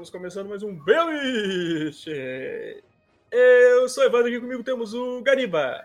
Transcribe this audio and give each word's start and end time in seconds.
Estamos 0.00 0.10
começando 0.10 0.48
mais 0.48 0.62
um 0.62 0.74
Belich! 0.74 2.06
Eu 3.30 3.86
sou 3.86 4.02
o 4.02 4.06
Evandro, 4.06 4.28
aqui 4.28 4.40
comigo 4.40 4.62
temos 4.62 4.94
o 4.94 5.20
Gariba. 5.20 5.84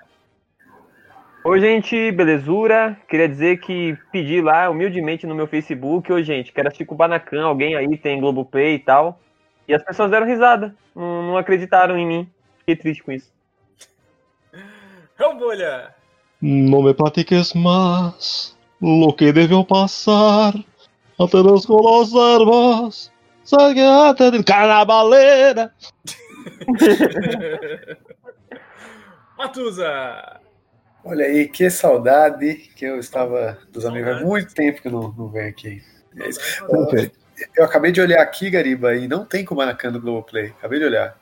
Oi, 1.43 1.59
gente, 1.59 2.13
belezura? 2.13 2.97
Queria 3.09 3.27
dizer 3.27 3.59
que 3.59 3.97
pedi 4.13 4.39
lá 4.39 4.69
humildemente 4.69 5.27
no 5.27 5.35
meu 5.35 5.47
Facebook, 5.47 6.13
ô 6.13 6.23
gente, 6.23 6.53
quero 6.53 6.69
assistir 6.69 6.85
Kubanacan, 6.85 7.43
alguém 7.43 7.75
aí 7.75 7.97
tem 7.97 8.21
Globoplay 8.21 8.75
e 8.75 8.79
tal. 8.79 9.19
E 9.67 9.73
as 9.73 9.83
pessoas 9.83 10.09
deram 10.09 10.25
risada, 10.25 10.73
não, 10.95 11.23
não 11.23 11.37
acreditaram 11.37 11.97
em 11.97 12.07
mim. 12.07 12.29
Fiquei 12.59 12.77
triste 12.77 13.03
com 13.03 13.11
isso. 13.11 13.33
É 15.19 15.25
o 15.25 15.35
Bolha! 15.35 15.93
No 16.41 16.81
me 16.81 16.93
platiques 16.93 17.53
más 17.53 18.57
lo 18.81 19.13
que 19.13 19.33
debió 19.33 19.65
pasar 19.65 20.53
antes 21.19 21.41
de 21.41 23.14
los 23.45 23.51
verbos. 23.51 23.67
Segue 23.67 23.81
antes 23.81 24.31
de 24.31 24.43
carnavaleira. 24.43 25.73
Matusa! 29.37 30.39
Olha 31.03 31.25
aí, 31.25 31.47
que 31.47 31.69
saudade 31.69 32.55
que 32.75 32.85
eu 32.85 32.97
estava 32.99 33.59
dos 33.71 33.85
amigos. 33.85 34.11
Há 34.11 34.19
muito 34.21 34.53
tempo 34.55 34.81
que 34.81 34.87
eu 34.87 34.91
não, 34.91 35.11
não 35.11 35.29
venho 35.29 35.49
aqui. 35.49 35.83
É 36.17 36.29
ver. 36.91 37.11
Eu 37.55 37.65
acabei 37.65 37.91
de 37.91 38.01
olhar 38.01 38.21
aqui, 38.21 38.49
Gariba, 38.49 38.95
e 38.95 39.07
não 39.07 39.25
tem 39.25 39.45
Kubanacan 39.45 39.91
no 39.91 40.01
Globoplay. 40.01 40.53
Acabei 40.57 40.79
de 40.79 40.85
olhar. 40.85 41.15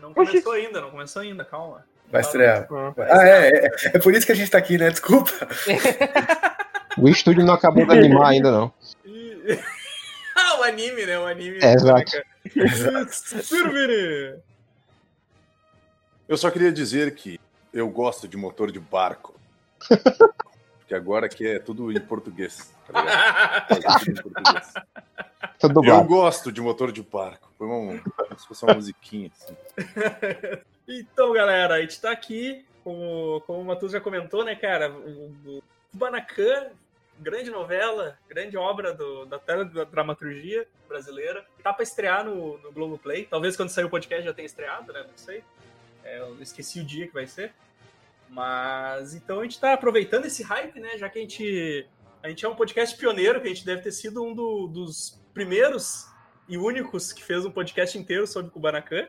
Não 0.00 0.14
começou 0.14 0.52
ainda, 0.52 0.80
não 0.80 0.90
começou 0.90 1.20
ainda, 1.22 1.44
calma. 1.44 1.84
Vai 2.10 2.22
estrear. 2.22 2.66
Ah. 2.70 2.94
Ah, 2.96 3.28
é, 3.28 3.48
é. 3.48 3.70
É 3.94 3.98
por 3.98 4.14
isso 4.14 4.24
que 4.24 4.32
a 4.32 4.34
gente 4.34 4.50
tá 4.50 4.56
aqui, 4.56 4.78
né? 4.78 4.88
Desculpa. 4.90 5.32
O 7.00 7.08
estúdio 7.08 7.44
não 7.44 7.54
acabou 7.54 7.86
de 7.86 7.92
animar 7.92 8.30
ainda, 8.30 8.50
não. 8.50 8.72
Anime, 10.68 11.06
né? 11.06 11.18
O 11.18 11.26
anime. 11.26 11.58
É, 11.62 11.74
exato. 11.74 12.12
Eu 16.28 16.36
só 16.36 16.50
queria 16.50 16.72
dizer 16.72 17.14
que 17.14 17.40
eu 17.72 17.88
gosto 17.88 18.28
de 18.28 18.36
motor 18.36 18.70
de 18.70 18.78
barco. 18.78 19.38
Porque 20.78 20.94
agora 20.94 21.26
aqui 21.26 21.46
é 21.46 21.58
tudo 21.58 21.92
em 21.92 22.00
português. 22.00 22.72
Tá 22.86 23.00
ligado? 23.00 23.18
É 23.68 23.98
tudo 23.98 24.10
em 24.10 24.22
português. 24.22 24.72
Tá 25.58 25.68
Eu 25.84 26.04
gosto 26.04 26.52
de 26.52 26.60
motor 26.60 26.92
de 26.92 27.02
barco. 27.02 27.50
Foi 27.58 27.66
uma, 27.66 27.98
como 27.98 28.38
se 28.38 28.46
fosse 28.46 28.64
uma 28.64 28.74
musiquinha. 28.74 29.30
Assim. 29.34 29.56
Então, 30.90 31.34
galera, 31.34 31.74
a 31.74 31.80
gente 31.82 32.00
tá 32.00 32.10
aqui, 32.10 32.64
como, 32.82 33.42
como 33.46 33.60
o 33.60 33.64
Matheus 33.66 33.92
já 33.92 34.00
comentou, 34.00 34.42
né, 34.42 34.54
cara? 34.54 34.90
O, 34.90 35.30
o 35.44 35.62
Kubanacan, 35.92 36.68
grande 37.18 37.50
novela, 37.50 38.18
grande 38.28 38.56
obra 38.56 38.92
do, 38.94 39.26
da 39.26 39.38
teledramaturgia 39.38 40.66
brasileira. 40.88 41.44
Tá 41.62 41.72
pra 41.72 41.82
estrear 41.82 42.24
no, 42.24 42.58
no 42.58 42.72
Globoplay. 42.72 43.24
Talvez 43.26 43.56
quando 43.56 43.70
sair 43.70 43.84
o 43.84 43.90
podcast 43.90 44.24
já 44.24 44.32
tenha 44.32 44.46
estreado, 44.46 44.92
né? 44.92 45.02
Não 45.02 45.16
sei. 45.16 45.42
É, 46.04 46.20
eu 46.20 46.40
esqueci 46.40 46.80
o 46.80 46.84
dia 46.84 47.06
que 47.06 47.14
vai 47.14 47.26
ser. 47.26 47.52
Mas 48.28 49.14
então 49.14 49.40
a 49.40 49.42
gente 49.42 49.58
tá 49.58 49.72
aproveitando 49.72 50.26
esse 50.26 50.42
hype, 50.42 50.78
né? 50.80 50.98
Já 50.98 51.08
que 51.08 51.18
a 51.18 51.22
gente, 51.22 51.86
a 52.22 52.28
gente 52.28 52.44
é 52.44 52.48
um 52.48 52.54
podcast 52.54 52.96
pioneiro, 52.96 53.40
que 53.40 53.46
a 53.46 53.50
gente 53.52 53.64
deve 53.64 53.82
ter 53.82 53.92
sido 53.92 54.22
um 54.22 54.34
do- 54.34 54.66
dos 54.68 55.18
primeiros 55.32 56.06
e 56.48 56.56
únicos 56.58 57.12
que 57.12 57.22
fez 57.24 57.44
um 57.44 57.50
podcast 57.50 57.96
inteiro 57.98 58.26
sobre 58.26 58.50
Kubanacan. 58.50 59.06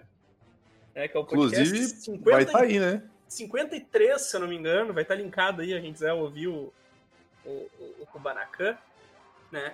É, 0.95 1.07
que 1.07 1.15
é 1.15 1.19
o 1.19 1.25
podcast 1.25 1.61
Inclusive, 1.61 1.87
50 2.01 2.31
vai 2.31 2.43
estar 2.43 2.61
aí, 2.61 2.79
né? 2.79 3.03
53, 3.27 4.19
se 4.21 4.35
eu 4.35 4.39
não 4.39 4.47
me 4.47 4.55
engano, 4.55 4.93
vai 4.93 5.03
estar 5.03 5.15
linkado 5.15 5.61
aí, 5.61 5.73
a 5.73 5.79
gente 5.79 5.93
quiser 5.93 6.13
ouvir 6.13 6.47
o, 6.47 6.73
o, 7.49 7.69
o, 7.79 8.03
o 8.03 8.05
Kubanacan, 8.07 8.77
né? 9.51 9.73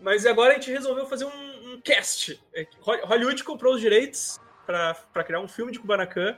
Mas 0.00 0.26
agora 0.26 0.52
a 0.52 0.54
gente 0.54 0.70
resolveu 0.70 1.06
fazer 1.06 1.24
um, 1.24 1.72
um 1.74 1.80
cast. 1.80 2.42
É 2.54 2.66
Hollywood 3.04 3.44
comprou 3.44 3.74
os 3.74 3.80
direitos 3.80 4.40
para 4.66 5.24
criar 5.24 5.40
um 5.40 5.48
filme 5.48 5.70
de 5.70 5.78
Kubanacan 5.78 6.36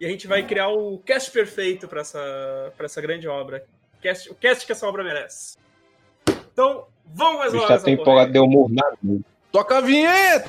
e 0.00 0.06
a 0.06 0.08
gente 0.08 0.26
vai 0.26 0.42
criar 0.44 0.68
o 0.68 0.98
cast 0.98 1.30
perfeito 1.30 1.86
para 1.86 2.00
essa, 2.00 2.72
pra 2.76 2.86
essa 2.86 3.00
grande 3.00 3.28
obra. 3.28 3.64
Cast, 4.02 4.30
o 4.30 4.34
cast 4.34 4.66
que 4.66 4.72
essa 4.72 4.86
obra 4.86 5.04
merece. 5.04 5.56
Então, 6.52 6.86
vamos 7.06 7.38
mais 7.38 7.52
O 7.52 7.56
uma 7.56 7.62
bicho 7.62 7.68
já 7.68 7.74
vez. 7.74 7.82
tem 7.84 7.94
empolgado, 7.94 8.32
deu 8.32 8.46
nada. 8.68 8.98
Toca 9.52 9.78
a 9.78 9.80
vinheta! 9.80 10.48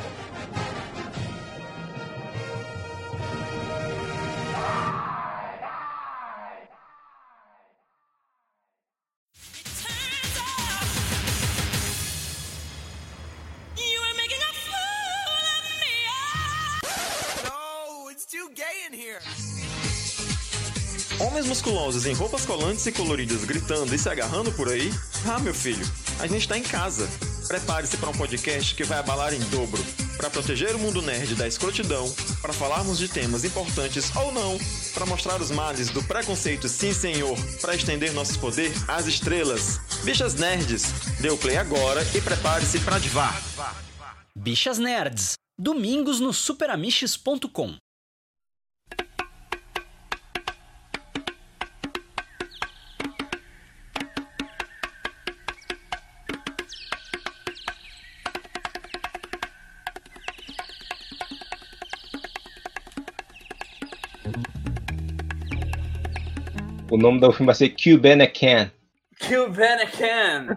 Homens 21.20 21.46
musculosos 21.46 22.06
em 22.06 22.14
roupas 22.14 22.46
colantes 22.46 22.86
e 22.86 22.92
coloridas 22.92 23.46
gritando 23.46 23.94
e 23.96 23.98
se 23.98 24.10
agarrando 24.10 24.52
por 24.52 24.68
aí? 24.68 24.92
Ah, 25.26 25.40
meu 25.40 25.54
filho, 25.54 25.86
a 26.20 26.28
gente 26.28 26.48
tá 26.48 26.58
em 26.58 26.64
casa. 26.64 27.08
Prepare-se 27.48 27.96
para 27.98 28.10
um 28.10 28.14
podcast 28.14 28.76
que 28.76 28.84
vai 28.84 29.00
abalar 29.00 29.34
em 29.34 29.40
dobro. 29.46 29.82
Para 30.18 30.30
proteger 30.30 30.76
o 30.76 30.80
mundo 30.80 31.02
nerd 31.02 31.36
da 31.36 31.48
escrotidão, 31.48 32.14
para 32.42 32.52
falarmos 32.52 32.98
de 32.98 33.08
temas 33.08 33.46
importantes 33.46 34.14
ou 34.16 34.32
não, 34.32 34.58
para 34.94 35.06
mostrar 35.06 35.42
os 35.42 35.52
males 35.52 35.90
do 35.90 36.04
preconceito, 36.04 36.68
sim 36.68 36.94
senhor, 36.94 37.38
para 37.62 37.76
estender 37.76 38.12
nosso 38.14 38.38
poder 38.40 38.72
às 38.88 39.08
estrelas. 39.08 39.80
Bichas 40.04 40.36
nerds, 40.36 40.92
dê 41.22 41.30
o 41.30 41.38
play 41.38 41.58
agora 41.58 42.06
e 42.14 42.22
prepare-se 42.22 42.80
para 42.80 43.00
divar. 43.00 43.42
Bichas 44.36 44.78
Nerds. 44.78 45.34
Domingos 45.58 46.20
no 46.20 46.34
superamiches.com. 46.34 47.78
O 66.96 66.98
nome 66.98 67.20
do 67.20 67.30
filme 67.34 67.48
vai 67.48 67.56
ser 67.56 67.72
Cubanacan. 67.76 68.72
Kubanacan! 69.20 70.56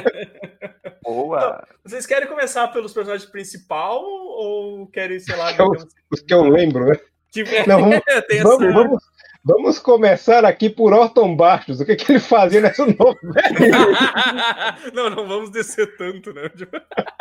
Boa! 1.04 1.66
Vocês 1.84 2.06
querem 2.06 2.26
começar 2.26 2.68
pelos 2.68 2.94
personagens 2.94 3.28
principal 3.30 4.02
ou 4.02 4.86
querem, 4.86 5.18
sei 5.20 5.36
lá, 5.36 5.52
Eu- 5.52 5.72
Os 6.10 6.22
que 6.22 6.32
eu 6.32 6.44
lembro, 6.44 6.86
né? 6.86 6.98
Tipo, 7.30 7.50
Não, 7.68 7.76
vamos- 7.92 8.00
tem 8.26 8.38
essa- 8.38 8.48
Vamos, 8.48 8.72
vamos, 8.74 9.02
vamos 9.44 9.78
começar 9.78 10.46
aqui 10.46 10.70
por 10.70 10.94
Orton 10.94 11.36
Bastos. 11.36 11.78
O 11.78 11.84
que, 11.84 11.94
que 11.94 12.10
ele 12.12 12.20
fazia 12.20 12.62
nessa 12.62 12.86
novela? 12.86 13.14
não, 14.94 15.10
não 15.10 15.28
vamos 15.28 15.50
descer 15.50 15.94
tanto, 15.98 16.32
né? 16.32 16.50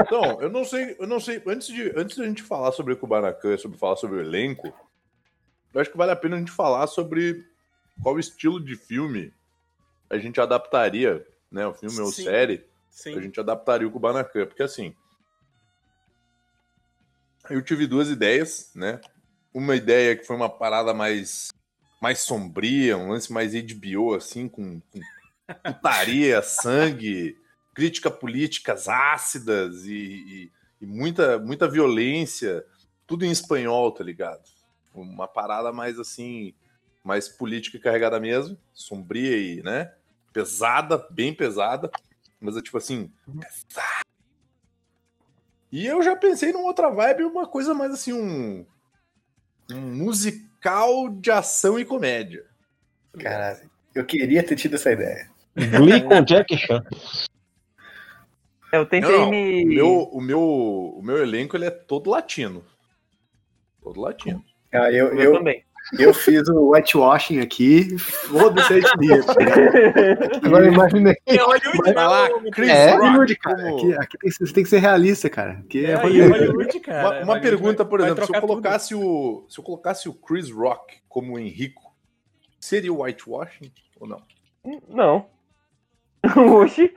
Então, 0.01 0.41
eu 0.41 0.49
não 0.49 0.63
sei, 0.63 0.95
eu 0.97 1.05
não 1.07 1.19
sei. 1.19 1.43
Antes 1.45 1.67
de, 1.67 1.91
antes 1.93 2.15
de 2.15 2.23
a 2.23 2.25
gente 2.25 2.41
falar 2.41 2.71
sobre 2.71 2.93
o 2.93 2.97
Kubanacan, 2.97 3.57
sobre 3.57 3.77
falar 3.77 3.97
sobre 3.97 4.19
o 4.19 4.21
elenco, 4.21 4.73
eu 5.73 5.81
acho 5.81 5.91
que 5.91 5.97
vale 5.97 6.13
a 6.13 6.15
pena 6.15 6.37
a 6.37 6.39
gente 6.39 6.51
falar 6.51 6.87
sobre 6.87 7.43
qual 8.01 8.19
estilo 8.19 8.59
de 8.59 8.75
filme 8.75 9.33
a 10.09 10.17
gente 10.17 10.39
adaptaria, 10.41 11.25
né? 11.51 11.67
O 11.67 11.73
filme 11.73 11.99
ou 11.99 12.11
Sim. 12.11 12.23
série, 12.23 12.65
Sim. 12.89 13.17
a 13.17 13.21
gente 13.21 13.39
adaptaria 13.39 13.87
o 13.87 13.91
Kubanacan. 13.91 14.45
Porque 14.45 14.63
assim. 14.63 14.95
Eu 17.49 17.61
tive 17.63 17.87
duas 17.87 18.09
ideias, 18.09 18.71
né? 18.75 18.99
Uma 19.53 19.75
ideia 19.75 20.15
que 20.15 20.23
foi 20.23 20.35
uma 20.35 20.49
parada 20.49 20.93
mais, 20.93 21.49
mais 22.01 22.19
sombria, 22.19 22.97
um 22.97 23.09
lance 23.09 23.31
mais 23.31 23.53
HBO, 23.55 24.13
assim, 24.13 24.47
com, 24.47 24.79
com 24.81 24.99
putaria, 25.63 26.41
sangue, 26.41 27.37
crítica 27.73 28.11
políticas 28.11 28.87
ácidas 28.87 29.85
e, 29.85 29.93
e- 29.95 30.51
e 30.81 30.85
muita, 30.85 31.37
muita 31.39 31.67
violência, 31.67 32.65
tudo 33.05 33.25
em 33.25 33.31
espanhol, 33.31 33.91
tá 33.91 34.03
ligado? 34.03 34.43
Uma 34.93 35.27
parada 35.27 35.71
mais 35.73 35.99
assim, 35.99 36.53
mais 37.03 37.27
política 37.27 37.77
e 37.77 37.79
carregada 37.79 38.19
mesmo, 38.19 38.57
sombria 38.73 39.37
e, 39.37 39.63
né? 39.63 39.93
Pesada, 40.33 40.97
bem 41.09 41.33
pesada, 41.33 41.89
mas 42.39 42.55
é 42.55 42.61
tipo 42.61 42.77
assim, 42.77 43.11
pesada. 43.25 44.09
E 45.71 45.85
eu 45.85 46.01
já 46.01 46.15
pensei 46.15 46.51
numa 46.51 46.65
outra 46.65 46.89
vibe, 46.89 47.23
uma 47.23 47.47
coisa 47.47 47.73
mais 47.73 47.91
assim, 47.91 48.13
um, 48.13 48.65
um 49.71 49.81
musical 49.81 51.09
de 51.09 51.29
ação 51.31 51.79
e 51.79 51.85
comédia. 51.85 52.45
Caralho, 53.19 53.69
eu 53.93 54.05
queria 54.05 54.43
ter 54.43 54.55
tido 54.55 54.75
essa 54.75 54.91
ideia. 54.91 55.29
Glee 55.55 56.01
com 56.01 56.21
Jack 56.21 56.57
Chan. 56.57 56.83
Eu 58.71 58.85
tentei 58.85 59.11
Não, 59.11 59.19
não, 59.25 59.29
me. 59.31 59.63
O 59.63 59.67
meu, 59.67 60.03
o, 60.03 60.21
meu, 60.21 60.41
o 60.41 61.01
meu 61.01 61.17
elenco 61.17 61.57
ele 61.57 61.65
é 61.65 61.71
todo 61.71 62.09
latino. 62.09 62.63
Todo 63.81 63.99
latino. 63.99 64.43
Ah, 64.71 64.91
eu, 64.91 65.11
O 65.11 65.15
meu 65.15 65.33
eu, 65.33 65.37
também. 65.37 65.63
Eu 65.97 66.13
fiz 66.13 66.47
o 66.49 66.69
whitewashing 66.71 67.39
aqui, 67.39 67.97
foda-se 67.97 68.73
a 68.73 68.77
etnia. 68.77 69.21
Agora 70.43 70.67
imagina 70.67 71.15
É 71.25 71.37
Hollywood, 71.37 71.93
Vai 71.93 71.93
lá, 72.07 72.29
não, 72.29 72.51
Chris 72.51 72.69
É 72.69 72.91
Rock, 72.91 73.01
Hollywood, 73.05 73.35
cara. 73.37 73.69
Aqui, 73.69 73.93
aqui 73.95 74.17
tem, 74.19 74.31
você 74.31 74.53
tem 74.53 74.63
que 74.63 74.69
ser 74.69 74.77
realista, 74.79 75.29
cara. 75.29 75.53
Aqui 75.65 75.85
é, 75.85 75.89
É, 75.89 75.91
é 75.93 75.95
Hollywood. 75.95 76.79
Cara. 76.81 77.09
Uma, 77.09 77.33
uma 77.33 77.39
pergunta, 77.41 77.83
vai- 77.83 77.89
por 77.89 77.99
exemplo, 78.01 78.25
se 78.25 78.31
eu 78.31 78.39
tudo. 78.39 78.47
colocasse 78.47 78.95
o 78.95 79.45
se 79.49 79.59
eu 79.59 79.63
colocasse 79.63 80.09
o 80.09 80.13
Chris 80.13 80.51
Rock 80.51 80.97
como 81.07 81.33
o 81.35 81.39
Henrico, 81.39 81.93
seria 82.59 82.93
o 82.93 83.01
whitewashing 83.01 83.71
ou 83.99 84.07
não? 84.07 84.21
Não. 84.87 85.25
Oxi. 86.61 86.93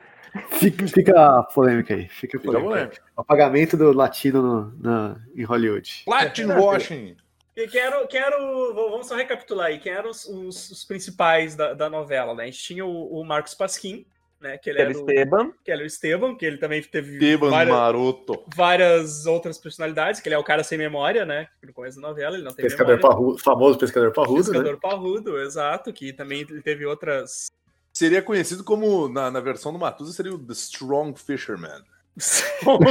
Fica, 0.53 0.87
fica 0.89 1.39
a 1.39 1.43
polêmica 1.43 1.95
aí. 1.95 2.09
Fica 2.09 2.39
a 2.39 2.41
Fica 2.41 2.53
polêmica. 2.53 2.71
polêmica. 2.71 3.03
O 3.17 3.25
pagamento 3.25 3.77
do 3.77 3.93
latino 3.93 4.43
no, 4.43 4.79
na- 4.79 5.17
em 5.37 5.45
Hollywood. 5.45 6.05
Latin 6.07 6.47
washing. 6.53 7.17
E 7.65 7.69
Quem 7.69 7.81
era, 7.81 8.07
quem 8.07 8.21
era 8.21 8.43
o- 8.43 8.75
v- 8.75 8.91
Vamos 8.91 9.07
só 9.07 9.15
recapitular 9.17 9.67
aí. 9.69 9.79
Quem 9.79 9.93
eram 9.93 10.11
os, 10.11 10.25
os- 10.27 10.71
os 10.71 10.85
principais 10.85 11.55
da, 11.55 11.75
da 11.75 11.89
novela, 11.91 12.35
né? 12.35 12.45
A 12.45 12.47
gente 12.47 12.63
tinha 12.63 12.85
o, 12.85 13.21
o 13.21 13.25
Marcos 13.25 13.55
Pasquim, 13.55 14.05
né? 14.41 14.59
Que 14.59 14.71
ele 14.71 14.81
Era 14.81 14.91
era, 14.91 14.99
o, 14.99 15.01
Esteban. 15.03 15.53
que 15.65 15.71
era 15.71 15.83
o 15.83 15.87
Esteban, 15.87 16.35
que 16.37 16.45
ele 16.45 16.59
também 16.59 16.83
teve 16.83 17.19
Teban 17.19 17.51
várias, 17.51 17.77
maroto. 17.77 18.45
várias 18.55 19.27
outras 19.27 19.59
personalidades, 19.59 20.21
que 20.21 20.29
ele 20.29 20.35
é 20.35 20.39
o 20.39 20.45
cara 20.45 20.65
sem 20.65 20.77
memória, 20.79 21.25
né? 21.25 21.49
No 21.63 21.73
começo 21.73 22.01
da 22.01 22.09
novela, 22.09 22.35
ele 22.37 22.45
não 22.45 22.53
tem 22.53 22.65
Pescador 22.65 22.97
memória. 22.97 23.09
parrudo, 23.17 23.39
famoso 23.39 23.79
pescador 23.79 24.13
parrudo, 24.13 24.51
né? 24.53 24.59
Pescador 24.59 24.81
parrudo, 24.81 25.39
exato, 25.41 25.93
que 25.93 26.13
também 26.13 26.41
ele 26.41 26.61
teve 26.63 26.85
outras. 26.87 27.47
Seria 27.95 28.23
conhecido 28.23 28.65
como, 28.65 29.07
na, 29.09 29.31
na 29.31 29.39
versão 29.41 29.71
do 29.73 29.79
Matusa, 29.79 30.13
seria 30.13 30.33
o 30.35 30.39
The 30.39 30.55
Strong 30.55 31.21
Fisherman. 31.21 31.83
Strong 32.17 32.87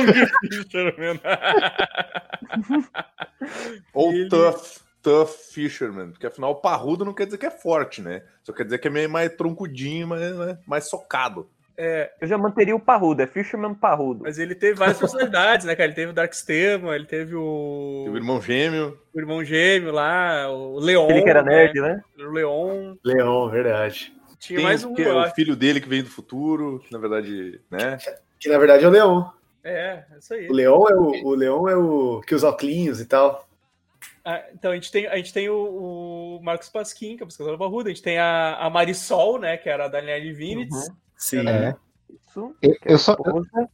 Fisherman. 0.49 1.19
Ou 3.93 4.11
Ele- 4.13 4.29
Tough, 4.29 4.61
Tough 5.01 5.29
Fisherman. 5.53 6.11
Porque 6.11 6.27
afinal, 6.27 6.55
parrudo 6.55 7.05
não 7.05 7.13
quer 7.13 7.25
dizer 7.25 7.37
que 7.37 7.45
é 7.45 7.51
forte, 7.51 8.01
né? 8.01 8.23
Só 8.43 8.53
quer 8.53 8.63
dizer 8.63 8.77
que 8.79 8.87
é 8.87 8.91
meio 8.91 9.09
mais 9.09 9.33
troncudinho, 9.35 10.07
mais, 10.07 10.35
mais, 10.35 10.57
mais 10.65 10.89
socado. 10.89 11.49
É, 11.77 12.11
Eu 12.21 12.27
já 12.27 12.37
manteria 12.37 12.75
o 12.75 12.79
parrudo, 12.79 13.21
é 13.23 13.27
Fisherman 13.27 13.73
parrudo. 13.73 14.23
mas 14.23 14.37
ele 14.37 14.53
teve 14.53 14.75
várias 14.77 14.99
personalidades, 14.99 15.65
né, 15.65 15.75
cara? 15.75 15.85
Ele 15.87 15.95
teve 15.95 16.11
o 16.11 16.13
Dark 16.13 16.31
Esteban, 16.31 16.93
ele 16.93 17.05
teve 17.05 17.33
o, 17.35 18.01
Teve 18.05 18.17
o 18.17 18.19
irmão 18.19 18.39
gêmeo. 18.41 18.99
o 19.13 19.19
irmão 19.19 19.43
gêmeo 19.43 19.91
lá, 19.91 20.47
o 20.51 20.77
Leon. 20.79 21.09
Ele 21.09 21.23
que 21.23 21.29
era 21.29 21.41
né? 21.41 21.49
nerd, 21.55 21.81
né? 21.81 22.01
O 22.19 22.31
Leon. 22.31 22.95
Leão, 23.03 23.49
verdade. 23.49 24.13
Tinha 24.37 24.57
Tem 24.57 24.65
mais 24.65 24.83
um. 24.83 24.93
que- 24.93 25.01
eu 25.01 25.17
o 25.17 25.29
filho 25.31 25.55
dele 25.55 25.79
que 25.81 25.87
veio 25.89 26.03
do 26.03 26.09
futuro, 26.09 26.79
que 26.85 26.91
na 26.91 26.99
verdade, 26.99 27.59
né? 27.71 27.97
Que 28.41 28.49
na 28.49 28.57
verdade 28.57 28.83
é 28.83 28.87
o 28.87 28.91
Leão. 28.91 29.31
É, 29.63 30.03
isso 30.17 30.33
aí. 30.33 30.49
O 30.49 30.53
Leão 30.53 30.89
é 30.89 30.95
o, 30.95 31.27
o 31.27 31.35
Leão 31.35 31.69
é 31.69 31.75
o 31.77 32.19
que 32.25 32.33
usa 32.35 32.49
óculos 32.49 32.99
e 32.99 33.05
tal. 33.05 33.47
Ah, 34.25 34.43
então 34.53 34.71
a 34.71 34.75
gente 34.75 34.91
tem, 34.91 35.05
a 35.07 35.15
gente 35.17 35.31
tem 35.31 35.47
o, 35.49 36.37
o 36.39 36.43
Marcos 36.43 36.67
Pasquim, 36.69 37.15
que 37.15 37.21
é 37.21 37.25
o 37.25 37.27
pesquisador 37.27 37.57
barrudo, 37.57 37.87
a 37.87 37.89
gente 37.89 38.01
tem 38.01 38.17
a, 38.17 38.55
a 38.55 38.69
Marisol, 38.69 39.39
né, 39.39 39.57
que 39.57 39.69
era 39.69 39.85
a 39.85 39.87
Danielle 39.87 40.33
Vinitz. 40.33 40.75
Uhum. 40.87 40.95
Sim. 41.15 41.47
É. 41.47 41.75
Isso. 42.09 42.55
Eu, 42.61 42.75
eu 42.83 42.97
só, 42.97 43.13
Esposa. 43.13 43.69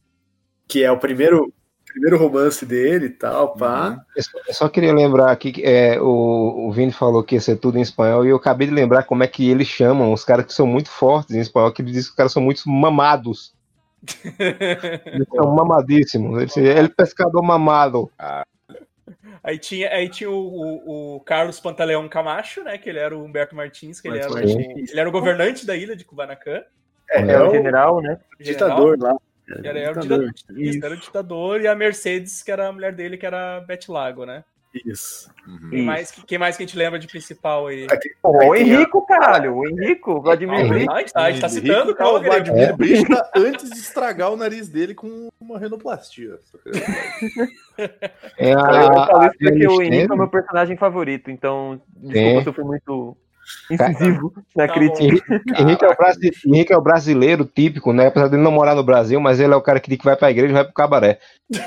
Que 0.66 0.84
é 0.84 0.92
o 0.92 0.98
primeiro, 0.98 1.50
primeiro 1.86 2.18
romance 2.18 2.66
dele 2.66 3.06
e 3.06 3.10
tal, 3.10 3.54
pá. 3.54 4.04
eu 4.14 4.22
só- 4.22 4.38
eu 4.48 4.54
só 4.54 4.68
queria 4.68 4.92
lembrar 4.92 5.30
aqui 5.30 5.52
que 5.52 5.62
é, 5.62 5.98
o, 6.00 6.68
o 6.68 6.72
Vini 6.72 6.92
falou 6.92 7.22
que 7.24 7.34
ia 7.34 7.40
ser 7.40 7.56
tudo 7.56 7.78
em 7.78 7.82
espanhol, 7.82 8.24
e 8.26 8.28
eu 8.28 8.36
acabei 8.36 8.66
de 8.66 8.74
lembrar 8.74 9.04
como 9.04 9.22
é 9.22 9.26
que 9.26 9.48
eles 9.48 9.66
chamam 9.68 10.12
os 10.12 10.24
caras 10.24 10.44
que 10.44 10.52
são 10.52 10.66
muito 10.66 10.90
fortes 10.90 11.34
em 11.34 11.40
espanhol, 11.40 11.72
que 11.72 11.80
eles 11.80 11.92
dizem 11.92 12.04
que 12.08 12.10
os 12.10 12.16
caras 12.16 12.32
são 12.32 12.42
muito 12.42 12.62
mamados. 12.68 13.54
Eles 15.06 15.26
são 15.34 15.54
mamadíssimos. 15.54 16.38
Eles 16.38 16.56
ele 16.56 16.88
pescador 16.88 17.42
mamado. 17.42 18.10
Aí 19.42 19.58
tinha, 19.58 19.88
aí 19.90 20.08
tinha 20.08 20.30
o, 20.30 20.34
o- 20.34 21.16
o 21.16 21.20
Carlos 21.20 21.60
Pantaleão 21.60 22.08
Camacho, 22.08 22.62
né, 22.64 22.76
que 22.76 22.88
ele 22.88 22.98
era 22.98 23.16
o 23.16 23.24
Humberto 23.24 23.54
Martins, 23.54 24.00
que 24.00 24.08
ele 24.08 24.18
era, 24.18 24.30
o, 24.30 24.34
Martins. 24.34 24.90
ele 24.90 25.00
era 25.00 25.08
o 25.08 25.12
governante 25.12 25.66
da 25.66 25.76
ilha 25.76 25.96
de 25.96 26.04
Kubanacan. 26.04 26.62
É, 27.10 27.22
É 27.22 27.30
é 27.32 27.42
o 27.42 27.48
o 27.48 27.50
general, 27.52 28.02
né? 28.02 28.18
ditador 28.38 28.98
lá. 29.00 29.16
Era, 29.64 29.78
era 29.78 29.98
o 29.98 30.02
Ditador. 30.02 30.32
ditador, 30.32 30.60
isso, 30.62 30.84
era 30.84 30.94
o 30.94 30.98
ditador, 30.98 31.60
e 31.62 31.66
a 31.66 31.74
Mercedes, 31.74 32.42
que 32.42 32.50
era 32.52 32.68
a 32.68 32.72
mulher 32.72 32.92
dele, 32.92 33.16
que 33.16 33.24
era 33.24 33.56
a 33.56 33.60
Beth 33.60 33.88
Lago, 33.88 34.26
né? 34.26 34.44
Isso. 34.84 35.30
Uhum. 35.46 35.70
Quem 35.70 35.82
mais, 35.82 36.10
quem 36.10 36.38
mais 36.38 36.56
que 36.56 36.62
a 36.62 36.66
gente 36.66 36.76
lembra 36.76 36.98
de 36.98 37.06
principal 37.06 37.68
aí? 37.68 37.86
Pô, 38.20 38.30
o 38.48 38.54
Henrico, 38.54 39.04
caralho. 39.06 39.56
O 39.56 39.66
Henrico, 39.66 40.20
Vladimir 40.20 40.56
Calma, 40.56 40.74
Brito. 40.74 40.92
a 40.92 40.98
gente 41.00 41.12
tá, 41.12 41.22
a 41.22 41.30
gente 41.30 41.40
tá 41.40 41.48
Henrique 41.48 41.66
citando, 41.66 41.96
é 41.98 42.04
o. 42.04 42.22
Vladimir 42.22 42.68
É. 42.68 42.72
Brista 42.72 43.30
antes 43.34 43.70
de 43.70 43.78
estragar 43.78 44.32
o 44.32 44.36
nariz 44.36 44.68
dele 44.68 44.94
com 44.94 45.28
uma 45.40 45.58
renoplastia. 45.58 46.38
É 48.36 48.52
Eu 48.52 48.58
a, 48.58 49.06
falo 49.06 49.24
isso 49.26 49.38
porque 49.38 49.66
o 49.66 49.72
Adriana 49.74 49.96
Henrico 49.96 50.12
é 50.12 50.16
o 50.16 50.18
meu 50.18 50.28
personagem 50.28 50.76
favorito, 50.76 51.30
então 51.30 51.80
desculpa 51.96 52.42
se 52.42 52.48
eu 52.48 52.52
fui 52.52 52.64
muito 52.64 53.16
incisivo 53.70 54.32
na 54.56 54.66
Tá 54.66 54.74
crítica. 54.74 55.02
Henrique, 55.58 55.84
é 55.84 55.88
o 55.88 55.96
Henrique 56.54 56.72
é 56.72 56.76
o 56.76 56.80
brasileiro 56.82 57.44
típico, 57.44 57.92
né? 57.92 58.06
Apesar 58.06 58.28
de 58.28 58.36
ele 58.36 58.42
não 58.42 58.50
morar 58.50 58.74
no 58.74 58.82
Brasil, 58.82 59.20
mas 59.20 59.40
ele 59.40 59.52
é 59.52 59.56
o 59.56 59.62
cara 59.62 59.80
que 59.80 59.88
diz 59.88 59.98
que 59.98 60.04
vai 60.04 60.16
pra 60.16 60.30
igreja 60.30 60.50
e 60.50 60.54
vai 60.54 60.64
pro 60.64 60.72
cabaré. 60.74 61.18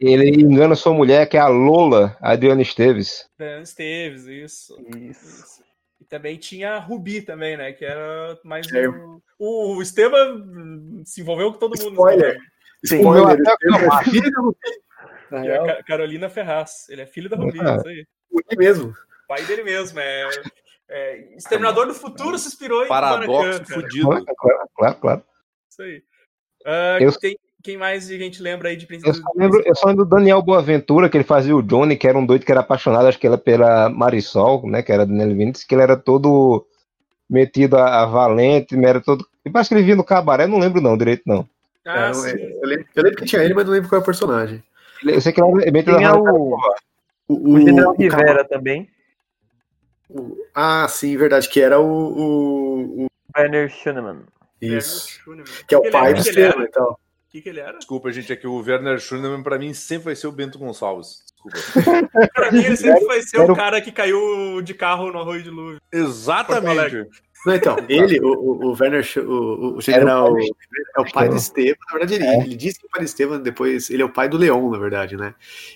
Ele 0.00 0.28
engana 0.42 0.74
sua 0.74 0.92
mulher, 0.92 1.28
que 1.28 1.36
é 1.36 1.40
a 1.40 1.46
Lola, 1.46 2.16
a 2.20 2.32
Adriana 2.32 2.62
Esteves. 2.62 3.26
Dan 3.38 3.60
Esteves, 3.62 4.26
isso. 4.26 4.76
Isso. 4.88 4.98
Isso. 4.98 5.62
E 6.00 6.04
também 6.04 6.36
tinha 6.36 6.72
a 6.74 6.78
Rubi 6.78 7.22
também, 7.22 7.56
né? 7.56 7.72
Que 7.72 7.84
era 7.84 8.36
mais 8.44 8.70
É. 8.72 8.88
um... 8.88 9.20
O 9.38 9.80
Esteban 9.80 10.34
hum, 10.36 11.02
se 11.04 11.20
envolveu 11.20 11.52
com 11.52 11.58
todo 11.58 11.78
mundo. 11.78 11.92
Spoiler. 11.92 12.38
Sim. 12.84 12.96
Spoiler. 12.98 13.38
O 15.30 15.36
é 15.36 15.56
é 15.78 15.82
Carolina 15.84 16.28
Ferraz. 16.28 16.88
Ele 16.90 17.02
é 17.02 17.06
filho 17.06 17.30
da 17.30 17.36
Rubi, 17.36 17.58
Ah. 17.60 17.76
isso 17.76 17.88
aí. 17.88 18.04
Rubi 18.30 18.56
mesmo. 18.56 18.94
Pai 19.28 19.42
dele 19.44 19.62
mesmo. 19.62 19.98
É, 20.00 20.28
é 20.90 21.36
Exterminador 21.36 21.86
do 21.86 21.94
Futuro 21.94 22.38
se 22.38 22.48
inspirou 22.48 22.84
em 22.84 22.88
Paradoxo 22.88 23.64
fudido. 23.66 24.08
Claro, 24.08 24.24
claro, 24.76 24.96
claro. 25.00 25.22
Isso 25.70 25.82
aí. 25.82 26.02
Ah, 26.66 26.98
Eu- 27.00 27.12
tem- 27.18 27.38
quem 27.62 27.76
mais 27.76 28.10
a 28.10 28.16
gente 28.16 28.42
lembra 28.42 28.68
aí 28.70 28.76
de 28.76 28.84
Eu 28.84 28.88
princesa? 28.88 29.20
só, 29.22 29.28
lembro, 29.36 29.62
eu 29.64 29.74
só 29.76 29.86
lembro 29.86 30.04
do 30.04 30.10
Daniel 30.10 30.42
Boaventura, 30.42 31.08
que 31.08 31.16
ele 31.16 31.24
fazia 31.24 31.54
o 31.54 31.62
Johnny, 31.62 31.96
que 31.96 32.08
era 32.08 32.18
um 32.18 32.26
doido 32.26 32.44
que 32.44 32.50
era 32.50 32.60
apaixonado, 32.60 33.06
acho 33.06 33.18
que 33.18 33.26
era 33.26 33.38
pela 33.38 33.88
Marisol, 33.88 34.66
né? 34.68 34.82
Que 34.82 34.90
era 34.92 35.06
do 35.06 35.12
Nelly 35.12 35.34
Vinicius, 35.34 35.64
que 35.64 35.74
ele 35.74 35.82
era 35.82 35.96
todo 35.96 36.66
metido 37.30 37.76
a, 37.78 38.02
a 38.02 38.06
valente, 38.06 38.76
era 38.84 39.00
todo. 39.00 39.26
E 39.44 39.50
parece 39.50 39.68
que 39.68 39.74
ele 39.76 39.84
vinha 39.84 39.96
no 39.96 40.04
cabaré, 40.04 40.46
não 40.46 40.58
lembro 40.58 40.80
não, 40.80 40.96
direito 40.98 41.22
não. 41.26 41.48
Ah, 41.86 42.10
um- 42.10 42.14
sim. 42.14 42.30
eu, 42.36 42.66
lembro, 42.68 42.86
eu 42.94 43.02
lembro 43.02 43.18
que 43.18 43.24
tinha 43.26 43.42
ele, 43.42 43.54
mas 43.54 43.64
não 43.64 43.72
lembro 43.72 43.88
qual 43.88 44.00
é 44.00 44.02
o 44.02 44.04
personagem. 44.04 44.62
Eu 45.04 45.20
sei 45.20 45.32
que 45.32 45.40
ele 45.40 45.62
era 45.62 45.72
metido 45.72 45.94
a 45.94 45.98
Tinha 45.98 46.10
valente. 46.12 46.28
o, 46.30 46.58
O, 47.28 47.54
o 47.54 47.60
General 47.60 47.92
o 47.92 47.96
Rivera 47.96 48.44
também, 48.44 48.88
ah, 50.54 50.86
sim, 50.88 51.16
verdade, 51.16 51.48
que 51.48 51.60
era 51.60 51.78
o. 51.80 51.84
o- 51.86 53.04
o- 53.04 53.06
Werner 53.36 53.70
Schunemann. 53.70 54.24
isso. 54.60 55.08
Schunemann. 55.08 55.44
Que 55.66 55.74
é 55.74 55.78
o 55.78 55.82
ele 55.82 55.90
pai 55.90 56.12
do 56.14 56.22
Que? 56.22 56.28
Estevam 56.28 56.62
e 56.64 56.68
tal. 56.70 56.92
O 56.92 56.98
que, 57.32 57.40
que 57.40 57.48
ele 57.48 57.60
era? 57.60 57.78
Desculpa, 57.78 58.12
gente, 58.12 58.30
é 58.30 58.36
que 58.36 58.46
o 58.46 58.56
Werner 58.60 58.98
Schunemann 59.00 59.42
pra 59.42 59.58
mim 59.58 59.72
sempre 59.72 60.04
vai 60.06 60.16
ser 60.16 60.26
o 60.26 60.32
Bento 60.32 60.58
Gonçalves. 60.58 61.24
Desculpa. 61.50 61.58
Pra 62.34 62.52
mim, 62.52 62.62
ele 62.62 62.76
sempre 62.76 63.04
vai 63.06 63.22
ser 63.22 63.40
o 63.40 63.56
cara 63.56 63.80
que 63.80 63.90
caiu 63.90 64.60
de 64.62 64.74
carro 64.74 65.10
no 65.10 65.18
arroio 65.18 65.42
de 65.42 65.48
Lúvio. 65.50 65.80
Exatamente. 65.90 67.08
Não, 67.44 67.54
então, 67.54 67.76
ele, 67.88 68.20
o, 68.20 68.32
o, 68.32 68.66
o 68.68 68.76
Werner, 68.78 69.04
o, 69.18 69.76
o 69.76 69.80
general, 69.80 70.34
é 70.38 71.00
o 71.00 71.12
pai 71.12 71.28
do 71.28 71.36
Estevam. 71.36 71.76
Na 71.90 71.98
verdade, 71.98 72.14
ele, 72.14 72.26
ele 72.26 72.56
disse 72.56 72.78
que 72.78 72.86
o 72.86 72.90
pai 72.90 73.00
do 73.00 73.06
Estevam, 73.06 73.40
depois, 73.40 73.90
ele 73.90 74.02
é 74.02 74.04
o 74.04 74.12
pai 74.12 74.28
do 74.28 74.36
Leão, 74.36 74.70
na 74.70 74.78
verdade, 74.78 75.16
né? 75.16 75.34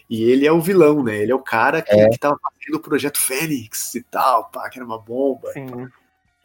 E 0.09 0.25
ele 0.31 0.47
é 0.47 0.53
o 0.53 0.61
vilão, 0.61 1.03
né? 1.03 1.17
Ele 1.17 1.33
é 1.33 1.35
o 1.35 1.41
cara 1.41 1.83
que, 1.83 1.93
É. 1.93 2.09
que 2.09 2.19
tava 2.19 2.39
fazendo 2.41 2.77
o 2.77 2.81
projeto 2.81 3.19
Fênix 3.19 3.95
e 3.95 4.03
tal, 4.03 4.51
pá, 4.51 4.69
que 4.69 4.79
era 4.79 4.87
uma 4.87 4.99
bomba. 4.99 5.53
Sim. 5.53 5.89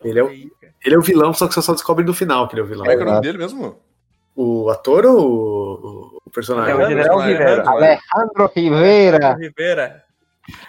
Ele 0.03 0.19
é, 0.19 0.23
o, 0.23 0.29
ele 0.29 0.95
é 0.95 0.97
o 0.97 1.01
vilão, 1.01 1.33
só 1.33 1.47
que 1.47 1.53
você 1.53 1.61
só 1.61 1.73
descobre 1.73 2.03
no 2.03 2.13
final 2.13 2.47
que 2.47 2.55
ele 2.55 2.61
é 2.61 2.63
o 2.63 2.67
vilão. 2.67 2.85
Como 2.85 2.91
é 2.91 2.95
que 2.95 3.03
é 3.03 3.05
o 3.05 3.09
nome 3.09 3.21
dele 3.21 3.37
mesmo? 3.37 3.79
O 4.35 4.69
ator 4.69 5.05
ou 5.05 5.19
o, 5.19 6.21
o 6.25 6.29
personagem? 6.31 6.73
É 6.73 6.75
o 6.75 6.87
General 6.87 7.19
Rivera. 7.19 7.69
Alejandro 7.69 8.51
Rivera. 8.55 9.35
Rivera. 9.35 10.03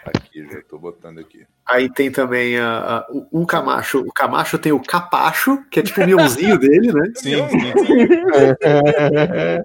Aqui, 0.05 0.47
já 0.51 0.63
tô 0.63 0.79
botando 0.79 1.19
aqui. 1.19 1.47
Aí 1.67 1.89
tem 1.93 2.11
também 2.11 2.59
a, 2.59 2.99
a- 2.99 3.07
o, 3.11 3.43
o 3.43 3.47
Camacho. 3.47 4.01
O 4.01 4.13
Camacho 4.13 4.59
tem 4.59 4.73
o 4.73 4.81
Capacho, 4.83 5.63
que 5.71 5.81
é 5.81 5.83
tipo 5.83 6.01
o 6.03 6.07
miãozinho 6.07 6.59
dele, 6.59 6.93
né? 6.93 7.13
Sim, 7.15 7.49
sim, 7.49 7.73
sim. 7.79 8.09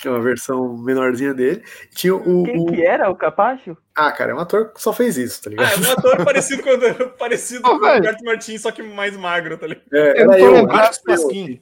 Que 0.00 0.08
é 0.08 0.10
uma 0.10 0.20
versão 0.20 0.76
menorzinha 0.76 1.32
dele. 1.32 1.62
Tinha 1.94 2.14
o. 2.16 2.42
Quem 2.44 2.60
o- 2.60 2.66
que 2.66 2.84
era 2.84 3.08
o 3.08 3.14
Capacho? 3.16 3.76
Ah, 3.94 4.10
cara, 4.10 4.32
é 4.32 4.34
um 4.34 4.40
ator 4.40 4.72
que 4.72 4.82
só 4.82 4.92
fez 4.92 5.16
isso, 5.16 5.40
tá 5.42 5.48
Ah, 5.48 5.50
ligado? 5.50 5.84
é 5.84 5.88
um 5.88 5.92
ator 5.92 6.24
parecido 6.24 6.62
com, 6.64 6.70
parecido 7.16 7.68
Ô, 7.68 7.78
com 7.78 7.86
o. 7.86 7.94
Roberto 7.94 8.24
Martins, 8.24 8.60
só 8.62 8.72
que 8.72 8.82
mais 8.82 9.16
magro, 9.16 9.56
tá 9.56 9.68
ligado? 9.68 9.84
É, 9.92 10.22
Eu 10.22 10.32
era 10.32 10.38
tô 10.38 10.56
eu, 10.56 10.66
Marcos 10.66 10.98
eu, 10.98 11.04
Pasquim. 11.04 11.60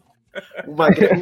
um 0.66 0.74
magrelo, 0.74 1.14
um 1.14 1.20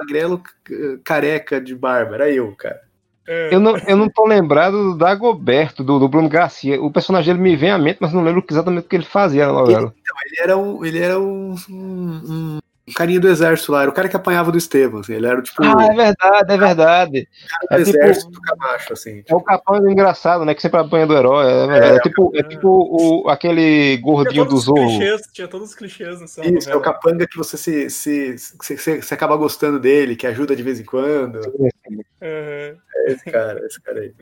magrelo 0.00 0.42
c- 0.66 1.00
careca 1.04 1.60
de 1.60 1.74
barba, 1.74 2.14
era 2.14 2.30
eu, 2.30 2.56
cara. 2.56 2.80
É, 3.28 3.54
Eu 3.54 3.60
não, 3.60 3.76
eu 3.78 3.96
não 3.96 4.08
tô 4.08 4.26
lembrado 4.26 4.72
do 4.92 4.96
Dagoberto, 4.98 5.82
do, 5.82 5.98
do 5.98 6.08
Bruno 6.08 6.28
Garcia. 6.28 6.80
O 6.80 6.90
personagem 6.90 7.34
dele 7.34 7.42
me 7.42 7.56
vem 7.56 7.70
à 7.70 7.78
mente, 7.78 7.98
mas 8.00 8.12
não 8.12 8.22
lembro 8.22 8.44
exatamente 8.50 8.84
o 8.86 8.88
que 8.88 8.96
ele 8.96 9.04
fazia 9.04 9.46
na 9.46 9.52
novela. 9.52 9.92
Ele 10.26 10.40
era 10.40 10.56
um. 10.56 10.84
Ele 10.84 10.98
era 10.98 11.18
um. 11.18 11.54
um- 11.68 12.22
um- 12.28 12.58
carinha 12.94 13.18
do 13.18 13.26
exército 13.28 13.72
lá, 13.72 13.82
era 13.82 13.90
o 13.90 13.92
cara 13.92 14.08
que 14.08 14.14
apanhava 14.14 14.52
do 14.52 14.56
Estevam, 14.58 15.00
assim, 15.00 15.14
ele 15.14 15.26
era 15.26 15.40
o 15.40 15.42
tipo 15.42 15.60
Ah, 15.60 15.88
é 15.90 15.92
verdade, 15.92 16.52
é 16.52 16.56
verdade. 16.56 17.28
do 17.68 17.74
É 17.74 17.78
tipo, 17.82 17.90
exército 17.98 18.30
do 18.30 18.40
Camacho, 18.40 18.92
assim. 18.92 19.24
é 19.26 19.34
o 19.34 19.40
capanga 19.40 19.90
engraçado, 19.90 20.44
né? 20.44 20.54
Que 20.54 20.62
sempre 20.62 20.78
apanha 20.78 21.04
do 21.04 21.16
herói. 21.16 21.46
É, 21.50 21.66
verdade. 21.66 21.96
é, 21.96 22.00
tipo, 22.00 22.30
é 22.36 22.42
tipo 22.44 22.68
o, 22.68 23.28
aquele 23.28 23.96
gordinho 23.96 24.44
do 24.44 24.56
Zorro. 24.56 24.86
clichês, 24.86 25.20
tinha 25.32 25.48
todos 25.48 25.70
os 25.70 25.74
clichês 25.74 26.20
nessa 26.20 26.42
Isso, 26.42 26.68
é 26.70 26.74
o 26.74 26.76
novela. 26.76 26.80
capanga 26.94 27.26
que 27.26 27.36
você 27.36 27.56
se, 27.56 27.90
se, 27.90 28.38
se, 28.38 28.78
se- 28.78 29.02
se 29.02 29.14
acaba 29.14 29.34
gostando 29.36 29.80
dele, 29.80 30.14
que 30.14 30.24
ajuda 30.26 30.54
de 30.54 30.62
vez 30.62 30.78
em 30.78 30.84
quando. 30.84 31.40
Aham. 31.90 32.02
É 32.22 32.78
esse 33.12 33.24
cara, 33.30 33.66
esse 33.66 33.80
cara 33.80 34.00
aí. 34.00 34.14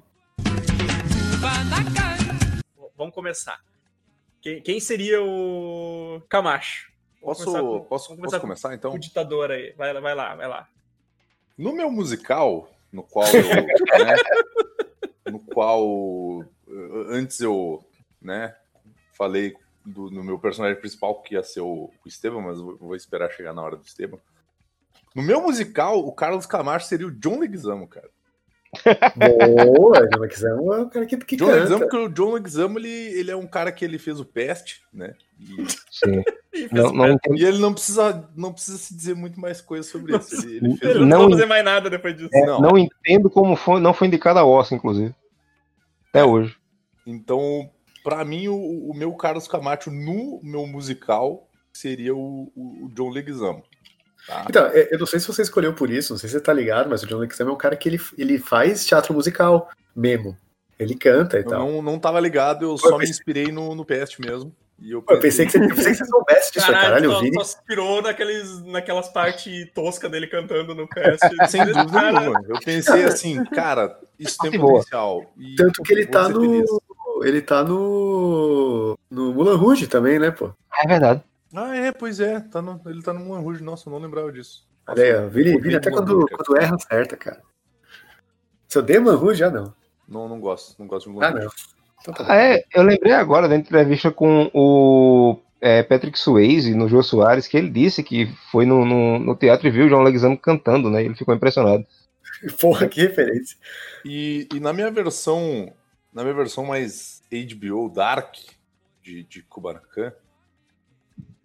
Vamos 2.96 3.14
começar. 3.14 3.60
Quem, 4.40 4.60
quem 4.60 4.78
seria 4.80 5.22
o 5.22 6.20
Camacho? 6.28 6.92
Vamos 7.20 7.38
Posso, 7.38 7.44
começar 7.44 7.62
com- 7.62 7.84
posso, 7.84 8.08
vamos 8.10 8.22
posso 8.24 8.36
com- 8.36 8.40
começar 8.42 8.74
então? 8.74 8.92
O 8.92 8.98
ditador 8.98 9.50
aí. 9.50 9.72
Vai, 9.76 9.92
lá, 9.92 10.00
vai 10.00 10.14
lá, 10.14 10.34
vai 10.34 10.48
lá. 10.48 10.68
No 11.56 11.72
meu 11.72 11.90
musical, 11.90 12.70
no 12.92 13.02
qual 13.02 13.26
eu, 13.28 14.04
né, 14.04 14.14
no 15.30 15.38
qual 15.38 16.42
eh, 16.68 17.04
antes 17.08 17.40
eu, 17.40 17.82
né, 18.20 18.54
falei 19.16 19.54
do, 19.84 20.10
no 20.10 20.22
meu 20.22 20.38
personagem 20.38 20.78
principal 20.78 21.22
que 21.22 21.34
ia 21.34 21.42
ser 21.42 21.60
o, 21.60 21.90
o 22.04 22.08
Esteban, 22.08 22.40
mas 22.42 22.58
eu 22.58 22.76
vou 22.76 22.94
esperar 22.96 23.30
chegar 23.30 23.52
na 23.54 23.62
hora 23.62 23.76
do 23.76 23.84
Esteban. 23.86 24.18
No 25.14 25.22
meu 25.22 25.40
musical, 25.42 25.98
o 26.00 26.12
Carlos 26.12 26.46
Camacho 26.46 26.86
seria 26.86 27.06
o 27.06 27.10
John 27.12 27.38
Leguizamo, 27.38 27.86
cara. 27.86 28.08
Boa, 29.16 30.06
John 30.08 30.18
Leguizamo 30.20 30.72
é 30.74 30.80
o 30.80 30.88
cara 30.90 31.06
que, 31.06 31.16
que 31.18 31.36
John 31.36 31.46
canta. 31.46 31.56
Leguizamo, 31.58 31.80
porque 31.82 31.96
o 31.96 32.08
John 32.08 32.32
Leguizamo, 32.32 32.78
ele, 32.78 32.88
ele 32.88 33.30
é 33.30 33.36
um 33.36 33.46
cara 33.46 33.70
que 33.70 33.84
ele 33.84 33.98
fez 33.98 34.18
o 34.18 34.24
Peste, 34.24 34.82
né? 34.92 35.14
E, 35.38 35.64
Sim. 35.90 36.22
Fez 36.54 36.70
Não, 36.70 36.92
não, 36.92 37.18
e 37.34 37.44
ele 37.44 37.58
não 37.58 37.72
precisa, 37.74 38.28
não 38.36 38.52
precisa 38.52 38.78
se 38.78 38.94
dizer 38.94 39.14
muito 39.16 39.40
mais 39.40 39.60
coisas 39.60 39.86
sobre 39.90 40.16
isso. 40.16 40.36
Ele, 40.46 40.56
ele 40.66 40.76
fez 40.76 40.94
não, 40.96 41.04
Não- 41.06 41.20
vai 41.22 41.30
fazer 41.32 41.46
mais 41.46 41.64
nada 41.64 41.90
depois 41.90 42.16
disso. 42.16 42.30
é, 42.32 42.46
não. 42.46 42.60
não 42.60 42.78
entendo 42.78 43.28
como 43.28 43.56
foi, 43.56 43.80
não 43.80 43.92
foi 43.92 44.06
indicado 44.06 44.38
a 44.38 44.44
Oscar, 44.44 44.78
inclusive. 44.78 45.12
Até 46.10 46.24
hoje. 46.24 46.56
Então, 47.04 47.68
pra 48.04 48.24
mim, 48.24 48.46
o, 48.46 48.54
o 48.90 48.94
meu 48.94 49.12
Carlos 49.14 49.48
Camacho 49.48 49.90
no 49.90 50.38
meu 50.44 50.64
musical 50.64 51.48
seria 51.72 52.14
o, 52.14 52.52
o- 52.54 52.84
o 52.86 52.88
John 52.94 53.10
Leguizamo. 53.10 53.64
Tá? 54.26 54.46
Então, 54.48 54.66
é, 54.66 54.88
eu 54.92 54.98
não 54.98 55.06
sei 55.06 55.20
se 55.20 55.26
você 55.26 55.42
escolheu 55.42 55.74
por 55.74 55.90
isso, 55.90 56.12
não 56.12 56.18
sei 56.18 56.28
se 56.28 56.34
você 56.34 56.40
tá 56.40 56.52
ligado, 56.52 56.88
mas 56.88 57.02
o 57.02 57.06
John 57.06 57.18
Leguizamo 57.18 57.50
é 57.50 57.52
um 57.52 57.58
cara 57.58 57.76
que 57.76 57.88
ele, 57.88 58.00
ele 58.16 58.38
faz 58.38 58.86
teatro 58.86 59.12
musical 59.12 59.68
mesmo. 59.94 60.36
Ele 60.78 60.94
canta 60.96 61.36
e 61.38 61.42
Eu 61.42 61.48
tal. 61.48 61.58
não, 61.70 61.82
não 61.82 61.98
tava 61.98 62.18
ligado, 62.20 62.64
eu 62.64 62.78
só 62.78 62.98
me 62.98 63.04
inspirei 63.04 63.52
no, 63.52 63.74
no 63.74 63.84
PST 63.84 64.20
mesmo. 64.20 64.52
E 64.80 64.90
eu 64.90 65.02
Pô, 65.02 65.14
Eu 65.14 65.20
pensei 65.20 65.46
que 65.46 65.52
você, 65.52 65.58
eu 65.58 65.68
pensei 65.68 65.92
que 65.92 65.98
você 65.98 66.04
soubesse 66.06 66.52
disso, 66.52 66.66
caralho, 66.66 66.84
Caralho, 66.86 67.04
eu 67.04 67.12
só, 67.12 67.20
vi. 67.20 67.34
só 67.34 67.44
se 67.44 67.56
inspirou 67.58 68.02
naqueles, 68.02 68.64
naquelas 68.64 69.08
partes 69.08 69.68
toscas 69.72 70.10
dele 70.10 70.26
cantando 70.26 70.74
no 70.74 70.88
PS. 70.88 71.20
Sem 71.50 71.64
dúvida 71.64 71.86
Cara, 71.86 72.20
nenhuma. 72.20 72.40
Eu 72.48 72.58
pensei 72.64 73.04
assim, 73.04 73.44
cara, 73.44 73.96
isso 74.18 74.36
tem 74.38 74.58
boa. 74.58 74.78
potencial. 74.78 75.30
E 75.38 75.54
Tanto 75.54 75.80
que 75.82 75.92
ele 75.92 76.06
tá 76.06 76.28
no. 76.28 76.40
feliz. 76.40 76.70
Ele 77.22 77.40
tá 77.40 77.62
no. 77.62 78.98
No 79.08 79.32
Mulan 79.32 79.56
Rouge 79.56 79.86
também, 79.86 80.18
né, 80.18 80.32
pô? 80.32 80.50
É 80.82 80.88
verdade. 80.88 81.22
Ah, 81.54 81.76
é, 81.76 81.92
pois 81.92 82.20
é. 82.20 82.40
Tá 82.40 82.60
no- 82.60 82.80
ele 82.86 83.02
tá 83.02 83.12
no 83.12 83.20
Moulin 83.20 83.42
Rouge. 83.42 83.62
Nossa, 83.62 83.88
eu 83.88 83.92
não 83.92 84.00
lembrava 84.00 84.32
disso. 84.32 84.66
Olha 84.88 85.02
aí, 85.04 85.14
ó. 85.14 85.28
Vini, 85.28 85.60
Vini 85.60 85.76
até 85.76 85.90
Moulin 85.90 86.04
quando, 86.04 86.18
Rouge, 86.20 86.34
quando 86.34 86.60
erra, 86.60 86.74
acerta, 86.76 87.16
cara. 87.16 87.42
Se 88.68 88.78
eu 88.78 88.82
dei 88.82 88.98
Mulan 88.98 89.16
Rouge, 89.16 89.38
já 89.40 89.50
não. 89.50 89.74
Não, 90.08 90.28
não 90.28 90.40
gosto. 90.40 90.78
Não 90.78 90.86
gosto 90.86 91.06
de 91.06 91.12
Moulin 91.12 91.26
Ah, 91.26 91.30
Rouge. 91.30 91.44
não. 91.46 91.52
Então 92.02 92.14
tá. 92.14 92.26
Ah, 92.32 92.36
é, 92.36 92.64
eu 92.74 92.82
lembrei 92.82 93.12
agora 93.12 93.48
da 93.48 93.56
entrevista 93.56 94.10
com 94.10 94.50
o 94.52 95.40
é, 95.60 95.82
Patrick 95.82 96.18
Swayze 96.18 96.74
no 96.74 96.88
Jô 96.88 97.02
Soares, 97.02 97.46
que 97.46 97.56
ele 97.56 97.70
disse 97.70 98.02
que 98.02 98.26
foi 98.50 98.66
no, 98.66 98.84
no, 98.84 99.18
no 99.18 99.36
teatro 99.36 99.66
e 99.66 99.70
viu 99.70 99.86
o 99.86 99.88
João 99.88 100.02
Leguizamo 100.02 100.36
cantando, 100.36 100.90
né? 100.90 101.02
Ele 101.02 101.14
ficou 101.14 101.34
impressionado. 101.34 101.86
Porra, 102.60 102.86
que 102.88 103.00
referência. 103.00 103.56
E, 104.04 104.46
e 104.52 104.60
na 104.60 104.72
minha 104.72 104.90
versão, 104.90 105.72
na 106.12 106.22
minha 106.22 106.34
versão 106.34 106.66
mais 106.66 107.22
HBO 107.32 107.88
Dark 107.88 108.34
de, 109.02 109.22
de 109.22 109.42
Kubanacan, 109.42 110.12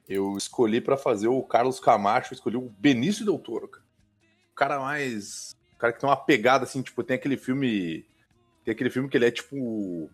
eu 0.10 0.36
escolhi 0.36 0.82
pra 0.82 0.98
fazer 0.98 1.28
o 1.28 1.44
Carlos 1.44 1.80
Camacho, 1.80 2.34
escolhi 2.34 2.58
o 2.58 2.74
Benício 2.80 3.24
Del 3.24 3.38
Toro, 3.38 3.68
cara. 3.68 3.86
O 4.52 4.56
cara 4.56 4.80
mais, 4.80 5.56
o 5.76 5.78
cara 5.78 5.94
que 5.94 6.00
tem 6.00 6.10
uma 6.10 6.18
pegada 6.18 6.64
assim, 6.64 6.82
tipo, 6.82 7.04
tem 7.04 7.16
aquele 7.16 7.38
filme, 7.38 8.04
tem 8.66 8.72
aquele 8.72 8.90
filme 8.90 9.08
que 9.08 9.16
ele 9.16 9.28
é 9.28 9.32
tipo 9.32 10.10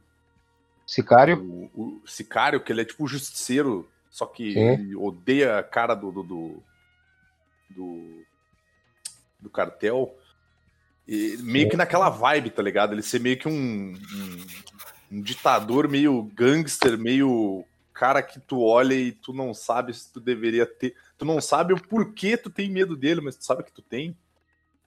Sicário? 0.85 1.41
o, 1.73 2.01
o 2.03 2.07
Sicário, 2.07 2.61
que 2.61 2.73
ele 2.73 2.81
é 2.81 2.85
tipo 2.85 3.05
o 3.05 3.07
justiceiro, 3.07 3.89
só 4.09 4.25
que 4.25 4.53
Sim. 4.53 4.59
ele 4.59 4.95
odeia 4.97 5.59
a 5.59 5.63
cara 5.63 5.95
do 5.95 6.11
do, 6.11 6.23
do, 6.23 6.63
do, 7.69 8.25
do 9.39 9.49
cartel. 9.49 10.13
E 11.07 11.37
meio 11.39 11.69
que 11.69 11.77
naquela 11.77 12.09
vibe, 12.09 12.49
tá 12.49 12.61
ligado? 12.61 12.93
Ele 12.93 13.01
ser 13.01 13.19
meio 13.19 13.37
que 13.37 13.47
um, 13.47 13.93
um, 13.93 14.45
um 15.11 15.21
ditador 15.21 15.87
meio 15.87 16.23
gangster, 16.35 16.97
meio 16.97 17.65
cara 17.95 18.21
que 18.21 18.39
tu 18.39 18.61
olha 18.61 18.93
e 18.93 19.11
tu 19.11 19.31
não 19.33 19.53
sabe 19.53 19.93
se 19.93 20.11
tu 20.11 20.19
deveria 20.19 20.65
ter. 20.65 20.93
Tu 21.17 21.23
não 21.25 21.39
sabe 21.41 21.73
o 21.73 21.81
porquê 21.81 22.35
tu 22.37 22.49
tem 22.49 22.69
medo 22.69 22.95
dele, 22.95 23.21
mas 23.21 23.35
tu 23.37 23.45
sabe 23.45 23.63
que 23.63 23.71
tu 23.71 23.81
tem. 23.81 24.15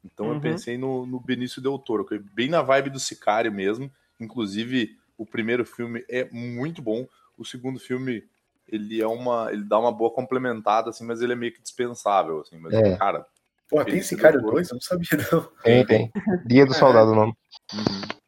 Então 0.04 0.26
eu 0.26 0.34
Uhum. 0.34 0.40
pensei 0.40 0.76
no, 0.78 1.04
no 1.06 1.18
Benício 1.18 1.60
Del 1.60 1.78
Toro, 1.78 2.04
que 2.04 2.14
é 2.14 2.18
bem 2.18 2.48
na 2.48 2.62
vibe 2.62 2.90
do 2.90 3.00
Sicário 3.00 3.50
mesmo. 3.50 3.90
Inclusive, 4.20 4.96
o 5.16 5.24
primeiro 5.26 5.64
filme 5.64 6.04
é 6.08 6.28
muito 6.30 6.80
bom. 6.82 7.08
O 7.36 7.44
segundo 7.44 7.80
filme, 7.80 8.24
ele 8.68 9.00
é 9.00 9.06
uma. 9.06 9.48
ele 9.52 9.64
dá 9.64 9.78
uma 9.78 9.90
boa 9.90 10.10
complementada, 10.10 10.90
assim, 10.90 11.04
mas 11.04 11.20
ele 11.22 11.32
é 11.32 11.36
meio 11.36 11.52
que 11.52 11.62
dispensável, 11.62 12.40
assim. 12.40 12.58
Mas, 12.58 12.74
É. 12.74 12.96
cara. 12.96 13.26
Pô, 13.68 13.84
tem 13.84 14.00
Sicário 14.02 14.38
Del 14.38 14.42
Toro. 14.46 14.54
2? 14.56 14.68
Eu 14.70 14.74
não 14.74 14.80
sabia, 14.80 15.08
não. 15.32 15.42
Tem, 15.62 15.84
tem. 15.86 16.12
Dia 16.46 16.64
do 16.66 16.72
Soldado 16.74 17.10
o 17.12 17.14
nome. 17.14 17.34
uhum. 17.74 18.18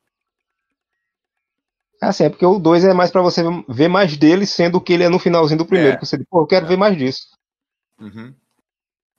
Assim, 2.00 2.24
é 2.24 2.30
porque 2.30 2.46
o 2.46 2.58
2 2.58 2.84
é 2.84 2.94
mais 2.94 3.10
pra 3.10 3.20
você 3.20 3.42
ver 3.68 3.88
mais 3.88 4.16
dele, 4.16 4.46
sendo 4.46 4.80
que 4.80 4.92
ele 4.92 5.04
é 5.04 5.08
no 5.08 5.18
finalzinho 5.18 5.58
do 5.58 5.66
primeiro. 5.66 5.94
É. 5.94 5.96
Que 5.98 6.06
você 6.06 6.16
diz, 6.16 6.26
pô, 6.28 6.40
eu 6.40 6.46
quero 6.46 6.66
ver 6.66 6.78
mais 6.78 6.96
disso. 6.96 7.26
Uhum. 8.00 8.34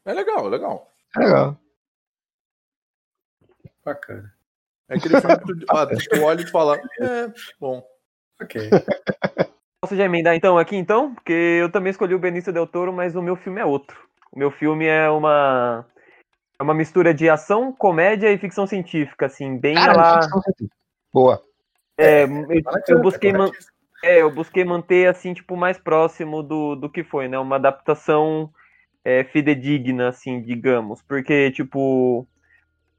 É 0.03 0.13
legal, 0.13 0.47
é 0.47 0.49
legal. 0.49 0.91
É 1.15 1.19
legal. 1.19 1.57
Bacana. 3.85 4.33
É 4.89 4.95
aquele 4.95 5.21
filme 5.21 5.37
que 5.37 5.45
tu, 5.45 5.65
ah, 5.69 5.87
tu 5.87 6.21
olha 6.23 6.41
e 6.41 6.47
fala, 6.47 6.77
é, 6.77 7.31
bom. 7.59 7.85
Ok. 8.41 8.69
Posso 9.81 9.95
já 9.95 10.05
emendar 10.05 10.35
então 10.35 10.57
aqui 10.57 10.75
então? 10.75 11.13
Porque 11.15 11.33
eu 11.33 11.71
também 11.71 11.91
escolhi 11.91 12.13
o 12.13 12.19
Benício 12.19 12.53
Del 12.53 12.67
Toro, 12.67 12.93
mas 12.93 13.15
o 13.15 13.21
meu 13.21 13.35
filme 13.35 13.59
é 13.61 13.65
outro. 13.65 13.97
O 14.31 14.37
meu 14.37 14.51
filme 14.51 14.85
é 14.85 15.09
uma 15.09 15.85
é 16.59 16.63
uma 16.63 16.73
mistura 16.73 17.13
de 17.13 17.27
ação, 17.27 17.73
comédia 17.73 18.31
e 18.31 18.37
ficção 18.37 18.67
científica, 18.67 19.25
assim, 19.25 19.57
bem 19.57 19.73
Cara, 19.73 19.97
lá. 19.97 20.21
ficção 20.21 20.41
científica. 20.41 20.75
Boa. 21.11 21.43
É, 21.97 22.23
eu, 22.23 22.61
Bacana, 22.63 22.83
eu 22.87 23.01
busquei 23.01 23.31
man- 23.31 23.45
corretíssimo. 23.47 23.73
é, 24.03 24.21
eu 24.21 24.31
busquei 24.33 24.63
manter 24.63 25.07
assim, 25.07 25.33
tipo, 25.33 25.55
mais 25.55 25.77
próximo 25.77 26.41
do, 26.43 26.75
do 26.75 26.89
que 26.89 27.03
foi, 27.03 27.27
né? 27.27 27.37
Uma 27.39 27.57
adaptação 27.57 28.51
é, 29.03 29.23
fidedigna, 29.25 30.09
assim, 30.09 30.41
digamos. 30.41 31.01
Porque, 31.03 31.51
tipo, 31.51 32.21
o 32.21 32.27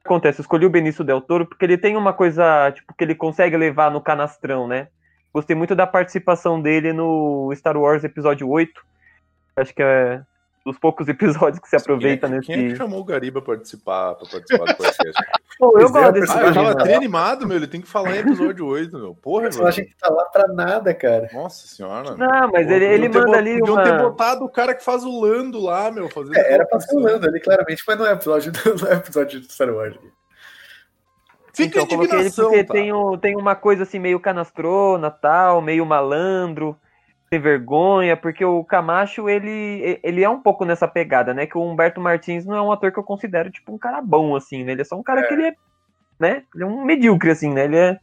que 0.02 0.06
acontece? 0.06 0.40
Eu 0.40 0.42
escolhi 0.42 0.66
o 0.66 0.70
Benício 0.70 1.04
Del 1.04 1.20
Toro 1.20 1.46
porque 1.46 1.64
ele 1.64 1.78
tem 1.78 1.96
uma 1.96 2.12
coisa, 2.12 2.70
tipo, 2.72 2.94
que 2.94 3.04
ele 3.04 3.14
consegue 3.14 3.56
levar 3.56 3.90
no 3.90 4.00
canastrão, 4.02 4.68
né? 4.68 4.88
Gostei 5.34 5.56
muito 5.56 5.74
da 5.74 5.86
participação 5.86 6.60
dele 6.60 6.92
no 6.92 7.52
Star 7.56 7.76
Wars 7.76 8.04
Episódio 8.04 8.48
8. 8.48 8.82
Acho 9.56 9.74
que 9.74 9.82
é 9.82 10.22
dos 10.64 10.78
poucos 10.78 11.08
episódios 11.08 11.58
que 11.60 11.68
se 11.68 11.76
aproveita 11.76 12.26
quem 12.26 12.34
é, 12.34 12.38
nesse. 12.38 12.46
Quem 12.52 12.66
é 12.66 12.70
que 12.70 12.76
chamou 12.76 13.00
o 13.00 13.04
Gariba 13.04 13.42
pra 13.42 13.54
participar, 13.54 14.14
pra 14.14 14.28
participar 14.28 14.64
do 14.64 14.76
podcast? 14.76 15.12
Pô, 15.58 15.78
eu 15.78 15.90
gosto 15.90 16.12
desse 16.12 16.32
ah, 16.32 16.36
eu 16.36 16.44
personagem 16.44 16.76
tava 16.76 16.94
animado, 16.96 17.46
meu. 17.46 17.56
Ele 17.56 17.66
tem 17.66 17.80
que 17.80 17.86
falar 17.88 18.16
em 18.16 18.20
episódio 18.20 18.66
8, 18.66 18.98
meu. 18.98 19.14
Porra, 19.14 19.50
velho. 19.50 19.72
que 19.72 19.96
tá 19.96 20.08
lá 20.10 20.24
pra 20.26 20.48
nada, 20.48 20.94
cara. 20.94 21.28
Nossa 21.32 21.66
senhora. 21.66 22.16
Não, 22.16 22.50
mas 22.50 22.66
Pô, 22.66 22.72
ele, 22.72 22.84
ele 22.84 23.08
manda 23.08 23.26
bot- 23.26 23.36
ali 23.36 23.58
Podiam 23.58 23.74
uma... 23.76 23.82
ter 23.84 23.98
botado 23.98 24.44
o 24.44 24.48
cara 24.48 24.74
que 24.74 24.82
faz 24.84 25.04
o 25.04 25.20
Lando 25.20 25.60
lá, 25.60 25.90
meu. 25.90 26.08
Fazendo 26.08 26.36
É, 26.36 26.52
era 26.54 26.66
pra 26.66 26.80
ser 26.80 26.96
o. 26.96 27.00
Lando 27.00 27.26
ali, 27.26 27.40
claramente, 27.40 27.82
mas 27.86 27.98
não 27.98 28.06
é 28.06 28.12
episódio, 28.12 28.52
não 28.82 28.88
é 28.88 28.94
episódio 28.94 29.40
de 29.40 29.52
Star 29.52 29.70
Wars. 29.72 29.96
Fica 31.54 31.80
então, 31.80 31.86
coloquei 31.86 32.18
ele 32.18 32.28
indignação, 32.28 32.44
porque 32.50 32.64
tá? 32.64 32.72
tem, 32.72 32.92
o- 32.92 33.18
tem 33.18 33.36
uma 33.36 33.54
coisa 33.54 33.82
assim 33.82 33.98
meio 33.98 34.18
canastrona, 34.18 35.10
tal, 35.10 35.60
meio 35.60 35.84
malandro, 35.84 36.76
sem 37.32 37.40
vergonha, 37.40 38.14
porque 38.14 38.44
o 38.44 38.62
Camacho, 38.62 39.26
ele, 39.26 39.98
ele 40.02 40.22
é 40.22 40.28
um 40.28 40.38
pouco 40.38 40.66
nessa 40.66 40.86
pegada, 40.86 41.32
né? 41.32 41.46
Que 41.46 41.56
o 41.56 41.62
Humberto 41.62 41.98
Martins 41.98 42.44
não 42.44 42.54
é 42.54 42.60
um 42.60 42.70
ator 42.70 42.92
que 42.92 42.98
eu 42.98 43.02
considero, 43.02 43.50
tipo, 43.50 43.72
um 43.72 43.78
cara 43.78 44.02
bom, 44.02 44.36
assim, 44.36 44.62
né? 44.62 44.72
Ele 44.72 44.82
é 44.82 44.84
só 44.84 44.98
um 44.98 45.02
cara 45.02 45.26
que 45.26 45.32
ele 45.32 45.46
é, 45.46 45.54
né? 46.20 46.42
Ele 46.54 46.64
é 46.64 46.66
um 46.66 46.84
medíocre, 46.84 47.30
assim, 47.30 47.50
né? 47.50 47.64
Ele 47.64 47.76
é, 47.78 47.98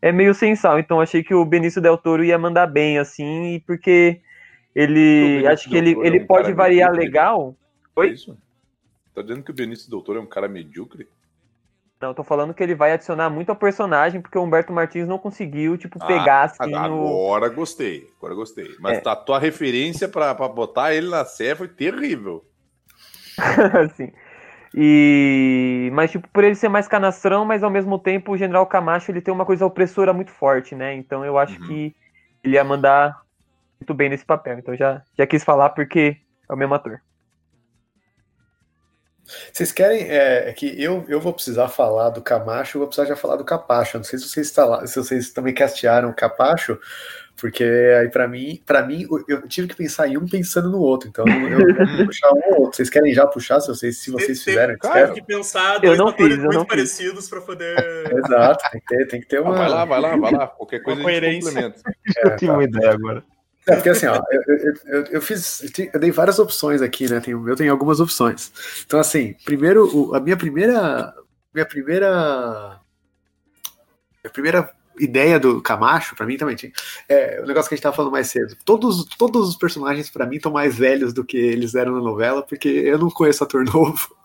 é 0.00 0.12
meio 0.12 0.32
sem 0.32 0.54
sal, 0.54 0.78
então 0.78 1.00
achei 1.00 1.24
que 1.24 1.34
o 1.34 1.44
Benício 1.44 1.82
Del 1.82 1.98
Toro 1.98 2.22
ia 2.22 2.38
mandar 2.38 2.68
bem, 2.68 3.00
assim, 3.00 3.54
e 3.54 3.60
porque 3.60 4.20
ele, 4.76 5.44
acho 5.48 5.68
que 5.68 5.76
ele, 5.76 5.94
Toro 5.94 6.06
é 6.06 6.08
ele 6.08 6.20
um 6.20 6.26
pode 6.28 6.52
variar 6.52 6.92
medíocre. 6.92 7.08
legal. 7.08 7.56
É 7.96 8.00
Oi? 8.00 8.10
isso? 8.10 8.38
Tá 9.12 9.22
dizendo 9.22 9.42
que 9.42 9.50
o 9.50 9.54
Benício 9.54 9.90
Doutor 9.90 10.16
é 10.18 10.20
um 10.20 10.26
cara 10.26 10.46
medíocre? 10.46 11.08
Não, 12.00 12.10
eu 12.10 12.14
tô 12.14 12.22
falando 12.22 12.54
que 12.54 12.62
ele 12.62 12.76
vai 12.76 12.92
adicionar 12.92 13.28
muito 13.28 13.50
ao 13.50 13.56
personagem, 13.56 14.20
porque 14.20 14.38
o 14.38 14.42
Humberto 14.42 14.72
Martins 14.72 15.08
não 15.08 15.18
conseguiu, 15.18 15.76
tipo, 15.76 15.98
Ah, 16.00 16.06
pegar, 16.06 16.42
assim, 16.44 16.72
o... 16.72 16.76
Agora 16.76 17.48
gostei, 17.48 18.06
agora 18.18 18.34
gostei. 18.34 18.68
Mas 18.80 18.98
É. 18.98 19.08
a 19.08 19.16
tua 19.16 19.38
referência 19.38 20.08
pra, 20.08 20.32
pra 20.34 20.46
botar 20.48 20.94
ele 20.94 21.08
na 21.08 21.24
série 21.24 21.56
foi 21.56 21.68
terrível. 21.68 22.44
assim. 23.84 24.12
E 24.74 25.90
mas 25.92 26.10
tipo, 26.10 26.28
por 26.28 26.44
ele 26.44 26.54
ser 26.54 26.68
mais 26.68 26.86
canastrão, 26.86 27.44
mas 27.44 27.62
ao 27.62 27.70
mesmo 27.70 27.98
tempo 27.98 28.32
o 28.32 28.36
General 28.36 28.66
Camacho 28.66 29.10
ele 29.10 29.20
tem 29.20 29.32
uma 29.32 29.46
coisa 29.46 29.64
opressora 29.66 30.12
muito 30.12 30.30
forte, 30.30 30.74
né? 30.74 30.94
Então 30.94 31.24
eu 31.24 31.38
acho 31.38 31.58
Uhum. 31.60 31.66
que 31.66 31.96
ele 32.44 32.54
ia 32.54 32.62
mandar 32.64 33.22
muito 33.80 33.94
bem 33.94 34.08
nesse 34.08 34.24
papel. 34.24 34.58
Então 34.58 34.76
já 34.76 35.02
já 35.16 35.26
quis 35.26 35.42
falar 35.42 35.70
porque 35.70 36.16
é 36.48 36.52
o 36.52 36.56
mesmo 36.56 36.74
ator. 36.74 37.00
Vocês 39.52 39.72
querem. 39.72 40.02
É, 40.08 40.48
é 40.50 40.52
que 40.52 40.80
eu, 40.82 41.04
eu 41.08 41.20
vou 41.20 41.32
precisar 41.32 41.68
falar 41.68 42.10
do 42.10 42.22
Camacho, 42.22 42.76
eu 42.76 42.80
vou 42.80 42.88
precisar 42.88 43.06
já 43.08 43.16
falar 43.16 43.36
do 43.36 43.44
Capacho. 43.44 43.96
Eu 43.96 44.00
Não 44.00 44.04
sei 44.04 44.18
se 44.18 44.28
vocês, 44.28 44.46
está 44.46 44.64
lá, 44.64 44.86
se 44.86 44.96
vocês 44.96 45.30
também 45.30 45.54
castearam 45.54 46.10
o 46.10 46.14
Capacho, 46.14 46.78
porque 47.40 47.62
aí 47.62 48.08
pra 48.08 48.26
mim, 48.26 48.60
para 48.66 48.82
mim, 48.84 49.06
eu- 49.08 49.24
eu 49.28 49.48
tive 49.48 49.68
que 49.68 49.76
pensar 49.76 50.08
em 50.08 50.16
um 50.18 50.26
pensando 50.26 50.68
no 50.70 50.80
outro. 50.80 51.08
Então 51.08 51.24
eu 51.28 51.48
eu 51.60 51.96
vou 51.96 52.06
puxar 52.12 52.30
um 52.32 52.40
ou 52.54 52.60
outro. 52.62 52.76
Vocês 52.76 52.90
querem 52.90 53.14
já 53.14 53.26
puxar, 53.26 53.60
se 53.60 53.68
vocês, 53.68 53.98
se 53.98 54.10
vocês 54.10 54.38
Tem- 54.42 54.54
fizeram? 54.54 54.76
Tem 54.78 54.90
Querem? 54.92 55.14
que 55.14 55.22
pensar 55.22 55.74
Eu 55.76 55.80
dois 55.80 55.98
não 55.98 56.08
atores 56.08 56.26
fiz, 56.34 56.38
eu 56.38 56.44
muito 56.44 56.58
não 56.58 56.66
parecidos 56.66 57.28
pra 57.28 57.40
poder. 57.40 57.76
Exato, 58.26 58.70
tem 58.72 58.80
que 58.80 58.86
ter, 58.88 59.06
tem 59.06 59.20
que 59.20 59.26
ter 59.28 59.36
Ah, 59.38 59.42
uma. 59.42 59.54
vai 59.54 59.68
lá, 59.68 59.84
vai 59.84 60.00
lá, 60.00 60.16
vai 60.16 60.32
lá. 60.32 60.46
Qualquer 60.48 60.80
coisa 60.82 61.00
a 61.00 61.02
gente 61.04 61.10
coerência. 61.20 61.50
complementa. 61.52 61.80
Eu 62.24 62.36
tive 62.36 62.50
uma 62.52 62.64
ideia 62.64 62.90
agora. 62.92 63.22
É, 63.68 63.74
porque 63.74 63.90
assim, 63.90 64.06
ó, 64.06 64.20
eu, 64.30 64.42
eu, 64.86 65.04
eu, 65.04 65.22
fiz. 65.22 65.62
eu 65.92 66.00
dei 66.00 66.10
várias 66.10 66.38
opções 66.38 66.80
aqui, 66.80 67.08
né? 67.08 67.20
Eu 67.26 67.54
tenho 67.54 67.70
algumas 67.70 68.00
opções. 68.00 68.50
Então, 68.86 68.98
assim, 68.98 69.34
primeiro, 69.44 70.14
a 70.14 70.20
minha 70.20 70.36
primeira. 70.36 71.14
Minha 71.52 71.66
primeira. 71.66 72.80
Minha 74.24 74.32
primeira 74.32 74.70
ideia 74.98 75.38
do 75.38 75.60
Camacho, 75.60 76.16
pra 76.16 76.26
mim 76.26 76.36
também 76.36 76.56
tinha. 76.56 76.72
É 77.08 77.40
o 77.42 77.46
negócio 77.46 77.68
que 77.68 77.74
a 77.74 77.76
gente 77.76 77.82
tava 77.82 77.94
falando 77.94 78.12
mais 78.12 78.28
cedo. 78.28 78.56
Todos, 78.64 79.04
todos 79.16 79.50
os 79.50 79.56
personagens, 79.56 80.08
pra 80.08 80.26
mim, 80.26 80.36
estão 80.36 80.52
mais 80.52 80.76
velhos 80.76 81.12
do 81.12 81.24
que 81.24 81.36
eles 81.36 81.74
eram 81.74 81.92
na 81.92 82.00
novela, 82.00 82.42
porque 82.42 82.68
eu 82.68 82.98
não 82.98 83.10
conheço 83.10 83.44
ator 83.44 83.64
novo. 83.70 84.16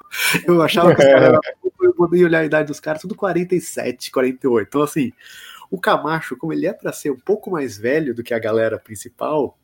Eu 0.48 0.62
achava 0.62 0.96
que 0.96 1.02
os 1.02 1.08
caras 1.08 1.24
eram. 1.30 1.40
Eu 1.82 2.26
olhar 2.26 2.40
a 2.40 2.46
idade 2.46 2.68
dos 2.68 2.80
caras, 2.80 3.02
tudo 3.02 3.14
47, 3.14 4.10
48. 4.10 4.68
Então, 4.68 4.82
assim, 4.82 5.12
o 5.74 5.80
Camacho, 5.80 6.38
como 6.38 6.54
ele 6.54 6.68
é 6.68 6.72
pra 6.72 6.94
ser 6.94 7.10
um 7.10 7.18
pouco 7.18 7.50
mais 7.50 7.80
velho 7.80 8.14
do 8.14 8.22
que 8.22 8.32
a 8.32 8.38
galera 8.38 8.78
principal, 8.78 9.58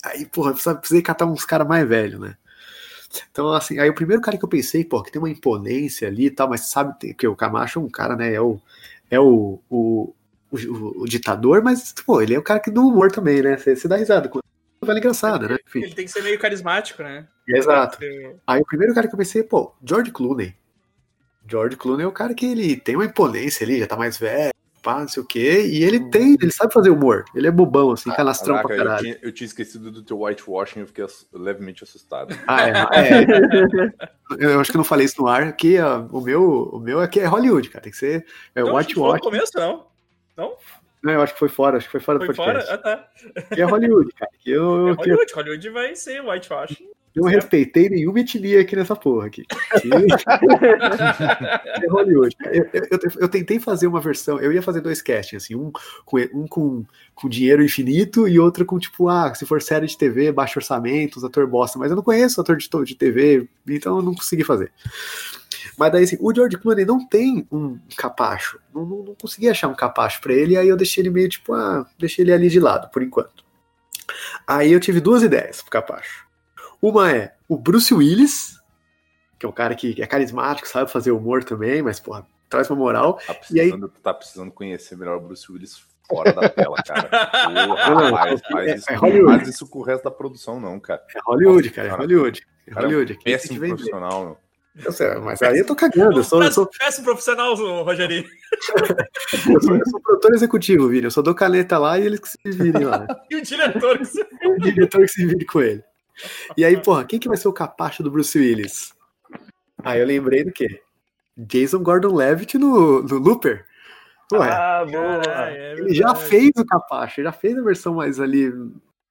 aí, 0.00 0.24
porra, 0.24 0.54
precisei 0.54 1.02
catar 1.02 1.26
uns 1.26 1.44
caras 1.44 1.66
mais 1.66 1.88
velhos, 1.88 2.20
né? 2.20 2.36
Então, 3.28 3.52
assim, 3.52 3.80
aí 3.80 3.90
o 3.90 3.94
primeiro 3.94 4.22
cara 4.22 4.38
que 4.38 4.44
eu 4.44 4.48
pensei, 4.48 4.84
pô, 4.84 5.02
que 5.02 5.10
tem 5.10 5.20
uma 5.20 5.28
imponência 5.28 6.06
ali 6.06 6.26
e 6.26 6.30
tal, 6.30 6.48
mas 6.48 6.68
sabe 6.68 7.14
que 7.14 7.26
o 7.26 7.34
Camacho 7.34 7.80
é 7.80 7.82
um 7.82 7.88
cara, 7.88 8.14
né? 8.14 8.32
É 8.32 8.40
o, 8.40 8.60
é 9.10 9.18
o, 9.18 9.60
o, 9.68 10.14
o, 10.52 11.02
o 11.02 11.04
ditador, 11.04 11.64
mas, 11.64 11.92
pô, 12.06 12.22
ele 12.22 12.34
é 12.36 12.38
o 12.38 12.44
cara 12.44 12.60
que 12.60 12.70
do 12.70 12.86
humor 12.86 13.10
também, 13.10 13.42
né? 13.42 13.56
Você, 13.56 13.88
dá 13.88 13.96
risada 13.96 14.28
com 14.28 14.38
velho 14.86 14.98
engraçada, 14.98 15.48
né? 15.48 15.58
Enfim, 15.66 15.82
Ele 15.82 15.94
tem 15.96 16.04
que 16.04 16.12
ser 16.12 16.22
meio 16.22 16.38
carismático, 16.38 17.02
né? 17.02 17.26
exato. 17.48 17.98
Aí 18.46 18.60
o 18.60 18.66
primeiro 18.66 18.94
cara 18.94 19.08
que 19.08 19.14
eu 19.14 19.18
pensei, 19.18 19.42
pô, 19.42 19.74
George 19.84 20.12
Clooney. 20.12 20.54
George 21.48 21.76
Clooney 21.76 22.04
é 22.04 22.08
o 22.08 22.12
cara 22.12 22.34
que 22.34 22.46
ele 22.46 22.76
tem 22.76 22.94
uma 22.94 23.04
imponência 23.04 23.64
ali, 23.64 23.80
já 23.80 23.88
tá 23.88 23.96
mais 23.96 24.16
velho, 24.16 24.52
pá, 24.82 25.00
não 25.00 25.08
sei 25.08 25.22
o 25.22 25.26
quê, 25.26 25.62
e 25.66 25.82
ele 25.84 26.08
tem, 26.10 26.36
ele 26.40 26.50
sabe 26.50 26.72
fazer 26.72 26.90
humor. 26.90 27.24
Ele 27.34 27.46
é 27.46 27.50
bobão, 27.50 27.92
assim, 27.92 28.10
canastrão 28.10 28.56
Caraca, 28.56 28.68
pra 28.68 28.76
eu 28.76 28.84
caralho. 28.84 29.02
tinha, 29.02 29.18
eu 29.22 29.32
tinha 29.32 29.46
esquecido 29.46 29.90
do 29.90 30.02
teu 30.02 30.22
whitewashing 30.22 30.80
eu 30.80 30.86
fiquei 30.86 31.04
levemente 31.32 31.84
assustado. 31.84 32.34
Ah, 32.46 32.68
é, 32.68 32.72
é. 32.72 34.10
Eu 34.38 34.60
acho 34.60 34.70
que 34.70 34.76
eu 34.76 34.78
não 34.78 34.84
falei 34.84 35.06
isso 35.06 35.20
no 35.20 35.26
ar, 35.26 35.56
que 35.56 35.76
ó, 35.80 36.02
o 36.12 36.20
meu, 36.20 36.70
o 36.72 36.78
meu 36.78 37.00
aqui 37.00 37.18
é 37.18 37.26
Hollywood, 37.26 37.68
cara, 37.68 37.82
tem 37.82 37.90
que 37.90 37.98
ser 37.98 38.24
é, 38.54 38.62
Não, 38.62 38.78
que 38.84 38.94
foi 38.94 39.12
no 39.14 39.18
começo, 39.20 39.50
não. 39.56 39.86
Não? 40.36 40.54
Não, 41.02 41.12
eu 41.14 41.22
acho 41.22 41.32
que 41.32 41.38
foi 41.40 41.48
fora, 41.48 41.78
acho 41.78 41.86
que 41.86 41.92
foi 41.92 42.00
fora 42.00 42.18
do 42.20 42.26
Foi 42.26 42.34
fora? 42.34 42.60
podcast. 42.60 42.74
Ah, 42.74 42.78
tá. 42.78 43.08
Que 43.54 43.60
é 43.60 43.64
Hollywood, 43.64 44.12
cara, 44.12 44.30
que 44.38 44.50
eu, 44.50 44.88
É 44.90 44.94
que 44.94 45.10
eu 45.10 45.16
Hollywood. 45.16 45.32
Hollywood 45.34 45.70
vai 45.70 45.96
ser 45.96 46.20
whitewash. 46.20 46.80
Não 47.14 47.28
respeitei 47.28 47.88
nenhuma 47.88 48.20
etnia 48.20 48.60
aqui 48.60 48.74
nessa 48.76 48.96
porra 48.96 49.26
aqui. 49.26 49.44
É 51.82 51.86
Hollywood. 51.88 52.36
Eu, 52.52 52.68
eu, 52.72 52.98
eu- 53.20 53.28
tentei 53.28 53.58
fazer 53.58 53.86
uma 53.86 54.00
versão, 54.00 54.38
eu 54.40 54.52
ia 54.52 54.62
fazer 54.62 54.80
dois 54.80 55.00
castings, 55.02 55.44
assim, 55.44 55.54
um 55.54 55.70
com, 56.04 56.18
um 56.34 56.46
com, 56.46 56.84
com 57.14 57.28
dinheiro 57.28 57.64
infinito 57.64 58.28
e 58.28 58.38
outro 58.38 58.64
com, 58.64 58.78
tipo, 58.78 59.08
ah, 59.08 59.34
se 59.34 59.46
for 59.46 59.62
série 59.62 59.86
de 59.86 59.96
TV, 59.96 60.32
baixo 60.32 60.58
orçamento, 60.58 61.16
os 61.16 61.24
ator 61.24 61.46
bosta, 61.46 61.78
mas 61.78 61.90
eu 61.90 61.96
não 61.96 62.02
conheço 62.02 62.40
ator 62.40 62.56
de, 62.56 62.68
de 62.84 62.94
TV, 62.94 63.48
então 63.68 63.96
eu 63.96 64.02
não 64.02 64.14
consegui 64.14 64.44
fazer. 64.44 64.72
Mas 65.78 65.92
daí, 65.92 66.04
assim, 66.04 66.16
o 66.20 66.34
George 66.34 66.56
Clooney 66.58 66.84
não 66.84 67.06
tem 67.06 67.46
um 67.50 67.78
capacho, 67.96 68.58
não, 68.74 68.84
não, 68.84 68.96
não 69.02 69.14
consegui 69.20 69.48
achar 69.48 69.68
um 69.68 69.74
capacho 69.74 70.20
pra 70.20 70.32
ele, 70.32 70.54
e 70.54 70.56
aí 70.56 70.68
eu 70.68 70.76
deixei 70.76 71.02
ele 71.02 71.10
meio, 71.10 71.28
tipo, 71.28 71.52
ah, 71.54 71.86
deixei 71.98 72.24
ele 72.24 72.32
ali 72.32 72.48
de 72.48 72.60
lado, 72.60 72.90
por 72.90 73.02
enquanto. 73.02 73.44
Aí 74.46 74.72
eu 74.72 74.80
tive 74.80 75.00
duas 75.00 75.22
ideias 75.22 75.62
pro 75.62 75.70
capacho. 75.70 76.26
Uma 76.82 77.10
é 77.12 77.34
o 77.48 77.56
Bruce 77.56 77.92
Willis, 77.92 78.58
que 79.38 79.44
é 79.46 79.48
um 79.48 79.52
cara 79.52 79.74
que 79.74 80.00
é 80.00 80.06
carismático, 80.06 80.68
sabe 80.68 80.90
fazer 80.90 81.10
humor 81.12 81.44
também, 81.44 81.82
mas, 81.82 82.00
porra, 82.00 82.26
traz 82.48 82.68
uma 82.70 82.76
moral. 82.78 83.14
Tá 83.26 83.34
E 83.50 83.60
aí- 83.60 83.68
precisando, 83.70 83.88
tá 84.02 84.14
precisando 84.14 84.50
conhecer 84.50 84.96
melhor 84.96 85.16
o 85.18 85.20
Bruce 85.20 85.50
Willis 85.50 85.76
fora 86.08 86.32
da 86.32 86.48
tela, 86.48 86.76
cara. 86.86 87.08
Porra, 87.30 87.90
Não, 87.90 88.08
é- 88.08 88.10
faz, 88.38 88.42
é 88.68 88.74
isso, 88.76 88.94
Hollywood. 88.94 89.36
faz 89.38 89.48
isso 89.48 89.66
com 89.68 89.78
o 89.78 89.82
resto 89.82 90.04
da 90.04 90.10
produção, 90.10 90.58
não, 90.60 90.80
cara. 90.80 91.02
É 91.14 91.20
Hollywood, 91.24 91.70
cara, 91.70 91.86
é 91.88 91.90
Cara, 91.90 92.02
Hollywood. 92.02 92.46
É 92.66 92.70
Cara, 92.72 92.86
Hollywood. 92.86 93.12
é 93.12 93.14
um 93.14 93.18
tem 93.18 93.24
que 93.24 93.38
péssimo 93.38 93.60
profissional, 93.68 94.24
meu. 94.24 94.36
Eu 94.84 94.92
sei, 94.92 95.12
mas 95.16 95.42
aí 95.42 95.58
eu 95.58 95.66
tô 95.66 95.74
cagando, 95.74 96.18
eu 96.20 96.24
sou, 96.24 96.42
eu 96.42 96.50
sou, 96.52 96.64
Péssimo 96.78 97.04
profissional, 97.04 97.54
Rogerinho. 97.84 98.24
eu 98.24 99.60
sou, 99.60 99.76
eu 99.76 99.86
sou 99.90 100.00
produtor 100.00 100.32
executivo, 100.34 100.88
Vini. 100.88 101.04
Eu 101.04 101.10
só 101.10 101.20
dou 101.22 101.34
caneta 101.34 101.76
lá 101.76 101.98
e 101.98 102.06
eles 102.06 102.20
que 102.20 102.28
se 102.28 102.38
virem 102.50 102.84
lá. 102.84 103.04
E 103.28 103.36
o 103.36 103.42
diretor 103.42 103.98
que 103.98 104.04
você... 104.04 104.22
o 104.44 104.58
diretor 104.60 105.00
que 105.02 105.08
se 105.08 105.26
vire 105.26 105.44
com 105.44 105.60
ele. 105.60 105.82
E 106.56 106.64
aí, 106.64 106.80
porra, 106.82 107.04
quem 107.04 107.18
que 107.18 107.28
vai 107.28 107.36
ser 107.36 107.48
o 107.48 107.52
capacho 107.52 108.02
do 108.02 108.10
Bruce 108.10 108.38
Willis? 108.38 108.92
Aí 109.82 110.00
eu 110.00 110.06
lembrei 110.06 110.44
do 110.44 110.52
quê? 110.52 110.82
Jason 111.36 111.82
Gordon-Levitt 111.82 112.58
no, 112.58 113.02
no 113.02 113.18
Looper. 113.18 113.64
Ué, 114.32 114.48
Ah, 114.48 114.84
boa. 114.84 115.20
Caralho, 115.22 115.56
é 115.56 115.72
ele 115.72 115.94
já 115.94 116.14
fez 116.14 116.50
o 116.56 116.64
capacho, 116.64 117.22
já 117.22 117.32
fez 117.32 117.58
a 117.58 117.62
versão 117.62 117.94
mais 117.94 118.20
ali 118.20 118.52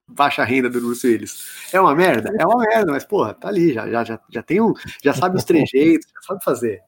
baixa 0.08 0.44
renda 0.44 0.70
do 0.70 0.80
Bruce 0.80 1.06
Willis. 1.06 1.70
É 1.74 1.80
uma 1.80 1.96
merda? 1.96 2.32
É 2.40 2.46
uma 2.46 2.58
merda, 2.58 2.92
mas 2.92 3.04
porra, 3.04 3.34
tá 3.34 3.48
ali, 3.48 3.74
já, 3.74 3.90
já, 3.90 4.04
já, 4.04 4.20
já 4.30 4.44
tem 4.44 4.62
um, 4.62 4.74
já 5.04 5.14
sabe 5.14 5.38
os 5.38 5.44
trejeitos, 5.44 6.10
já 6.14 6.22
sabe 6.22 6.44
fazer. 6.44 6.82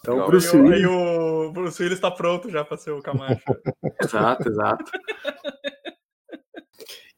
Então, 0.00 0.14
Legal. 0.14 0.28
o 0.28 0.30
Bruce 0.30 0.56
Willis, 0.56 0.78
Aí 0.78 0.86
o 0.86 1.52
Bruce 1.52 1.82
Willis 1.82 2.00
tá 2.00 2.10
pronto 2.10 2.50
já 2.50 2.64
pra 2.64 2.76
ser 2.76 2.90
o 2.90 3.00
Camacho. 3.00 3.42
exato, 4.02 4.48
exato. 4.48 4.92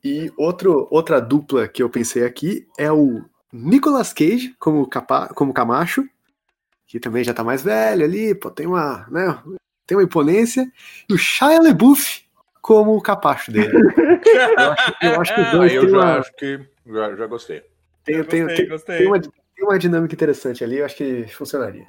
E 0.06 0.32
outro, 0.36 0.86
outra 0.88 1.20
dupla 1.20 1.66
que 1.66 1.82
eu 1.82 1.90
pensei 1.90 2.22
aqui 2.22 2.64
é 2.78 2.92
o 2.92 3.24
Nicolas 3.52 4.12
Cage 4.12 4.54
como, 4.56 4.86
capa, 4.86 5.26
como 5.34 5.52
Camacho, 5.52 6.08
que 6.86 7.00
também 7.00 7.24
já 7.24 7.34
tá 7.34 7.42
mais 7.42 7.64
velho 7.64 8.04
ali, 8.04 8.32
pô, 8.32 8.48
tem 8.48 8.68
uma, 8.68 9.04
né, 9.10 9.36
tem 9.84 9.98
uma 9.98 10.04
imponência, 10.04 10.64
e 11.08 11.12
o 11.12 11.18
Shia 11.18 11.60
LaBeouf 11.60 12.24
como 12.62 12.96
o 12.96 13.02
capacho 13.02 13.50
dele. 13.50 13.72
Eu 14.58 14.72
acho, 14.72 14.94
eu 15.02 15.20
acho 15.20 15.34
que 15.34 15.40
os 15.40 15.50
dois 15.50 15.70
Aí 15.70 15.76
eu 15.76 15.88
já 15.88 15.96
uma, 15.96 16.18
acho 16.18 16.32
que 16.34 16.60
já, 16.86 17.16
já 17.16 17.26
gostei. 17.26 17.62
tem, 18.04 18.22
tem, 18.24 18.42
gostei, 18.42 18.56
tem, 18.56 18.68
gostei. 18.68 18.98
tem 18.98 19.06
uma, 19.06 19.20
tem 19.20 19.64
uma 19.64 19.78
dinâmica 19.78 20.14
interessante 20.14 20.62
ali, 20.62 20.78
eu 20.78 20.84
acho 20.84 20.96
que 20.96 21.26
funcionaria. 21.28 21.86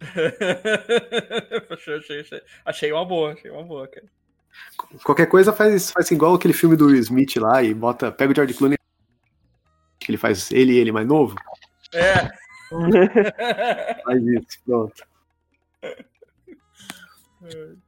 achei, 1.70 1.94
achei, 1.96 2.20
achei. 2.20 2.42
achei 2.64 2.92
uma 2.92 3.04
boa, 3.04 3.32
achei 3.32 3.50
uma 3.50 3.62
boa, 3.62 3.88
cara. 3.88 4.06
Qualquer 5.04 5.26
coisa 5.26 5.52
faz, 5.52 5.90
faz 5.90 6.10
igual 6.10 6.34
aquele 6.34 6.54
filme 6.54 6.76
do 6.76 6.86
Will 6.86 6.96
Smith 7.00 7.36
lá 7.36 7.62
e 7.62 7.72
bota, 7.74 8.10
pega 8.10 8.32
o 8.32 8.34
George 8.34 8.54
Clooney, 8.54 8.78
que 9.98 10.10
ele 10.10 10.18
faz 10.18 10.50
ele 10.50 10.72
e 10.72 10.78
ele 10.78 10.90
mais 10.92 11.06
novo, 11.06 11.34
É. 11.92 12.30
faz 14.04 14.22
isso, 14.22 14.58
pronto. 14.64 15.02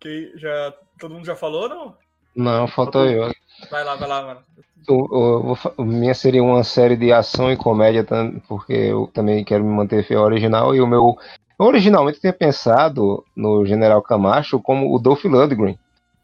Que 0.00 0.32
já, 0.36 0.72
todo 0.98 1.12
mundo 1.14 1.26
já 1.26 1.34
falou 1.34 1.62
ou 1.62 1.68
não? 1.68 1.96
Não, 2.36 2.68
falta 2.68 2.98
eu. 2.98 3.32
Vai 3.70 3.82
lá, 3.82 3.96
vai 3.96 4.08
lá, 4.08 4.22
mano. 4.22 4.40
Eu- 4.88 5.56
eu 5.76 5.84
minha 5.84 6.14
seria 6.14 6.42
uma 6.42 6.62
série 6.62 6.96
de 6.96 7.12
ação 7.12 7.50
e 7.50 7.56
comédia, 7.56 8.06
porque 8.46 8.72
eu 8.72 9.08
também 9.12 9.44
quero 9.44 9.64
me 9.64 9.74
manter 9.74 10.04
fiel 10.04 10.20
ao 10.20 10.26
original. 10.26 10.74
E 10.74 10.80
o 10.80 10.86
meu. 10.86 11.16
Eu 11.58 11.66
originalmente 11.66 12.20
tinha 12.20 12.32
pensado 12.32 13.24
no 13.34 13.66
General 13.66 14.00
Camacho 14.00 14.60
como 14.60 14.94
o 14.94 14.98
Dolph 15.00 15.24
Lundgren. 15.24 15.76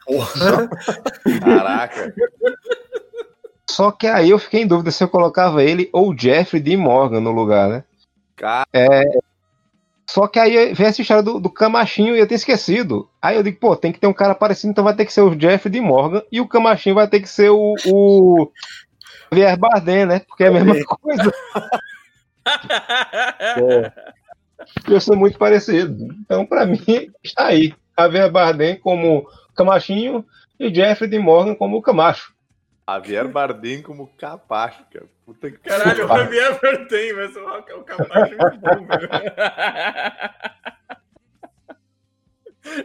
Porra. 0.07 0.69
Caraca. 1.43 2.15
Só 3.69 3.91
que 3.91 4.07
aí 4.07 4.31
eu 4.31 4.39
fiquei 4.39 4.63
em 4.63 4.67
dúvida 4.67 4.91
se 4.91 5.03
eu 5.03 5.09
colocava 5.09 5.63
ele 5.63 5.89
ou 5.93 6.11
o 6.11 6.19
Jeffrey 6.19 6.63
D. 6.63 6.77
Morgan 6.77 7.21
no 7.21 7.33
lugar, 7.33 7.69
né? 7.69 7.85
Cara, 8.37 8.67
Só 10.09 10.27
que 10.27 10.39
aí 10.39 10.75
veio 10.75 10.89
essa 10.89 11.01
história 11.01 11.23
do, 11.23 11.41
do 11.41 11.51
Camachinho 11.51 12.15
e 12.15 12.21
eu 12.21 12.27
tinha 12.27 12.37
esquecido. 12.37 13.09
Aí 13.21 13.37
eu 13.37 13.43
digo, 13.43 13.59
pô, 13.59 13.75
tem 13.75 13.91
que 13.93 13.99
ter 13.99 14.07
um 14.07 14.13
cara 14.13 14.35
parecido, 14.35 14.71
então 14.71 14.85
vai 14.85 14.95
ter 14.95 15.07
que 15.07 15.13
ser 15.13 15.23
o 15.23 15.39
Jeffrey 15.39 15.73
D. 15.73 15.81
Morgan 15.81 16.23
e 16.31 16.41
o 16.41 16.49
Camachinho 16.49 16.95
vai 16.95 17.09
ter 17.09 17.21
que 17.21 17.29
ser 17.29 17.51
o, 17.51 17.75
o 17.87 18.51
Javier 19.33 19.59
Bardem, 19.59 20.07
né? 20.07 20.21
Porque 20.21 20.45
é 20.45 20.49
a 20.49 20.53
mesma 20.53 20.85
coisa. 20.85 21.33
Eu 24.89 25.01
sou 25.01 25.17
muito 25.17 25.39
parecido. 25.39 26.15
Então, 26.21 26.47
pra 26.47 26.65
mim, 26.65 27.11
está 27.23 27.47
aí. 27.47 27.75
Javier 27.99 28.31
Bardem 28.31 28.77
como 28.77 29.27
Camachinho 29.55 30.25
e 30.59 30.75
Jeffrey 30.75 31.09
D. 31.09 31.19
Morgan 31.19 31.55
como 31.55 31.83
Camacho. 31.83 32.33
Javier 32.89 33.29
Bardem 33.29 33.83
como 33.83 34.09
capacho, 34.19 34.85
cara. 34.93 35.07
Puta 35.25 35.51
que 35.51 35.57
Caralho, 35.59 36.05
o. 36.05 36.09
Javier 36.09 36.61
Bardem, 36.61 37.13
mas 37.15 37.35
o 37.35 37.41
o 37.41 37.85
capaz 37.85 38.33
é 38.33 38.37
muito 38.37 38.59
bom, 38.59 38.87
velho. 38.87 39.09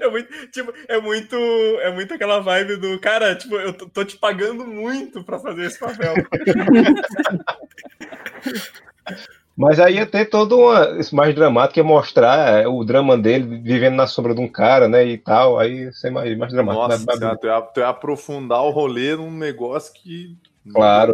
É 0.02 0.10
muito, 0.10 0.48
tipo, 0.48 0.74
é 0.90 1.00
muito, 1.00 1.36
é 1.36 1.90
muito 1.94 2.14
aquela 2.14 2.42
vibe 2.42 2.76
do 2.76 3.00
cara, 3.00 3.34
tipo, 3.34 3.56
eu 3.56 3.72
tô, 3.72 3.88
tô 3.88 4.04
te 4.04 4.18
pagando 4.18 4.68
muito 4.68 5.24
pra 5.24 5.40
fazer 5.40 5.64
esse 5.64 5.80
papel. 5.80 6.16
Mas 9.60 9.78
aí 9.78 9.96
ia 9.96 10.06
ter 10.06 10.30
todo 10.30 10.58
uma, 10.58 10.98
isso 10.98 11.14
mais 11.14 11.36
dramático, 11.36 11.80
ia 11.80 11.84
mostrar 11.84 12.62
é, 12.62 12.66
o 12.66 12.82
drama 12.86 13.18
dele 13.18 13.60
vivendo 13.62 13.96
na 13.96 14.08
sombra 14.08 14.34
de 14.34 14.40
um 14.40 14.48
cara, 14.48 14.88
né, 14.88 15.06
e 15.06 15.18
tal, 15.18 15.60
aí 15.60 15.90
isso 15.90 16.08
é 16.08 16.10
mais, 16.10 16.38
mais 16.38 16.54
dramático. 16.54 16.88
Nossa, 16.88 17.36
tu, 17.36 17.46
ia, 17.46 17.62
tu 17.62 17.80
ia 17.82 17.90
aprofundar 17.90 18.64
o 18.64 18.70
rolê 18.70 19.18
num 19.18 19.30
negócio 19.30 19.92
que. 19.94 20.34
Claro. 20.72 21.14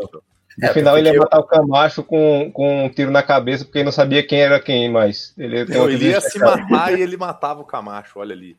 No 0.60 0.68
É, 0.68 0.74
final 0.74 0.96
ele 0.96 1.12
ia 1.12 1.18
matar 1.18 1.40
o 1.40 1.44
Camacho 1.44 2.04
com, 2.04 2.52
com 2.54 2.86
um 2.86 2.90
tiro 2.90 3.10
na 3.10 3.24
cabeça, 3.24 3.66
porque 3.66 3.80
ele 3.80 3.86
não 3.86 3.92
sabia 3.92 4.22
quem 4.22 4.40
era 4.40 4.60
quem, 4.60 4.92
mas 4.92 5.34
ele 5.40 5.66
Não, 5.66 5.90
ele 5.90 6.10
ia 6.10 6.22
se 6.22 6.38
matar 6.38 6.96
e 6.96 7.02
ele 7.02 7.18
matava 7.18 7.62
o 7.62 7.66
Camacho, 7.66 8.20
olha 8.20 8.36
ali. 8.36 8.56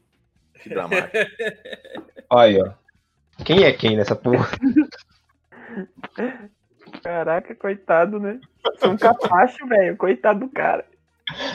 Que 0.64 0.68
dramático. 0.68 1.16
Aí, 2.29 2.61
ó. 2.61 2.70
Quem 3.44 3.62
é 3.62 3.72
quem 3.72 3.96
nessa 3.96 4.16
porra? 4.16 4.49
Caraca, 7.03 7.55
coitado, 7.55 8.18
né? 8.18 8.40
Sou 8.79 8.90
um 8.90 8.96
capacho, 8.96 9.66
velho. 9.66 9.96
Coitado 9.96 10.40
do 10.40 10.49
cara. 10.49 10.85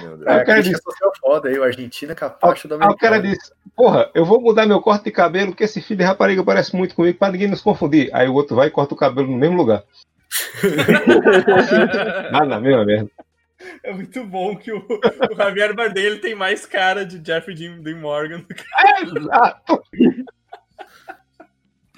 Meu 0.01 0.17
Deus. 0.17 0.27
É, 0.27 0.41
o 0.41 0.45
cara 0.45 0.63
social 0.63 1.11
foda 1.19 1.49
aí, 1.49 1.57
o 1.57 1.63
Argentina 1.63 2.13
capacho 2.13 2.67
da 2.67 2.75
Aí 2.75 2.89
o 2.89 2.97
cara 2.97 3.21
disse, 3.21 3.53
porra, 3.75 4.09
eu 4.13 4.25
vou 4.25 4.41
mudar 4.41 4.65
meu 4.65 4.81
corte 4.81 5.05
de 5.05 5.11
cabelo, 5.11 5.51
porque 5.51 5.63
esse 5.63 5.81
filho 5.81 5.99
de 5.99 6.03
rapariga 6.03 6.43
parece 6.43 6.75
muito 6.75 6.93
comigo, 6.93 7.17
pra 7.17 7.31
ninguém 7.31 7.47
nos 7.47 7.61
confundir. 7.61 8.09
Aí 8.13 8.27
o 8.27 8.33
outro 8.33 8.55
vai 8.55 8.67
e 8.67 8.71
corta 8.71 8.93
o 8.93 8.97
cabelo 8.97 9.27
no 9.27 9.37
mesmo 9.37 9.57
lugar. 9.57 9.83
Ah, 12.33 12.45
na 12.45 12.59
mesma 12.59 12.85
merda. 12.85 13.09
É 13.83 13.93
muito 13.93 14.25
bom 14.25 14.55
que 14.55 14.71
o, 14.71 14.79
o 14.79 15.35
Javier 15.35 15.75
Bardem 15.75 16.03
ele 16.03 16.19
tem 16.19 16.33
mais 16.33 16.65
cara 16.65 17.05
de 17.05 17.21
Jeffrey 17.23 17.55
Dean, 17.55 17.81
Dean 17.81 17.97
Morgan 17.97 18.39
do 18.39 18.47
que 18.47 18.63
Ah, 19.31 19.61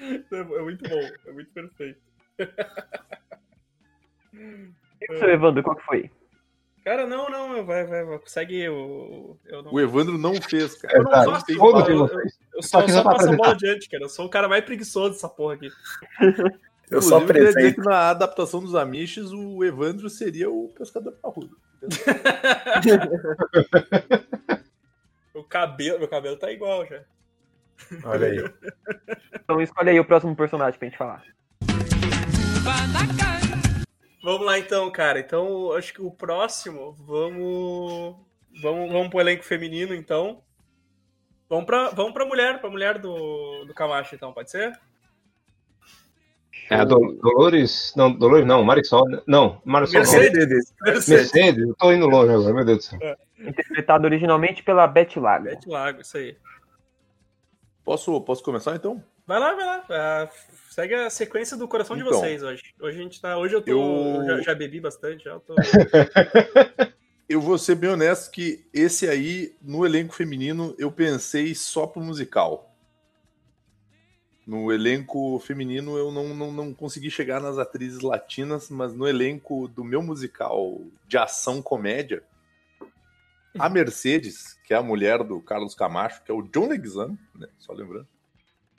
é 0.00 0.62
muito 0.62 0.88
bom, 0.88 1.08
é 1.26 1.32
muito 1.32 1.50
perfeito. 1.52 2.00
E 5.00 5.12
o 5.12 5.18
seu 5.18 5.30
Evandro, 5.30 5.62
qual 5.62 5.76
que 5.76 5.84
foi? 5.84 6.10
Cara, 6.84 7.06
não, 7.06 7.30
não, 7.30 7.64
vai, 7.64 7.84
vai, 7.86 8.04
vai. 8.04 8.20
Segue 8.26 8.68
o. 8.68 9.38
Eu 9.46 9.62
não, 9.62 9.72
O 9.72 9.80
Evandro 9.80 10.18
não 10.18 10.34
fez, 10.40 10.74
cara. 10.76 10.98
eu 10.98 11.02
não 11.02 11.10
faço, 11.10 11.50
eu, 11.50 11.56
eu, 11.56 12.08
eu 12.54 12.62
Só 12.62 12.64
só, 12.68 12.78
aqui 12.80 12.92
só 12.92 12.98
só 12.98 13.02
pra 13.04 13.12
passo 13.14 13.32
a 13.32 13.36
bola 13.36 13.52
adiante, 13.52 13.88
cara. 13.88 14.04
Eu 14.04 14.08
sou 14.08 14.26
o 14.26 14.28
cara 14.28 14.48
mais 14.48 14.64
preguiçoso 14.64 15.14
dessa 15.14 15.28
porra 15.28 15.54
aqui. 15.54 15.70
Eu 16.90 17.00
só 17.00 17.16
Inclusive, 17.16 17.26
queria 17.26 17.48
dizer 17.48 17.58
apresento. 17.60 17.82
que 17.82 17.88
na 17.88 18.10
adaptação 18.10 18.60
dos 18.60 18.74
Amish, 18.74 19.16
o 19.16 19.64
Evandro 19.64 20.10
seria 20.10 20.50
o 20.50 20.68
pescador 20.68 21.12
parrudo. 21.12 21.56
O 25.34 25.42
cabelo, 25.42 25.98
meu 25.98 26.06
cabelo 26.06 26.36
tá 26.36 26.52
igual 26.52 26.86
já. 26.86 27.02
Olha 28.04 28.28
aí. 28.28 28.50
Então 29.34 29.60
escolhe 29.60 29.90
aí 29.90 29.98
o 29.98 30.04
próximo 30.04 30.36
personagem 30.36 30.78
pra 30.78 30.88
gente 30.88 30.96
falar. 30.96 31.24
Vamos 34.24 34.46
lá 34.46 34.58
então, 34.58 34.90
cara. 34.90 35.20
Então, 35.20 35.72
acho 35.72 35.92
que 35.92 36.00
o 36.02 36.10
próximo, 36.10 36.92
vamos. 36.92 38.16
Vamos, 38.62 38.90
vamos 38.90 39.08
pro 39.08 39.20
elenco 39.20 39.44
feminino, 39.44 39.94
então. 39.94 40.42
Vamos 41.48 41.66
pra, 41.66 41.90
vamos 41.90 42.12
pra 42.14 42.24
mulher, 42.24 42.58
pra 42.60 42.70
mulher 42.70 42.98
do, 42.98 43.64
do 43.66 43.74
Camacho, 43.74 44.14
então, 44.14 44.32
pode 44.32 44.50
ser? 44.50 44.72
É 46.70 46.76
a 46.76 46.84
Dol- 46.84 47.14
Dolores. 47.20 47.92
Não, 47.94 48.10
Dolores 48.10 48.46
não, 48.46 48.64
Marisol. 48.64 49.06
né? 49.08 49.20
Não, 49.26 49.60
Marisol 49.64 50.02
não. 50.02 50.10
Mercedes. 50.12 50.72
Mercedes. 50.80 51.08
Mercedes, 51.08 51.68
eu 51.68 51.74
tô 51.74 51.92
indo 51.92 52.06
longe 52.06 52.32
agora, 52.32 52.54
meu 52.54 52.64
Deus 52.64 52.78
do 52.78 52.84
céu. 52.84 53.16
Interpretado 53.38 54.06
originalmente 54.06 54.62
pela 54.62 54.86
Beth 54.86 55.16
Lago. 55.16 55.44
Bete 55.44 55.68
Lago, 55.68 56.00
isso 56.00 56.16
aí. 56.16 56.36
Posso, 57.84 58.18
posso 58.22 58.42
começar 58.42 58.74
então? 58.74 59.04
Vai 59.26 59.40
lá, 59.40 59.54
vai 59.54 59.64
lá. 59.64 59.84
Ah, 59.88 60.28
segue 60.70 60.94
a 60.94 61.08
sequência 61.08 61.56
do 61.56 61.66
coração 61.66 61.96
de 61.96 62.02
Então. 62.02 62.18
vocês 62.20 62.42
hoje. 62.42 62.62
Hoje 62.80 62.98
a 62.98 63.02
gente 63.02 63.20
tá. 63.20 63.38
Hoje 63.38 63.54
eu 63.54 63.62
tô. 63.62 63.70
Eu- 63.70 64.24
Já, 64.26 64.40
já 64.42 64.54
bebi 64.54 64.80
bastante, 64.80 65.24
já 65.24 65.30
eu 65.32 65.40
tô. 65.40 65.54
Eu 67.26 67.40
vou 67.40 67.56
ser 67.56 67.74
bem 67.74 67.88
honesto 67.88 68.30
que 68.30 68.66
esse 68.72 69.08
aí, 69.08 69.56
no 69.62 69.86
elenco 69.86 70.14
feminino, 70.14 70.74
eu 70.78 70.92
pensei 70.92 71.54
só 71.54 71.86
pro 71.86 72.02
musical. 72.02 72.70
No 74.46 74.70
elenco 74.70 75.38
feminino, 75.40 75.96
eu 75.96 76.12
não, 76.12 76.34
não, 76.34 76.52
não 76.52 76.74
consegui 76.74 77.10
chegar 77.10 77.40
nas 77.40 77.56
atrizes 77.56 78.00
latinas, 78.00 78.68
mas 78.68 78.92
no 78.92 79.08
elenco 79.08 79.66
do 79.68 79.82
meu 79.82 80.02
musical 80.02 80.82
de 81.08 81.16
ação 81.16 81.62
comédia, 81.62 82.22
a 83.58 83.68
Mercedes, 83.70 84.58
que 84.62 84.74
é 84.74 84.76
a 84.76 84.82
mulher 84.82 85.24
do 85.24 85.40
Carlos 85.40 85.74
Camacho, 85.74 86.22
que 86.24 86.30
é 86.30 86.34
o 86.34 86.42
John 86.42 86.68
Leguizamo, 86.68 87.18
né? 87.34 87.48
Só 87.58 87.72
lembrando, 87.72 88.06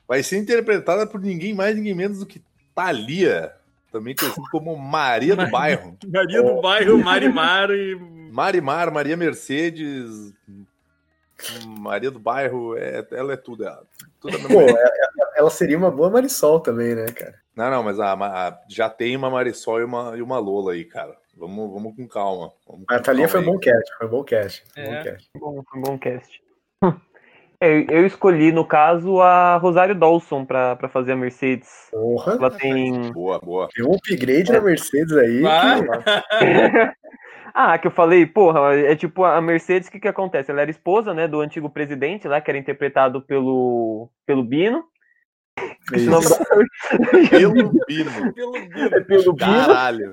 vai 0.07 0.21
ser 0.23 0.37
interpretada 0.37 1.05
por 1.07 1.19
ninguém 1.21 1.53
mais, 1.53 1.75
ninguém 1.75 1.93
menos 1.95 2.19
do 2.19 2.25
que 2.25 2.41
Thalia, 2.73 3.53
também 3.91 4.15
conhecida 4.15 4.45
como 4.51 4.75
Maria 4.77 5.35
do. 5.35 5.47
Bairro. 5.49 5.97
Maria 6.07 6.43
do 6.43 6.61
Bairro, 6.61 6.97
Marimar 6.97 7.69
e. 7.71 7.95
Marimar, 8.31 8.91
Maria 8.91 9.15
Mercedes, 9.15 10.33
Maria 11.65 12.11
do 12.11 12.19
Bairro, 12.19 12.77
é, 12.77 13.05
ela 13.11 13.33
é 13.33 13.37
tudo. 13.37 13.65
É, 13.67 13.77
tudo 14.19 14.37
Pô, 14.39 14.47
coisa. 14.53 14.69
ela, 14.77 15.31
ela 15.37 15.49
seria 15.49 15.77
uma 15.77 15.91
boa 15.91 16.09
Marisol 16.09 16.59
também, 16.59 16.95
né, 16.95 17.05
cara? 17.07 17.35
Não, 17.55 17.69
não, 17.69 17.83
mas 17.83 17.99
a- 17.99 18.13
a- 18.13 18.59
já 18.69 18.89
tem 18.89 19.15
uma 19.15 19.29
Marisol 19.29 19.79
e 19.79 19.83
uma, 19.85 20.17
e 20.17 20.21
uma 20.21 20.37
Lola 20.39 20.73
aí, 20.73 20.83
cara. 20.83 21.15
Vamos, 21.37 21.71
vamos 21.71 21.95
com 21.95 22.07
calma. 22.07 22.51
Vamos 22.67 22.85
com 22.85 22.93
A 22.93 22.99
Thalia 22.99 23.27
calma 23.27 23.29
foi 23.29 23.39
um 23.39 23.43
aí. 23.43 23.49
bom 23.49 23.59
cast, 23.59 23.97
foi 23.97 24.07
um 24.07 24.09
bom 24.09 24.23
cast. 24.23 24.63
Foi 24.73 24.83
um 24.83 24.85
É. 24.87 24.97
bom 24.97 25.03
cast. 25.03 25.29
Bom, 25.37 25.63
foi 25.69 25.79
um 25.79 25.83
bom 25.83 25.97
cast. 25.97 26.41
Eu, 27.61 27.85
eu 27.89 28.05
escolhi, 28.05 28.51
no 28.51 28.65
caso, 28.65 29.21
a 29.21 29.57
Rosário 29.57 29.95
Dawson 29.95 30.45
pra, 30.45 30.75
pra 30.75 30.89
fazer 30.89 31.13
a 31.13 31.15
Mercedes. 31.15 31.69
Porra, 31.91 32.33
Ela 32.33 32.51
tem. 32.51 33.11
Boa, 33.11 33.39
boa. 33.39 33.69
tem 33.73 33.85
um 33.85 33.93
upgrade 33.93 34.51
na 34.51 34.61
Mercedes 34.61 35.13
aí. 35.15 35.41
Que- 36.39 36.93
ah, 37.53 37.77
que 37.77 37.87
eu 37.87 37.91
falei, 37.91 38.25
porra, 38.25 38.75
é 38.75 38.95
tipo 38.95 39.23
a 39.23 39.41
Mercedes, 39.41 39.87
o 39.87 39.91
que 39.91 39.99
que 39.99 40.07
acontece? 40.07 40.51
Ela 40.51 40.61
era 40.61 40.71
esposa, 40.71 41.13
né, 41.13 41.27
do 41.27 41.39
antigo 41.39 41.69
presidente 41.69 42.27
lá, 42.27 42.41
que 42.41 42.51
era 42.51 42.57
interpretado 42.57 43.21
pelo, 43.21 44.09
pelo 44.25 44.43
Bino. 44.43 44.83
Isso. 45.93 46.09
Pelo 47.29 47.53
Bino. 47.87 48.33
Pelo 48.33 48.57
é 48.57 49.01
pelo 49.01 49.33
Bino. 49.33 49.37
Caralho. 49.37 50.11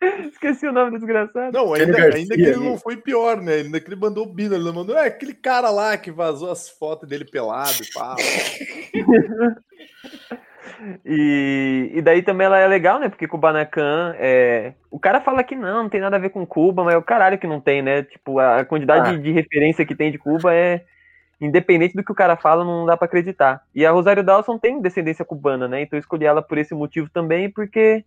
Esqueci 0.30 0.66
o 0.66 0.72
nome 0.72 0.90
do 0.90 0.98
desgraçado. 0.98 1.52
Não, 1.52 1.72
ainda, 1.72 2.14
ainda 2.14 2.34
que 2.34 2.42
ele 2.42 2.56
não 2.56 2.78
foi 2.78 2.96
pior, 2.96 3.40
né? 3.40 3.54
Ainda 3.56 3.80
que 3.80 3.88
ele 3.88 3.96
mandou 3.96 4.26
o 4.26 4.32
Bino, 4.32 4.54
ele 4.54 4.64
não 4.64 4.72
mandou. 4.72 4.96
É 4.96 5.06
aquele 5.06 5.34
cara 5.34 5.70
lá 5.70 5.96
que 5.96 6.10
vazou 6.10 6.50
as 6.50 6.68
fotos 6.68 7.08
dele 7.08 7.24
pelado 7.24 7.82
e 7.82 7.92
pá. 7.92 8.16
E, 11.04 11.90
e 11.94 12.02
daí 12.02 12.22
também 12.22 12.46
ela 12.46 12.58
é 12.58 12.66
legal, 12.66 12.98
né? 12.98 13.08
Porque 13.08 13.26
Kubanacan 13.26 14.14
é. 14.18 14.74
O 14.90 14.98
cara 14.98 15.20
fala 15.20 15.42
que 15.42 15.54
não, 15.56 15.84
não 15.84 15.88
tem 15.88 16.00
nada 16.00 16.16
a 16.16 16.18
ver 16.18 16.30
com 16.30 16.46
Cuba, 16.46 16.84
mas 16.84 16.94
é 16.94 16.98
o 16.98 17.02
caralho 17.02 17.38
que 17.38 17.46
não 17.46 17.60
tem, 17.60 17.80
né? 17.80 18.02
Tipo, 18.02 18.38
a 18.38 18.64
quantidade 18.64 19.10
Ah. 19.10 19.12
de, 19.12 19.22
de 19.22 19.32
referência 19.32 19.86
que 19.86 19.94
tem 19.94 20.10
de 20.12 20.18
Cuba 20.18 20.52
é. 20.54 20.84
Independente 21.40 21.94
do 21.94 22.02
que 22.02 22.12
o 22.12 22.14
cara 22.14 22.34
fala, 22.36 22.64
não 22.64 22.86
dá 22.86 22.96
pra 22.96 23.06
acreditar. 23.06 23.62
E 23.74 23.84
a 23.84 23.90
Rosário 23.90 24.24
Dawson 24.24 24.58
tem 24.58 24.80
descendência 24.80 25.24
cubana, 25.24 25.68
né? 25.68 25.82
Então 25.82 25.96
eu 25.96 26.00
escolhi 26.00 26.24
ela 26.24 26.40
por 26.40 26.56
esse 26.56 26.74
motivo 26.74 27.10
também, 27.10 27.50
porque 27.50 28.04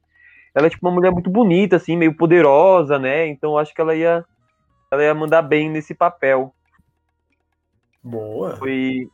ela 0.53 0.67
é 0.67 0.69
tipo 0.69 0.87
uma 0.87 0.93
mulher 0.93 1.11
muito 1.11 1.29
bonita, 1.29 1.75
assim, 1.75 1.95
meio 1.95 2.13
poderosa, 2.15 2.97
né? 2.97 3.27
Então 3.27 3.51
eu 3.51 3.57
acho 3.57 3.73
que 3.73 3.81
ela 3.81 3.95
ia, 3.95 4.25
ela 4.91 5.03
ia 5.03 5.13
mandar 5.13 5.41
bem 5.41 5.69
nesse 5.69 5.93
papel. 5.93 6.53
Boa. 8.03 8.55
Foi. 8.57 9.07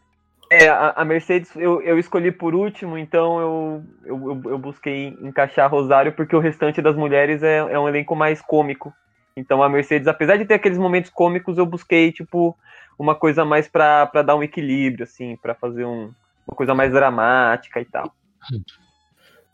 É, 0.52 0.68
a, 0.68 0.92
a 0.92 1.06
Mercedes 1.06 1.56
eu, 1.56 1.82
eu 1.82 1.98
escolhi 1.98 2.32
por 2.32 2.54
último, 2.54 2.98
então 2.98 3.40
eu, 3.40 3.84
eu, 4.06 4.30
eu, 4.30 4.52
eu 4.52 4.58
busquei 4.60 5.08
encaixar 5.22 5.66
a 5.66 5.68
Rosário, 5.68 6.14
porque 6.14 6.36
o 6.36 6.40
restante 6.40 6.82
das 6.82 6.96
mulheres 6.96 7.42
é, 7.42 7.58
é 7.58 7.80
um 7.80 7.90
elenco 7.90 8.16
mais 8.16 8.42
cômico. 8.42 8.94
Então 9.36 9.62
a 9.62 9.68
Mercedes, 9.68 10.08
apesar 10.08 10.38
de 10.38 10.46
ter 10.46 10.54
aqueles 10.54 10.78
momentos 10.78 11.10
cômicos, 11.10 11.58
eu 11.58 11.66
busquei, 11.66 12.12
tipo, 12.12 12.56
uma 12.98 13.16
coisa 13.16 13.44
mais 13.44 13.68
pra, 13.68 14.06
pra 14.06 14.22
dar 14.22 14.36
um 14.36 14.44
equilíbrio, 14.44 15.04
assim, 15.04 15.36
pra 15.38 15.54
fazer 15.56 15.84
um, 15.84 16.12
uma 16.48 16.56
coisa 16.56 16.74
mais 16.74 16.92
dramática 16.92 17.82
e 17.82 17.86
tal. 17.86 18.14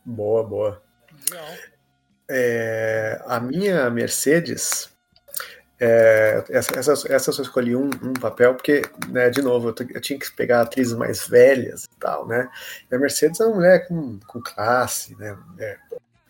Boa, 0.04 0.44
boa. 0.44 0.82
É, 2.34 3.20
a 3.26 3.38
minha 3.38 3.90
Mercedes, 3.90 4.88
é, 5.78 6.42
essa, 6.48 6.78
essa, 6.78 6.92
essa 6.92 7.30
eu 7.30 7.34
só 7.34 7.42
escolhi 7.42 7.76
um, 7.76 7.90
um 8.02 8.14
papel, 8.14 8.54
porque, 8.54 8.80
né, 9.08 9.28
de 9.28 9.42
novo, 9.42 9.68
eu, 9.68 9.74
eu 9.90 10.00
tinha 10.00 10.18
que 10.18 10.32
pegar 10.32 10.62
atrizes 10.62 10.94
mais 10.94 11.28
velhas 11.28 11.84
e 11.84 11.98
tal, 12.00 12.26
né? 12.26 12.48
E 12.90 12.94
a 12.94 12.98
Mercedes 12.98 13.38
é 13.38 13.44
uma 13.44 13.56
mulher 13.56 13.86
com, 13.86 14.18
com 14.26 14.40
classe, 14.40 15.14
né? 15.16 15.36
Mulher 15.50 15.78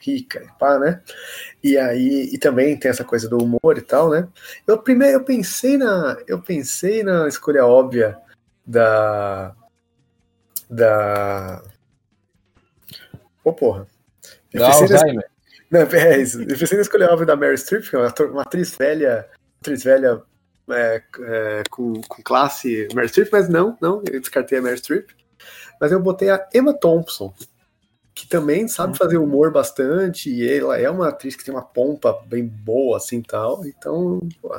rica 0.01 0.43
e 0.43 0.59
pá, 0.59 0.79
né? 0.81 1.01
E 1.63 1.79
aí, 1.79 2.31
e 2.33 2.39
também 2.39 2.77
tem 2.77 2.91
essa 2.91 3.05
coisa 3.05 3.29
do 3.29 3.39
humor 3.39 3.79
e 3.79 3.83
tal, 3.83 4.11
né? 4.11 4.29
Eu 4.67 4.79
primeiro 4.79 5.19
eu 5.19 5.25
pensei 5.25 5.77
na, 5.77 6.19
eu 6.27 6.43
pensei 6.43 7.05
na 7.05 7.29
escolha 7.29 7.65
óbvia 7.65 8.19
da 8.67 9.55
da 10.69 11.63
Ô, 13.45 13.53
porra. 13.53 13.87
Eu 14.53 14.67
nesse- 14.67 14.95
Alzheimer. 14.95 15.32
Não, 15.73 15.81
é 15.81 16.19
isso. 16.19 16.43
Eu 16.43 16.59
pensei 16.59 16.77
em 16.77 16.83
escolher 16.83 17.07
o 17.07 17.13
álbum 17.13 17.25
da 17.25 17.35
Mary 17.35 17.57
Streep, 17.57 17.89
que 17.89 17.97
é 17.97 17.99
uma, 17.99 18.43
atriz 18.43 18.77
velha, 18.77 19.27
atriz 19.59 19.83
velha 19.83 20.23
é, 20.71 21.03
é, 21.21 21.63
com, 21.71 21.95
com 22.03 22.23
classe 22.23 22.87
Mary 22.95 23.09
Streep, 23.09 23.31
mas 23.33 23.49
não, 23.49 23.79
não, 23.81 24.03
eu 24.13 24.21
descartei 24.21 24.59
a 24.59 24.63
Mary 24.63 24.77
Streep. 24.77 25.09
Mas 25.81 25.91
eu 25.91 25.99
botei 25.99 26.29
a 26.29 26.47
Emma 26.53 26.75
Thompson, 26.75 27.33
que 28.15 28.29
também 28.29 28.69
sabe 28.69 28.99
fazer 28.99 29.17
humor 29.17 29.51
bastante, 29.51 30.29
e 30.31 30.47
ela 30.47 30.79
é 30.79 30.91
uma 30.91 31.09
atriz 31.09 31.35
que 31.35 31.43
tem 31.43 31.55
uma 31.55 31.65
pompa 31.65 32.23
bem 32.27 32.47
boa, 32.47 32.99
assim, 32.99 33.23
tal. 33.23 33.65
Então, 33.65 34.21
pô, 34.43 34.55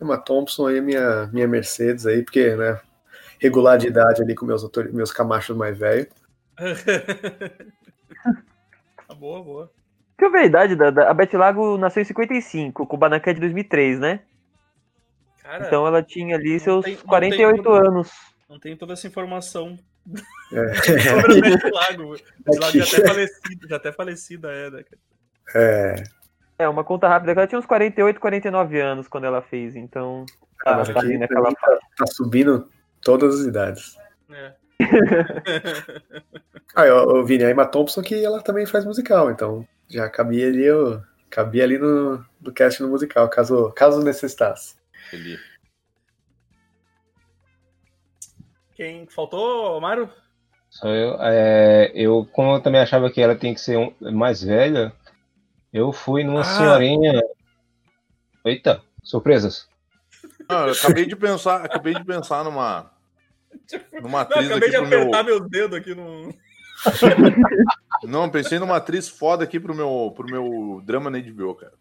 Emma 0.00 0.16
Thompson 0.16 0.68
aí 0.68 0.78
é 0.78 0.80
minha, 0.80 1.26
minha 1.32 1.48
Mercedes 1.48 2.06
aí, 2.06 2.22
porque, 2.22 2.54
né, 2.54 2.80
regular 3.40 3.76
de 3.76 3.88
idade 3.88 4.22
ali 4.22 4.36
com 4.36 4.46
meus, 4.46 4.64
meus 4.92 5.10
camachos 5.10 5.56
mais 5.56 5.76
velhos. 5.76 6.06
Tá 9.08 9.14
boa, 9.14 9.40
boa. 9.40 9.70
Deixa 10.18 10.28
eu 10.28 10.30
ver 10.32 10.38
a 10.38 10.44
idade 10.46 10.76
da, 10.76 10.90
da- 10.90 11.10
A 11.10 11.14
Beth 11.14 11.32
Lago 11.34 11.76
nasceu 11.76 12.00
em 12.00 12.04
55, 12.04 12.82
o 12.82 12.86
Kubanacan 12.86 13.30
é 13.30 13.34
de 13.34 13.40
2003, 13.40 13.98
né? 14.00 14.20
Cara, 15.42 15.66
Então 15.66 15.86
ela 15.86 16.02
tinha 16.02 16.36
ali 16.36 16.58
seus 16.58 16.84
tem- 16.84 16.94
não 16.94 17.00
tem 17.00 17.08
48 17.08 17.62
tudo. 17.62 17.74
anos. 17.74 18.10
não 18.48 18.58
tem 18.58 18.76
toda 18.76 18.92
essa 18.94 19.06
informação 19.06 19.76
É. 20.52 20.74
sobre 21.34 21.38
a 21.38 21.56
Beth 21.56 21.70
Lago. 21.72 22.16
Beth 22.44 22.60
Lago 22.60 22.78
já 22.78 22.84
até 22.84 23.06
falecida, 23.08 23.68
já 23.68 23.76
até 23.76 23.92
falecida 23.92 24.48
é, 24.52 24.70
né? 24.70 24.84
É, 25.54 25.94
É, 26.60 26.68
uma 26.68 26.82
conta 26.82 27.06
rápida, 27.08 27.32
que 27.34 27.38
ela 27.38 27.46
tinha 27.46 27.58
uns 27.58 27.66
48, 27.66 28.18
49 28.18 28.80
anos 28.80 29.06
quando 29.08 29.24
ela 29.24 29.42
fez, 29.42 29.76
então. 29.76 30.24
Tá, 30.64 30.78
mas 30.78 30.88
tá 30.88 30.98
aqui 31.00 31.08
ali 31.10 31.18
naquela 31.18 31.52
tá, 31.52 31.78
tá 31.98 32.06
subindo 32.06 32.68
todas 33.02 33.40
as 33.40 33.46
idades. 33.46 33.96
É. 34.32 34.54
Ah, 36.74 36.86
eu, 36.86 36.96
eu 37.16 37.24
vi 37.24 37.42
a 37.44 37.50
Emma 37.50 37.66
Thompson 37.66 38.02
que 38.02 38.24
ela 38.24 38.42
também 38.42 38.66
faz 38.66 38.84
musical, 38.84 39.30
então 39.30 39.66
já 39.88 40.08
cabia 40.10 40.46
ali, 40.48 40.64
eu, 40.64 41.02
cabia 41.30 41.64
ali 41.64 41.78
no, 41.78 42.24
no 42.40 42.52
cast 42.52 42.82
no 42.82 42.88
musical, 42.88 43.28
caso, 43.28 43.72
caso 43.72 44.02
necessitasse. 44.02 44.76
Ele... 45.12 45.38
Quem 48.74 49.06
faltou, 49.06 49.80
Mário? 49.80 50.10
Só 50.68 50.88
eu, 50.88 51.16
é, 51.22 51.90
eu, 51.94 52.28
como 52.32 52.52
eu 52.56 52.60
também 52.60 52.80
achava 52.80 53.10
que 53.10 53.20
ela 53.20 53.34
tem 53.34 53.54
que 53.54 53.60
ser 53.60 53.78
um- 53.78 53.94
mais 54.12 54.42
velha, 54.42 54.92
eu 55.72 55.92
fui 55.92 56.22
numa 56.24 56.40
Ah. 56.40 56.44
senhorinha. 56.44 57.22
Eita, 58.44 58.82
surpresas. 59.02 59.68
Não, 60.48 60.66
eu 60.66 60.72
acabei 60.74 61.06
de 61.06 61.16
pensar, 61.16 61.64
acabei 61.64 61.94
de 61.94 62.04
pensar 62.04 62.44
numa, 62.44 62.90
numa 64.02 64.10
Não, 64.10 64.18
atriz 64.20 64.50
acabei 64.50 64.68
aqui 64.68 64.76
de 64.76 64.82
pro 64.82 64.88
meu. 64.88 65.00
apertar 65.00 65.22
meus 65.24 65.48
dedos 65.48 65.78
aqui 65.78 65.94
no. 65.94 66.34
Não, 68.06 68.28
pensei 68.30 68.58
numa 68.58 68.76
atriz 68.76 69.08
foda 69.08 69.44
aqui 69.44 69.58
pro 69.60 69.74
meu, 69.74 70.12
pro 70.14 70.26
meu 70.26 70.82
drama 70.84 71.10
na 71.10 71.18
HBO, 71.18 71.54
cara. 71.54 71.72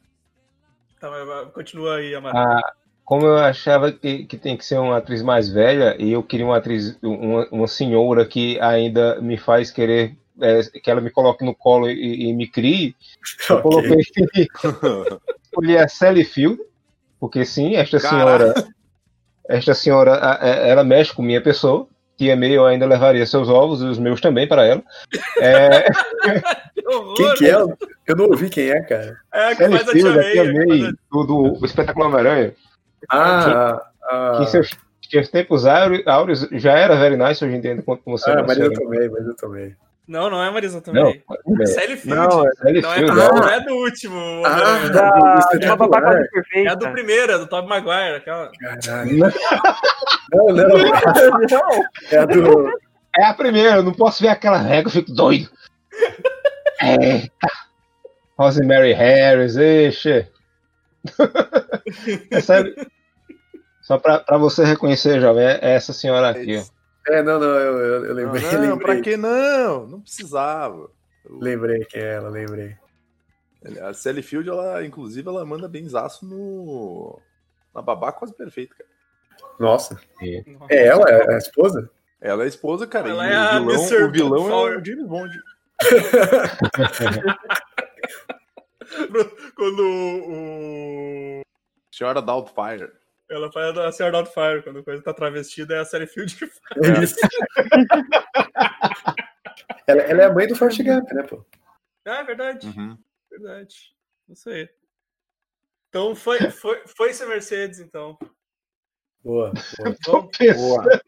Tá, 0.99 1.09
mas 1.09 1.51
continua 1.53 1.95
aí, 1.97 2.15
Amaro. 2.15 2.37
Ah, 2.37 2.73
como 3.03 3.25
eu 3.25 3.37
achava 3.37 3.91
que, 3.91 4.25
que 4.25 4.37
tem 4.37 4.57
que 4.57 4.65
ser 4.65 4.79
uma 4.79 4.97
atriz 4.97 5.21
mais 5.21 5.49
velha, 5.49 5.95
e 5.99 6.11
eu 6.11 6.23
queria 6.23 6.45
uma 6.45 6.57
atriz, 6.57 6.97
uma, 7.03 7.47
uma 7.51 7.67
senhora 7.67 8.25
que 8.25 8.59
ainda 8.59 9.21
me 9.21 9.37
faz 9.37 9.69
querer 9.69 10.17
é, 10.41 10.61
que 10.81 10.89
ela 10.89 10.99
me 10.99 11.09
coloque 11.11 11.45
no 11.45 11.55
colo 11.55 11.89
e, 11.89 12.29
e 12.29 12.33
me 12.33 12.47
crie, 12.47 12.95
eu 13.49 13.61
coloquei 13.61 13.97
escolhi 15.43 15.77
a 15.77 15.87
Sally 15.87 16.25
Field, 16.25 16.59
porque 17.19 17.45
sim, 17.45 17.75
esta 17.75 17.99
Caralho. 17.99 18.53
senhora, 18.53 18.67
esta 19.47 19.73
senhora, 19.73 20.13
a- 20.15 20.45
ela 20.45 20.83
mexe 20.83 21.13
com 21.13 21.21
minha 21.21 21.41
pessoa, 21.41 21.87
que 22.17 22.29
é 22.29 22.35
meio, 22.35 22.55
eu 22.55 22.65
ainda 22.65 22.85
levaria 22.85 23.25
seus 23.25 23.49
ovos 23.49 23.81
e 23.81 23.85
os 23.85 23.97
meus 23.99 24.21
também 24.21 24.47
para 24.47 24.65
ela. 24.65 24.83
É, 25.41 25.85
Que 26.75 26.87
horror! 26.87 27.15
Quem 27.15 27.33
que 27.35 27.49
é? 27.49 27.55
Eu 28.07 28.15
não 28.15 28.25
ouvi 28.25 28.49
quem 28.49 28.69
é, 28.69 28.81
cara. 28.81 29.17
É, 29.33 29.45
a 29.47 29.55
que 29.55 29.63
Sally 29.63 29.77
faz 29.77 29.89
a 29.89 29.91
Field, 29.91 30.13
Tia 30.13 30.21
a 30.21 30.31
Tia 30.31 30.43
May. 30.43 30.49
a 30.49 30.53
que 30.53 30.67
May, 30.67 30.79
faz 30.79 30.89
a- 30.93 30.97
do, 31.11 31.23
do 31.59 31.65
Espetáculo 31.65 32.05
Homem-Aranha. 32.05 32.53
Ah, 33.09 33.81
que 34.37 34.43
ah, 34.43 34.45
seus, 34.47 34.69
que 35.01 35.19
os 35.19 35.29
tempos 35.29 35.65
áure- 35.65 36.03
áureos 36.05 36.47
já 36.51 36.73
era 36.73 36.95
very 36.95 37.17
nice, 37.17 37.43
hoje 37.43 37.55
em 37.55 37.61
dia, 37.61 37.81
quanto 37.81 38.03
você 38.05 38.29
ah 38.31 38.35
não 38.37 38.45
Marisa 38.47 38.67
sei. 38.67 38.75
Tomei, 38.77 39.09
Marisa 39.09 39.35
Tomei. 39.39 39.75
Não, 40.07 40.29
não 40.29 40.43
é 40.43 40.51
Marisa 40.51 40.75
Não, 40.75 40.81
também. 40.81 41.23
é, 41.61 41.65
Sally 41.65 41.97
Field. 41.97 42.15
não, 42.15 42.47
é 42.47 42.51
Sally 42.53 42.81
Não 42.81 42.91
é, 42.91 42.95
Field, 42.95 43.15
não, 43.15 43.27
não. 43.27 43.35
não 43.35 43.49
é 43.49 43.59
do 43.61 43.73
último. 43.73 44.43
Ah. 44.45 44.87
Da, 44.89 45.39
é 45.53 46.27
perfeita. 46.31 46.71
a 46.71 46.75
do 46.75 46.91
primeiro, 46.91 47.31
é 47.31 47.37
do 47.39 47.47
Tobey 47.47 47.69
Maguire. 47.69 48.17
Aquela... 48.17 48.51
Caralho. 48.51 49.17
Não, 50.31 50.45
não. 50.47 50.77
É 52.11 52.17
a 52.17 52.25
do. 52.25 52.69
É 53.17 53.25
a 53.25 53.33
primeira, 53.33 53.77
eu 53.77 53.83
não 53.83 53.93
posso 53.93 54.21
ver 54.21 54.27
aquela 54.29 54.57
regra, 54.57 54.87
eu 54.87 54.91
fico 54.91 55.11
doido. 55.13 55.49
É. 56.81 57.29
Rosemary 58.37 58.91
Harris. 58.93 59.55
É 62.31 62.41
sério. 62.41 62.75
Só 63.81 63.97
pra, 63.97 64.19
pra 64.19 64.37
você 64.37 64.65
reconhecer, 64.65 65.21
jovem, 65.21 65.45
é 65.45 65.59
essa 65.61 65.93
senhora 65.93 66.29
aqui, 66.31 66.57
ó. 66.57 66.74
É, 67.07 67.21
não, 67.21 67.39
não, 67.39 67.47
eu, 67.47 67.77
eu, 67.77 68.05
eu 68.05 68.15
Não, 68.15 68.15
lembrei, 68.15 68.51
não, 68.51 68.61
lembrei. 68.61 68.77
pra 68.79 69.01
que 69.01 69.15
não? 69.15 69.87
Não 69.87 70.01
precisava. 70.01 70.89
Lembrei 71.29 71.85
quem 71.85 72.01
é 72.01 72.13
ela, 72.15 72.29
lembrei. 72.29 72.75
A 73.81 73.93
Sally 73.93 74.21
Field, 74.21 74.49
ela, 74.49 74.85
inclusive, 74.85 75.27
ela 75.27 75.45
manda 75.45 75.67
benzaço 75.67 76.25
no. 76.25 77.19
Na 77.73 77.81
babá 77.81 78.11
quase 78.11 78.33
perfeita, 78.33 78.75
cara. 78.75 78.89
Nossa. 79.59 79.99
É 80.69 80.85
ela? 80.87 81.09
É 81.09 81.35
a 81.35 81.37
esposa? 81.37 81.89
Ela 82.21 82.43
é 82.43 82.45
a 82.45 82.49
esposa, 82.49 82.87
cara. 82.87 83.09
Ela 83.09 83.27
e 83.27 83.33
é 83.33 83.59
o 83.59 83.65
vilão, 83.65 83.75
Mr. 83.75 84.03
o 84.03 84.11
vilão 84.11 84.49
é 84.49 84.77
o 84.77 84.85
James 84.85 85.07
Bond. 85.07 85.41
Quando 89.55 89.83
o. 89.83 91.41
Senhora 91.91 92.21
Doubtfire. 92.21 92.91
Ela 93.29 93.51
faz 93.51 93.77
a 93.77 93.91
Senhora 93.91 94.17
Doubtfire, 94.17 94.63
quando 94.63 94.79
a 94.79 94.83
coisa 94.83 95.03
tá 95.03 95.13
travestida, 95.13 95.75
é 95.75 95.79
a 95.79 95.85
Sally 95.85 96.05
Field 96.05 96.35
que 96.35 96.45
faz. 96.45 96.83
É 96.83 97.03
isso. 97.03 97.15
ela, 99.87 100.01
ela 100.01 100.21
é 100.21 100.25
a 100.25 100.33
mãe 100.33 100.47
do 100.47 100.55
Forrest 100.55 100.83
Gump, 100.83 101.11
né, 101.11 101.23
pô? 101.23 101.43
Ah, 102.05 102.19
é 102.19 102.23
verdade. 102.23 102.67
Uhum. 102.67 102.95
Verdade. 103.31 103.95
Isso 104.29 104.47
aí. 104.49 104.69
Então 105.89 106.15
foi, 106.15 106.51
foi, 106.51 106.83
foi 106.85 107.09
esse 107.09 107.25
Mercedes, 107.25 107.79
então. 107.79 108.15
Boa. 109.23 109.51
boa. 109.51 109.95
Tô 110.05 110.27
pensando, 110.27 111.01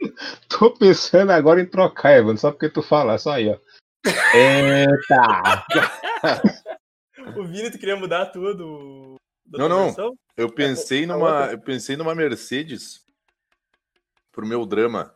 tô 0.50 0.74
pensando 0.74 1.32
agora 1.32 1.62
em 1.62 1.70
trocar, 1.70 2.18
Evan, 2.18 2.36
só 2.36 2.52
porque 2.52 2.70
tu 2.70 2.82
fala, 2.82 3.20
só 3.20 3.34
aí, 3.34 3.50
ó. 3.50 3.60
Eita! 4.34 5.66
O 7.36 7.44
Vini, 7.44 7.70
tu 7.70 7.78
queria 7.78 7.98
mudar 7.98 8.28
tudo? 8.28 8.66
Não, 9.50 9.70
não. 9.70 9.86
versão? 9.86 10.18
Eu 10.36 10.52
pensei 10.52 11.04
a 11.04 11.08
numa. 11.08 11.40
outra- 11.40 11.52
Eu 11.54 11.60
pensei 11.60 11.96
numa 11.98 12.14
Mercedes 12.16 13.04
pro 14.32 14.46
meu 14.46 14.66
drama. 14.66 15.14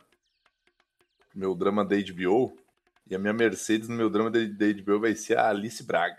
Meu 1.34 1.54
drama 1.54 1.84
da 1.84 1.96
HBO. 1.96 2.56
E 3.08 3.14
a 3.14 3.18
minha 3.18 3.32
Mercedes 3.32 3.88
no 3.88 3.96
meu 3.96 4.08
drama 4.08 4.30
da, 4.30 4.38
HBO 4.40 5.00
vai 5.00 5.14
ser 5.14 5.36
a 5.36 5.48
Alice 5.48 5.82
Braga. 5.84 6.16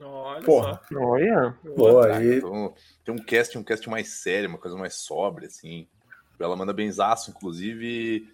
Olha 0.00 0.42
Porra. 0.42 0.80
só. 0.90 0.98
Olha. 0.98 1.56
Braga. 1.64 2.16
aí. 2.16 2.36
Então, 2.38 2.74
tem 3.04 3.14
um 3.14 3.18
cast, 3.18 3.58
um 3.58 3.62
cast 3.64 3.88
mais 3.90 4.08
sério, 4.22 4.48
uma 4.48 4.58
coisa 4.58 4.76
mais 4.76 4.94
sóbria, 4.94 5.48
assim. 5.48 5.86
Ela 6.40 6.56
manda 6.56 6.72
benzaço, 6.72 7.30
inclusive. 7.30 8.28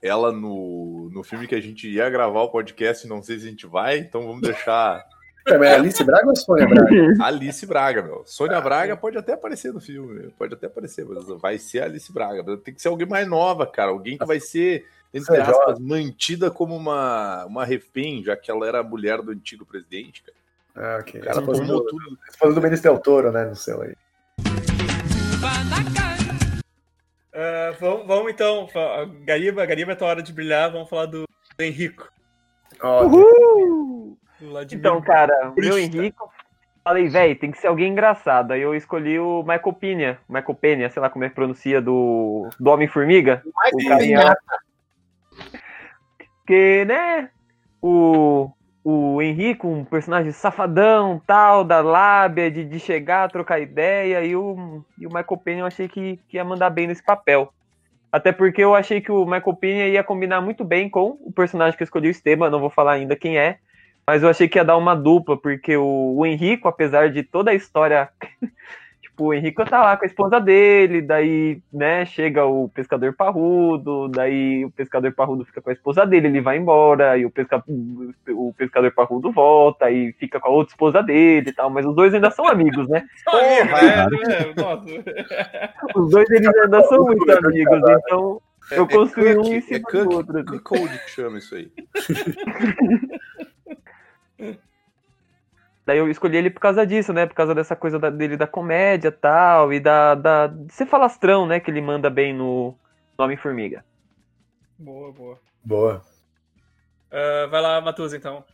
Ela 0.00 0.32
no, 0.32 1.08
no 1.12 1.22
filme 1.22 1.46
que 1.46 1.54
a 1.54 1.60
gente 1.60 1.88
ia 1.88 2.08
gravar 2.10 2.42
o 2.42 2.50
podcast, 2.50 3.06
não 3.06 3.22
sei 3.22 3.38
se 3.38 3.46
a 3.46 3.50
gente 3.50 3.66
vai, 3.66 3.98
então 3.98 4.26
vamos 4.26 4.42
deixar 4.42 5.04
É, 5.46 5.54
é 5.54 5.74
Alice 5.74 6.04
Braga 6.04 6.28
ou 6.28 6.36
Sônia 6.36 6.66
Braga? 6.66 6.90
Alice 7.20 7.66
Braga, 7.66 8.02
meu. 8.02 8.22
Sônia 8.26 8.60
Braga 8.60 8.96
pode 8.96 9.18
até 9.18 9.32
aparecer 9.32 9.72
no 9.72 9.80
filme, 9.80 10.30
pode 10.38 10.54
até 10.54 10.66
aparecer, 10.66 11.04
mas 11.04 11.26
vai 11.40 11.58
ser 11.58 11.82
Alice 11.82 12.12
Braga. 12.12 12.56
Tem 12.58 12.72
que 12.74 12.80
ser 12.80 12.88
alguém 12.88 13.06
mais 13.06 13.26
nova, 13.26 13.66
cara. 13.66 13.90
Alguém 13.90 14.16
que 14.16 14.24
vai 14.24 14.38
ser, 14.38 14.86
entre 15.12 15.36
é 15.36 15.40
aspas, 15.40 15.78
mantida 15.80 16.50
como 16.50 16.76
uma, 16.76 17.44
uma 17.46 17.64
refém, 17.64 18.22
já 18.22 18.36
que 18.36 18.50
ela 18.50 18.66
era 18.66 18.80
a 18.80 18.84
mulher 18.84 19.20
do 19.20 19.32
antigo 19.32 19.66
presidente, 19.66 20.22
cara. 20.22 20.36
Ah, 20.74 20.98
ok. 21.00 21.20
O 21.20 21.24
cara 21.24 21.40
Esposa 21.40 21.60
tomou 21.62 21.80
do, 21.80 21.86
tudo. 21.86 22.18
esposa 22.30 22.54
do 22.54 22.60
Benício 22.60 22.82
Del 22.82 22.98
Toro, 22.98 23.32
né, 23.32 23.44
no 23.44 23.56
céu 23.56 23.82
aí. 23.82 23.94
Ah, 27.34 27.74
vamos, 27.80 28.06
vamos 28.06 28.32
então. 28.32 28.68
Gariba, 29.24 29.66
Gariba 29.66 29.92
é 29.92 29.94
tua 29.94 30.08
hora 30.08 30.22
de 30.22 30.32
brilhar. 30.32 30.70
Vamos 30.70 30.88
falar 30.88 31.06
do, 31.06 31.22
do 31.22 31.62
Henrico. 31.62 32.10
Uhul! 32.82 33.81
Então, 34.72 35.00
cara, 35.00 35.50
o 35.50 35.54
meu. 35.60 35.78
Henrico. 35.78 36.30
Falei, 36.84 37.08
velho, 37.08 37.38
tem 37.38 37.52
que 37.52 37.58
ser 37.58 37.68
alguém 37.68 37.92
engraçado. 37.92 38.50
Aí 38.50 38.60
eu 38.60 38.74
escolhi 38.74 39.16
o 39.18 39.42
Michael 39.42 39.72
Pena. 39.72 40.18
Michael 40.28 40.54
Pena, 40.54 40.90
sei 40.90 41.00
lá 41.00 41.08
como 41.08 41.24
é 41.24 41.28
que 41.28 41.34
pronuncia, 41.34 41.80
do, 41.80 42.48
do 42.58 42.70
Homem-Formiga. 42.70 43.40
O 43.72 43.88
carinha. 43.88 44.36
Porque, 46.38 46.84
né? 46.84 47.30
O, 47.80 48.50
o 48.82 49.22
Henrico, 49.22 49.68
um 49.68 49.84
personagem 49.84 50.32
safadão, 50.32 51.22
tal, 51.24 51.62
da 51.62 51.80
lábia, 51.80 52.50
de, 52.50 52.64
de 52.64 52.80
chegar, 52.80 53.30
trocar 53.30 53.60
ideia. 53.60 54.24
E 54.24 54.34
o, 54.34 54.84
e 54.98 55.06
o 55.06 55.08
Michael 55.08 55.40
Pena 55.44 55.60
eu 55.60 55.66
achei 55.66 55.86
que, 55.86 56.18
que 56.28 56.36
ia 56.36 56.44
mandar 56.44 56.70
bem 56.70 56.88
nesse 56.88 57.04
papel. 57.04 57.52
Até 58.10 58.32
porque 58.32 58.62
eu 58.62 58.74
achei 58.74 59.00
que 59.00 59.12
o 59.12 59.24
Michael 59.24 59.56
Pena 59.56 59.86
ia 59.86 60.02
combinar 60.02 60.40
muito 60.40 60.64
bem 60.64 60.90
com 60.90 61.16
o 61.20 61.32
personagem 61.32 61.76
que 61.76 61.82
eu 61.82 61.86
escolhi, 61.86 62.08
o 62.08 62.10
Esteban, 62.10 62.50
não 62.50 62.60
vou 62.60 62.70
falar 62.70 62.94
ainda 62.94 63.14
quem 63.14 63.38
é. 63.38 63.58
Mas 64.06 64.22
eu 64.22 64.28
achei 64.28 64.48
que 64.48 64.58
ia 64.58 64.64
dar 64.64 64.76
uma 64.76 64.94
dupla, 64.96 65.36
porque 65.36 65.76
o, 65.76 66.14
o 66.16 66.26
Henrico, 66.26 66.68
apesar 66.68 67.10
de 67.10 67.22
toda 67.22 67.50
a 67.50 67.54
história. 67.54 68.08
tipo, 69.00 69.26
o 69.26 69.34
Henrico 69.34 69.64
tá 69.64 69.80
lá 69.82 69.96
com 69.96 70.04
a 70.04 70.06
esposa 70.06 70.40
dele, 70.40 71.02
daí, 71.02 71.60
né, 71.72 72.04
chega 72.06 72.44
o 72.46 72.68
pescador 72.70 73.14
parrudo, 73.14 74.08
daí 74.08 74.64
o 74.64 74.70
pescador 74.70 75.12
parrudo 75.12 75.44
fica 75.44 75.60
com 75.60 75.68
a 75.70 75.72
esposa 75.72 76.06
dele, 76.06 76.28
ele 76.28 76.40
vai 76.40 76.56
embora, 76.56 77.16
e 77.18 77.26
o, 77.26 77.30
pesca, 77.30 77.62
o 78.30 78.54
pescador 78.56 78.90
parrudo 78.92 79.30
volta 79.30 79.90
e 79.90 80.12
fica 80.14 80.40
com 80.40 80.48
a 80.48 80.50
outra 80.52 80.72
esposa 80.72 81.02
dele 81.02 81.50
e 81.50 81.52
tal, 81.52 81.68
mas 81.68 81.84
os 81.84 81.94
dois 81.94 82.14
ainda 82.14 82.30
são 82.30 82.46
amigos, 82.48 82.88
né? 82.88 83.04
Porra, 83.24 83.80
é, 83.82 84.00
é. 85.60 85.70
Os 85.94 86.10
dois 86.10 86.28
eles 86.30 86.48
ainda 86.56 86.82
são 86.84 87.04
muito 87.04 87.30
amigos, 87.30 87.80
então 88.04 88.40
eu 88.70 88.84
É- 88.84 88.88
construí 88.88 89.28
é 89.28 89.32
um 89.38 89.42
Cook, 89.42 89.52
em 89.52 89.56
é 89.56 89.60
cima 89.60 89.80
Cook, 89.80 89.92
do 90.04 90.14
outro. 90.16 90.38
assim. 90.38 90.46
que 90.52 90.58
code 90.60 90.98
que 91.04 91.10
chama 91.10 91.38
isso 91.38 91.54
aí? 91.54 91.70
Daí 95.84 95.98
eu 95.98 96.08
escolhi 96.08 96.36
ele 96.36 96.50
por 96.50 96.60
causa 96.60 96.86
disso, 96.86 97.12
né? 97.12 97.26
Por 97.26 97.34
causa 97.34 97.54
dessa 97.54 97.74
coisa 97.74 97.98
da- 97.98 98.10
dele 98.10 98.36
da 98.36 98.46
comédia 98.46 99.08
e 99.08 99.12
tal, 99.12 99.72
e 99.72 99.80
da, 99.80 100.14
da, 100.14 100.46
de 100.46 100.72
ser 100.72 100.86
falastrão, 100.86 101.44
né? 101.46 101.58
Que 101.58 101.70
ele 101.70 101.80
manda 101.80 102.08
bem 102.08 102.32
no 102.34 102.74
no 103.18 103.24
Homem-Formiga. 103.24 103.84
Boa, 104.78 105.12
boa. 105.12 105.38
Boa. 105.64 106.02
Ah, 107.10 107.46
vai 107.50 107.60
lá, 107.60 107.80
Matuza, 107.80 108.16
então. 108.16 108.44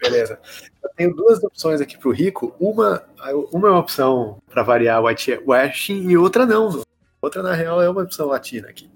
Beleza. 0.00 0.40
Eu 0.82 0.90
tenho 0.96 1.14
duas 1.14 1.42
opções 1.44 1.80
aqui 1.80 1.96
pro 1.98 2.10
Rico. 2.10 2.54
Uma, 2.58 3.04
uma 3.52 3.68
é 3.68 3.70
uma 3.70 3.78
opção 3.78 4.40
para 4.50 4.62
variar 4.62 5.02
white- 5.02 5.42
washing 5.46 6.08
e 6.08 6.16
outra 6.16 6.46
não. 6.46 6.82
Outra, 7.20 7.42
na 7.42 7.52
real, 7.52 7.80
é 7.82 7.88
uma 7.90 8.02
opção 8.02 8.26
latina 8.26 8.68
aqui. 8.68 8.90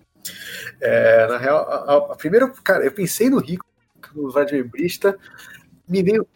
É, 0.81 1.27
na 1.27 1.37
real, 1.39 1.59
a, 1.69 1.75
a- 1.93 2.13
a 2.13 2.17
primeira, 2.17 2.49
cara, 2.65 2.85
eu 2.85 2.93
pensei 2.93 3.29
no 3.29 3.39
Rico, 3.39 3.65
no 4.15 4.31
Vladimir 4.31 4.69
Brista, 4.69 5.17
me 5.89 6.03
veio. 6.03 6.27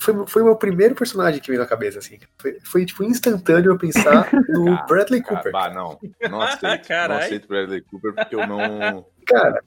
Foi, 0.00 0.26
foi 0.28 0.42
o 0.42 0.44
meu 0.44 0.54
primeiro 0.56 0.94
personagem 0.94 1.40
que 1.40 1.48
veio 1.48 1.60
na 1.60 1.66
cabeça, 1.66 1.98
assim. 1.98 2.16
Foi, 2.38 2.58
foi 2.62 2.84
tipo, 2.86 3.02
instantâneo 3.02 3.72
eu 3.72 3.76
pensar 3.78 4.30
no 4.48 4.72
Ah, 4.74 4.86
Bradley 4.88 5.20
Cara, 5.22 5.34
Cooper. 5.36 5.52
bah, 5.52 5.70
não. 5.70 5.98
Não 6.30 6.40
aceito. 6.42 6.88
não 7.08 7.16
aceito 7.16 7.48
Bradley 7.48 7.80
Cooper 7.82 8.14
porque 8.14 8.34
eu 8.36 8.46
não. 8.46 9.04
Cara, 9.26 9.60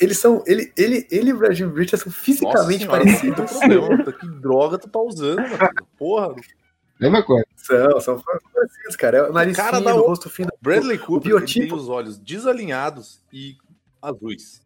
eles 0.00 0.18
são. 0.18 0.42
Ele, 0.46 0.72
ele, 0.76 1.06
ele 1.10 1.30
e 1.30 1.32
o 1.32 1.38
Vladimir 1.38 1.72
Brista 1.72 1.96
são 1.96 2.10
fisicamente 2.10 2.80
Senhora, 2.84 2.98
parecidos. 3.04 3.38
é 3.38 3.42
o 3.42 3.58
problema? 3.86 4.12
Que 4.12 4.28
droga 4.40 4.78
tu 4.78 4.88
tá 4.88 4.98
usando, 5.00 5.38
mano? 5.40 5.86
Porra, 5.96 6.34
Mesma 7.00 7.22
coisa. 7.22 7.44
São, 7.54 8.00
são 8.00 8.20
parecidos, 8.52 8.96
cara. 8.96 9.18
É 9.18 9.22
o 9.30 9.32
nariz 9.32 9.56
Cara 9.56 9.76
fino, 9.78 9.90
o 9.94 9.98
o- 10.00 10.06
rosto 10.08 10.28
fino. 10.28 10.50
Bradley 10.60 10.96
O 10.96 11.00
Cooper 11.06 11.30
ele 11.30 11.38
biotipo- 11.38 11.68
tem 11.68 11.76
os 11.76 11.88
olhos 11.88 12.18
desalinhados 12.18 13.22
e 13.32 13.56
azuis. 14.02 14.60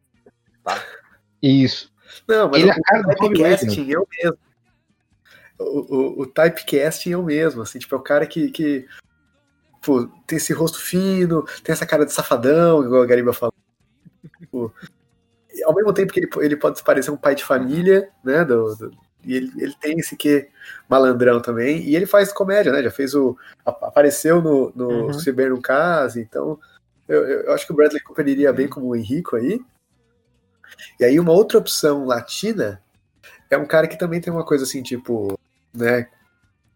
Isso. 1.43 1.91
Não, 2.29 2.49
mas 2.49 2.61
Ele 2.63 2.71
é 2.71 2.75
o 2.75 2.77
a 2.77 2.83
cara 2.83 3.03
Bob 3.03 3.17
typecasting 3.35 3.93
é 3.93 3.99
o 3.99 4.07
mesmo. 4.11 4.39
O, 5.59 5.97
o, 5.97 6.21
o 6.23 6.27
typecasting 6.27 7.13
é 7.13 7.17
o 7.17 7.23
mesmo, 7.23 7.63
assim, 7.63 7.79
tipo, 7.79 7.95
é 7.95 7.99
o 7.99 8.03
cara 8.03 8.27
que, 8.27 8.51
que 8.51 8.87
pô, 9.81 10.07
tem 10.27 10.37
esse 10.37 10.53
rosto 10.53 10.79
fino, 10.79 11.43
tem 11.63 11.73
essa 11.73 11.87
cara 11.87 12.05
de 12.05 12.13
safadão, 12.13 12.85
igual 12.85 13.03
a 13.03 13.07
Gariba 13.07 13.33
falou. 13.33 13.53
Tipo, 14.39 14.73
ao 15.65 15.75
mesmo 15.75 15.93
tempo 15.93 16.13
que 16.13 16.21
ele, 16.21 16.29
ele 16.41 16.57
pode 16.57 16.83
parecer 16.83 17.11
um 17.11 17.17
pai 17.17 17.35
de 17.35 17.45
família, 17.45 18.09
né, 18.25 18.45
do, 18.45 18.75
do- 18.77 18.93
e 19.25 19.37
ele, 19.37 19.53
ele 19.57 19.75
tem 19.81 19.99
esse 19.99 20.17
que 20.17 20.49
malandrão 20.89 21.41
também, 21.41 21.81
e 21.83 21.95
ele 21.95 22.07
faz 22.07 22.33
comédia, 22.33 22.73
né, 22.73 22.83
já 22.83 22.91
fez 22.91 23.15
o, 23.15 23.37
ap- 23.65 23.85
apareceu 23.85 24.43
no, 24.43 24.73
no 24.75 25.07
Uhum. 25.07 25.25
Beber 25.25 25.51
no 25.51 25.61
Caso, 25.63 26.19
então 26.19 26.59
eu, 27.09 27.23
eu 27.29 27.41
eu 27.43 27.53
acho 27.53 27.65
que 27.67 27.73
o 27.73 27.77
Bradley 27.77 28.03
Cooper 28.03 28.27
iria 28.27 28.53
bem 28.53 28.67
como 28.69 28.89
o 28.89 28.97
Henrico 28.97 29.37
aí, 29.37 29.61
e 30.99 31.05
aí 31.05 31.19
uma 31.21 31.33
outra 31.33 31.59
opção 31.59 32.05
latina 32.05 32.83
é 33.51 33.57
um 33.57 33.67
cara 33.67 33.87
que 33.87 33.99
também 33.99 34.21
tem 34.21 34.33
uma 34.33 34.45
coisa 34.45 34.65
assim, 34.65 34.83
tipo, 34.83 35.39
né? 35.75 36.09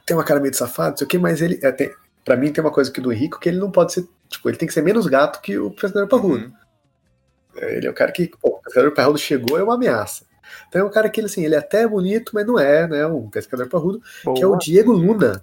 Tem 0.04 0.16
uma 0.16 0.24
cara 0.24 0.40
meio 0.40 0.50
de 0.50 0.56
safado, 0.56 0.90
não 0.90 0.96
sei 0.98 1.04
o 1.06 1.08
que, 1.08 1.18
mas 1.18 1.40
ele. 1.40 1.58
É, 1.62 1.72
tem, 1.72 1.90
pra 2.24 2.36
mim 2.36 2.52
tem 2.52 2.62
uma 2.62 2.70
coisa 2.70 2.90
aqui 2.90 3.00
do 3.00 3.12
Henrico 3.12 3.40
que 3.40 3.48
ele 3.48 3.58
não 3.58 3.70
pode 3.70 3.92
ser. 3.92 4.06
Tipo, 4.28 4.48
ele 4.48 4.56
tem 4.58 4.68
que 4.68 4.74
ser 4.74 4.82
menos 4.82 5.06
gato 5.06 5.40
que 5.40 5.58
o 5.58 5.70
pescador 5.70 6.06
parrudo. 6.08 6.44
Uhum. 6.44 6.52
Ele 7.56 7.86
é 7.86 7.90
o 7.90 7.94
cara 7.94 8.12
que. 8.12 8.28
Pô, 8.40 8.48
o 8.48 8.62
pescador 8.62 8.92
parrudo 8.92 9.18
chegou, 9.18 9.58
é 9.58 9.62
uma 9.62 9.74
ameaça. 9.74 10.26
Então 10.68 10.82
é 10.82 10.84
um 10.84 10.90
cara 10.90 11.08
que 11.08 11.18
ele, 11.18 11.26
assim, 11.26 11.44
ele 11.44 11.54
é 11.54 11.58
até 11.58 11.86
bonito, 11.88 12.32
mas 12.34 12.46
não 12.46 12.58
é, 12.58 12.86
né? 12.86 13.06
Um 13.06 13.28
pescador 13.30 13.68
parrudo, 13.68 14.00
que 14.22 14.42
é 14.42 14.46
o 14.46 14.50
Boa. 14.50 14.58
Diego 14.58 14.92
Luna. 14.92 15.42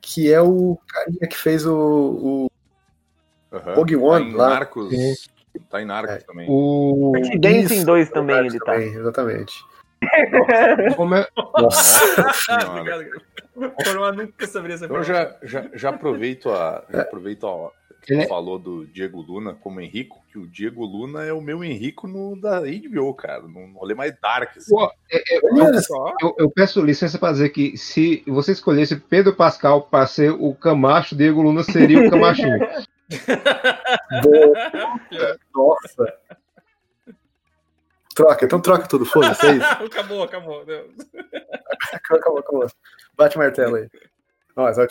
Que 0.00 0.32
é 0.32 0.40
o 0.40 0.78
carinha 0.86 1.26
que 1.28 1.36
fez 1.36 1.66
o. 1.66 1.74
o 1.74 2.50
Uhum. 3.54 4.04
One 4.04 4.32
tá 4.32 4.36
lá. 4.36 4.48
Narcos. 4.50 4.92
Tá 5.70 5.80
em 5.82 5.84
Narcos 5.84 6.16
É. 6.16 6.18
também. 6.20 6.46
O. 6.48 7.12
Dancing 7.38 7.74
Isso, 7.76 7.86
2 7.86 8.10
também 8.10 8.36
ele 8.46 8.58
tá. 8.58 8.64
também, 8.72 8.88
exatamente. 8.88 9.54
Como 10.96 11.14
é, 11.14 11.26
Nossa. 11.58 12.32
Senhora. 12.32 12.70
obrigado. 12.70 13.04
Coroa 13.84 14.12
nunca 14.12 14.46
saberia 14.46 14.74
essa 14.74 14.84
Então 14.84 14.96
eu 14.98 15.04
já, 15.04 15.36
já, 15.42 15.66
já 15.72 15.90
aproveito 15.90 16.50
a. 16.50 16.84
Já 16.92 17.02
aproveito 17.02 17.46
a. 17.46 17.70
Que 18.02 18.12
é- 18.14 18.26
falou 18.28 18.58
do 18.58 18.84
Diego 18.84 19.22
Luna 19.22 19.54
como 19.54 19.80
Henrico, 19.80 20.22
que 20.30 20.38
o 20.38 20.46
Diego 20.46 20.84
Luna 20.84 21.24
é 21.24 21.32
o 21.32 21.40
meu 21.40 21.64
Henrico 21.64 22.06
no 22.06 22.38
da 22.38 22.60
HBO, 22.60 23.14
cara. 23.14 23.40
Num 23.44 23.72
rolê 23.72 23.94
mais 23.94 24.12
dark. 24.20 24.54
Assim. 24.58 24.74
Pô, 24.74 24.90
Olha 25.54 25.80
só. 25.80 26.12
eu, 26.20 26.34
eu 26.38 26.50
peço 26.50 26.82
licença 26.84 27.18
para 27.18 27.32
dizer 27.32 27.48
que 27.48 27.78
se 27.78 28.22
você 28.26 28.52
escolhesse 28.52 28.96
Pedro 28.96 29.34
Pascal 29.34 29.82
para 29.82 30.06
ser 30.06 30.32
o 30.32 30.54
Camacho, 30.54 31.16
Diego 31.16 31.40
Luna 31.40 31.62
seria 31.62 32.06
o 32.06 32.10
Camachinho. 32.10 32.58
Nossa. 35.54 36.14
Troca, 38.14 38.44
então 38.44 38.60
troca 38.60 38.86
tudo, 38.86 39.04
foda-se, 39.04 39.44
é 39.46 39.52
isso. 39.56 39.66
acabou, 39.84 40.22
acabou. 40.22 40.64
Acabou, 41.92 42.38
acabou. 42.38 42.66
Bate 43.16 43.36
o 43.36 43.40
martelo 43.40 43.76
aí. 43.76 43.88
Nossa, 44.56 44.86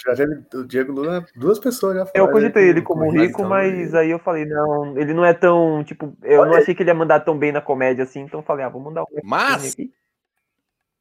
o 0.55 0.63
Diego 0.65 0.91
Luna, 0.91 1.25
duas 1.33 1.57
pessoas 1.57 1.95
já 1.95 2.01
Eu 2.01 2.07
falaram. 2.07 2.31
cogitei 2.33 2.67
ele 2.67 2.81
como 2.81 3.05
com- 3.05 3.11
rico, 3.11 3.39
então, 3.39 3.47
mas 3.49 3.95
aí 3.95 4.09
eu 4.09 4.19
falei, 4.19 4.43
não, 4.43 4.97
ele 4.97 5.13
não 5.13 5.23
é 5.23 5.33
tão, 5.33 5.81
tipo, 5.85 6.13
eu 6.21 6.45
não 6.45 6.55
achei 6.55 6.75
que 6.75 6.83
ele 6.83 6.89
ia 6.89 6.93
mandar 6.93 7.21
tão 7.21 7.37
bem 7.37 7.53
na 7.53 7.61
comédia 7.61 8.03
assim, 8.03 8.19
então 8.21 8.41
eu 8.41 8.45
falei, 8.45 8.65
ah, 8.65 8.69
vou 8.69 8.81
mandar 8.81 9.03
um 9.03 9.05
Mas, 9.23 9.77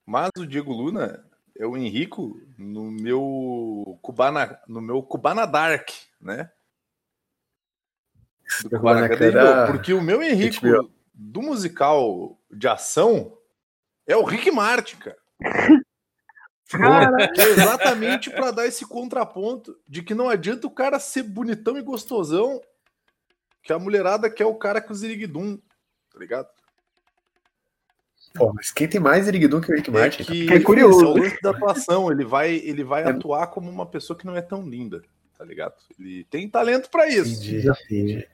mas 0.07 0.31
o 0.39 0.47
Diego 0.47 0.73
Luna 0.73 1.25
é 1.59 1.67
o 1.67 1.77
Henrico 1.77 2.41
no 2.57 2.89
meu 2.89 3.99
Cubana, 4.01 4.61
no 4.69 4.81
meu 4.81 5.03
Cubana 5.03 5.45
Dark, 5.45 5.89
né? 6.21 6.49
Do 8.65 8.81
porque 9.73 9.93
o 9.93 10.01
meu 10.03 10.23
Henrico 10.23 10.61
HBO. 10.67 10.91
do 11.15 11.43
musical 11.43 12.39
de 12.51 12.69
ação 12.69 13.37
é 14.07 14.17
o 14.17 14.25
Rick 14.25 14.51
Martin, 14.51 14.97
cara. 14.97 15.19
É 17.39 17.43
exatamente 17.51 18.31
para 18.31 18.51
dar 18.51 18.67
esse 18.67 18.87
contraponto 18.87 19.77
de 19.87 20.03
que 20.03 20.15
não 20.15 20.31
adianta 20.31 20.67
o 20.67 20.71
cara 20.71 20.99
ser 20.99 21.23
bonitão 21.23 21.77
e 21.77 21.83
gostosão, 21.83 22.63
que 23.63 23.75
a 23.75 23.79
mulherada 23.79 24.31
quer 24.31 24.47
o 24.47 24.55
cara 24.55 24.81
com 24.81 24.91
o 24.91 24.97
Ziriguidum, 24.97 25.59
tá 26.11 26.19
ligado? 26.19 26.49
Pô, 28.35 28.51
mas 28.55 28.71
quem 28.71 28.89
tem 28.89 28.99
mais 28.99 29.29
Irigdum 29.29 29.61
que 29.61 29.71
o 29.71 29.77
Rick 29.77 29.91
Martin? 29.91 30.23
É 30.23 30.25
que 30.25 30.51
É 30.55 30.61
curioso. 30.61 31.05
é 31.05 31.09
o 31.09 31.13
lance 31.19 31.39
da 31.43 31.51
atuação. 31.51 32.11
Ele 32.11 32.25
vai, 32.25 32.55
ele 32.55 32.83
vai 32.83 33.03
É. 33.03 33.09
atuar 33.11 33.49
como 33.49 33.69
uma 33.71 33.85
pessoa 33.85 34.19
que 34.19 34.25
não 34.25 34.35
é 34.35 34.41
tão 34.41 34.67
linda, 34.67 35.03
tá 35.37 35.45
ligado? 35.45 35.75
Ele 36.01 36.25
tem 36.31 36.49
talento 36.49 36.89
pra 36.89 37.07
isso. 37.07 37.35
Entendi, 37.47 37.69
entendi. 37.69 38.29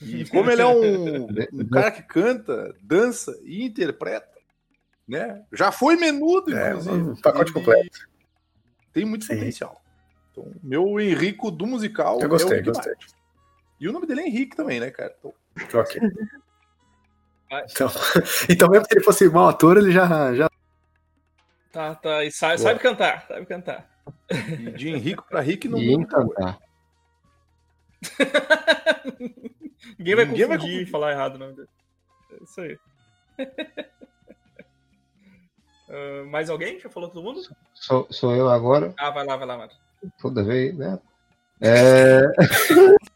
E 0.00 0.24
como 0.28 0.50
ele 0.50 0.62
é 0.62 0.66
um, 0.66 1.24
um 1.24 1.68
cara 1.72 1.90
que 1.90 2.02
canta, 2.02 2.74
dança 2.82 3.36
e 3.42 3.64
interpreta, 3.64 4.28
né? 5.06 5.42
Já 5.52 5.72
foi 5.72 5.96
menudo, 5.96 6.56
É, 6.56 6.68
inclusive. 6.70 6.94
um 6.96 7.16
pacote 7.20 7.52
completo. 7.52 7.98
Tem 8.92 9.04
muito 9.04 9.24
Sim. 9.24 9.34
potencial. 9.34 9.82
Então, 10.30 10.52
meu 10.62 11.00
Henrico 11.00 11.50
do 11.50 11.66
musical 11.66 12.20
Eu 12.20 12.28
gostei, 12.28 12.58
é 12.58 12.60
o 12.60 12.64
Rick 12.64 12.70
gostei. 12.70 12.92
Martin. 12.92 13.14
E 13.80 13.88
o 13.88 13.92
nome 13.92 14.06
dele 14.06 14.20
é 14.22 14.26
Henrique 14.26 14.56
também, 14.56 14.78
né, 14.80 14.90
cara? 14.90 15.14
Então, 15.18 15.80
Ok. 15.80 16.00
Então, 17.50 17.88
então, 18.50 18.68
mesmo 18.68 18.84
se 18.84 18.92
ele 18.94 19.02
fosse 19.04 19.26
mau 19.30 19.48
ator, 19.48 19.78
ele 19.78 19.90
já. 19.90 20.34
já... 20.34 20.50
Tá, 21.72 21.94
tá. 21.94 22.22
E 22.22 22.30
sabe, 22.30 22.60
sabe 22.60 22.78
cantar, 22.78 23.26
sabe 23.26 23.46
cantar. 23.46 23.88
e 24.30 24.70
de 24.72 24.90
Henrico 24.90 25.24
pra 25.26 25.40
Rick 25.40 25.66
não 25.66 25.78
E 25.78 25.90
encantar. 25.94 26.58
Ninguém 29.98 30.14
vai 30.16 30.24
Ninguém 30.26 30.46
vai 30.46 30.56
confundir 30.58 30.74
e 30.74 30.78
confundir. 30.78 30.90
falar 30.90 31.12
errado 31.12 31.36
o 31.36 31.38
nome 31.38 31.54
dele. 31.54 31.68
É 32.32 32.44
isso 32.44 32.60
aí. 32.60 32.78
Ah, 35.90 36.22
mais 36.30 36.50
alguém? 36.50 36.78
Já 36.78 36.90
falou 36.90 37.08
todo 37.08 37.24
mundo? 37.24 37.40
Sou, 37.74 38.06
sou 38.10 38.36
eu 38.36 38.50
agora, 38.50 38.92
Ah, 38.98 39.08
vai 39.10 39.24
lá, 39.24 39.36
vai 39.38 39.46
lá, 39.46 39.56
mano. 39.56 39.70
toda 40.20 40.44
vez, 40.44 40.76
né? 40.76 40.98
É, 41.62 42.20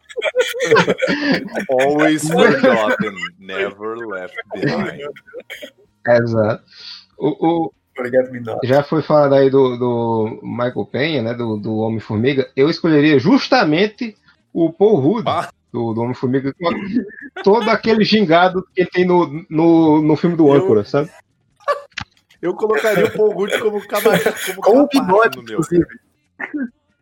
Always 1.70 2.26
forgotten, 2.28 3.12
never 3.38 3.96
left 4.08 4.36
behind. 4.54 5.00
exato. 6.06 6.62
O, 7.18 7.66
o- 7.66 7.72
já 8.64 8.82
foi 8.82 9.02
falado 9.02 9.34
aí 9.34 9.50
do, 9.50 9.76
do 9.76 10.40
Michael 10.42 10.86
Penha, 10.86 11.22
né? 11.22 11.34
Do, 11.34 11.58
do 11.58 11.76
Homem-Formiga. 11.76 12.50
Eu 12.56 12.70
escolheria 12.70 13.18
justamente 13.18 14.16
o 14.52 14.72
Paul 14.72 14.96
Rudd, 14.98 15.28
Ah. 15.28 15.50
Do, 15.72 15.94
do 15.94 16.00
Homem-Formiga, 16.02 16.52
com 16.54 16.70
todo 17.42 17.68
aquele 17.70 18.04
gingado 18.04 18.62
que 18.74 18.82
ele 18.82 18.90
tem 18.90 19.04
no, 19.06 19.44
no, 19.48 20.02
no 20.02 20.16
filme 20.16 20.36
do 20.36 20.48
Eu- 20.48 20.54
âncora, 20.54 20.84
sabe? 20.84 21.10
Eu 22.40 22.54
colocaria 22.54 23.04
o 23.06 23.12
Paul 23.12 23.32
Rudd 23.32 23.56
como 23.60 23.86
cabaço, 23.86 24.56
como 24.56 24.60
Com 24.62 24.80
o 24.82 24.88
capacho 24.88 25.06
bigode, 25.06 25.36
no 25.38 25.42
meu. 25.44 25.52
inclusive. 25.60 25.86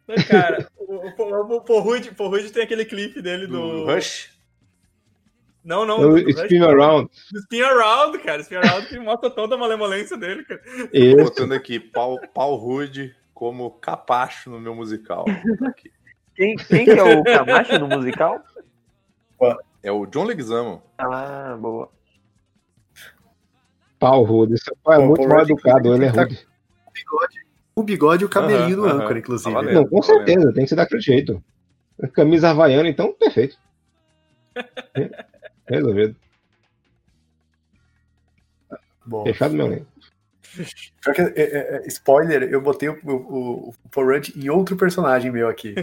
Né, 0.06 0.16
Cara, 0.28 0.68
o, 0.76 0.94
o, 0.96 1.56
o 1.56 1.60
Paul 1.62 1.80
Rudd- 1.80 2.10
Paul 2.14 2.30
Rudd 2.30 2.50
tem 2.50 2.62
aquele 2.62 2.84
clipe 2.84 3.22
dele 3.22 3.46
do. 3.46 3.84
Do 3.84 3.84
Rush. 3.86 4.30
Não, 5.64 5.86
não. 5.86 5.98
O 6.00 6.08
do- 6.16 6.22
do 6.24 6.30
Spin 6.30 6.58
Rush, 6.58 6.68
Around. 6.68 7.10
do 7.32 7.38
Spin 7.38 7.62
Around, 7.62 8.18
cara. 8.18 8.42
Spin 8.42 8.56
Around 8.56 8.86
que 8.88 8.98
mostra 8.98 9.30
toda 9.30 9.54
a 9.54 9.58
malemolência 9.58 10.16
dele, 10.16 10.44
cara. 10.44 10.60
Esse. 10.92 11.16
Botando 11.16 11.52
aqui, 11.52 11.80
Paul, 11.80 12.20
Paul 12.34 12.56
Rudd 12.56 13.14
como 13.32 13.70
capacho 13.70 14.50
no 14.50 14.60
meu 14.60 14.74
musical. 14.74 15.24
Tá 15.58 15.68
aqui. 15.68 15.90
Quem, 16.36 16.56
quem 16.56 16.84
que 16.84 16.90
é 16.92 17.02
o 17.02 17.22
Camacho 17.24 17.78
no 17.78 17.88
musical? 17.88 18.42
É 19.82 19.90
o 19.90 20.04
John 20.06 20.24
Leguizamo. 20.24 20.82
Ah, 20.98 21.56
boa. 21.58 21.90
Paul 23.98 24.24
Rudd. 24.24 24.54
Esse 24.54 24.70
pai 24.82 24.96
é 24.96 25.00
Pô, 25.00 25.06
muito 25.06 25.18
Paul 25.18 25.28
mal 25.28 25.42
educado, 25.42 25.94
ele 25.94 26.04
é 26.06 26.12
tá- 26.12 26.22
rude. 26.22 26.46
O 27.74 27.82
bigode 27.82 28.22
e 28.24 28.26
o 28.26 28.28
cabelinho 28.28 28.76
do 28.76 28.84
âncora, 28.84 29.18
inclusive. 29.18 29.50
Tá 29.50 29.60
valendo. 29.60 29.74
Não, 29.74 29.86
com 29.86 30.02
certeza, 30.02 30.52
tem 30.52 30.64
que 30.64 30.68
ser 30.68 30.76
daquele 30.76 31.00
jeito. 31.00 31.42
Camisa 32.12 32.50
havaiana, 32.50 32.88
então, 32.88 33.12
perfeito. 33.12 33.56
Resolvido. 35.66 36.16
Bom. 39.06 39.24
Fechado 39.24 39.54
meu 39.54 39.68
link. 39.68 39.86
Pior 41.02 41.14
que, 41.14 41.20
é, 41.20 41.32
é, 41.36 41.76
é, 41.76 41.86
spoiler, 41.86 42.42
eu 42.42 42.60
botei 42.60 42.88
o, 42.88 42.98
o, 43.04 43.68
o 43.68 43.74
Paul 43.90 44.06
Rudd 44.06 44.32
em 44.36 44.48
outro 44.48 44.76
personagem 44.76 45.30
meu 45.30 45.48
aqui. 45.48 45.74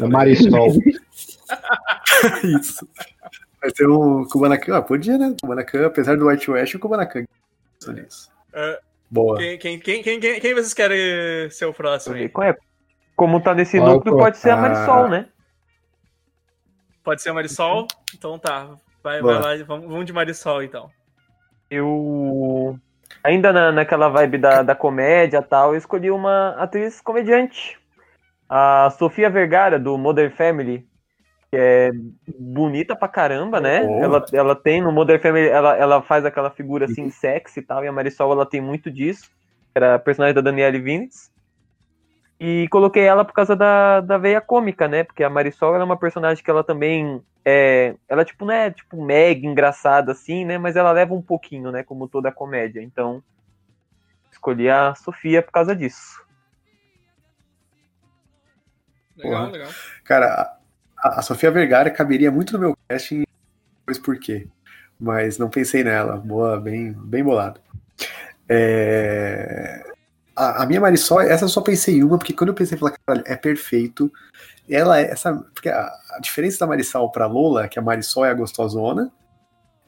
Na 0.00 0.06
Marisol. 0.08 0.72
Isso. 2.44 2.88
Vai 3.60 3.70
ter 3.72 3.88
um 3.88 4.24
Kubanacan. 4.24 4.76
Ah, 4.76 4.82
podia, 4.82 5.18
né? 5.18 5.34
Kubanacan, 5.40 5.86
apesar 5.86 6.16
do 6.16 6.28
White 6.28 6.50
West, 6.50 6.74
o 6.74 6.78
Kubanacan. 6.78 7.24
Isso 7.80 7.92
nisso. 7.92 8.30
É. 8.52 8.80
Boa. 9.10 9.38
Quem, 9.38 9.58
quem, 9.58 9.80
quem, 9.80 10.02
quem, 10.02 10.40
quem, 10.40 10.54
vocês 10.54 10.74
querem 10.74 11.50
ser 11.50 11.64
o 11.64 11.72
próximo 11.72 12.14
aí? 12.14 12.28
Qual 12.28 12.46
é? 12.46 12.56
Como 13.16 13.40
tá 13.40 13.54
nesse 13.54 13.78
Qual 13.78 13.94
núcleo, 13.94 14.16
pode 14.16 14.36
ser 14.36 14.50
a 14.50 14.54
Ah. 14.54 14.60
Marisol, 14.60 15.08
né? 15.08 15.28
Pode 17.02 17.22
ser 17.22 17.30
a 17.30 17.34
Marisol? 17.34 17.86
Então 18.14 18.38
tá. 18.38 18.76
Vai, 19.02 19.20
Boa. 19.20 19.40
vai 19.40 19.58
lá, 19.58 19.64
vamos, 19.64 19.86
vamos 19.86 20.06
de 20.06 20.12
Marisol 20.12 20.62
então. 20.62 20.90
Eu. 21.70 22.78
Ainda 23.22 23.52
na, 23.52 23.72
naquela 23.72 24.08
vibe 24.08 24.38
da, 24.38 24.62
da 24.62 24.74
comédia 24.74 25.42
tal, 25.42 25.72
eu 25.72 25.78
escolhi 25.78 26.10
uma 26.10 26.50
atriz 26.58 27.00
comediante. 27.00 27.78
A 28.48 28.90
Sofia 28.98 29.28
Vergara, 29.28 29.78
do 29.78 29.96
Modern 29.98 30.30
Family. 30.30 30.86
Que 31.50 31.56
é 31.56 31.90
bonita 32.38 32.94
pra 32.94 33.08
caramba, 33.08 33.58
né? 33.60 33.82
Oh. 33.82 34.04
Ela, 34.04 34.24
ela 34.32 34.54
tem 34.54 34.82
no 34.82 34.92
Modern 34.92 35.20
Family, 35.20 35.48
ela, 35.48 35.76
ela 35.76 36.02
faz 36.02 36.24
aquela 36.24 36.50
figura 36.50 36.84
assim, 36.84 37.08
sexy 37.10 37.60
e 37.60 37.62
tal. 37.62 37.84
E 37.84 37.88
a 37.88 37.92
Marisol, 37.92 38.32
ela 38.32 38.44
tem 38.44 38.60
muito 38.60 38.90
disso. 38.90 39.30
Era 39.74 39.94
a 39.94 39.98
personagem 39.98 40.34
da 40.34 40.40
Danielle 40.40 40.80
Vinitz. 40.80 41.30
E 42.40 42.68
coloquei 42.68 43.02
ela 43.02 43.24
por 43.24 43.32
causa 43.32 43.56
da, 43.56 44.00
da 44.00 44.16
veia 44.16 44.40
cômica, 44.40 44.86
né? 44.86 45.02
Porque 45.02 45.24
a 45.24 45.30
Marisol 45.30 45.74
ela 45.74 45.82
é 45.82 45.84
uma 45.84 45.96
personagem 45.96 46.42
que 46.42 46.50
ela 46.50 46.62
também 46.62 47.20
é. 47.44 47.96
Ela, 48.08 48.24
tipo, 48.24 48.44
não 48.44 48.54
é 48.54 48.70
tipo 48.70 49.04
mega 49.04 49.44
engraçada 49.44 50.12
assim, 50.12 50.44
né? 50.44 50.56
Mas 50.56 50.76
ela 50.76 50.92
leva 50.92 51.14
um 51.14 51.22
pouquinho, 51.22 51.72
né? 51.72 51.82
Como 51.82 52.08
toda 52.08 52.30
comédia. 52.30 52.80
Então, 52.80 53.22
escolhi 54.30 54.70
a 54.70 54.94
Sofia 54.94 55.42
por 55.42 55.50
causa 55.50 55.74
disso. 55.74 56.24
Legal, 59.16 59.40
Porra. 59.40 59.52
legal. 59.52 59.70
Cara, 60.04 60.58
a, 60.96 61.18
a 61.18 61.22
Sofia 61.22 61.50
Vergara 61.50 61.90
caberia 61.90 62.30
muito 62.30 62.52
no 62.52 62.60
meu 62.60 62.76
casting, 62.88 63.24
pois 63.84 63.98
por 63.98 64.16
quê? 64.18 64.46
Mas 64.98 65.38
não 65.38 65.50
pensei 65.50 65.82
nela. 65.82 66.16
Boa, 66.16 66.60
bem, 66.60 66.92
bem 66.92 67.24
bolado. 67.24 67.60
É, 68.48 69.84
A, 70.38 70.62
a 70.62 70.66
minha 70.66 70.80
Marisol, 70.80 71.20
essa 71.20 71.44
eu 71.44 71.48
só 71.48 71.60
pensei 71.60 71.96
em 71.96 72.04
uma, 72.04 72.16
porque 72.16 72.32
quando 72.32 72.50
eu 72.50 72.54
pensei, 72.54 72.78
falei, 72.78 72.94
caralho, 73.04 73.24
é 73.26 73.34
perfeito. 73.34 74.10
Ela 74.70 75.00
é 75.00 75.10
essa. 75.10 75.34
Porque 75.34 75.68
a, 75.68 75.90
a 76.12 76.20
diferença 76.20 76.60
da 76.60 76.66
Marisol 76.66 77.10
pra 77.10 77.26
Lola 77.26 77.64
é 77.64 77.68
que 77.68 77.78
a 77.78 77.82
Marisol 77.82 78.24
é 78.24 78.30
a 78.30 78.34
gostosona 78.34 79.10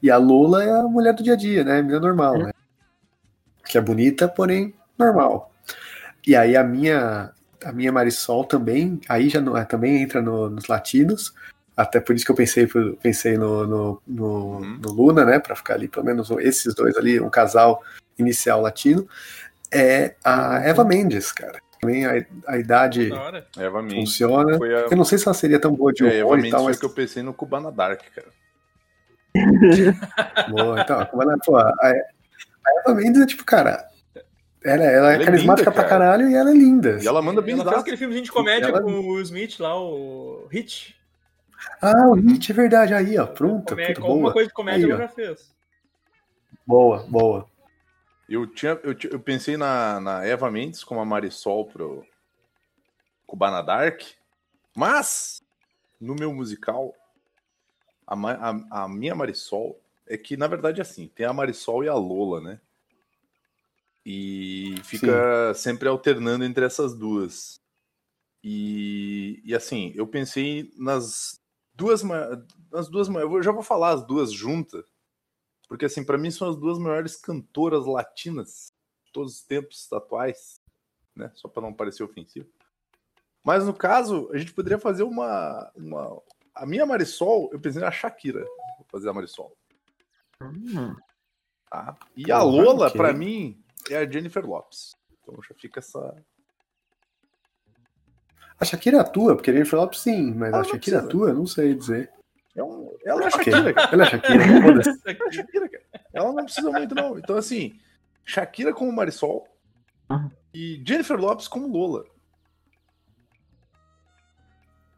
e 0.03 0.11
a 0.11 0.17
Lola 0.17 0.63
é 0.63 0.69
a 0.71 0.83
mulher 0.83 1.13
do 1.13 1.23
dia 1.23 1.33
a 1.33 1.37
dia, 1.37 1.63
né? 1.63 1.79
A 1.79 1.81
menina 1.81 1.99
normal, 2.01 2.37
né? 2.37 2.51
Que 3.65 3.77
é 3.77 3.81
bonita, 3.81 4.27
porém 4.27 4.73
normal. 4.97 5.51
E 6.27 6.35
aí 6.35 6.57
a 6.57 6.63
minha 6.63 7.31
a 7.63 7.71
minha 7.71 7.91
Marisol 7.91 8.43
também, 8.43 8.99
aí 9.07 9.29
já 9.29 9.39
não, 9.39 9.53
também 9.65 10.01
entra 10.01 10.19
no- 10.19 10.49
nos 10.49 10.65
latinos, 10.67 11.31
até 11.77 11.99
por 11.99 12.15
isso 12.15 12.25
que 12.25 12.31
eu 12.31 12.35
pensei, 12.35 12.67
pensei 13.01 13.37
no, 13.37 13.67
no, 13.67 14.01
no, 14.07 14.25
Uhum. 14.57 14.79
no 14.81 14.91
Luna, 14.91 15.23
né, 15.23 15.37
para 15.37 15.55
ficar 15.55 15.75
ali, 15.75 15.87
pelo 15.87 16.03
menos 16.03 16.31
esses 16.39 16.73
dois 16.73 16.97
ali, 16.97 17.21
um 17.21 17.29
casal 17.29 17.83
inicial 18.17 18.61
latino, 18.61 19.07
é 19.73 20.15
a 20.23 20.59
Eva 20.63 20.83
Mendes, 20.83 21.31
cara. 21.31 21.59
Também 21.79 22.05
a, 22.05 22.25
a 22.47 22.57
idade. 22.57 23.09
Eva 23.57 23.81
funciona. 23.89 24.57
Foi 24.57 24.73
a, 24.75 24.79
Eu 24.81 24.95
não 24.97 25.03
sei 25.03 25.17
se 25.17 25.27
ela 25.27 25.33
seria 25.33 25.59
tão 25.59 25.73
boa 25.73 25.91
de 25.91 26.05
é, 26.05 26.17
Eva 26.17 26.25
humor 26.27 26.37
e 26.39 26.41
Mendes 26.43 26.51
tal, 26.51 26.59
foi 26.61 26.71
mas 26.71 26.79
que 26.79 26.85
eu 26.85 26.89
pensei 26.91 27.23
no 27.23 27.33
Cubana 27.33 27.71
Dark, 27.71 28.01
cara. 28.13 28.27
boa. 30.49 30.81
Então, 30.81 31.05
como 31.07 31.23
ela, 31.23 31.37
pô, 31.43 31.57
a, 31.57 31.69
a 31.81 31.93
Eva 32.79 32.95
Mendes 32.95 33.21
é 33.21 33.25
tipo, 33.25 33.43
cara, 33.43 33.85
ela, 34.63 34.83
ela 34.83 35.11
é 35.11 35.15
Ela 35.15 35.23
é 35.23 35.25
carismática 35.25 35.69
linda, 35.69 35.81
pra 35.81 35.89
cara. 35.89 36.05
caralho 36.05 36.29
e 36.29 36.35
ela 36.35 36.51
é 36.51 36.53
linda. 36.53 36.99
E 37.01 37.07
ela 37.07 37.21
manda 37.21 37.41
bem 37.41 37.55
Ela 37.55 37.63
fez 37.63 37.75
dar. 37.75 37.81
aquele 37.81 37.97
filmezinho 37.97 38.25
de 38.25 38.31
comédia 38.31 38.67
Ela- 38.67 38.81
com 38.81 38.91
o 38.91 39.13
Will 39.13 39.21
Smith 39.23 39.59
lá, 39.59 39.75
o 39.79 40.47
Hit. 40.51 40.95
Ah, 41.81 42.07
o 42.09 42.13
Hit 42.13 42.51
é 42.51 42.55
verdade. 42.55 42.93
Aí, 42.93 43.17
ó, 43.17 43.25
pronto. 43.25 43.69
Comédia, 43.69 43.95
puta, 43.95 44.05
alguma 44.07 44.21
boa. 44.23 44.33
coisa 44.33 44.47
de 44.49 44.53
comédia 44.53 44.85
Aí, 44.85 44.91
ela 44.91 45.01
já 45.01 45.07
fez. 45.07 45.51
Boa, 46.67 47.05
boa. 47.09 47.47
Eu, 48.31 48.47
tinha, 48.47 48.79
eu, 48.83 48.95
eu 49.11 49.19
pensei 49.19 49.57
na, 49.57 49.99
na 49.99 50.23
Eva 50.23 50.49
Mendes 50.49 50.85
como 50.85 51.01
a 51.01 51.05
Marisol 51.05 51.65
pro 51.65 52.05
Cubana 53.27 53.61
Dark, 53.61 54.03
mas 54.73 55.43
no 55.99 56.15
meu 56.15 56.33
musical, 56.33 56.95
a, 58.07 58.15
a, 58.15 58.83
a 58.83 58.87
minha 58.87 59.13
Marisol 59.13 59.77
é 60.07 60.15
que, 60.15 60.37
na 60.37 60.47
verdade, 60.47 60.79
é 60.79 60.81
assim, 60.81 61.09
tem 61.13 61.25
a 61.25 61.33
Marisol 61.33 61.83
e 61.83 61.89
a 61.89 61.93
Lola, 61.93 62.39
né? 62.39 62.61
E 64.05 64.75
fica 64.85 65.53
sempre 65.53 65.89
alternando 65.89 66.45
entre 66.45 66.65
essas 66.65 66.95
duas. 66.95 67.59
E, 68.41 69.41
e 69.43 69.53
assim, 69.53 69.91
eu 69.93 70.07
pensei 70.07 70.71
nas 70.77 71.37
duas, 71.73 72.01
nas 72.71 72.87
duas, 72.89 73.09
eu 73.09 73.43
já 73.43 73.51
vou 73.51 73.61
falar 73.61 73.89
as 73.89 74.07
duas 74.07 74.31
juntas, 74.31 74.85
porque 75.71 75.85
assim, 75.85 76.03
para 76.03 76.17
mim 76.17 76.29
são 76.29 76.49
as 76.49 76.57
duas 76.57 76.77
maiores 76.77 77.15
cantoras 77.15 77.85
latinas 77.85 78.73
de 79.05 79.11
todos 79.13 79.35
os 79.35 79.41
tempos 79.41 79.87
atuais, 79.93 80.59
né? 81.15 81.31
Só 81.33 81.47
para 81.47 81.61
não 81.61 81.73
parecer 81.73 82.03
ofensivo. 82.03 82.49
Mas 83.41 83.65
no 83.65 83.73
caso, 83.73 84.29
a 84.33 84.37
gente 84.37 84.51
poderia 84.53 84.77
fazer 84.77 85.03
uma, 85.03 85.71
uma 85.73 86.21
a 86.53 86.65
minha 86.65 86.85
Marisol, 86.85 87.49
eu 87.53 87.59
pensei 87.61 87.81
na 87.81 87.89
Shakira, 87.89 88.41
vou 88.41 88.85
fazer 88.91 89.07
a 89.07 89.13
Marisol, 89.13 89.55
Hum, 90.41 90.93
tá? 91.69 91.97
E 92.17 92.29
a 92.33 92.43
Lola, 92.43 92.91
pra 92.91 93.13
mim, 93.13 93.63
é 93.89 93.95
a 93.95 94.05
Jennifer 94.11 94.45
Lopes. 94.45 94.93
Então 95.21 95.41
já 95.41 95.55
fica 95.55 95.79
essa 95.79 96.21
A 98.59 98.65
Shakira 98.65 98.99
atua, 98.99 99.37
porque 99.37 99.49
a 99.51 99.53
Jennifer 99.53 99.79
Lopes 99.79 100.01
sim, 100.01 100.33
mas 100.33 100.53
Ah, 100.53 100.57
a 100.57 100.63
não 100.63 100.65
Shakira 100.65 100.97
precisa. 100.97 101.07
atua, 101.07 101.29
eu 101.29 101.35
não 101.35 101.47
sei 101.47 101.73
dizer. 101.73 102.11
É 102.55 102.63
um, 102.63 102.95
ela 103.05 103.23
é 103.23 103.27
a. 103.27 103.29
Shakira, 103.29 103.73
cara. 103.73 103.89
Ela 103.93 104.03
é 104.03 104.05
Shakira. 104.09 104.43
Ela 104.43 104.79
é 104.79 105.31
Shakira, 105.31 105.69
cara. 105.69 105.83
Ela 106.13 106.33
não 106.33 106.43
precisa 106.45 106.71
muito, 106.71 106.95
não. 106.95 107.17
Então, 107.17 107.37
assim, 107.37 107.79
Shakira 108.25 108.73
como 108.73 108.91
Marisol 108.91 109.47
Uhum. 110.09 110.29
e 110.53 110.81
Jennifer 110.85 111.17
Lopes 111.17 111.47
como 111.47 111.67
Lola. 111.67 112.03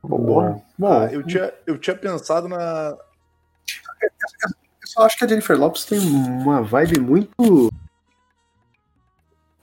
boa. 0.01 0.51
Bom, 0.51 0.65
bom 0.77 0.91
Ah, 0.91 1.05
eu, 1.11 1.23
tinha, 1.25 1.53
eu 1.67 1.77
tinha 1.77 1.95
pensado 1.95 2.47
na. 2.49 2.97
eu 4.01 4.87
só 4.87 5.05
acho 5.05 5.17
que 5.17 5.25
a 5.25 5.27
Jennifer 5.27 5.57
Lopes 5.57 5.85
tem 5.85 5.99
uma 5.99 6.61
vibe 6.61 6.99
muito. 6.99 7.69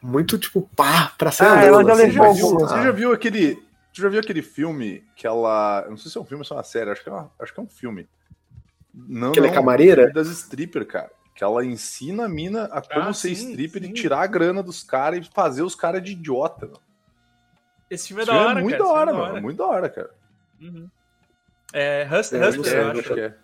Muito 0.03 0.39
tipo, 0.39 0.63
pá, 0.75 1.13
pra 1.19 1.31
ser 1.31 1.45
Ah, 1.45 1.63
ela 1.63 1.85
já 1.85 1.93
assim, 1.93 2.03
levou 2.07 2.35
viu, 2.35 2.49
você 2.61 2.75
já 2.83 2.91
viu 2.91 3.13
aquele. 3.13 3.63
Você 3.93 4.03
já 4.03 4.09
viu 4.09 4.21
aquele 4.21 4.43
filme 4.43 5.05
que 5.17 5.27
ela. 5.27 5.83
Eu 5.85 5.91
não 5.91 5.97
sei 5.97 6.11
se 6.11 6.17
é 6.19 6.21
um 6.21 6.25
filme 6.25 6.41
ou 6.43 6.45
se 6.45 6.53
é 6.53 6.57
uma 6.57 6.63
série, 6.63 6.91
acho 6.91 7.03
que 7.03 7.09
é, 7.09 7.13
uma- 7.13 7.31
acho 7.41 7.53
que 7.53 7.61
é 7.61 7.63
um 7.63 7.69
filme. 7.69 8.09
Não, 8.95 9.33
Que 9.33 9.39
ela 9.39 9.49
é 9.49 9.53
camareira? 9.53 10.03
filme 10.03 10.15
das 10.15 10.29
stripper, 10.29 10.87
cara. 10.87 11.11
Que 11.35 11.43
ela 11.45 11.65
ensina 11.65 12.25
a 12.27 12.29
mina 12.29 12.65
a 12.67 12.81
como 12.83 13.09
Ah, 13.09 13.13
ser 13.13 13.35
sim, 13.35 13.51
stripper 13.51 13.83
sim. 13.83 13.91
e 13.91 13.93
tirar 13.93 14.21
a 14.21 14.27
grana 14.27 14.63
dos 14.63 14.83
caras 14.83 15.27
e 15.27 15.31
fazer 15.33 15.63
os 15.63 15.75
caras 15.75 16.03
de 16.03 16.13
idiota. 16.13 16.67
Mano. 16.67 16.81
Esse 17.89 18.09
filme 18.09 18.23
é 18.23 18.25
Esse 18.25 18.33
da 18.33 18.39
hora, 18.41 18.61
é 18.61 18.63
muito 18.63 18.77
cara. 18.79 18.85
da 18.85 18.93
hora, 18.93 19.11
é 19.11 19.15
mano. 19.15 19.43
Muito 19.43 19.57
da 19.59 19.67
hora, 19.67 19.89
cara. 19.89 20.11
Uhum. 20.61 20.89
É, 21.73 22.05
Hust- 22.07 22.33
É, 22.35 22.49
Hustler, 22.49 22.65
sei, 22.65 22.75
eu 22.79 22.83
É, 22.83 22.91
acho. 22.91 23.01
acho 23.01 23.15
que 23.15 23.21
é. 23.21 23.37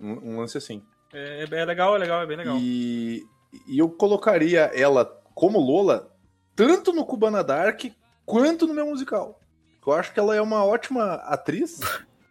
Um, 0.00 0.32
um 0.32 0.38
lance 0.38 0.56
assim. 0.58 0.82
É, 1.12 1.44
é 1.44 1.64
legal, 1.64 1.94
é 1.94 1.98
legal, 1.98 2.22
é 2.22 2.26
bem 2.26 2.36
legal. 2.36 2.56
E, 2.58 3.22
e 3.68 3.78
eu 3.78 3.88
colocaria 3.88 4.62
ela 4.74 5.04
como 5.34 5.58
Lola 5.60 6.10
tanto 6.56 6.92
no 6.92 7.04
Cubana 7.04 7.42
Dark 7.44 7.82
quanto 8.24 8.66
no 8.66 8.74
meu 8.74 8.86
musical. 8.86 9.40
Eu 9.86 9.92
acho 9.92 10.12
que 10.12 10.18
ela 10.20 10.34
é 10.34 10.40
uma 10.40 10.64
ótima 10.64 11.14
atriz 11.14 11.80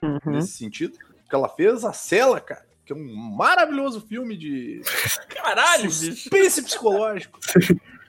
Uhum. 0.01 0.19
nesse 0.25 0.53
sentido. 0.57 0.97
Porque 0.97 1.35
ela 1.35 1.47
fez 1.49 1.85
a 1.85 1.93
Cela, 1.93 2.39
cara, 2.41 2.65
que 2.85 2.91
é 2.91 2.95
um 2.95 3.15
maravilhoso 3.15 4.01
filme 4.01 4.35
de 4.37 4.81
Caralho, 5.29 5.83
bicho. 5.83 6.13
suspense 6.13 6.61
psicológico. 6.61 7.39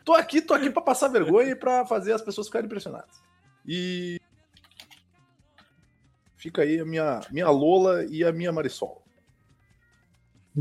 Tô 0.05 0.13
aqui, 0.15 0.41
tô 0.43 0.53
aqui 0.55 0.69
pra 0.71 0.83
passar 0.83 1.09
vergonha 1.09 1.51
e 1.53 1.57
pra 1.57 1.87
fazer 1.87 2.13
as 2.13 2.21
pessoas 2.23 2.47
ficarem 2.49 2.67
impressionadas. 2.67 3.23
E 3.67 4.21
fica 6.37 6.63
aí 6.63 6.81
a 6.81 6.85
minha, 6.85 7.21
minha 7.31 7.49
Lola 7.49 8.05
e 8.05 8.23
a 8.25 8.33
minha 8.33 8.53
Marisol. 8.53 9.03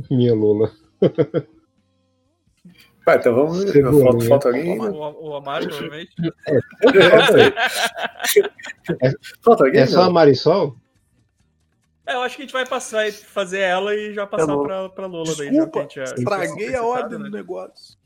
Minha 0.09 0.33
Lula. 0.33 0.71
Vai, 3.05 3.17
então 3.17 3.35
vamos. 3.35 3.65
Falta, 3.73 4.25
falta 4.27 4.47
alguém? 4.47 4.79
O, 4.79 4.93
o, 4.93 5.29
o 5.31 5.35
Amaro, 5.35 5.67
provavelmente. 5.67 6.15
Falta 7.11 7.53
alguém? 9.45 9.79
É 9.81 9.85
só 9.87 10.03
a? 10.03 10.09
Marisol? 10.09 10.75
É, 12.05 12.15
eu 12.15 12.21
acho 12.21 12.35
que 12.35 12.41
a 12.41 12.45
gente 12.45 12.53
vai 12.53 12.65
passar 12.67 12.97
vai 12.97 13.11
fazer 13.11 13.59
ela 13.59 13.95
e 13.95 14.13
já 14.13 14.27
passar 14.27 14.47
bom. 14.47 14.63
pra, 14.63 14.89
pra 14.89 15.05
Lola 15.05 15.33
daí. 15.37 15.47
já 15.47 15.51
Desculpa, 15.51 15.81
gente 15.81 15.95
já- 15.95 16.03
estraguei 16.15 16.75
a 16.75 16.83
ordem 16.83 17.17
né? 17.19 17.25
do 17.25 17.31
negócio. 17.31 17.97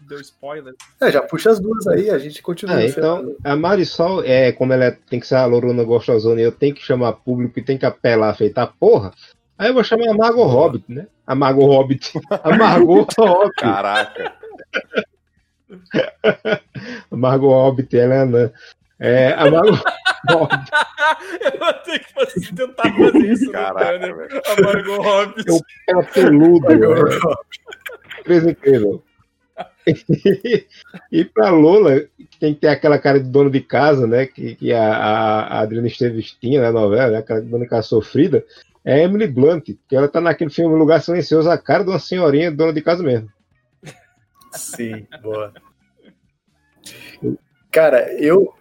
Deu 0.00 0.20
spoiler. 0.20 0.74
É, 1.00 1.10
já 1.10 1.22
puxa 1.22 1.50
as 1.50 1.58
duas 1.60 1.86
aí, 1.86 2.10
a 2.10 2.18
gente 2.18 2.42
continua. 2.42 2.76
Ah, 2.76 2.84
então, 2.84 3.34
a 3.42 3.56
Marisol, 3.56 4.22
é, 4.24 4.52
como 4.52 4.72
ela 4.72 4.84
é- 4.86 4.90
tem 5.08 5.18
que 5.20 5.26
ser 5.26 5.36
a 5.36 5.46
Loruna 5.46 5.82
gostosona 5.84 6.40
e 6.40 6.44
eu 6.44 6.52
tenho 6.52 6.74
que 6.74 6.82
chamar 6.82 7.12
público 7.14 7.58
e 7.58 7.62
tem 7.64 7.78
que 7.78 7.86
apelar, 7.86 8.34
feitar 8.36 8.72
porra, 8.78 9.12
aí 9.58 9.68
eu 9.68 9.74
vou 9.74 9.82
chamar 9.84 10.10
a 10.10 10.14
Margot 10.14 10.44
Hobbit, 10.44 10.84
né? 10.92 11.06
A 11.26 11.34
Margot 11.34 11.64
Hobbit. 11.66 12.12
A 12.30 12.54
Margot 12.56 13.06
Hobbit. 13.18 13.54
Caraca. 13.56 14.34
A 17.10 17.16
Margot 17.16 17.48
Hobbit, 17.50 17.96
ela 17.96 18.14
é 18.14 18.20
anã. 18.20 18.52
É, 19.06 19.32
a 19.34 19.50
Margot 19.50 19.72
Hobbit. 20.30 20.70
eu 21.40 21.58
vou 21.58 21.72
ter 21.74 21.98
que 21.98 22.12
fazer- 22.14 22.54
tentar 22.54 22.82
fazer 22.94 23.18
isso 23.32 23.52
Caraca, 23.52 23.92
no 23.98 24.00
Tanner. 24.16 24.42
A 24.46 24.62
Margot 24.62 25.02
Hobbit. 25.02 25.44
Eu- 25.48 25.60
Ela 25.88 26.02
é 26.02 26.06
peludo, 26.06 26.68
né? 26.68 26.86
Coisa 28.24 28.50
incrível. 28.50 29.02
e 31.12 31.24
pra 31.26 31.50
Lola, 31.50 32.00
que 32.30 32.38
tem 32.40 32.54
que 32.54 32.60
ter 32.60 32.68
aquela 32.68 32.98
cara 32.98 33.20
de 33.20 33.28
dono 33.28 33.50
de 33.50 33.60
casa, 33.60 34.06
né? 34.06 34.24
Que, 34.26 34.54
que 34.54 34.72
a, 34.72 34.82
a, 34.96 35.40
a 35.42 35.60
Adriana 35.60 35.86
Esteves 35.86 36.32
tinha 36.40 36.62
na 36.62 36.72
novela, 36.72 37.10
né? 37.10 37.18
Aquela 37.18 37.42
dona 37.42 37.64
de 37.64 37.70
casa 37.70 37.86
sofrida, 37.88 38.42
é 38.82 39.02
Emily 39.02 39.26
Blunt, 39.26 39.68
que 39.86 39.94
ela 39.96 40.08
tá 40.08 40.20
naquele 40.22 40.50
filme 40.50 40.74
Lugar 40.74 41.02
Silencioso, 41.02 41.50
a 41.50 41.58
cara 41.58 41.84
de 41.84 41.90
uma 41.90 41.98
senhorinha 41.98 42.50
dona 42.50 42.72
de 42.72 42.80
casa 42.80 43.02
mesmo. 43.02 43.28
Sim, 44.52 45.06
boa. 45.22 45.52
Cara, 47.70 48.10
eu. 48.14 48.54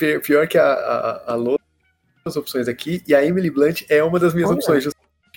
Pi- 0.00 0.18
Pior 0.20 0.48
que 0.48 0.56
a, 0.58 0.72
a, 0.72 1.32
a 1.32 1.34
Lola 1.36 1.58
tem 1.58 2.22
as 2.24 2.36
opções 2.36 2.66
aqui, 2.68 3.02
e 3.06 3.14
a 3.14 3.24
Emily 3.24 3.50
Blunt 3.50 3.82
é 3.88 4.02
uma 4.02 4.18
das 4.18 4.32
minhas 4.34 4.48
Olha. 4.48 4.56
opções, 4.58 4.88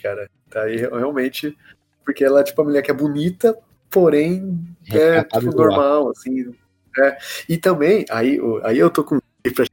cara. 0.01 0.29
Tá 0.49 0.63
aí 0.63 0.77
realmente. 0.77 1.57
Porque 2.05 2.23
ela 2.23 2.39
é 2.41 2.43
tipo 2.43 2.61
a 2.61 2.65
mulher 2.65 2.81
que 2.81 2.91
é 2.91 2.93
bonita, 2.93 3.57
porém 3.89 4.59
é 4.91 5.15
Recatada 5.17 5.45
tipo, 5.45 5.55
normal, 5.55 6.09
assim. 6.11 6.53
É. 6.99 7.17
E 7.47 7.57
também, 7.57 8.05
aí, 8.09 8.39
aí 8.63 8.77
eu 8.77 8.89
tô 8.89 9.03
com. 9.03 9.19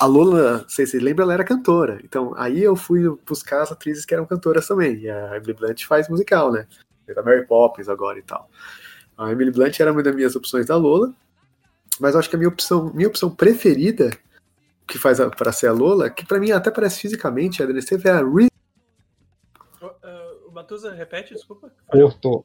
A 0.00 0.06
Lola, 0.06 0.64
sei 0.68 0.86
se 0.86 0.98
lembra, 0.98 1.22
ela 1.24 1.34
era 1.34 1.44
cantora. 1.44 2.00
Então, 2.02 2.34
aí 2.36 2.60
eu 2.60 2.74
fui 2.74 3.08
buscar 3.24 3.62
as 3.62 3.70
atrizes 3.70 4.04
que 4.04 4.12
eram 4.12 4.26
cantoras 4.26 4.66
também. 4.66 4.96
E 4.96 5.08
a 5.08 5.36
Emily 5.36 5.52
Blunt 5.52 5.84
faz 5.84 6.08
musical, 6.08 6.50
né? 6.50 6.66
Fez 7.06 7.16
a 7.16 7.22
Mary 7.22 7.46
Poppins 7.46 7.88
agora 7.88 8.18
e 8.18 8.22
tal. 8.22 8.50
A 9.16 9.30
Emily 9.30 9.52
Blunt 9.52 9.78
era 9.78 9.92
uma 9.92 10.02
das 10.02 10.14
minhas 10.14 10.34
opções 10.34 10.66
da 10.66 10.76
Lola. 10.76 11.14
Mas 12.00 12.16
acho 12.16 12.28
que 12.28 12.36
a 12.36 12.38
minha 12.38 12.48
opção, 12.48 12.92
minha 12.94 13.08
opção 13.08 13.30
preferida, 13.30 14.10
que 14.86 14.98
faz 14.98 15.20
a, 15.20 15.30
pra 15.30 15.52
ser 15.52 15.68
a 15.68 15.72
Lola, 15.72 16.10
que 16.10 16.26
pra 16.26 16.38
mim 16.40 16.50
até 16.50 16.70
parece 16.70 17.00
fisicamente, 17.00 17.62
a 17.62 17.66
Esteve, 17.70 18.08
é 18.08 18.12
a 18.12 18.22
Reese. 18.22 18.50
O, 19.80 19.86
uh, 19.86 20.48
o 20.48 20.52
Matusa, 20.52 20.92
repete, 20.92 21.34
desculpa. 21.34 21.70
Cortou. 21.86 22.44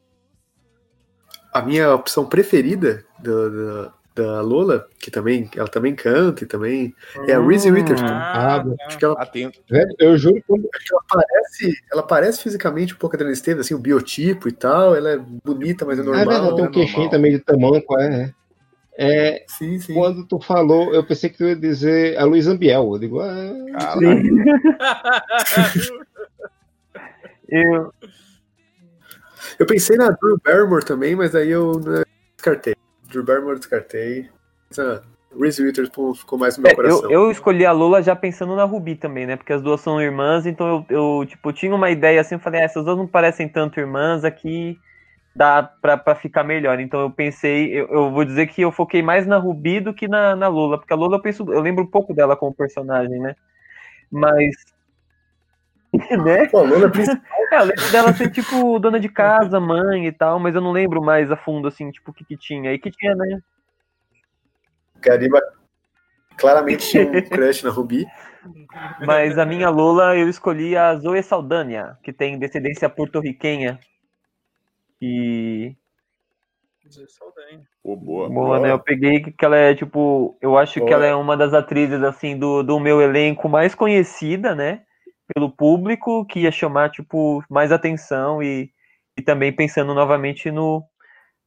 A 1.51 1.61
minha 1.63 1.93
opção 1.95 2.25
preferida 2.27 3.03
da, 3.17 3.49
da, 3.49 3.93
da 4.15 4.41
Lola, 4.41 4.87
que 4.99 5.09
também 5.09 5.49
ela 5.55 5.67
também 5.67 5.95
canta 5.95 6.43
e 6.43 6.47
também 6.47 6.93
é 7.27 7.33
a 7.33 7.41
Reese 7.41 7.71
Hum. 7.71 7.73
Witherspoon. 7.73 8.07
Ah, 8.07 8.55
Ah, 8.57 8.63
tá. 8.63 8.85
Acho 8.85 8.97
que 8.99 9.05
ela 9.05 9.31
eu 9.97 10.15
juro 10.15 10.35
que 10.43 10.53
ela 10.93 11.01
parece, 11.09 11.73
ela 11.91 12.03
parece 12.03 12.43
fisicamente 12.43 12.93
um 12.93 12.97
pouco 12.97 13.15
a 13.15 13.17
Adriana 13.17 13.33
Esteves, 13.33 13.65
assim, 13.65 13.73
o 13.73 13.79
biotipo 13.79 14.47
e 14.47 14.51
tal. 14.51 14.95
Ela 14.95 15.09
é 15.13 15.17
bonita, 15.17 15.85
mas 15.85 15.97
é 15.97 16.01
Ah, 16.01 16.05
normal. 16.05 16.21
é 16.23 16.27
verdade, 16.27 16.55
tem 16.55 16.65
um 16.65 16.67
é 16.67 16.71
queixinho 16.71 16.97
normal. 16.97 17.11
também 17.11 17.31
de 17.31 17.39
tamanco, 17.39 17.99
é. 17.99 18.21
é. 18.25 18.38
É, 19.01 19.45
Sim, 19.47 19.79
sim. 19.79 19.93
quando 19.93 20.25
tu 20.25 20.41
falou, 20.41 20.93
eu 20.93 21.01
pensei 21.01 21.29
que 21.29 21.37
tu 21.37 21.45
ia 21.45 21.55
dizer 21.55 22.17
a 22.17 22.25
Luísa 22.25 22.51
Ambiel. 22.51 22.91
Eu 22.91 22.99
digo, 22.99 23.21
ah. 23.21 23.95
Eu, 27.47 27.93
Eu 29.57 29.65
pensei 29.65 29.95
na 29.95 30.09
Drew 30.09 30.37
Barrymore 30.43 30.83
também, 30.83 31.15
mas 31.15 31.33
aí 31.33 31.49
eu 31.49 31.79
né, 31.79 32.03
descartei. 32.35 32.75
Drew 33.07 33.23
Barrymore 33.23 33.53
eu 33.53 33.59
descartei. 33.59 34.27
Ah, 34.77 35.01
Reese 35.39 35.63
Witherspoon 35.63 36.13
ficou 36.13 36.37
mais 36.37 36.57
no 36.57 36.63
meu 36.63 36.71
é, 36.71 36.75
coração. 36.75 37.03
eu, 37.03 37.23
eu 37.23 37.31
escolhi 37.31 37.65
a 37.65 37.71
Lola 37.71 38.03
já 38.03 38.17
pensando 38.17 38.53
na 38.53 38.65
Ruby 38.65 38.97
também, 38.97 39.25
né? 39.25 39.37
Porque 39.37 39.53
as 39.53 39.61
duas 39.61 39.79
são 39.79 40.01
irmãs, 40.01 40.45
então 40.45 40.85
eu, 40.89 41.21
eu 41.21 41.25
tipo, 41.25 41.53
tinha 41.53 41.73
uma 41.73 41.89
ideia 41.89 42.19
assim, 42.19 42.35
eu 42.35 42.39
falei, 42.39 42.59
ah, 42.59 42.65
essas 42.65 42.83
duas 42.83 42.97
não 42.97 43.07
parecem 43.07 43.47
tanto 43.47 43.79
irmãs, 43.79 44.25
aqui 44.25 44.77
dá 45.35 45.63
pra, 45.63 45.97
pra 45.97 46.15
ficar 46.15 46.43
melhor. 46.43 46.79
Então 46.79 46.99
eu 47.01 47.11
pensei, 47.11 47.71
eu, 47.73 47.87
eu 47.87 48.11
vou 48.11 48.25
dizer 48.25 48.47
que 48.47 48.61
eu 48.61 48.71
foquei 48.71 49.01
mais 49.01 49.25
na 49.25 49.37
Ruby 49.37 49.79
do 49.79 49.93
que 49.93 50.07
na, 50.07 50.35
na 50.35 50.47
Lola, 50.47 50.77
porque 50.77 50.93
a 50.93 50.95
Lola 50.95 51.17
eu 51.17 51.21
penso, 51.21 51.51
eu 51.51 51.61
lembro 51.61 51.83
um 51.83 51.89
pouco 51.89 52.13
dela 52.13 52.35
como 52.35 52.53
personagem, 52.53 53.19
né? 53.19 53.35
Mas. 54.11 54.55
né? 56.23 56.47
Pô, 56.47 56.59
a 56.59 56.61
Lola 56.63 56.87
é. 56.87 57.55
É, 57.55 57.61
eu 57.61 57.65
lembro 57.65 57.91
dela 57.91 58.13
ser, 58.13 58.29
tipo, 58.31 58.77
dona 58.79 58.99
de 58.99 59.09
casa, 59.09 59.59
mãe 59.59 60.07
e 60.07 60.11
tal, 60.11 60.39
mas 60.39 60.55
eu 60.55 60.61
não 60.61 60.71
lembro 60.71 61.01
mais 61.01 61.31
a 61.31 61.37
fundo, 61.37 61.67
assim, 61.67 61.89
tipo, 61.91 62.11
o 62.11 62.13
que 62.13 62.23
que 62.23 62.37
tinha. 62.37 62.73
E 62.73 62.79
que 62.79 62.91
tinha, 62.91 63.15
né? 63.15 63.39
Gariba 65.01 65.41
claramente 66.37 66.89
tinha 66.89 67.03
um 67.03 67.21
crush 67.21 67.63
na 67.63 67.69
Ruby. 67.69 68.05
Mas 69.05 69.37
a 69.37 69.45
minha 69.45 69.69
Lola, 69.69 70.15
eu 70.15 70.29
escolhi 70.29 70.75
a 70.75 70.95
Zoe 70.95 71.21
Saldanha, 71.21 71.97
que 72.03 72.13
tem 72.13 72.37
descendência 72.37 72.89
porto-riquenha. 72.89 73.79
E. 75.01 75.75
Saudade. 77.07 77.61
Pô, 77.83 77.95
boa. 77.95 78.29
Boa, 78.29 78.59
né? 78.59 78.71
Eu 78.71 78.79
peguei 78.79 79.21
que 79.21 79.31
que 79.31 79.45
ela 79.45 79.55
é, 79.55 79.75
tipo. 79.75 80.37
Eu 80.41 80.57
acho 80.57 80.73
que 80.75 80.79
Boa. 80.79 80.93
ela 80.93 81.05
é 81.05 81.15
uma 81.15 81.37
das 81.37 81.53
atrizes, 81.53 82.01
assim, 82.03 82.37
do, 82.37 82.63
do 82.63 82.79
meu 82.79 83.01
elenco 83.01 83.47
mais 83.47 83.75
conhecida, 83.75 84.55
né? 84.55 84.83
Pelo 85.33 85.51
público, 85.51 86.25
que 86.25 86.41
ia 86.41 86.51
chamar, 86.51 86.89
tipo, 86.89 87.43
mais 87.49 87.71
atenção 87.71 88.41
e, 88.41 88.71
e 89.17 89.21
também 89.21 89.53
pensando 89.55 89.93
novamente 89.93 90.49
no, 90.49 90.83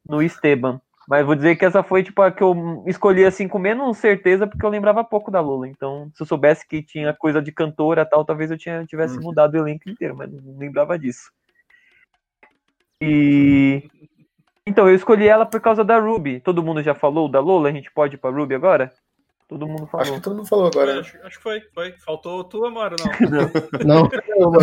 no 0.08 0.22
Esteban. 0.22 0.80
Mas 1.08 1.26
vou 1.26 1.34
dizer 1.34 1.56
que 1.56 1.64
essa 1.64 1.82
foi, 1.82 2.02
tipo, 2.04 2.22
a 2.22 2.30
que 2.30 2.42
eu 2.42 2.84
escolhi, 2.86 3.24
assim, 3.24 3.48
com 3.48 3.58
menos 3.58 3.98
certeza, 3.98 4.46
porque 4.46 4.64
eu 4.64 4.70
lembrava 4.70 5.02
pouco 5.02 5.30
da 5.30 5.40
Lula. 5.40 5.66
Então, 5.68 6.10
se 6.14 6.22
eu 6.22 6.26
soubesse 6.26 6.66
que 6.66 6.82
tinha 6.82 7.12
coisa 7.12 7.42
de 7.42 7.50
cantora 7.50 8.02
e 8.02 8.06
tal, 8.06 8.24
talvez 8.24 8.50
eu 8.50 8.58
tinha, 8.58 8.86
tivesse 8.86 9.18
Uhum. 9.18 9.24
mudado 9.24 9.54
o 9.54 9.58
elenco 9.58 9.90
inteiro, 9.90 10.16
mas 10.16 10.30
não 10.32 10.56
lembrava 10.56 10.96
disso. 10.98 11.32
E. 13.02 13.82
Então, 14.66 14.88
eu 14.88 14.94
escolhi 14.94 15.26
ela 15.26 15.44
por 15.44 15.60
causa 15.60 15.82
da 15.82 15.98
Ruby. 15.98 16.40
Todo 16.40 16.62
mundo 16.62 16.82
já 16.82 16.94
falou 16.94 17.28
da 17.28 17.40
Lola? 17.40 17.68
A 17.68 17.72
gente 17.72 17.90
pode 17.90 18.14
ir 18.14 18.18
pra 18.18 18.30
Ruby 18.30 18.54
agora? 18.54 18.92
Todo 19.48 19.66
mundo 19.66 19.82
Acho 19.82 19.90
falou. 19.90 20.14
que 20.14 20.20
todo 20.20 20.36
mundo 20.36 20.48
falou 20.48 20.66
agora. 20.68 20.94
né? 20.94 21.00
Acho, 21.00 21.18
acho 21.24 21.36
que 21.36 21.42
foi, 21.42 21.60
foi. 21.74 21.92
Faltou 21.98 22.42
tu, 22.44 22.64
Amaro, 22.64 22.96
não. 23.28 24.08
não. 24.08 24.08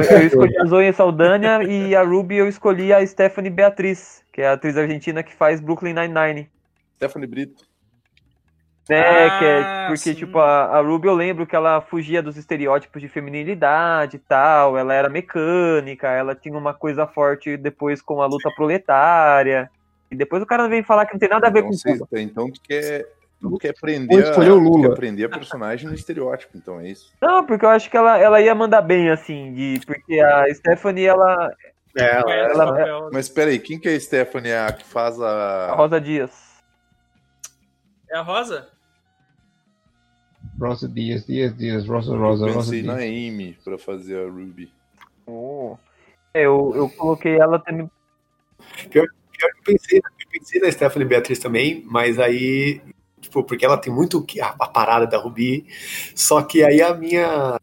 Eu 0.10 0.26
escolhi 0.26 0.58
a 0.58 0.66
Zoe 0.66 0.94
Saldanha 0.94 1.62
e 1.64 1.96
a 1.96 2.02
Ruby 2.02 2.38
eu 2.38 2.48
escolhi 2.48 2.92
a 2.92 3.06
Stephanie 3.06 3.52
Beatriz, 3.52 4.24
que 4.34 4.42
é 4.42 4.48
a 4.48 4.54
atriz 4.54 4.78
argentina 4.78 5.22
que 5.22 5.36
faz 5.36 5.60
Brooklyn 5.60 5.94
Nine-Nine. 5.94 6.50
Stephanie 6.96 7.28
Brito. 7.28 7.69
Né, 8.90 9.30
que 9.38 9.46
é 9.46 9.60
Ah, 9.60 9.84
porque, 9.86 9.98
sim. 10.00 10.16
tipo, 10.16 10.40
a, 10.40 10.64
a 10.78 10.82
Ruby 10.82 11.08
eu 11.08 11.14
lembro 11.14 11.46
que 11.46 11.56
ela 11.56 11.80
fugia 11.80 12.24
dos 12.24 12.36
estereótipos 12.38 13.00
de 13.00 13.08
feminilidade 13.08 14.16
e 14.16 14.20
tal, 14.20 14.76
ela 14.76 14.94
era 14.96 15.08
mecânica, 15.08 16.08
ela 16.08 16.34
tinha 16.34 16.58
uma 16.58 16.74
coisa 16.74 17.06
forte 17.06 17.56
depois 17.56 18.02
com 18.02 18.20
a 18.20 18.26
luta 18.26 18.50
proletária, 18.56 19.70
e 20.10 20.16
depois 20.16 20.42
o 20.42 20.46
cara 20.46 20.68
vem 20.68 20.82
falar 20.82 21.06
que 21.06 21.14
não 21.14 21.20
tem 21.20 21.30
nada 21.30 21.46
a 21.46 21.50
ver 21.52 21.60
Então, 21.60 21.70
com 21.70 21.78
você- 21.78 21.94
tudo. 22.00 22.08
então 22.14 22.52
tu 22.52 22.60
quer, 22.64 23.06
tu 23.40 23.58
quer 23.60 23.74
prender, 23.80 24.28
a, 24.28 24.32
tu 24.34 24.42
Lula. 24.42 24.90
quer 24.90 24.96
prender 24.96 25.26
a 25.28 25.30
personagem 25.38 25.88
no 25.88 25.94
estereótipo, 25.94 26.58
então 26.58 26.80
é 26.80 26.88
isso. 26.90 27.14
Não, 27.22 27.46
porque 27.46 27.66
eu 27.66 27.70
acho 27.70 27.92
que 27.92 27.98
ela, 27.98 28.18
ela 28.18 28.42
ia 28.42 28.56
mandar 28.56 28.82
bem, 28.82 29.12
assim, 29.12 29.54
de, 29.54 29.80
porque 29.86 30.20
a 30.20 30.52
Stephanie, 30.52 31.06
ela, 31.06 31.54
É, 31.96 32.06
ela, 32.16 32.32
ela- 32.34 32.66
o 32.66 32.68
papel. 32.70 33.10
Mas 33.14 33.30
peraí, 33.30 33.60
quem 33.60 33.80
que 33.80 33.88
é 33.88 33.94
a 33.96 34.00
Stephanie, 34.00 34.52
a 34.54 34.72
que 34.74 34.84
faz 34.86 35.22
a 35.22 35.68
a... 35.74 35.76
Rosa 35.76 36.02
Dias. 36.02 36.50
É 38.12 38.18
a 38.18 38.22
Rosa? 38.24 38.68
Rosa 40.60 40.88
Dias, 40.88 41.26
Dias, 41.26 41.56
Dias, 41.58 41.88
Rosa, 41.88 42.16
Rosa, 42.16 42.48
Eu 42.48 42.54
Rosa 42.54 42.72
pensei 42.72 42.84
na 42.84 42.98
Dias. 42.98 43.10
Amy 43.34 43.58
pra 43.64 43.78
fazer 43.78 44.18
a 44.18 44.30
Ruby. 44.30 44.72
É, 46.34 46.46
eu, 46.46 46.74
eu 46.76 46.90
coloquei 46.90 47.38
ela 47.40 47.60
também. 47.60 47.90
eu 48.94 49.06
pensei, 49.64 50.00
eu 50.00 50.30
pensei 50.30 50.60
na 50.62 50.72
Stephanie 50.72 51.08
Beatriz 51.08 51.40
também, 51.40 51.84
mas 51.86 52.20
aí, 52.20 52.82
tipo, 53.22 53.44
porque 53.44 53.66
ela 53.66 53.78
tem 53.78 53.92
muito 53.94 54.24
que- 54.24 54.42
a, 54.42 54.50
a 54.60 54.68
parada 54.68 55.08
da 55.08 55.18
Ruby, 55.18 55.66
só 56.16 56.42
que 56.42 56.64
aí 56.64 56.82
a 56.82 56.94
minha 56.94 57.60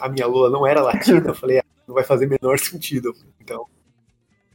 a 0.00 0.08
minha 0.08 0.26
Lua 0.26 0.48
não 0.48 0.66
era 0.66 0.80
latina, 0.80 1.28
eu 1.28 1.34
falei, 1.34 1.58
ah, 1.58 1.64
não 1.86 1.94
vai 1.94 2.04
fazer 2.04 2.26
menor 2.26 2.58
sentido. 2.58 3.12
Então, 3.40 3.66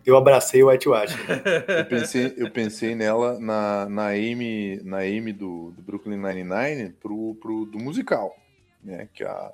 eu 0.05 0.17
abracei 0.17 0.61
o 0.63 0.67
Whitewash. 0.67 1.15
Eu 1.67 1.85
pensei, 1.85 2.33
eu 2.37 2.51
pensei 2.51 2.95
nela 2.95 3.39
na, 3.39 3.87
na 3.87 4.07
Amy, 4.07 4.81
na 4.83 4.99
Amy 4.99 5.31
do, 5.31 5.71
do 5.71 5.81
Brooklyn 5.81 6.17
Nine-Nine 6.17 6.93
pro, 7.01 7.35
pro, 7.35 7.65
do 7.65 7.79
musical, 7.79 8.35
né? 8.83 9.07
Que, 9.13 9.23
a, 9.23 9.51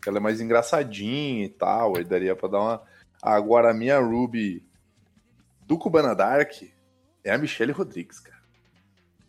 que 0.00 0.08
ela 0.08 0.18
é 0.18 0.20
mais 0.20 0.40
engraçadinha 0.40 1.44
e 1.44 1.48
tal, 1.48 1.96
aí 1.96 2.04
daria 2.04 2.36
pra 2.36 2.48
dar 2.48 2.60
uma... 2.60 2.82
Agora, 3.22 3.70
a 3.70 3.74
minha 3.74 3.98
Ruby 3.98 4.64
do 5.66 5.78
Cubana 5.78 6.14
Dark 6.14 6.52
é 7.24 7.32
a 7.32 7.38
Michelle 7.38 7.72
Rodrigues, 7.72 8.20
cara. 8.20 8.42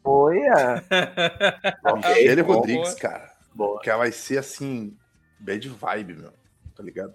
Olha! 0.04 0.84
A 1.84 1.96
Michelle 1.96 2.44
boa, 2.44 2.58
Rodrigues, 2.58 2.94
cara. 2.96 3.32
Boa. 3.54 3.80
Que 3.80 3.90
ela 3.90 4.00
vai 4.00 4.12
ser 4.12 4.38
assim, 4.38 4.98
bad 5.40 5.70
vibe, 5.70 6.16
meu. 6.16 6.34
Tá 6.76 6.84
ligado? 6.84 7.14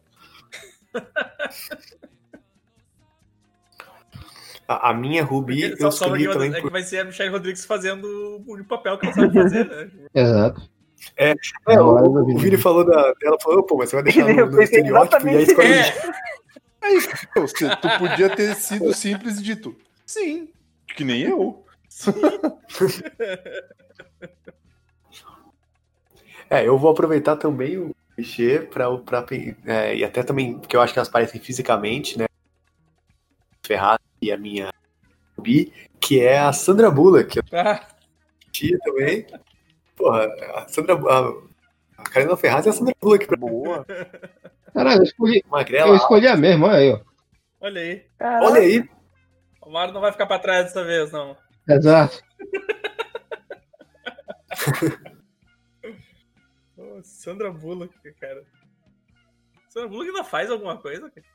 A, 4.69 4.91
a 4.91 4.95
minha 4.95 5.25
Ruby, 5.25 5.71
Porque 5.71 5.83
eu 5.83 5.89
escolhi 5.89 6.27
que, 6.27 6.33
também 6.33 6.53
é 6.53 6.61
que 6.61 6.69
vai 6.69 6.83
ser 6.83 6.99
a 6.99 7.05
Michelle 7.05 7.31
Rodrigues 7.31 7.65
fazendo 7.65 8.45
o 8.47 8.65
papel 8.65 8.99
que 8.99 9.07
ela 9.07 9.15
sabe 9.15 9.33
fazer, 9.33 9.67
né? 9.67 9.91
Exato. 10.15 10.71
É, 11.17 11.35
o, 11.81 11.87
hora 11.87 12.03
da 12.03 12.21
o 12.21 12.27
vida. 12.27 12.39
Vini 12.41 12.57
falou 12.59 12.85
da, 12.85 13.15
dela, 13.15 13.39
falou, 13.41 13.63
pô, 13.63 13.79
mas 13.79 13.89
você 13.89 13.97
vai 13.97 14.03
deixar 14.03 14.29
no, 14.35 14.51
no 14.51 14.63
estereótipo 14.63 15.27
e 15.27 15.37
aí 15.37 15.43
escolhe 15.43 15.69
exatamente 15.69 16.29
Aí, 16.81 17.01
você, 17.35 17.77
tu 17.77 17.99
podia 17.99 18.31
ter 18.37 18.55
sido 18.55 18.95
simples 18.95 19.39
e 19.39 19.43
dito, 19.43 19.75
sim, 20.07 20.49
que 20.95 21.03
nem 21.03 21.23
eu. 21.23 21.65
É, 26.51 26.67
eu 26.67 26.79
vou 26.79 26.91
aproveitar 26.91 27.37
também 27.37 27.77
o 27.77 27.95
clichê 28.15 28.61
pra, 28.61 28.97
pra 28.97 29.27
é, 29.67 29.95
e 29.97 30.03
até 30.03 30.23
também, 30.23 30.59
porque 30.59 30.75
eu 30.75 30.81
acho 30.81 30.95
que 30.95 30.99
elas 30.99 31.11
parecem 31.11 31.39
fisicamente, 31.39 32.19
né? 32.19 32.25
Ferrari 33.63 34.01
e 34.21 34.31
a 34.33 34.37
minha 34.37 34.71
Ruby, 35.37 35.73
que 36.01 36.21
é 36.21 36.39
a 36.39 36.53
Sandra 36.53 36.91
Bullock, 36.91 37.29
que 37.31 37.39
eu 37.55 37.61
Ah, 37.61 37.87
tinha 38.53 38.79
também. 38.81 39.27
Porra, 39.97 40.27
a 40.57 40.69
Sandra 40.69 40.95
a, 40.95 41.33
a 42.01 42.05
Karina 42.05 42.37
Ferraz 42.37 42.67
é 42.67 42.71
a 42.71 42.73
Sandra 42.73 42.95
Bullock 43.01 43.27
pra 43.27 43.37
Boa. 43.37 43.87
Caralho, 44.73 45.01
eu 45.01 45.05
escolhi, 45.05 45.45
magrela. 45.49 45.89
eu 45.91 45.97
escolhi 45.97 46.27
a 46.29 46.37
mesma, 46.37 46.67
olha 46.69 46.77
aí, 46.77 46.93
ó. 46.93 47.01
olha 47.61 47.81
aí. 47.81 48.07
Olha 48.21 48.61
aí, 48.61 48.89
O 49.63 49.71
Mário 49.71 49.93
não 49.95 50.01
vai 50.01 50.13
ficar 50.13 50.27
pra 50.27 50.39
trás 50.39 50.67
dessa 50.67 50.85
vez, 50.85 51.11
não. 51.13 51.37
Exato. 51.69 52.23
Sandra 57.03 57.51
Bullock, 57.53 57.95
cara. 58.15 58.45
Sandra 59.69 59.89
Bullock 59.89 60.09
ainda 60.09 60.25
faz 60.25 60.51
alguma 60.51 60.77
coisa? 60.77 61.11
cara? 61.11 61.27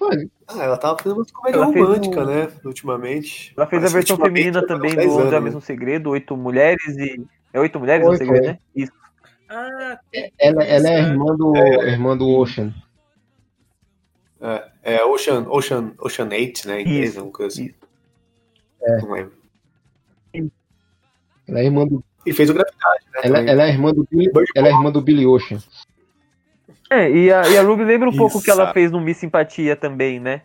Olha, 0.00 0.28
ah, 0.46 0.62
ela 0.62 0.76
tava 0.76 0.98
fazendo 1.02 1.18
uma 1.18 1.26
comédia 1.26 1.56
Ela 1.56 1.66
romântica, 1.66 2.20
um- 2.22 2.26
né? 2.26 2.48
Ultimamente. 2.64 3.52
Ela 3.56 3.66
fez 3.66 3.84
a 3.84 3.88
versão 3.88 4.16
feminina 4.16 4.66
também 4.66 4.90
do 4.90 4.96
10 4.96 5.12
Onde 5.12 5.22
Há 5.22 5.28
anos, 5.38 5.44
Mesmo 5.44 5.60
Segredo, 5.60 6.10
Oito 6.10 6.36
Mulheres 6.36 6.96
e. 6.96 7.24
É 7.52 7.60
Oito 7.60 7.80
Mulheres 7.80 8.06
Oito, 8.06 8.18
segredo, 8.18 8.44
é. 8.44 8.48
né? 8.52 8.58
Isso. 8.76 8.92
Ah, 9.48 9.98
ela, 10.38 10.62
ela 10.62 10.88
é 10.88 10.96
a 10.96 11.08
irmã 11.08 11.34
do, 11.34 11.56
irmã 11.56 12.16
do 12.16 12.28
Ocean. 12.28 12.72
É, 14.40 14.68
é 14.82 15.04
Ocean, 15.04 15.46
Ocean, 15.48 15.92
Ocean 15.98 16.28
8, 16.30 16.68
né? 16.68 16.80
Em 16.80 16.82
inglês, 16.82 17.16
Isso, 17.16 17.24
coisa 17.30 17.52
assim. 17.52 17.74
É. 18.82 18.96
Não 19.02 19.10
lembro. 19.10 19.32
Ela 21.48 21.60
é 21.60 21.64
irmã 21.64 21.86
do, 21.86 22.04
E 22.26 22.32
fez 22.32 22.50
o 22.50 22.54
Gravidade, 22.54 23.04
né? 23.14 23.20
ela, 23.24 23.38
ela 23.38 23.62
é 23.64 23.68
irmã 23.70 23.92
do 23.92 24.06
Billy, 24.10 24.30
Bird 24.30 24.50
ela 24.54 24.68
é 24.68 24.70
irmã 24.70 24.92
do 24.92 25.00
Billy 25.00 25.26
Ocean. 25.26 25.58
É, 26.90 27.10
e 27.10 27.32
a, 27.32 27.48
e 27.48 27.58
a 27.58 27.62
Ruby 27.62 27.84
lembra 27.84 28.08
um 28.08 28.16
pouco 28.16 28.38
o 28.38 28.42
que 28.42 28.50
ela 28.50 28.72
fez 28.72 28.90
no 28.90 29.00
Miss 29.00 29.18
Simpatia 29.18 29.76
também, 29.76 30.18
né? 30.18 30.42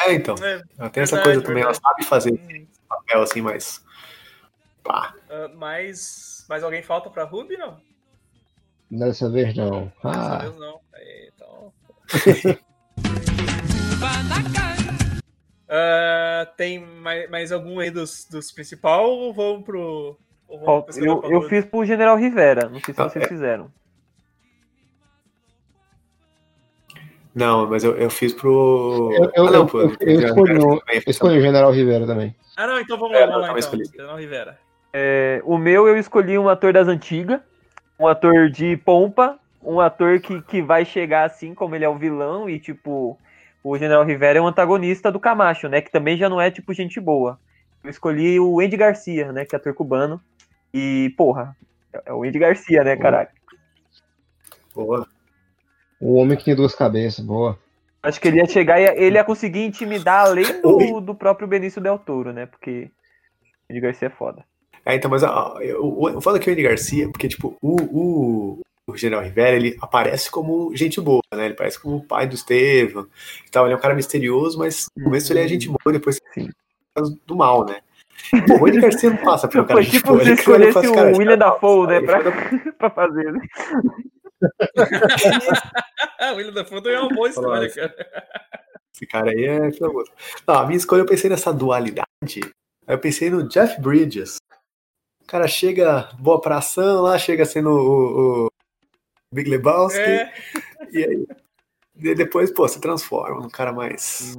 É, 0.00 0.12
então. 0.14 0.34
é, 0.42 0.62
Ela 0.78 0.90
tem 0.90 1.02
essa 1.02 1.16
Verdade, 1.16 1.34
coisa 1.36 1.42
também, 1.46 1.62
ela 1.62 1.72
verdade. 1.72 1.88
sabe 1.96 2.04
fazer 2.06 2.32
hum, 2.32 2.66
papel 2.88 3.22
assim, 3.22 3.40
mas. 3.42 3.84
Pá. 4.82 5.14
ah, 5.30 5.48
mais, 5.56 6.44
mais 6.48 6.62
alguém 6.62 6.82
falta 6.82 7.10
pra 7.10 7.24
Ruby, 7.24 7.56
não? 7.56 7.80
Dessa 8.90 9.30
vez 9.30 9.54
não. 9.54 9.92
Dessa 10.02 10.34
Ah, 10.34 10.38
vez 10.38 10.56
não. 10.56 10.80
É, 10.94 11.28
Então... 11.34 11.72
Ah, 15.72 16.52
tem 16.56 16.80
mais, 16.84 17.30
mais 17.30 17.52
algum 17.52 17.78
aí 17.78 17.90
dos, 17.90 18.24
dos 18.28 18.50
principal 18.50 19.08
ou 19.08 19.32
vamos 19.32 19.64
pro. 19.64 20.18
Pesquisar 20.86 21.06
Eu, 21.06 21.22
eu 21.24 21.38
Ruby? 21.38 21.48
fiz 21.48 21.64
pro 21.64 21.84
General 21.84 22.16
Rivera, 22.16 22.68
não 22.68 22.80
sei 22.80 22.92
se 22.94 23.00
Ah, 23.00 23.08
vocês 23.08 23.24
é. 23.24 23.28
fizeram. 23.28 23.70
Não, 27.34 27.68
mas 27.68 27.84
eu, 27.84 27.96
eu 27.96 28.10
fiz 28.10 28.32
pro. 28.32 29.10
Eu- 29.12 29.30
eu- 29.36 29.46
ah, 29.46 29.50
não, 29.52 29.68
eu- 29.72 29.80
eu- 29.80 29.96
eu 30.00 30.20
escolhi 30.20 30.52
eu 30.60 31.02
escolhi 31.06 31.38
o 31.38 31.40
General 31.40 31.70
Rivera 31.70 32.04
também. 32.06 32.34
Ah, 32.56 32.66
não, 32.66 32.80
então 32.80 32.98
vamos 32.98 33.16
É, 33.16 33.20
lá, 33.20 33.26
não, 33.26 33.40
vamos 33.46 33.64
lá 33.66 33.70
então. 33.74 33.84
General 33.92 34.16
Rivera. 34.16 34.58
É, 34.92 35.40
o 35.44 35.56
meu 35.56 35.86
eu 35.86 35.96
escolhi 35.96 36.36
um 36.36 36.48
ator 36.48 36.72
das 36.72 36.88
antigas, 36.88 37.40
um 37.98 38.08
ator 38.08 38.50
de 38.50 38.76
pompa, 38.78 39.38
um 39.62 39.78
ator 39.78 40.18
que, 40.20 40.42
que 40.42 40.60
vai 40.60 40.84
chegar 40.84 41.24
assim, 41.24 41.54
como 41.54 41.76
ele 41.76 41.84
é 41.84 41.88
o 41.88 41.96
vilão, 41.96 42.50
e 42.50 42.58
tipo, 42.58 43.16
o 43.62 43.78
General 43.78 44.04
Rivera 44.04 44.40
é 44.40 44.42
um 44.42 44.48
antagonista 44.48 45.12
do 45.12 45.20
Camacho, 45.20 45.68
né? 45.68 45.80
Que 45.80 45.92
também 45.92 46.16
já 46.16 46.28
não 46.28 46.40
é 46.40 46.50
tipo 46.50 46.74
gente 46.74 46.98
boa. 46.98 47.38
Eu 47.84 47.90
escolhi 47.90 48.40
o 48.40 48.58
Andy 48.60 48.76
Garcia, 48.76 49.30
né? 49.32 49.44
Que 49.44 49.54
é 49.54 49.58
ator 49.58 49.72
cubano. 49.72 50.20
E, 50.72 51.12
porra, 51.16 51.56
é 52.06 52.12
o 52.12 52.22
Andy 52.22 52.38
Garcia, 52.38 52.84
né, 52.84 52.96
caralho? 52.96 53.28
Boa. 54.74 55.06
O 56.00 56.14
homem 56.14 56.36
que 56.36 56.44
tinha 56.44 56.56
duas 56.56 56.74
cabeças, 56.74 57.24
boa. 57.24 57.58
Acho 58.02 58.20
que 58.20 58.28
ele 58.28 58.38
ia 58.38 58.46
chegar 58.46 58.80
e 58.80 58.84
ia- 58.84 58.96
ele 58.96 59.16
ia 59.16 59.24
conseguir 59.24 59.64
intimidar 59.64 60.26
além 60.26 60.60
do, 60.62 61.00
do 61.00 61.14
próprio 61.14 61.46
Benício 61.46 61.80
Del 61.82 61.98
Toro, 61.98 62.32
né? 62.32 62.46
Porque 62.46 62.90
o 63.68 63.72
Andy 63.72 63.80
Garcia 63.80 64.06
é 64.08 64.10
foda. 64.10 64.44
É, 64.86 64.94
então, 64.94 65.10
mas 65.10 65.22
ó, 65.22 65.58
eu, 65.60 65.98
eu 66.14 66.20
falo 66.22 66.38
que 66.40 66.48
o 66.48 66.52
Andy 66.52 66.62
Garcia, 66.62 67.08
porque, 67.10 67.28
tipo, 67.28 67.54
o, 67.60 67.76
o, 67.82 68.60
o 68.86 68.96
General 68.96 69.22
Rivera, 69.22 69.54
ele 69.56 69.76
aparece 69.82 70.30
como 70.30 70.74
gente 70.74 70.98
boa, 71.00 71.20
né? 71.34 71.44
Ele 71.46 71.54
parece 71.54 71.78
como 71.78 71.96
o 71.96 72.04
pai 72.04 72.26
do 72.26 72.34
Estevam 72.34 73.06
e 73.46 73.50
tal. 73.50 73.66
Ele 73.66 73.74
é 73.74 73.76
um 73.76 73.80
cara 73.80 73.94
misterioso, 73.94 74.58
mas 74.58 74.86
no 74.96 75.04
começo 75.04 75.30
ele 75.32 75.40
é 75.40 75.48
gente 75.48 75.68
boa, 75.68 75.92
depois 75.92 76.18
Sim. 76.32 76.48
do 77.26 77.36
mal, 77.36 77.66
né? 77.66 77.80
Pô, 78.46 78.54
o 78.62 78.66
Andy 78.66 78.80
Garcia 78.80 79.10
não 79.10 79.16
passa 79.18 79.46
um 79.46 79.50
cara 79.66 79.66
Foi 79.66 79.84
tipo 79.84 80.24
se 80.24 80.32
escolhesse 80.32 80.92
cara, 80.92 81.12
o 81.12 81.18
William 81.18 81.38
cara 81.38 81.52
Dafoe, 81.52 81.86
né? 81.86 82.00
Pra, 82.00 82.20
pra 82.78 82.90
fazer. 82.90 83.32
né? 83.32 83.40
O 86.32 86.36
William 86.36 86.52
da 86.52 86.64
Fonte 86.64 86.88
é 86.88 87.00
uma 87.00 87.08
boa 87.14 87.28
escolha, 87.28 87.62
Nossa. 87.62 87.74
cara. 87.74 87.94
Esse 88.94 89.06
cara 89.06 89.30
aí 89.30 89.44
é 89.44 89.72
famoso. 89.72 90.10
Não, 90.46 90.54
a 90.58 90.66
minha 90.66 90.76
escolha 90.76 91.00
eu 91.00 91.06
pensei 91.06 91.28
nessa 91.30 91.52
dualidade. 91.52 92.06
Aí 92.86 92.94
eu 92.94 92.98
pensei 92.98 93.30
no 93.30 93.48
Jeff 93.48 93.80
Bridges. 93.80 94.36
O 95.22 95.26
cara 95.26 95.46
chega 95.48 96.08
boa 96.18 96.40
pra 96.40 96.58
ação 96.58 97.02
lá, 97.02 97.18
chega 97.18 97.44
sendo 97.44 97.70
o, 97.70 98.46
o 98.46 98.50
Big 99.32 99.48
Lebowski. 99.48 100.00
É, 100.00 100.32
E 100.92 101.04
aí 101.04 101.26
e 102.02 102.14
depois, 102.14 102.50
pô, 102.50 102.66
se 102.66 102.80
transforma 102.80 103.42
num 103.42 103.50
cara 103.50 103.72
mais, 103.72 104.34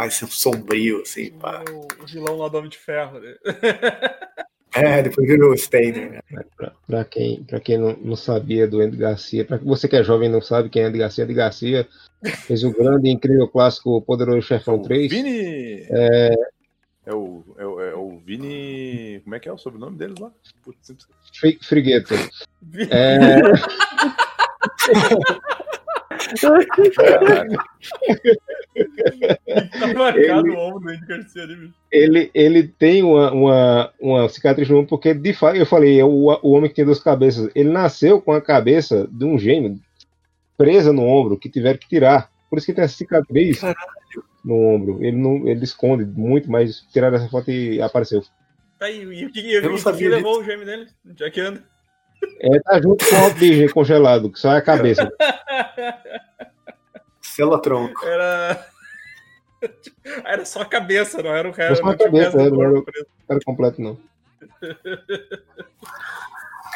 mais 0.00 0.14
sombrio, 0.30 1.02
assim. 1.02 1.30
Pá. 1.32 1.62
o, 1.70 1.86
o 2.02 2.06
vilão 2.06 2.38
lá 2.38 2.48
do 2.48 2.58
Homem 2.58 2.70
de 2.70 2.78
Ferro, 2.78 3.20
né? 3.20 3.34
É, 4.72 5.02
depois 5.02 5.26
virou 5.26 5.50
o 5.50 5.56
Stainer. 5.56 6.22
né? 6.30 6.44
Pra, 6.56 6.72
pra 6.86 7.04
quem, 7.04 7.42
pra 7.42 7.58
quem 7.58 7.76
não, 7.76 7.92
não 7.96 8.14
sabia 8.14 8.68
do 8.68 8.80
Andy 8.80 8.96
Garcia, 8.96 9.44
pra 9.44 9.56
você 9.56 9.88
que 9.88 9.96
é 9.96 10.04
jovem 10.04 10.28
e 10.28 10.32
não 10.32 10.40
sabe 10.40 10.68
quem 10.68 10.82
é 10.82 10.84
Andy 10.86 10.96
Garcia, 10.96 11.24
Andy 11.24 11.34
Garcia 11.34 11.88
fez 12.46 12.62
o 12.62 12.70
grande 12.70 13.08
e 13.08 13.12
incrível 13.12 13.48
clássico 13.48 14.00
Poderoso 14.00 14.42
Chefão 14.42 14.76
O 14.76 14.82
3. 14.82 15.10
Vini. 15.10 15.84
É... 15.90 16.30
o, 17.12 17.42
é, 17.58 17.66
o, 17.66 17.80
é 17.80 17.94
o 17.96 18.20
Vini. 18.24 19.20
Como 19.24 19.34
é 19.34 19.40
que 19.40 19.48
é 19.48 19.52
o 19.52 19.58
sobrenome 19.58 19.98
deles 19.98 20.20
lá? 20.20 20.30
Putz, 20.62 20.94
Frigueto. 21.62 22.14
É. 22.92 23.40
Tá 29.78 29.94
marcado 29.94 30.46
Ele- 30.46 30.56
o 30.56 30.58
ombro 30.58 30.80
do 30.80 30.88
Andy 30.90 31.06
Garcia 31.06 31.42
ali, 31.42 31.56
bicho. 31.56 31.74
ele, 31.90 32.30
ele 32.34 32.68
tem 32.68 33.02
uma, 33.02 33.32
uma, 33.32 33.92
uma 34.00 34.28
cicatriz 34.28 34.68
no 34.68 34.76
ombro, 34.78 34.88
porque 34.88 35.12
de 35.14 35.32
fato, 35.32 35.56
eu 35.56 35.66
falei, 35.66 35.98
é 35.98 36.04
o, 36.04 36.08
o 36.42 36.50
homem 36.52 36.68
que 36.68 36.76
tem 36.76 36.84
duas 36.84 37.00
cabeças. 37.00 37.50
Ele 37.54 37.68
nasceu 37.70 38.20
com 38.20 38.32
a 38.32 38.40
cabeça 38.40 39.08
de 39.10 39.24
um 39.24 39.38
gêmeo 39.38 39.78
presa 40.56 40.92
no 40.92 41.02
ombro, 41.02 41.38
que 41.38 41.48
tiveram 41.48 41.78
que 41.78 41.88
tirar. 41.88 42.30
Por 42.48 42.58
isso 42.58 42.66
que 42.66 42.72
tem 42.72 42.84
essa 42.84 42.96
cicatriz 42.96 43.60
no 44.44 44.54
ombro. 44.56 44.98
Ele 45.02 45.16
não 45.16 45.48
ele 45.48 45.64
esconde 45.64 46.04
muito, 46.04 46.50
mas 46.50 46.80
tiraram 46.92 47.16
essa 47.16 47.28
foto 47.28 47.50
e 47.50 47.80
apareceu. 47.80 48.22
Tá 48.78 48.86
aí, 48.86 49.02
e 49.02 49.26
o 49.26 49.30
que, 49.30 49.52
Eu 49.52 49.62
não 49.62 49.74
o 49.74 49.96
que 49.96 50.08
levou 50.08 50.40
o 50.40 50.44
gêmeo 50.44 50.64
dele? 50.64 50.86
Já 51.16 51.30
que 51.30 51.40
anda. 51.40 51.62
É, 52.40 52.58
tá 52.60 52.80
junto 52.80 53.04
com 53.04 53.16
o 53.16 53.34
Disney 53.34 53.68
congelado, 53.68 54.30
que 54.30 54.38
só 54.38 54.52
é 54.52 54.58
a 54.58 54.62
cabeça. 54.62 55.10
Célula 57.20 57.60
tronco. 57.60 58.04
Era. 58.06 58.66
Era 60.24 60.44
só 60.44 60.62
a 60.62 60.66
cabeça, 60.66 61.22
não 61.22 61.34
era 61.34 61.48
o 61.48 61.52
cara. 61.52 61.68
Era 61.68 61.76
só 61.76 61.82
a 61.82 61.86
não 61.90 61.98
cabeça, 61.98 62.38
resto 62.38 62.40
era, 62.40 62.50
corpo 62.50 62.90
era-. 62.94 63.06
Não 63.28 63.36
era 63.36 63.40
completo, 63.44 63.82
não. 63.82 63.98
Quem 64.60 64.76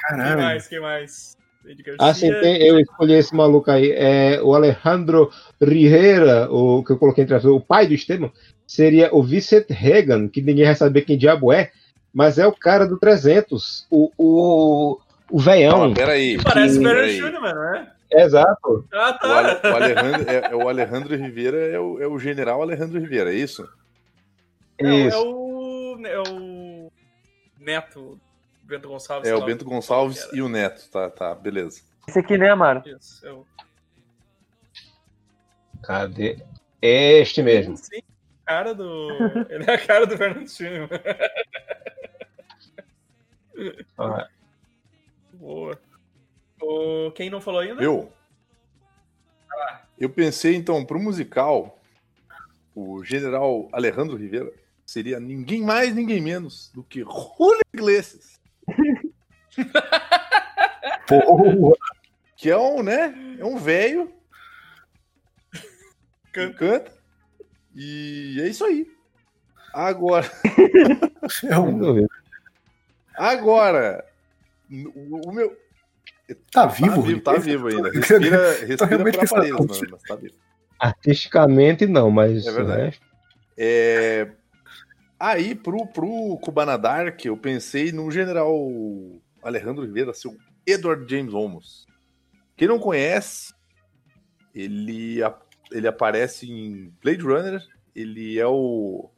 Caralho. 0.09 0.43
mais? 0.43 0.69
Quem 0.69 0.81
mais? 0.81 1.37
Eddie 1.67 1.83
Garcia. 1.83 2.07
Ah, 2.07 2.15
sim, 2.15 2.31
tem- 2.41 2.63
eu 2.63 2.79
escolhi 2.79 3.15
esse 3.15 3.35
maluco 3.35 3.71
aí. 3.71 3.93
É, 3.93 4.43
o 4.43 4.55
Alejandro 4.55 5.31
Rivera, 5.61 6.51
o 6.51 6.85
que 6.85 6.93
eu 6.93 6.99
coloquei 6.99 7.25
entre 7.25 7.35
as 7.35 7.45
o 7.45 7.59
pai 7.59 7.87
do 7.87 7.95
Esteban, 7.95 8.31
seria 8.67 9.15
o 9.15 9.23
Vicent 9.23 9.71
Reagan, 9.71 10.29
que 10.29 10.43
ninguém 10.43 10.67
vai 10.67 10.75
saber 10.75 11.03
quem 11.03 11.17
diabo 11.17 11.53
é, 11.53 11.71
mas 12.13 12.39
é 12.39 12.47
o 12.47 12.53
cara 12.53 12.87
do 12.87 12.99
300, 12.99 13.87
o, 13.91 14.11
o, 14.19 14.99
o 15.31 15.39
veião. 15.41 15.73
Calma, 15.79 15.95
peraí. 15.95 16.43
Parece 16.43 16.79
o 16.79 16.83
peraí. 16.83 17.19
Schumann, 17.19 17.55
né? 17.55 17.93
Exato. 18.13 18.87
Ah, 18.93 19.19
O, 19.23 19.27
Ale- 19.27 19.55
tá. 19.57 19.73
o 19.73 19.77
Alejandro, 19.77 20.31
é, 20.31 20.37
é 20.53 20.55
o 20.57 20.69
Alejandro 20.69 21.17
Rivera 21.17 21.57
é 21.57 21.79
o, 21.81 22.01
é 22.03 22.07
o 22.07 22.19
general 22.19 22.63
Alejandro 22.63 23.01
Rivera, 23.01 23.33
é 23.33 23.37
isso? 23.37 23.69
É, 24.79 24.85
o- 24.85 24.89
é 24.89 24.95
Isso. 25.07 25.23
o. 25.27 26.07
É 26.07 26.19
o. 26.21 26.93
Neto 27.59 28.21
Bento 28.63 28.89
Gonçalves. 28.89 29.29
É 29.29 29.35
o 29.35 29.41
lá 29.41 29.47
Bento 29.47 29.65
que 29.65 29.71
Gonçalves 29.71 30.29
e 30.33 30.43
o 30.43 30.49
Neto, 30.49 30.89
tá, 30.91 31.09
tá, 31.11 31.35
beleza. 31.35 31.81
Esse 32.07 32.19
aqui, 32.19 32.37
né, 32.37 32.51
Amaro? 32.51 32.83
Isso, 32.87 33.27
é 33.27 33.33
o. 33.33 33.47
Cadê? 35.83 36.39
Este 36.81 37.43
mesmo. 37.43 37.77
Sim, 37.77 38.01
cara 38.47 38.75
do. 38.75 39.09
Ele 39.49 39.65
é 39.67 39.75
a 39.75 39.79
cara 39.87 40.07
do 40.07 40.17
Schumann. 40.49 40.89
Ah, 43.99 44.29
Boa. 45.45 45.79
O... 46.63 47.11
Quem 47.11 47.29
não 47.29 47.39
falou 47.39 47.61
ainda? 47.61 47.83
Eu? 47.83 48.11
Eu 49.99 50.09
pensei, 50.09 50.57
então, 50.57 50.83
pro 50.87 50.99
musical, 50.99 51.79
o 52.75 53.05
general 53.05 53.69
Alejandro 53.71 54.17
Rivera 54.17 54.51
seria 54.87 55.21
ninguém 55.21 55.61
mais, 55.61 55.95
ninguém 55.95 56.23
menos 56.23 56.71
do 56.73 56.83
que 56.83 57.01
Julio 57.01 57.61
Iglesias, 57.75 58.41
Porra. 61.07 61.75
que 62.37 62.49
é 62.51 62.57
um, 62.57 62.83
né, 62.83 63.15
é 63.39 63.45
um 63.45 63.59
velho, 63.59 64.11
que 65.53 65.61
Canta. 66.33 66.55
canta, 66.55 66.93
e 67.77 68.41
é 68.41 68.49
isso 68.49 68.65
aí. 68.65 68.91
Agora, 69.75 70.27
É 71.49 71.59
um... 71.59 72.07
agora, 73.15 74.05
o, 74.71 75.29
o 75.29 75.33
meu... 75.33 75.51
Tá 76.51 76.63
Tá 76.63 76.67
vivo? 76.67 77.03
vivo, 77.03 77.21
tá 77.21 77.35
vivo 77.35 77.69
ainda. 77.69 77.91
Respira, 77.93 78.53
respira 78.67 78.87
realmente 78.87 79.19
por 79.19 79.25
aparelhos, 79.27 79.59
pensando. 79.67 79.81
mano, 79.81 79.91
mas 79.93 80.03
tá 80.03 80.17
vivo. 80.17 80.35
Artisticamente 80.79 81.87
não, 81.87 82.11
mas 82.11 82.47
É 82.47 82.53
verdade. 82.53 82.83
resto- 82.85 83.05
É... 83.57 84.31
Aí, 85.21 85.55
pro, 85.55 85.87
pro 85.87 86.39
Cubana 86.43 86.77
Dark, 86.77 87.25
eu 87.25 87.37
pensei 87.37 87.93
no 87.93 88.11
general 88.11 88.53
Alejandro 89.43 89.85
Rivera, 89.85 90.13
seu 90.13 90.37
Edward 90.67 91.07
James 91.11 91.33
Olmos. 91.33 91.87
Quem 92.57 92.69
não 92.69 92.79
conhece, 92.79 93.53
ele, 94.55 95.19
ele 95.71 95.87
aparece 95.89 96.51
em 96.51 96.93
Blade 97.03 97.23
Runner, 97.23 97.63
ele 97.95 98.39
é 98.39 98.47
o, 98.47 99.09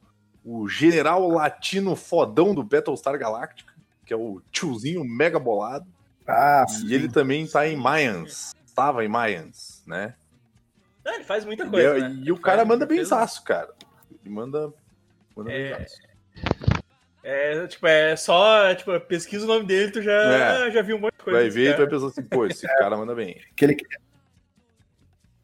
o 0.44 0.68
general 0.68 1.28
latino 1.28 1.96
fodão 1.96 2.54
do 2.54 2.62
Battlestar 2.62 3.18
Galactica, 3.18 3.72
que 4.06 4.14
é 4.14 4.16
o 4.16 4.40
tiozinho 4.50 5.04
mega 5.04 5.38
bolado. 5.38 5.84
Ah, 6.26 6.64
E 6.86 6.94
ele 6.94 7.08
também 7.08 7.46
tá 7.46 7.66
em 7.68 7.76
Mayans, 7.76 8.54
estava 8.64 9.04
em 9.04 9.08
Mayans, 9.08 9.82
né? 9.86 10.14
Ah, 11.04 11.14
ele 11.16 11.24
faz 11.24 11.44
muita 11.44 11.64
E, 11.64 11.68
coisa. 11.70 11.96
é- 11.98 12.00
né? 12.00 12.20
e 12.24 12.32
o 12.32 12.38
cara 12.38 12.58
faz- 12.58 12.68
manda 12.68 12.86
fez- 12.86 13.38
cara. 13.40 13.72
Ele 14.24 14.34
manda, 14.34 14.72
manda 15.36 15.52
É. 15.52 15.72
benzaço. 15.78 15.96
É, 17.22 17.66
tipo, 17.66 17.86
é 17.86 18.14
só, 18.16 18.72
tipo, 18.74 18.98
pesquisa 19.00 19.44
o 19.44 19.48
nome 19.48 19.66
dele, 19.66 19.90
tu 19.90 20.00
já, 20.00 20.12
É. 20.12 20.70
já 20.70 20.80
viu 20.82 20.96
um 20.96 21.00
monte 21.00 21.14
de 21.18 21.24
coisa. 21.24 21.40
Vai 21.40 21.50
ver 21.50 21.62
e 21.62 21.72
cara. 21.72 21.78
vai 21.78 21.86
pensar 21.88 22.06
assim, 22.06 22.22
pô, 22.22 22.46
esse 22.46 22.66
cara 22.78 22.96
manda 22.96 23.14
bem. 23.14 23.40
Aquele... 23.52 23.76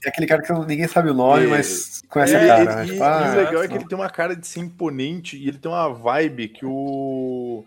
É 0.05 0.09
aquele 0.09 0.27
cara 0.27 0.43
que 0.43 0.53
ninguém 0.53 0.89
sabe 0.89 1.11
o 1.11 1.15
nome, 1.15 1.45
É. 1.45 1.49
mas 1.49 2.03
conhece 2.09 2.35
É, 2.35 2.45
o 2.45 2.49
cara. 2.49 2.63
e, 2.63 2.67
né? 2.67 2.83
e- 2.85 2.87
Tipo, 2.87 2.99
e 2.99 3.03
ah, 3.03 3.33
o 3.33 3.37
legal 3.37 3.63
é 3.63 3.63
sim. 3.63 3.69
que 3.69 3.75
ele 3.79 3.89
tem 3.89 3.99
uma 3.99 4.11
cara 4.11 4.35
de 4.35 4.47
ser 4.47 4.59
imponente 4.61 5.37
e 5.37 5.47
ele 5.49 5.59
tem 5.59 5.71
uma 5.71 5.89
vibe 5.93 6.49
que 6.49 6.67
o. 6.67 7.65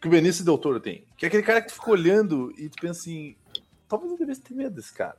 que 0.00 0.08
o 0.08 0.10
Benício 0.10 0.44
Del 0.44 0.58
Toro 0.58 0.80
tem. 0.80 1.04
Que 1.16 1.26
é 1.26 1.28
aquele 1.28 1.42
cara 1.42 1.60
que 1.60 1.68
tu 1.68 1.74
fica 1.74 1.90
olhando 1.90 2.52
e 2.58 2.68
tu 2.68 2.80
pensa 2.80 3.00
assim, 3.00 3.36
talvez 3.88 4.12
eu 4.12 4.18
devesse 4.18 4.42
ter 4.42 4.54
medo 4.54 4.74
desse 4.74 4.92
cara. 4.92 5.16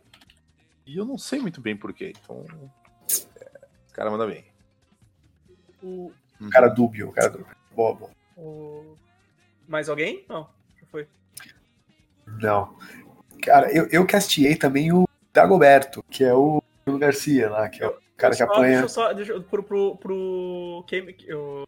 E 0.85 0.97
eu 0.97 1.05
não 1.05 1.17
sei 1.17 1.39
muito 1.39 1.59
bem 1.59 1.75
porquê. 1.75 2.13
Então. 2.23 2.45
é, 3.09 3.59
esse 3.85 3.93
cara 3.93 4.09
manda 4.09 4.25
bem. 4.25 4.45
O, 5.81 6.11
o 6.39 6.49
cara 6.49 6.67
dúbio, 6.67 7.09
o 7.09 7.11
cara 7.11 7.29
dúbio. 7.29 7.47
Boa, 7.75 7.93
boa. 7.93 8.11
o... 8.35 8.97
Mais 9.67 9.89
alguém? 9.89 10.25
Não, 10.29 10.49
já 10.79 10.87
foi. 10.87 11.07
Não. 12.41 12.77
Cara, 13.43 13.71
eu, 13.71 13.87
eu 13.87 14.07
castiei 14.07 14.55
também 14.55 14.93
o 14.93 15.07
Dagoberto, 15.33 16.03
que 16.09 16.23
é 16.23 16.33
o 16.33 16.63
Bruno 16.85 16.99
Garcia 16.99 17.49
lá, 17.49 17.67
que 17.69 17.83
é 17.83 17.87
o 17.87 17.97
cara 18.15 18.33
que 18.33 18.37
Só- 18.37 18.45
apanha. 18.45 18.79
Deixa 18.79 18.83
eu 18.83 18.89
só, 18.89 19.13
deixa 19.13 19.31
eu, 19.33 19.43
pro, 19.43 19.61
pro, 19.61 19.97
pro 19.97 20.85
quem, 20.87 21.15
eu, 21.25 21.67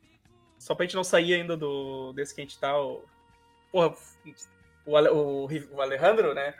só 0.59 0.75
pra 0.75 0.85
gente 0.85 0.95
não 0.95 1.03
sair 1.03 1.33
ainda 1.33 1.57
do, 1.57 2.13
desse 2.13 2.35
que 2.35 2.41
a 2.41 2.43
gente 2.43 2.59
tá, 2.59 2.79
o, 2.79 3.03
porra, 3.71 3.95
o, 4.85 4.95
Ale- 4.95 5.09
o, 5.09 5.47
o 5.71 5.81
Alejandro, 5.81 6.35
né, 6.35 6.53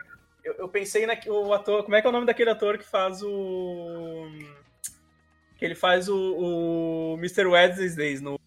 eu, 0.44 0.56
eu 0.56 0.70
pensei 0.70 1.06
na, 1.06 1.16
o 1.28 1.54
ator, 1.54 1.84
como 1.84 1.96
é 1.96 2.02
que 2.02 2.08
é 2.08 2.10
o 2.10 2.14
nome 2.14 2.26
daquele 2.26 2.50
ator 2.50 2.78
que 2.78 2.86
faz 2.86 3.22
o, 3.22 4.26
que 5.58 5.66
ele 5.66 5.76
faz 5.76 6.08
o, 6.08 6.16
o 6.16 7.16
Mr. 7.20 7.46
Wednesdays 7.46 8.22
no, 8.22 8.40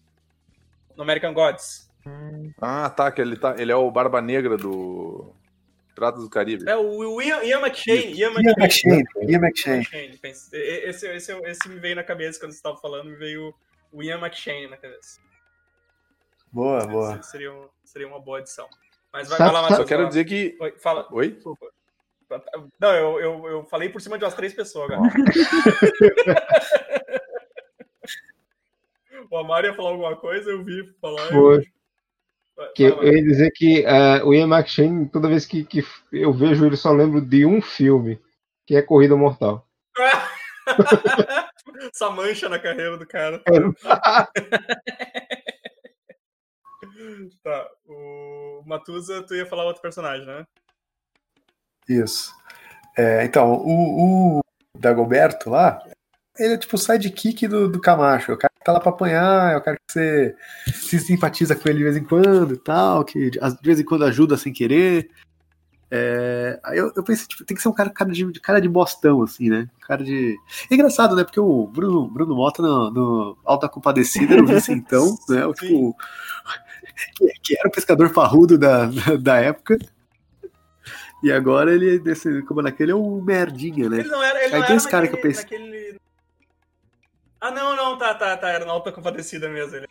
no 0.95 1.03
American 1.03 1.33
Gods. 1.33 1.89
Ah, 2.59 2.89
tá, 2.89 3.11
que 3.11 3.21
ele, 3.21 3.37
tá, 3.37 3.55
ele 3.57 3.71
é 3.71 3.75
o 3.75 3.89
Barba 3.89 4.21
Negra 4.21 4.57
do 4.57 5.33
Piratas 5.95 6.23
do 6.23 6.29
Caribe. 6.29 6.67
É 6.67 6.75
o 6.75 7.21
Ian, 7.21 7.43
Ian 7.43 7.59
McShane, 7.61 8.13
Ian 8.19 8.31
McShane. 8.31 9.03
Ian 9.21 9.39
Esse, 10.51 11.07
esse, 11.07 11.31
esse 11.31 11.69
me 11.69 11.79
veio 11.79 11.95
na 11.95 12.03
cabeça 12.03 12.39
quando 12.39 12.51
você 12.51 12.57
estava 12.57 12.75
falando, 12.77 13.09
me 13.11 13.15
veio 13.15 13.53
o 13.91 14.01
Ian 14.03 14.17
McShane 14.17 14.67
na 14.67 14.75
cabeça. 14.75 15.21
Boa, 16.53 16.85
boa. 16.85 17.15
Esse 17.15 17.31
Seria, 17.31 17.51
um- 17.51 17.67
seria 17.83 18.07
uma 18.07 18.19
boa 18.19 18.37
adição. 18.37 18.67
Mas 19.11 19.27
vai, 19.27 19.39
sabe- 19.39 19.53
Matheus. 19.53 19.79
Eu 19.79 19.85
quero 19.85 20.07
dizer 20.07 20.25
que. 20.25 20.55
Oi, 20.59 20.71
fala. 20.77 21.07
Oi? 21.11 21.31
Desculpa. 21.31 21.65
Não, 22.79 22.91
eu, 22.93 23.19
eu, 23.19 23.47
eu 23.47 23.63
falei 23.65 23.89
por 23.89 24.01
cima 24.01 24.17
de 24.17 24.23
umas 24.23 24.33
três 24.33 24.53
pessoas 24.53 24.89
agora. 24.91 25.11
o 29.29 29.37
Amaro 29.37 29.67
ia 29.67 29.73
falar 29.73 29.89
alguma 29.89 30.15
coisa, 30.15 30.49
eu 30.49 30.63
vi 30.63 30.83
falar. 31.01 31.27
Foi. 31.29 31.57
Eu... 31.57 31.63
Que 32.75 32.83
eu 32.83 33.03
ia 33.03 33.23
dizer 33.23 33.51
que 33.51 33.85
ah, 33.85 34.21
o 34.23 34.33
Ian 34.33 34.47
McShane, 34.47 35.09
toda 35.09 35.27
vez 35.27 35.45
que, 35.45 35.63
que 35.63 35.83
eu 36.11 36.31
vejo 36.31 36.65
ele, 36.65 36.77
só 36.77 36.91
lembro 36.91 37.19
de 37.19 37.45
um 37.45 37.61
filme, 37.61 38.21
que 38.65 38.75
é 38.75 38.81
Corrida 38.81 39.15
Mortal. 39.15 39.67
Essa 41.91 42.09
mancha 42.09 42.47
na 42.47 42.59
carreira 42.59 42.97
do 42.97 43.05
cara. 43.07 43.41
Tá, 47.43 47.67
o 47.85 48.63
Matusa, 48.65 49.23
tu 49.23 49.35
ia 49.35 49.45
falar 49.45 49.65
outro 49.65 49.81
personagem, 49.81 50.25
né? 50.25 50.45
Isso. 51.87 52.33
É, 52.97 53.25
então, 53.25 53.53
o, 53.53 54.39
o 54.39 54.41
Dagoberto 54.77 55.49
lá, 55.49 55.83
ele 56.37 56.53
é 56.53 56.57
tipo 56.57 56.75
o 56.75 56.79
sidekick 56.79 57.47
do, 57.47 57.67
do 57.67 57.81
Camacho. 57.81 58.31
É 58.31 58.33
o 58.35 58.37
cara 58.37 58.53
que 58.57 58.63
tá 58.63 58.71
lá 58.71 58.79
pra 58.79 58.89
apanhar, 58.89 59.53
é 59.53 59.57
o 59.57 59.61
cara 59.61 59.77
que 59.77 59.93
você 59.93 60.35
se 60.73 60.99
simpatiza 60.99 61.55
com 61.55 61.67
ele 61.67 61.79
de 61.79 61.83
vez 61.83 61.97
em 61.97 62.03
quando 62.03 62.53
e 62.53 62.57
tal, 62.57 63.03
que 63.03 63.29
de 63.31 63.39
vez 63.63 63.79
em 63.79 63.85
quando 63.85 64.05
ajuda 64.05 64.37
sem 64.37 64.53
querer. 64.53 65.09
É, 65.95 66.59
aí 66.63 66.79
eu, 66.79 66.91
eu 66.95 67.03
pensei, 67.03 67.27
tipo, 67.27 67.45
tem 67.45 67.55
que 67.55 67.61
ser 67.61 67.69
um 67.69 67.73
cara, 67.73 67.87
cara 67.91 68.11
de, 68.11 68.25
cara 68.39 68.59
de 68.59 68.67
bostão, 68.67 69.21
assim, 69.21 69.47
né? 69.47 69.69
Cara 69.81 70.03
de. 70.03 70.35
É 70.71 70.73
engraçado, 70.73 71.15
né? 71.15 71.23
Porque 71.23 71.39
o 71.39 71.67
Bruno, 71.67 72.07
Bruno 72.07 72.35
Mota 72.35 72.63
no, 72.63 72.89
no 72.89 73.37
Alta 73.45 73.69
Compadecida 73.69 74.33
era 74.33 74.43
o 74.43 74.47
Vicentão, 74.47 75.15
né? 75.29 75.45
O, 75.45 75.53
tipo, 75.53 75.95
que, 77.43 77.57
era 77.57 77.67
o 77.67 77.71
pescador 77.71 78.11
parrudo 78.11 78.57
da, 78.57 78.85
da, 79.19 79.37
época. 79.37 79.77
E 81.23 81.31
agora 81.31 81.73
ele, 81.73 81.99
desse, 81.99 82.41
como 82.43 82.61
naquele, 82.61 82.91
é 82.91 82.95
um 82.95 83.21
merdinha, 83.21 83.89
né? 83.89 83.99
Ele 83.99 84.09
não 84.09 84.21
era. 84.21 84.43
Ele 84.43 84.55
Aí 84.55 84.75
não 84.75 84.89
cara 84.89 85.07
que 85.07 85.15
eu 85.15 85.21
pensei. 85.21 85.43
naquele- 85.43 85.99
Ah, 87.39 87.51
não, 87.51 87.75
não, 87.75 87.97
tá, 87.97 88.13
tá, 88.13 88.35
tá. 88.35 88.49
Era 88.49 88.65
na 88.65 88.73
alta 88.73 88.91
compadecida 88.91 89.49
mesmo. 89.49 89.75
Ele... 89.75 89.87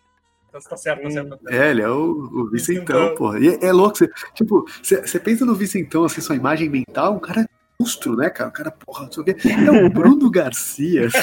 Tá, 0.51 0.61
tá 0.61 0.77
certo, 0.77 1.03
tá 1.03 1.11
certo. 1.11 1.31
Tá 1.31 1.39
certo. 1.39 1.55
É, 1.55 1.71
ele 1.71 1.81
é 1.83 1.89
o, 1.89 2.11
o 2.11 2.51
Vicentão, 2.51 2.99
Vicentão. 2.99 3.15
porra. 3.17 3.41
E 3.41 3.49
é, 3.49 3.65
é 3.67 3.73
louco, 3.73 3.97
você, 3.97 4.09
tipo, 4.35 4.67
você 4.83 5.01
você 5.07 5.19
pensa 5.19 5.47
no 5.47 5.55
Vicentão, 5.55 6.05
assim, 6.05 6.21
sua 6.21 6.37
imagem 6.37 6.69
mental, 6.69 7.15
um 7.15 7.21
cara 7.21 7.49
monstro, 7.81 8.15
né, 8.17 8.29
cara? 8.31 8.51
O 8.51 8.53
cara, 8.53 8.71
porra, 8.71 9.05
não 9.07 9.13
sei 9.13 9.23
o 9.23 9.25
quê. 9.25 9.37
É 9.49 9.71
o 9.71 9.91
Bruno 9.91 10.31
Garcia. 10.31 11.09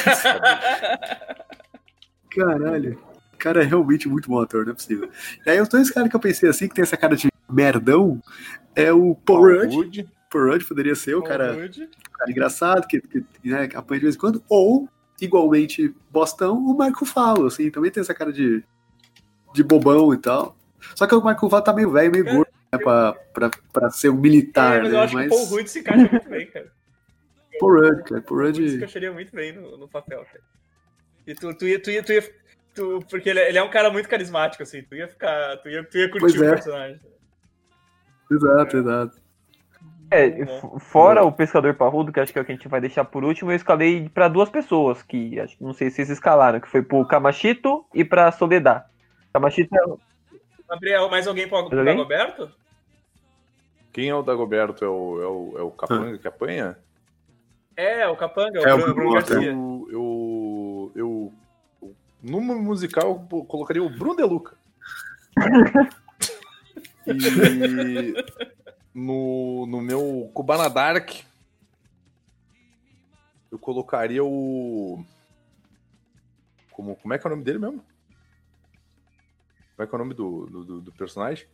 Caralho. 2.32 3.09
Cara 3.40 3.64
é 3.64 3.66
realmente 3.66 4.08
muito 4.08 4.30
bom 4.30 4.40
ator, 4.42 4.66
não 4.66 4.74
é 4.74 4.76
possível. 4.76 5.10
E 5.46 5.50
aí, 5.50 5.58
eu 5.58 5.68
tô 5.68 5.78
esse 5.78 5.94
cara 5.94 6.08
que 6.10 6.16
eu 6.16 6.20
pensei 6.20 6.50
assim, 6.50 6.68
que 6.68 6.76
tem 6.76 6.84
essa 6.84 6.98
cara 6.98 7.16
de 7.16 7.30
merdão, 7.50 8.22
é 8.76 8.92
o 8.94 9.16
Paul 9.16 9.42
Rudd. 9.62 10.06
Paul 10.30 10.52
Rudd 10.52 10.66
poderia 10.66 10.94
ser 10.94 11.16
o 11.16 11.24
cara, 11.24 11.56
cara 11.56 12.32
engraçado, 12.32 12.86
que, 12.86 13.02
que, 13.02 13.26
né, 13.44 13.70
apanha 13.74 14.00
de 14.00 14.06
vez 14.06 14.16
em 14.16 14.20
quando, 14.20 14.44
ou, 14.48 14.88
igualmente, 15.22 15.96
Bostão, 16.12 16.58
o 16.58 16.78
Marco 16.78 17.06
Falo, 17.06 17.48
assim, 17.48 17.72
também 17.72 17.90
tem 17.90 18.02
essa 18.02 18.14
cara 18.14 18.32
de, 18.32 18.64
de 19.54 19.64
bobão 19.64 20.14
e 20.14 20.18
tal. 20.18 20.56
Só 20.96 21.08
que 21.08 21.16
o 21.16 21.22
Marco 21.22 21.50
Falo 21.50 21.64
tá 21.64 21.74
meio 21.74 21.92
velho, 21.92 22.12
meio 22.12 22.26
Cara, 22.26 22.36
gordo. 22.38 22.52
né, 22.72 22.80
pra, 22.80 23.14
pra, 23.34 23.52
pra 23.74 23.90
ser 23.90 24.10
um 24.10 24.18
militar, 24.18 24.78
É, 24.78 24.82
mas 24.84 24.92
né? 24.92 24.98
eu 24.98 25.02
acho 25.02 25.14
Mas 25.16 25.30
que 25.30 25.34
o 25.34 25.38
Paul 25.38 25.50
Rudd 25.50 25.68
se 25.68 25.80
encaixa 25.80 26.08
muito 26.12 26.30
bem, 26.30 26.48
cara. 26.48 26.72
Paul 27.60 27.74
Rudd, 27.74 28.04
cara. 28.04 28.22
Paul 28.22 28.40
Rudd 28.42 28.70
se 28.70 28.76
encaixaria 28.76 29.12
muito 29.12 29.36
bem 29.36 29.54
no, 29.54 29.78
no 29.78 29.88
papel, 29.88 30.24
cara. 30.26 30.42
E 31.26 31.34
tu, 31.36 31.54
tu 31.54 31.68
ia, 31.68 31.80
tu 31.82 31.92
ia, 31.92 32.02
tu 32.04 32.12
ia, 32.14 32.24
tu- 32.80 33.06
porque 33.10 33.30
ele, 33.30 33.40
é- 33.40 33.50
ele 33.50 33.58
é 33.58 33.64
um 33.64 33.70
cara 33.70 33.90
muito 33.90 34.08
carismático, 34.08 34.64
assim, 34.64 34.82
tu 34.84 34.96
ia 34.96 35.08
ficar, 35.08 35.58
tu 35.58 35.68
ia, 35.70 35.84
tu 35.84 35.98
ia 35.98 36.10
curtir 36.10 36.20
Pois 36.20 36.40
o 36.40 36.44
é. 36.46 36.50
personagem. 36.50 37.00
Exato, 38.32 38.78
exato. 38.78 39.18
É, 40.12 40.28
Muito 40.30 40.46
bom. 40.62 40.78
f- 40.78 40.86
fora 40.86 41.24
o 41.24 41.32
pescador 41.32 41.74
parrudo, 41.76 42.12
que 42.12 42.20
acho 42.20 42.32
que 42.34 42.40
é 42.40 42.42
o 42.42 42.46
que 42.46 42.52
a 42.52 42.56
gente 42.56 42.68
vai 42.68 42.82
deixar 42.82 43.06
por 43.06 43.24
último, 43.24 43.52
eu 43.52 43.56
escalei 43.56 44.10
pra 44.10 44.28
duas 44.28 44.50
pessoas, 44.50 45.04
que 45.04 45.40
acho 45.40 45.56
que 45.58 45.64
não 45.64 45.74
sei 45.74 45.90
se 45.90 45.98
vocês 45.98 46.10
escalaram, 46.10 46.60
que 46.60 46.68
foi 46.70 46.82
pro 46.82 47.06
Kamashito 47.06 47.86
e 47.94 48.04
pra 48.04 48.32
Soledad. 48.32 48.86
Kamashito 49.34 49.76
é 49.76 49.80
Gabriel, 50.68 51.10
mais 51.10 51.28
alguém 51.28 51.48
pro 51.48 51.58
Mais 51.62 51.74
alguém? 51.74 51.86
Dagoberto? 51.96 52.52
Quem 53.94 54.10
é 54.10 54.16
o 54.16 54.22
Dagoberto? 54.24 54.84
É 54.86 54.88
o, 54.88 55.22
é 55.22 55.28
o, 55.28 55.54
é 55.60 55.62
o 55.64 55.72
capanga 55.72 56.18
que 56.18 56.28
apanha? 56.28 56.78
É, 57.76 58.06
o 58.10 58.16
Capanga, 58.18 58.60
o 58.60 58.68
É, 58.68 58.74
o 58.74 58.78
Bruno, 58.78 58.94
Bruno 58.94 59.10
Bruno, 59.12 59.14
Garcia. 59.14 59.52
Eu, 59.52 59.88
eu, 59.90 60.19
no 62.22 62.42
musical, 62.42 63.28
eu 63.32 63.46
colocaria 63.46 63.84
o 63.84 63.90
Bruno 63.90 64.16
De 64.16 64.24
Luca. 64.24 64.58
E 67.08 68.14
no, 68.94 69.66
no 69.66 69.82
meu 69.82 70.30
Cubana 70.34 70.70
Dark, 70.70 71.10
eu 73.52 73.58
colocaria 73.58 74.24
o. 74.24 75.04
Como, 76.72 76.96
como 76.98 77.14
é 77.14 77.18
que 77.18 77.26
é 77.26 77.28
o 77.28 77.32
nome 77.32 77.44
dele 77.44 77.58
mesmo? 77.60 77.84
Como 79.76 79.84
é 79.84 79.88
que 79.88 79.94
é 79.94 79.96
o 79.96 80.00
nome 80.00 80.14
do, 80.14 80.46
do, 80.46 80.64
do- 80.66 80.82
do 80.82 80.92
personagem? 80.92 81.48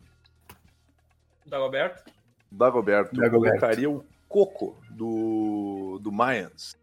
Dagoberto. 1.45 2.11
Dagoberto. 2.51 3.16
Eu 3.16 3.22
Dagoberto. 3.22 3.59
colocaria 3.59 3.89
o 3.89 4.05
Coco 4.28 4.76
do, 4.89 5.99
do 6.01 6.11
Mayans. 6.11 6.76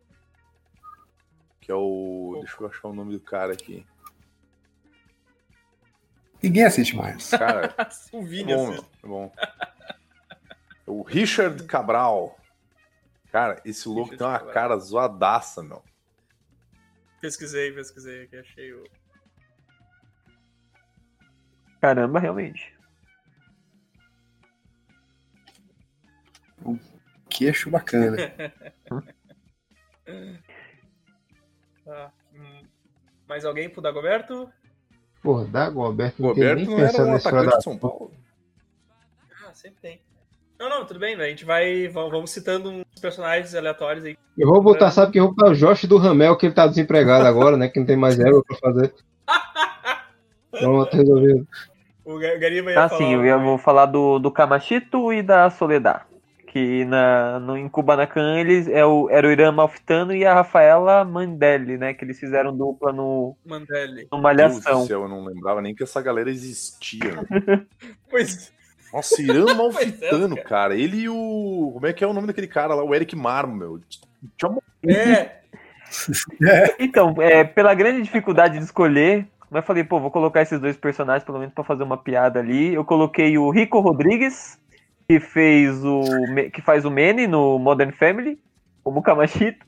Que 1.63 1.71
é 1.71 1.75
o. 1.75 2.39
Deixa 2.41 2.57
eu 2.61 2.67
achar 2.67 2.89
o 2.89 2.93
nome 2.93 3.13
do 3.13 3.21
cara 3.21 3.53
aqui. 3.53 3.87
Ninguém 6.43 6.65
assiste 6.65 6.97
mais. 6.97 7.31
Cara, 7.31 7.73
o 8.13 8.21
é 8.21 8.25
Vini, 8.25 8.55
bom, 8.55 8.73
assim. 8.73 8.73
meu, 8.73 8.85
é 9.03 9.07
bom. 9.07 9.33
O 10.87 11.03
Richard 11.03 11.63
Cabral. 11.65 12.37
Cara, 13.31 13.63
esse 13.65 13.89
louco 13.89 14.11
Richard 14.11 14.19
tem 14.19 14.27
uma 14.27 14.39
Cabral. 14.39 14.55
cara 14.55 14.77
zoadaça, 14.79 15.63
meu. 15.63 15.83
Pesquisei, 17.21 17.73
pesquisei 17.73 18.25
aqui, 18.25 18.37
achei 18.37 18.73
o. 18.75 18.85
Caramba, 21.81 22.19
realmente. 22.19 22.77
Queixo 27.31 27.71
bacana. 27.71 28.17
Tá. 31.85 32.11
Hum, 32.35 32.63
Mais 33.29 33.45
alguém 33.45 33.69
pro 33.69 33.81
Dagoberto? 33.83 34.49
Porra, 35.23 35.45
Dagoberto 35.47 36.23
O 36.23 36.27
não 36.27 36.35
tem 36.35 36.43
Roberto 36.45 36.59
nem 36.69 36.77
não 36.79 36.85
era 36.85 37.05
um 37.05 37.15
atacante 37.15 37.51
da 37.51 37.57
de 37.59 37.63
São 37.65 37.79
Paulo. 37.79 38.11
Ah, 39.47 39.53
sempre 39.55 39.81
tem. 39.81 40.01
Não, 40.59 40.69
não, 40.69 40.87
tudo 40.87 41.01
bem, 41.01 41.17
velho. 41.17 41.27
A 41.27 41.31
gente 41.31 41.45
vai. 41.45 41.89
Vamos, 41.89 42.11
vamos 42.13 42.31
citando 42.31 42.71
uns 42.71 43.01
personagens 43.01 43.55
aleatórios 43.55 44.05
aí. 44.05 44.17
Eu 44.39 44.49
vou 44.49 44.63
botar, 44.63 44.91
sabe 44.91 45.13
que 45.13 45.19
eu 45.21 45.25
vou 45.27 45.35
botar 45.35 45.51
o 45.51 45.55
Josh 45.55 45.85
do 45.87 45.97
Ramel, 45.97 46.37
que 46.37 46.47
ele 46.47 46.55
tá 46.55 46.67
desempregado 46.67 47.27
agora, 47.27 47.57
né? 47.57 47.69
Que 47.69 47.81
não 47.81 47.87
tem 47.87 47.97
mais 47.97 48.19
égua 48.19 48.43
pra 48.45 48.57
fazer. 48.59 48.95
Pronto, 50.51 50.97
resolvido. 50.97 51.47
O 52.05 52.19
Ga- 52.19 52.37
Gariba 52.37 52.71
ia 52.71 52.85
Ah, 52.85 52.89
falar. 52.89 52.99
sim, 53.01 53.13
eu 53.15 53.25
ia- 53.25 53.39
vou 53.39 53.59
falar 53.59 53.87
do, 53.87 54.19
do 54.19 54.31
Kamashito 54.31 55.13
e 55.13 55.23
da 55.23 55.49
Soledad. 55.51 56.03
Que 56.53 56.85
na, 56.85 57.41
no, 57.41 57.57
em 57.57 57.67
Kubanacan 57.67 58.39
eles 58.39 58.69
é 58.69 58.85
o, 58.85 59.09
era 59.09 59.27
o 59.27 59.31
Irã 59.31 59.51
Malfitano 59.51 60.15
e 60.15 60.23
a 60.27 60.35
Rafaela 60.35 61.03
Mandelli, 61.03 61.79
né? 61.79 61.95
Que 61.95 62.05
eles 62.05 62.21
fizeram 62.21 62.55
dupla 62.55 62.93
no, 62.93 63.35
Mandelli. 63.43 64.03
no 64.03 64.09
Deus 64.11 64.23
Malhação. 64.23 64.87
céu, 64.87 65.03
eu 65.05 65.09
não 65.09 65.25
lembrava 65.25 65.63
nem 65.63 65.75
que 65.75 65.83
essa 65.83 66.03
galera 66.03 66.31
existia. 66.31 67.01
meu. 67.31 67.63
Pois. 68.11 68.53
Nossa, 68.93 69.23
Irã 69.23 69.47
Pois 69.47 69.57
Malfitano, 69.57 70.37
é, 70.37 70.43
cara. 70.43 70.77
Ele 70.77 70.99
e 70.99 71.09
o. 71.09 71.71
Como 71.73 71.87
é 71.87 71.93
que 71.95 72.05
é 72.05 72.07
o 72.07 72.13
nome 72.13 72.27
daquele 72.27 72.47
cara 72.49 72.75
lá? 72.75 72.85
O 72.85 72.95
Eric 72.95 73.17
Marmo, 73.17 73.57
meu. 73.57 73.81
Uma- 74.45 74.61
É, 76.47 76.75
Então, 76.79 77.15
é, 77.19 77.45
pela 77.45 77.73
grande 77.75 78.03
dificuldade 78.03 78.59
de 78.59 78.65
escolher, 78.65 79.27
eu 79.51 79.63
falei, 79.63 79.85
pô, 79.85 79.99
vou 80.01 80.11
colocar 80.11 80.43
esses 80.43 80.61
dois 80.61 80.77
personagens 80.77 81.25
pelo 81.25 81.39
menos 81.39 81.55
pra 81.55 81.65
fazer 81.65 81.83
uma 81.83 81.97
piada 81.97 82.41
ali. 82.41 82.75
Eu 82.75 82.85
coloquei 82.85 83.39
o 83.39 83.49
Rico 83.51 83.81
Rodrigues, 83.81 84.59
que 85.13 85.21
fez 85.21 85.85
o 85.85 86.01
que 86.53 86.63
faz 86.63 86.87
o 86.87 86.91
Manny 86.91 87.27
no 87.27 87.59
Modern 87.59 87.93
Family, 87.93 88.39
como 88.83 89.03
Kamashito. 89.03 89.67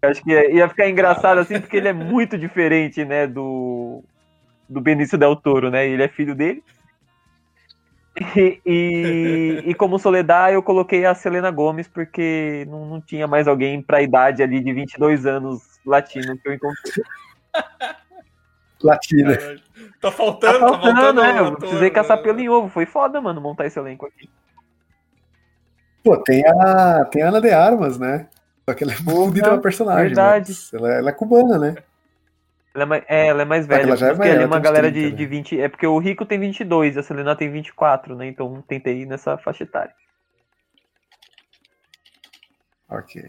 Eu 0.00 0.10
acho 0.10 0.22
que 0.22 0.30
ia 0.30 0.50
ia 0.50 0.68
ficar 0.68 0.88
engraçado 0.88 1.38
assim, 1.38 1.60
porque 1.60 1.76
ele 1.76 1.88
é 1.88 1.92
muito 1.92 2.38
diferente, 2.38 3.04
né, 3.04 3.26
do 3.26 4.04
do 4.68 4.80
Benício 4.80 5.18
Del 5.18 5.34
Toro, 5.34 5.70
né? 5.70 5.88
Ele 5.88 6.04
é 6.04 6.08
filho 6.08 6.36
dele. 6.36 6.62
E, 8.36 8.60
e, 8.64 9.62
e 9.66 9.74
como 9.74 9.98
Soledad, 9.98 10.52
eu 10.52 10.62
coloquei 10.62 11.04
a 11.04 11.14
Selena 11.14 11.50
Gomes, 11.50 11.88
porque 11.88 12.66
não, 12.68 12.86
não 12.86 13.00
tinha 13.00 13.26
mais 13.26 13.48
alguém 13.48 13.82
pra 13.82 14.02
idade 14.02 14.42
ali 14.42 14.60
de 14.60 14.72
22 14.72 15.26
anos 15.26 15.80
latino 15.84 16.38
que 16.38 16.48
eu 16.48 16.54
encontrei. 16.54 17.04
Latina. 18.82 19.36
tá 19.36 19.56
Tá 20.00 20.10
faltando, 20.10 20.58
tá 20.58 20.68
faltando, 20.68 21.00
faltando. 21.00 21.22
né? 21.22 21.42
um 21.42 21.46
Eu 21.46 21.56
precisei 21.56 21.90
caçar 21.90 22.16
né? 22.18 22.22
pelo 22.22 22.40
em 22.40 22.48
ovo. 22.48 22.68
Foi 22.68 22.86
foda, 22.86 23.20
mano, 23.20 23.40
montar 23.40 23.66
esse 23.66 23.78
elenco 23.78 24.06
aqui. 24.06 24.30
Pô, 26.02 26.16
tem 26.16 26.42
a, 26.46 27.04
tem 27.04 27.22
a 27.22 27.28
Ana 27.28 27.40
de 27.40 27.50
Armas, 27.50 27.98
né? 27.98 28.28
Só 28.68 28.74
que 28.74 28.84
ela 28.84 28.92
é 28.92 28.96
bonita 29.00 29.48
pra 29.48 29.58
personagem. 29.58 30.06
verdade. 30.06 30.52
Ela, 30.72 30.92
ela 30.94 31.10
é 31.10 31.12
cubana, 31.12 31.58
né? 31.58 31.74
Ela 32.72 32.84
é 32.84 32.86
mais, 32.86 33.04
é, 33.08 33.26
ela 33.26 33.42
é 33.42 33.44
mais 33.44 33.66
velha. 33.66 33.82
ela 33.82 33.96
já 33.96 34.08
é 34.08 34.10
porque 34.10 34.28
ali 34.28 34.36
maior, 34.36 34.44
é 34.44 34.46
uma 34.46 34.60
galera 34.60 34.90
30, 34.90 35.06
de, 35.06 35.10
né? 35.10 35.16
de 35.16 35.26
20. 35.26 35.60
É 35.60 35.68
porque 35.68 35.86
o 35.86 35.98
Rico 35.98 36.24
tem 36.24 36.38
22, 36.38 36.96
a 36.96 37.02
Selena 37.02 37.34
tem 37.34 37.50
24, 37.50 38.14
né? 38.14 38.26
Então 38.26 38.62
tentei 38.66 39.02
ir 39.02 39.06
nessa 39.06 39.36
faixa 39.36 39.64
etária. 39.64 39.92
Ok. 42.88 43.28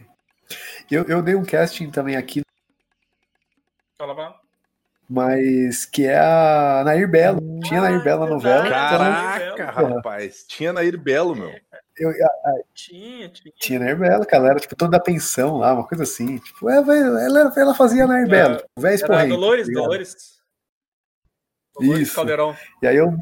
Eu, 0.90 1.06
eu 1.06 1.22
dei 1.22 1.36
um 1.36 1.46
casting 1.46 1.90
também 1.90 2.16
aqui, 2.16 2.42
Fala, 3.98 4.14
vá. 4.14 4.36
mas 5.10 5.86
que 5.86 6.06
é 6.06 6.20
a 6.20 6.84
Nair 6.84 7.10
Belo. 7.10 7.40
Tinha 7.62 7.80
a 7.80 7.84
Nair 7.84 8.04
Belo 8.04 8.26
na 8.26 8.32
novela. 8.32 8.68
Então, 8.68 8.72
Caraca, 8.72 9.72
rapaz. 9.72 10.44
Tinha 10.48 10.74
Nair 10.74 11.00
Belo, 11.00 11.36
meu. 11.36 11.54
Eu, 12.04 12.12
Tinha, 12.74 13.30
tinha. 13.30 13.54
tinha 13.58 13.80
a 13.80 13.84
Nair 13.84 13.98
Belo, 13.98 14.26
que 14.26 14.36
ela 14.36 14.50
era 14.50 14.60
tipo 14.60 14.76
toda 14.76 14.92
da 14.92 15.00
pensão 15.00 15.58
lá, 15.58 15.74
uma 15.74 15.88
coisa 15.88 16.04
assim. 16.04 16.38
Tipo, 16.40 16.70
ela, 16.70 16.96
ela, 16.96 17.54
ela 17.56 17.76
fazia 17.76 18.04
a 18.04 18.08
Nair 18.08 18.28
Belo, 18.28 18.58
tipo, 18.58 18.70
véia 18.80 18.98
Era 19.04 19.28
Dolores, 19.28 19.68
tá? 19.68 19.74
Dolores. 19.74 20.42
Dolores 21.76 22.02
Isso. 22.02 22.16
Caldeirão. 22.16 22.56
E 22.82 22.88
aí 22.88 22.96
eu, 22.96 23.16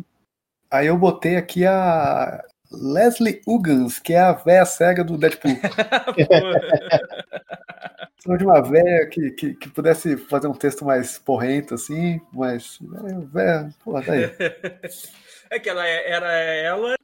aí 0.71 0.88
eu 0.88 0.97
botei 0.97 1.36
aqui 1.38 1.65
a 1.65 2.43
Leslie 2.71 3.41
Uggans, 3.47 3.99
que 3.99 4.13
é 4.13 4.19
a 4.19 4.34
véia 4.34 4.65
cega 4.65 5.03
do 5.03 5.17
Deadpool. 5.17 5.51
De 8.38 8.45
uma 8.45 8.61
véia 8.61 9.07
que, 9.07 9.32
que, 9.32 9.53
que 9.55 9.69
pudesse 9.69 10.17
fazer 10.17 10.47
um 10.47 10.53
texto 10.53 10.84
mais 10.86 11.17
porrento, 11.17 11.73
assim, 11.73 12.19
mas. 12.34 12.77
É, 13.05 13.25
véia, 13.25 13.69
porra, 13.84 14.03
tá 14.03 14.11
aí. 14.13 14.23
é 15.49 15.59
que 15.59 15.69
ela 15.69 15.88
é- 15.88 16.11
era 16.11 16.32
ela. 16.34 16.95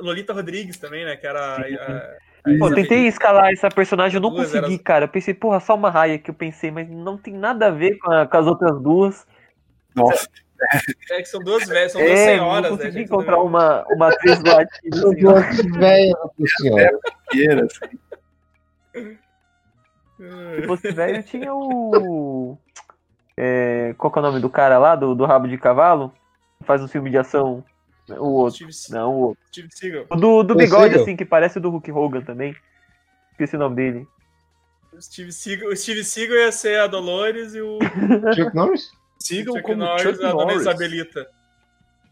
Lolita 0.00 0.32
Rodrigues 0.32 0.76
também, 0.78 1.04
né? 1.04 1.16
Que 1.16 1.26
era. 1.26 1.40
a- 1.40 1.60
a- 1.60 2.16
a 2.44 2.58
Pô, 2.58 2.72
tentei 2.74 3.06
escalar 3.06 3.52
essa 3.52 3.68
personagem, 3.68 4.16
eu 4.16 4.22
não 4.22 4.30
Duas 4.30 4.46
consegui, 4.50 4.72
eras- 4.74 4.82
cara. 4.82 5.04
Eu 5.04 5.08
pensei, 5.08 5.34
porra, 5.34 5.60
só 5.60 5.74
uma 5.74 5.90
raia 5.90 6.18
que 6.18 6.30
eu 6.30 6.34
pensei, 6.34 6.70
mas 6.70 6.88
não 6.88 7.18
tem 7.18 7.34
nada 7.34 7.66
a 7.66 7.70
ver 7.70 7.98
com, 7.98 8.10
a- 8.10 8.26
com 8.26 8.36
as 8.36 8.46
outras 8.46 8.80
duas. 8.80 9.26
Nossa, 9.94 10.26
É 11.10 11.16
que 11.22 11.24
são 11.24 11.40
duas 11.40 11.66
velhas, 11.66 11.92
são 11.92 12.00
duas 12.00 12.18
É, 12.18 12.24
senhoras, 12.36 12.62
não 12.70 12.70
né? 12.72 12.76
consegui 12.76 12.92
gente? 12.98 13.06
encontrar 13.06 13.38
uma, 13.42 13.84
uma 13.90 14.08
atriz 14.08 14.42
latina. 14.42 14.96
Nossa, 15.22 15.62
velho, 15.78 16.10
nossa 16.10 16.56
senhora. 16.58 16.98
pequena, 17.30 17.64
assim. 17.66 17.98
Se 20.56 20.62
fosse 20.66 20.92
velho, 20.92 21.22
tinha 21.22 21.54
o. 21.54 22.58
É, 23.36 23.94
qual 23.96 24.12
que 24.12 24.18
é 24.18 24.22
o 24.22 24.24
nome 24.24 24.40
do 24.40 24.50
cara 24.50 24.78
lá, 24.78 24.94
do, 24.94 25.14
do 25.14 25.24
Rabo 25.24 25.48
de 25.48 25.56
Cavalo? 25.56 26.12
Faz 26.62 26.82
um 26.82 26.88
filme 26.88 27.08
de 27.10 27.16
ação. 27.16 27.64
O 28.18 28.26
outro. 28.32 28.72
Steve, 28.72 28.98
Não, 28.98 29.14
o 29.14 29.18
outro. 29.28 29.42
Steve 29.48 29.68
Seagal. 29.70 30.06
O 30.10 30.16
do, 30.16 30.42
do 30.42 30.54
O 30.54 30.56
bigode, 30.56 30.84
Seagal? 30.84 31.02
assim, 31.02 31.16
que 31.16 31.24
parece 31.24 31.58
o 31.58 31.60
do 31.60 31.70
Hulk 31.70 31.90
Hogan 31.92 32.22
também. 32.22 32.54
Esqueci 33.32 33.56
o 33.56 33.58
nome 33.58 33.76
dele. 33.76 34.06
O 34.92 35.00
Steve 35.00 35.32
Seagal, 35.32 35.68
o 35.70 35.76
Steve 35.76 36.02
Seagal 36.04 36.36
ia 36.36 36.52
ser 36.52 36.80
a 36.80 36.86
Dolores 36.86 37.54
e 37.54 37.60
o 37.60 37.78
Chuck 38.34 38.54
Norris? 38.54 38.90
Sigam 39.18 39.54
Chuck 39.54 39.66
como 39.66 39.84
Norris 39.84 40.02
Chuck 40.02 40.24
a 40.24 40.28
dona 40.30 40.44
Norris. 40.44 40.60
Isabelita. 40.62 41.26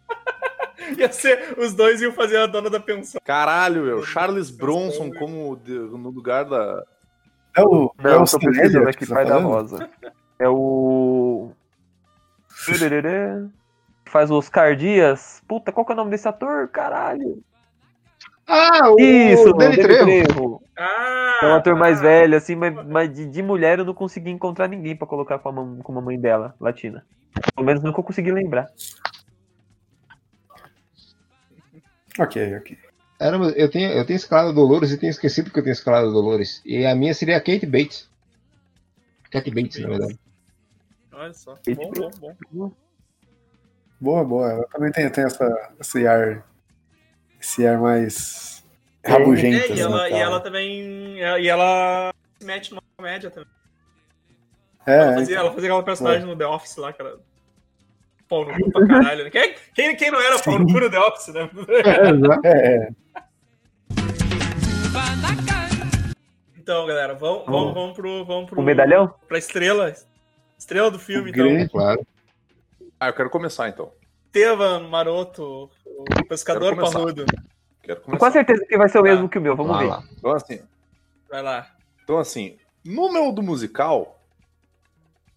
ia 0.99 1.12
ser, 1.12 1.55
os 1.59 1.74
dois 1.74 2.01
iam 2.01 2.12
fazer 2.12 2.36
a 2.38 2.46
dona 2.46 2.70
da 2.70 2.78
pensão. 2.80 3.20
Caralho, 3.24 3.82
meu. 3.82 4.03
Charles 4.05 4.51
Bronson 4.51 5.11
como 5.12 5.57
de- 5.57 5.72
no 5.72 6.11
lugar 6.11 6.44
da. 6.44 6.84
É 7.57 7.62
o, 7.62 7.92
é 7.99 8.03
Não, 8.03 8.16
o 8.18 8.20
tô 8.20 8.26
Cinélia 8.26 8.53
pesquisando 8.62 8.84
que 8.84 8.90
aqui, 8.90 9.07
você 9.07 9.09
tá 9.09 9.14
pai 9.16 9.24
da 9.24 9.30
falando? 9.32 9.49
Rosa. 9.49 9.90
É 10.38 10.49
o. 10.49 11.51
Faz 14.09 14.30
o 14.30 14.36
Oscar 14.36 14.74
Dias. 14.74 15.42
Puta, 15.46 15.70
qual 15.70 15.84
que 15.84 15.92
é 15.92 15.94
o 15.94 15.96
nome 15.96 16.11
desse 16.11 16.26
ator? 16.28 16.68
Caralho. 16.68 17.42
Ah, 18.46 18.90
o 18.90 18.98
Isso, 18.98 19.52
Danny 19.52 19.76
Trejo. 19.76 20.04
Trejo. 20.04 20.62
Ah! 20.76 21.40
É 21.42 21.46
um 21.46 21.54
ator 21.54 21.76
mais 21.76 21.98
ah, 21.98 22.02
velho, 22.02 22.36
assim, 22.36 22.56
mas, 22.56 22.74
mas 22.86 23.12
de, 23.14 23.26
de 23.26 23.42
mulher 23.42 23.78
eu 23.78 23.84
não 23.84 23.92
consegui 23.94 24.30
encontrar 24.30 24.66
ninguém 24.68 24.96
pra 24.96 25.06
colocar 25.06 25.38
com 25.38 25.50
a, 25.50 25.52
mam- 25.52 25.78
com 25.82 25.96
a 25.98 26.00
mãe 26.00 26.18
dela, 26.18 26.54
latina. 26.59 27.04
Pelo 27.54 27.66
menos 27.66 27.82
nunca 27.82 28.00
eu 28.00 28.04
consegui 28.04 28.32
lembrar. 28.32 28.66
Ok, 32.18 32.56
ok. 32.56 32.78
Caramba, 33.18 33.50
eu 33.50 33.70
tenho, 33.70 33.92
eu 33.92 34.06
tenho 34.06 34.16
escalado 34.16 34.48
a 34.50 34.52
Dolores 34.52 34.90
e 34.92 34.98
tenho 34.98 35.11
esquecido 35.11 35.50
que 35.50 35.59
eu 35.59 35.62
tenho 35.62 35.72
escalado 35.72 36.09
a 36.09 36.12
Dolores. 36.12 36.62
E 36.64 36.86
a 36.86 36.94
minha 36.94 37.12
seria 37.12 37.36
a 37.36 37.40
Kate 37.40 37.66
Bates. 37.66 38.09
Kate 39.30 39.50
Bates, 39.50 39.80
na 39.80 39.88
verdade. 39.88 40.18
Olha 41.12 41.34
só. 41.34 41.59
E 41.66 41.74
Bom, 41.74 41.92
tipo- 41.92 42.11
bom, 42.20 42.36
bom. 42.50 42.72
Boa, 44.01 44.24
boa. 44.24 44.51
Ela 44.51 44.64
também 44.68 44.92
tem, 44.92 45.11
tem 45.11 45.24
essa, 45.24 45.70
esse 45.80 46.07
ar. 46.07 46.44
Esse 47.40 47.66
ar 47.66 47.78
mais. 47.78 48.64
É, 49.03 49.11
rabugento. 49.11 49.57
É, 49.57 49.68
e 49.68 49.72
assim, 49.72 49.80
ela, 49.82 49.99
tal. 49.99 50.09
e 50.09 50.14
ela 50.20 50.40
também. 50.40 51.18
E 51.18 51.49
ela 51.49 52.12
se 52.38 52.46
mete 52.46 52.70
numa 52.70 52.82
comédia 52.96 53.30
também. 53.30 53.49
É, 54.86 54.92
Ela 54.94 55.12
é, 55.12 55.14
fazia, 55.14 55.34
então. 55.34 55.44
ela 55.46 55.55
fazia 55.55 55.68
aquela 55.68 55.82
personagem 55.82 56.26
no 56.26 56.36
The 56.36 56.46
Office 56.46 56.76
lá, 56.76 56.92
cara. 56.92 57.16
Pau 58.28 58.44
no 58.44 58.53
cu 58.64 58.70
pra 58.72 58.86
caralho. 58.86 59.24
né? 59.24 59.30
Quem, 59.30 59.55
quem, 59.74 59.96
quem 59.96 60.11
não 60.11 60.20
era 60.20 60.38
pau 60.38 60.59
no 60.59 60.66
cu 60.66 60.80
no 60.80 60.90
The 60.90 60.99
Office, 60.99 61.28
né? 61.34 61.51
É. 62.44 62.49
É, 62.49 62.76
é. 62.76 62.88
Então, 66.57 66.86
galera, 66.86 67.14
vamos, 67.14 67.46
vamos, 67.46 67.74
vamos 67.74 67.96
pro. 67.96 68.24
Vamos 68.24 68.51
pro 68.51 68.61
O 68.61 68.64
medalhão? 68.64 69.12
Pra 69.26 69.38
estrela. 69.38 69.92
Estrela 70.59 70.90
do 70.90 70.99
filme, 70.99 71.30
O 71.30 71.32
então. 71.32 71.46
grande- 71.46 71.70
Claro. 71.70 72.07
Ah, 73.01 73.09
eu 73.09 73.12
quero 73.14 73.30
começar 73.30 73.68
então. 73.68 73.92
Estevam 74.26 74.88
Maroto, 74.88 75.70
o 75.86 76.24
pescador 76.28 76.74
Quero 76.74 76.76
começar. 76.76 76.99
parrudo. 76.99 77.24
Quero 77.82 78.01
Com 78.01 78.07
começar. 78.07 78.30
certeza 78.32 78.66
que 78.66 78.76
vai 78.76 78.88
ser 78.88 78.99
o 78.99 79.03
mesmo 79.03 79.24
Tá. 79.24 79.32
que 79.32 79.38
o 79.38 79.40
meu, 79.40 79.57
vamos 79.57 79.78
ver. 79.78 79.86
lá. 79.86 80.03
Então 80.16 80.30
assim, 80.32 80.61
Vai 81.30 81.42
lá. 81.42 81.74
então 82.05 82.18
assim, 82.18 82.59
no 82.84 83.12
meu 83.12 83.32
do 83.32 83.42
musical, 83.42 84.20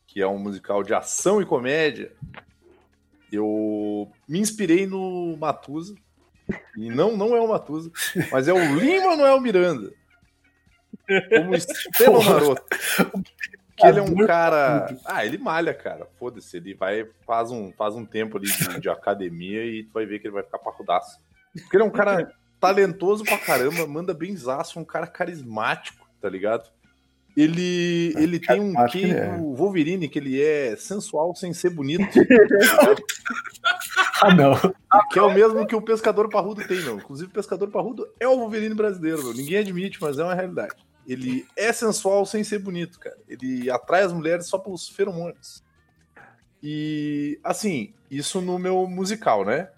que 0.08 0.22
é 0.22 0.28
um 0.28 0.38
musical 0.40 0.84
de 0.84 0.94
ação 0.94 1.42
e 1.42 1.46
comédia, 1.46 2.12
eu 3.32 4.12
me 4.28 4.40
inspirei 4.40 4.86
no 4.86 5.38
Matusa. 5.38 5.96
E 6.76 6.90
não, 6.90 7.16
não 7.16 7.34
é 7.36 7.40
o 7.40 7.48
Matusa, 7.48 7.90
mas 8.30 8.48
é 8.50 8.54
o 8.54 8.76
Lin 8.76 9.00
Manuel 9.00 9.40
Miranda. 9.40 9.94
Como 11.08 11.52
Porra. 12.06 12.34
Maroto. 12.34 12.64
Que 13.82 13.88
ele 13.88 14.00
é 14.00 14.02
um 14.02 14.28
cara. 14.28 14.96
Ah, 15.06 15.26
ele 15.26 15.38
malha, 15.38 15.74
cara. 15.74 16.08
Foda-se. 16.20 16.58
Ele 16.58 16.74
vai, 16.74 17.06
faz 17.26 17.52
um, 17.52 17.72
faz 17.74 17.96
um 17.96 18.06
tempo 18.06 18.38
ali 18.38 18.48
de, 18.48 18.80
de 18.80 18.90
academia 18.90 19.66
e 19.66 19.84
tu 19.84 19.94
vai 19.94 20.06
ver 20.06 20.20
que 20.20 20.28
ele 20.28 20.34
vai 20.34 20.44
ficar 20.44 20.60
parrudaço. 20.60 21.20
Porque 21.54 21.76
ele 21.76 21.84
é 21.84 21.88
um 21.88 21.92
cara 21.92 22.32
talentoso 22.60 23.24
pra 23.24 23.40
caramba, 23.40 23.88
manda 23.88 24.14
bem 24.14 24.36
zaço, 24.38 24.80
um 24.80 24.86
cara 24.86 25.08
carismático, 25.08 26.08
tá 26.22 26.30
ligado? 26.30 26.70
Ele, 27.36 28.14
ele 28.18 28.40
tem 28.40 28.60
um 28.60 28.74
quê 28.88 29.00
ele 29.00 29.14
é. 29.14 29.38
do 29.38 29.56
Wolverine, 29.56 30.10
que 30.10 30.20
ele 30.20 30.42
é 30.42 30.76
sensual 30.76 31.34
sem 31.36 31.54
ser 31.54 31.70
bonito. 31.72 32.06
Ah, 34.22 34.36
não. 34.36 34.54
que 35.12 35.18
é 35.18 35.22
o 35.22 35.34
mesmo 35.34 35.66
que 35.66 35.76
o 35.76 35.82
Pescador 35.82 36.30
Parrudo 36.30 36.64
tem, 36.68 36.80
meu. 36.82 36.98
Inclusive, 36.98 37.32
o 37.32 37.34
Pescador 37.34 37.72
Parrudo 37.72 38.08
é 38.20 38.28
o 38.28 38.38
Wolverine 38.38 38.76
brasileiro, 38.76 39.24
meu. 39.24 39.34
Ninguém 39.34 39.58
admite, 39.58 39.98
mas 40.00 40.20
é 40.20 40.24
uma 40.24 40.36
realidade. 40.36 40.76
Ele 41.08 41.48
é 41.56 41.74
sensual 41.74 42.26
sem 42.26 42.44
ser 42.44 42.60
bonito, 42.60 43.00
cara. 43.00 43.18
Ele 43.28 43.70
atrai 43.70 44.04
as 44.04 44.14
mulheres 44.14 44.48
só 44.48 44.58
pelos 44.58 44.88
feromônios. 44.90 45.64
E, 46.64 47.40
assim, 47.44 47.94
isso 48.10 48.40
no 48.40 48.60
meu 48.60 48.88
musical, 48.88 49.44
né? 49.44 49.72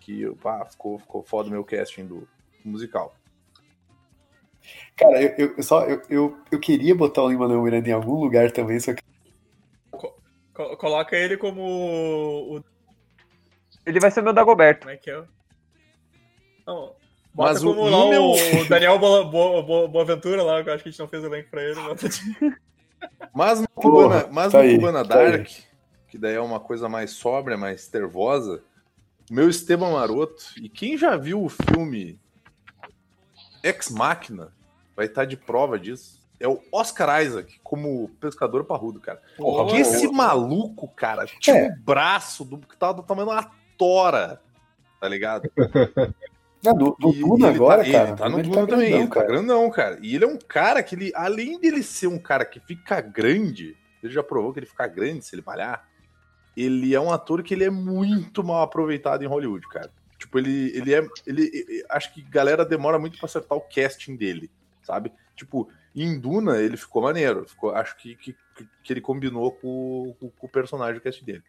Que, 0.00 0.26
pá, 0.36 0.64
ficou, 0.64 0.98
ficou 0.98 1.22
foda 1.22 1.48
o 1.48 1.52
meu 1.52 1.62
casting 1.64 2.06
do 2.06 2.26
musical. 2.64 3.14
Cara, 4.96 5.22
eu, 5.22 5.54
eu- 5.56 5.62
só, 5.62 5.84
eu, 5.86 6.02
eu, 6.08 6.38
eu 6.50 6.58
queria 6.58 6.94
botar 6.94 7.22
o 7.22 7.28
Lin-Manuel 7.28 7.62
Miranda 7.62 7.88
em 7.88 7.92
algum 7.92 8.14
lugar 8.14 8.50
também, 8.50 8.80
só 8.80 8.92
que 8.94 9.02
Co- 9.90 10.76
coloca 10.76 11.14
ele 11.16 11.36
como. 11.36 11.62
O, 11.62 12.64
Ele 13.86 14.00
vai 14.00 14.10
ser 14.10 14.20
o 14.20 14.24
meu 14.24 14.32
Dagoberto. 14.32 14.80
como 14.86 14.90
é 14.90 14.96
que 14.96 15.10
é? 15.10 15.22
Não, 16.66 16.96
bota 17.34 17.52
Mas 17.52 17.62
o- 17.64 17.72
lá 17.72 18.08
meu- 18.08 18.30
o 18.32 18.34
Daniel 18.68 18.98
Boa, 18.98 19.24
Boa, 19.24 19.62
Boa- 19.62 19.88
Boaventura 19.88 20.42
lá, 20.42 20.62
que 20.62 20.70
eu 20.70 20.74
acho 20.74 20.82
que 20.82 20.88
a 20.88 20.92
gente 20.92 21.00
não 21.00 21.08
fez 21.08 21.24
o 21.24 21.28
link 21.34 21.46
pra 21.48 21.62
ele. 21.62 21.76
Mas 23.34 23.60
no 23.60 23.68
Porra, 23.74 24.22
Cubana, 24.22 24.28
mas 24.32 24.52
tá 24.52 24.58
no 24.58 24.64
aí, 24.64 24.74
Cubana 24.76 25.04
tá 25.04 25.18
aí. 25.18 25.30
Dark, 25.32 25.48
que 26.08 26.18
daí 26.18 26.34
é 26.34 26.40
uma 26.40 26.58
coisa 26.60 26.88
mais 26.88 27.10
sóbria, 27.12 27.56
mais 27.56 27.86
tervosa, 27.88 28.62
o 29.30 29.34
meu 29.34 29.48
Esteban 29.48 29.92
Maroto, 29.92 30.42
e 30.60 30.68
quem 30.68 30.96
já 30.96 31.16
viu 31.16 31.44
o 31.44 31.48
filme 31.48 32.18
Ex 33.62 33.90
Machina 33.90 34.52
vai 34.96 35.06
estar 35.06 35.24
de 35.24 35.36
prova 35.36 35.78
disso. 35.78 36.18
É 36.40 36.46
o 36.46 36.62
Oscar 36.72 37.20
Isaac 37.22 37.58
como 37.64 38.08
pescador 38.20 38.64
parrudo, 38.64 39.00
cara. 39.00 39.20
Porra, 39.36 39.64
Porque 39.66 39.80
esse 39.80 40.06
porra. 40.06 40.16
maluco, 40.18 40.86
cara, 40.88 41.26
tinha 41.26 41.56
É. 41.56 41.68
um 41.68 41.76
braço 41.82 42.44
do, 42.44 42.58
que 42.58 42.76
tava 42.76 42.94
do 42.94 43.02
tamanho 43.02 43.26
de 43.28 43.34
uma 43.34 43.50
tora, 43.76 44.40
tá 45.00 45.08
ligado? 45.08 45.50
No, 46.64 46.96
no 46.98 47.12
E 47.14 47.20
Duna 47.20 47.46
ele 47.48 47.56
agora, 47.56 47.84
tá, 47.84 47.90
cara. 47.92 48.08
Ele 48.08 48.16
tá 48.16 48.28
no 48.28 48.38
ele 48.38 48.48
Duna 48.48 48.66
também, 48.66 48.78
grandão, 48.90 49.00
ele 49.00 49.08
tá 49.10 49.24
grandão, 49.24 49.70
cara. 49.70 49.98
E 50.02 50.14
ele 50.14 50.24
é 50.24 50.28
um 50.28 50.38
cara 50.38 50.82
que 50.82 50.94
ele, 50.94 51.12
além 51.14 51.58
dele 51.60 51.82
ser 51.82 52.06
um 52.08 52.18
cara 52.18 52.44
que 52.44 52.58
fica 52.60 53.00
grande, 53.00 53.76
ele 54.02 54.12
já 54.12 54.22
provou 54.22 54.52
que 54.52 54.58
ele 54.58 54.66
fica 54.66 54.86
grande 54.86 55.24
se 55.24 55.34
ele 55.34 55.42
malhar. 55.46 55.86
Ele 56.56 56.94
é 56.94 57.00
um 57.00 57.12
ator 57.12 57.42
que 57.42 57.54
ele 57.54 57.64
é 57.64 57.70
muito 57.70 58.42
mal 58.42 58.62
aproveitado 58.62 59.22
em 59.22 59.28
Hollywood, 59.28 59.66
cara. 59.68 59.90
Tipo, 60.18 60.38
ele, 60.38 60.76
ele 60.76 60.92
é. 60.92 61.06
Ele, 61.24 61.42
ele- 61.54 61.84
acho 61.88 62.12
que 62.12 62.20
galera 62.22 62.64
demora 62.64 62.98
muito 62.98 63.16
pra 63.18 63.26
acertar 63.26 63.56
o 63.56 63.60
casting 63.60 64.16
dele, 64.16 64.50
sabe? 64.82 65.12
Tipo, 65.36 65.68
em 65.94 66.18
Duna 66.18 66.58
ele 66.60 66.76
ficou 66.76 67.02
maneiro. 67.02 67.46
Ficou, 67.48 67.70
acho 67.70 67.96
que, 67.96 68.16
que, 68.16 68.36
que 68.82 68.92
ele 68.92 69.00
combinou 69.00 69.52
com, 69.52 70.16
com, 70.18 70.28
com 70.30 70.46
o 70.48 70.50
personagem, 70.50 70.98
o 70.98 71.00
casting 71.00 71.24
dele. 71.24 71.42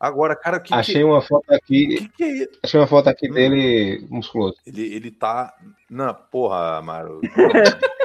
Agora, 0.00 0.34
cara, 0.34 0.56
o 0.56 0.62
que, 0.62 0.72
Achei 0.72 0.94
que, 0.94 1.04
uma 1.04 1.20
foto 1.20 1.52
aqui. 1.52 1.86
que, 1.86 2.08
que 2.08 2.24
é 2.44 2.48
Achei 2.64 2.80
uma 2.80 2.86
foto 2.86 3.08
aqui 3.08 3.30
Hum. 3.30 3.34
dele 3.34 4.06
musculoso. 4.08 4.56
Ele, 4.66 4.94
ele 4.94 5.10
tá. 5.10 5.54
Não, 5.90 6.14
porra, 6.14 6.78
Amaro. 6.78 7.20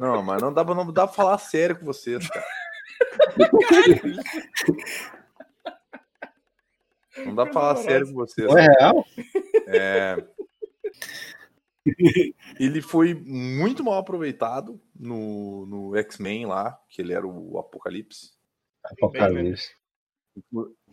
Não, 0.00 0.20
mas 0.22 0.42
não 0.42 0.52
dá, 0.52 0.64
pra- 0.64 0.74
não 0.74 0.90
dá 0.92 1.06
pra 1.06 1.14
falar 1.14 1.38
sério 1.38 1.78
com 1.78 1.84
vocês, 1.84 2.26
cara. 2.28 2.44
Não 7.24 7.34
dá 7.34 7.44
pra 7.44 7.52
falar 7.52 7.76
sério 7.76 8.06
com 8.08 8.14
vocês. 8.14 8.48
Não 8.48 8.58
é 8.58 8.66
real? 8.66 9.04
É, 9.68 10.26
Ele 12.58 12.80
foi 12.80 13.14
muito 13.14 13.84
mal 13.84 13.94
aproveitado 13.98 14.80
no, 14.98 15.66
no 15.66 15.96
X-Men 15.96 16.46
lá, 16.46 16.78
que 16.88 17.00
ele 17.02 17.12
era 17.12 17.26
o 17.26 17.58
Apocalipse. 17.58 18.32
Apocalipse. 18.84 19.70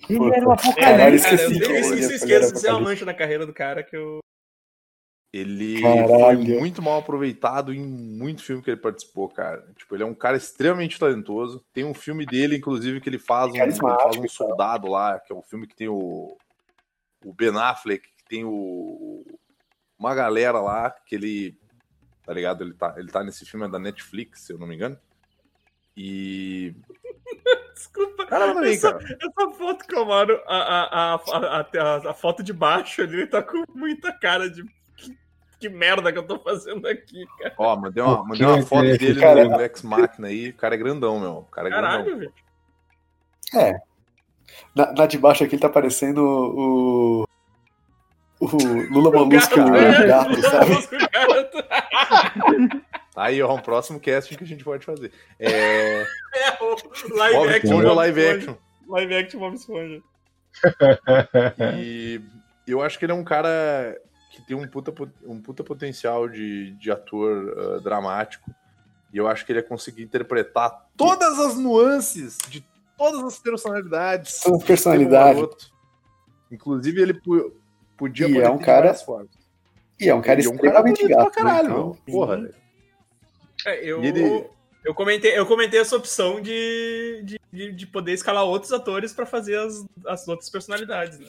Ele 0.08 0.36
era 0.36 0.48
o 0.48 0.54
É, 0.54 0.58
Caralho, 0.58 0.98
cara, 1.00 1.16
esqueci 1.16 1.44
eu, 1.44 1.60
que 1.60 1.72
eu, 1.72 1.76
ele 1.76 2.00
esqueço 2.00 2.32
era 2.32 2.52
de 2.52 2.60
ser 2.60 2.68
uma 2.68 2.78
Apocalipse. 2.78 2.84
mancha 2.84 3.06
na 3.06 3.14
carreira 3.14 3.46
do 3.46 3.54
cara 3.54 3.84
que 3.84 3.96
eu. 3.96 4.20
Ele 5.32 5.82
Caralho. 5.82 6.46
foi 6.46 6.60
muito 6.60 6.82
mal 6.82 7.00
aproveitado 7.00 7.74
em 7.74 7.86
muito 7.86 8.44
filme 8.44 8.64
que 8.64 8.70
ele 8.72 8.80
participou, 8.80 9.30
cara. 9.30 9.64
Tipo, 9.78 9.96
ele 9.96 10.04
é 10.04 10.06
um 10.06 10.16
cara 10.16 10.38
extremamente 10.38 10.98
talentoso. 10.98 11.64
Tem 11.74 11.84
um 11.84 11.94
filme 11.94 12.26
dele, 12.26 12.58
inclusive, 12.58 13.00
que 13.00 13.10
ele 13.10 13.20
faz 13.20 13.52
um, 13.52 13.58
ele 13.58 13.76
faz 13.76 14.16
um 14.18 14.28
soldado 14.28 14.88
lá, 14.88 15.20
que 15.20 15.32
é 15.32 15.36
um 15.36 15.44
filme 15.44 15.68
que 15.68 15.76
tem 15.76 15.88
o, 15.88 16.36
o 17.24 17.34
Ben 17.34 17.56
Affleck, 17.56 18.08
que 18.08 18.24
tem 18.28 18.44
o 18.46 19.24
uma 20.00 20.16
galera 20.16 20.62
lá 20.62 20.90
que 20.90 21.14
ele 21.14 21.60
tá 22.30 22.34
ligado? 22.36 22.64
Ele 22.64 22.74
tá, 22.76 22.94
ele 22.96 23.08
tá 23.08 23.24
nesse 23.24 23.44
filme 23.44 23.66
é 23.66 23.70
da 23.70 23.80
Netflix, 23.80 24.42
se 24.42 24.54
eu 24.54 24.60
não 24.60 24.68
me 24.68 24.76
engano. 24.76 24.96
E 25.98 26.76
Desculpa. 27.80 28.26
Cara, 28.26 28.54
também, 28.54 28.74
essa, 28.74 28.92
cara. 28.92 29.18
essa 29.22 29.52
foto 29.52 29.88
que 29.88 29.96
eu 29.96 30.06
mando, 30.06 30.34
a, 30.46 30.58
a, 30.58 30.84
a, 30.84 31.16
a, 31.16 31.60
a, 31.62 32.12
a 32.12 32.14
foto 32.14 32.44
de 32.44 32.52
baixo 32.52 33.02
ali, 33.02 33.20
ele 33.20 33.28
tá 33.28 33.42
com 33.42 33.64
muita 33.74 34.12
cara 34.12 34.50
de. 34.50 34.66
Que, 34.98 35.18
que 35.58 35.70
merda 35.70 36.12
que 36.12 36.20
eu 36.20 36.28
tô 36.28 36.38
fazendo 36.40 36.86
aqui, 36.86 37.26
cara. 37.40 37.56
Ó, 37.58 37.78
mandei 37.78 38.04
uma, 38.04 38.22
O 38.22 38.28
mandei 38.28 38.46
uma 38.46 38.62
foto 38.64 38.84
é, 38.84 38.98
dele 38.98 39.22
cara? 39.22 39.46
no 39.46 39.62
Ex 39.62 39.82
Machina 39.82 40.28
aí. 40.28 40.50
O 40.50 40.56
cara 40.56 40.76
é 40.76 40.78
grandão, 40.78 41.22
meu. 41.22 41.32
O 41.38 41.44
cara 41.46 41.70
é 41.70 41.72
grandão. 41.72 41.90
Caralho, 41.90 42.18
velho. 42.18 42.34
Na, 44.76 44.92
na 44.92 45.06
de 45.06 45.18
baixo 45.18 45.46
aqui 45.46 45.56
ele 45.56 45.62
tá 45.62 45.70
parecendo 45.70 46.22
o. 46.22 47.26
O 48.42 48.46
Lula 48.92 49.12
Molusco 49.12 49.56
gato, 49.56 49.76
é. 49.76 50.08
gato, 50.08 50.42
sabe? 50.42 50.72
Molusco 50.72 50.96
gato. 50.98 52.80
Aí, 53.20 53.42
ó, 53.42 53.54
um 53.54 53.60
próximo 53.62 54.00
casting 54.00 54.36
que 54.36 54.44
a 54.44 54.48
gente 54.48 54.64
pode 54.64 54.86
fazer. 54.86 55.12
É. 55.40 56.06
É 56.32 56.64
o 56.64 57.16
live 57.18 57.36
Bob 57.36 57.50
action. 57.50 57.70
Esponja 57.70 57.94
live 57.94 58.28
action. 58.28 58.56
Live 58.88 59.16
action 59.16 59.40
Bob 59.40 59.56
Esponja. 59.56 60.02
E 61.78 62.22
eu 62.68 62.82
acho 62.82 62.98
que 63.00 63.06
ele 63.06 63.12
é 63.12 63.16
um 63.16 63.24
cara 63.24 64.00
que 64.32 64.42
tem 64.46 64.56
um 64.56 64.68
puta, 64.68 64.94
um 65.26 65.42
puta 65.42 65.64
potencial 65.64 66.28
de, 66.30 66.72
de 66.76 66.92
ator 66.92 67.54
ah, 67.58 67.80
dramático. 67.84 68.50
E 69.12 69.18
eu 69.18 69.28
acho 69.28 69.46
que 69.46 69.52
ele 69.52 69.60
ia 69.60 69.64
conseguir 69.64 70.04
interpretar 70.04 70.88
todas 70.96 71.40
as 71.40 71.56
nuances 71.58 72.38
de 72.48 72.64
todas 72.98 73.24
as 73.24 73.40
personalidades. 73.40 74.40
Todas 74.42 74.60
as 74.60 74.64
do 74.64 74.68
personalidades. 74.68 75.72
Inclusive, 76.52 77.02
ele 77.02 77.20
podia 77.98 78.28
E 78.28 78.38
é 78.38 78.50
um 78.50 78.58
de 78.58 78.66
cara- 78.66 78.82
várias 78.82 79.02
formas. 79.02 79.30
E 80.00 80.08
é 80.08 80.14
um 80.16 80.22
cara 80.22 80.40
Ele 80.40 80.48
é 80.48 80.52
um 80.52 80.54
extremamente 80.54 81.02
bonito 81.02 81.18
gato. 81.18 81.32
pra 81.32 81.44
caralho, 81.44 81.68
né? 81.70 81.74
meu. 81.76 81.98
Então, 82.04 82.14
Porra, 82.14 82.38
velho. 82.38 82.54
É, 83.66 83.84
eu, 83.86 84.04
ele- 84.04 84.46
eu, 84.86 84.94
comentei, 84.94 85.38
eu 85.38 85.46
comentei 85.46 85.80
essa 85.80 85.96
opção 85.96 86.42
de, 86.42 87.22
de, 87.24 87.40
de, 87.52 87.72
de 87.74 87.88
poder 87.88 88.14
escalar 88.14 88.44
outros 88.46 88.72
atores 88.72 89.12
pra 89.14 89.26
fazer 89.26 89.58
as, 89.60 89.86
as 90.08 90.28
outras 90.28 90.50
personalidades, 90.50 91.20
né? 91.20 91.28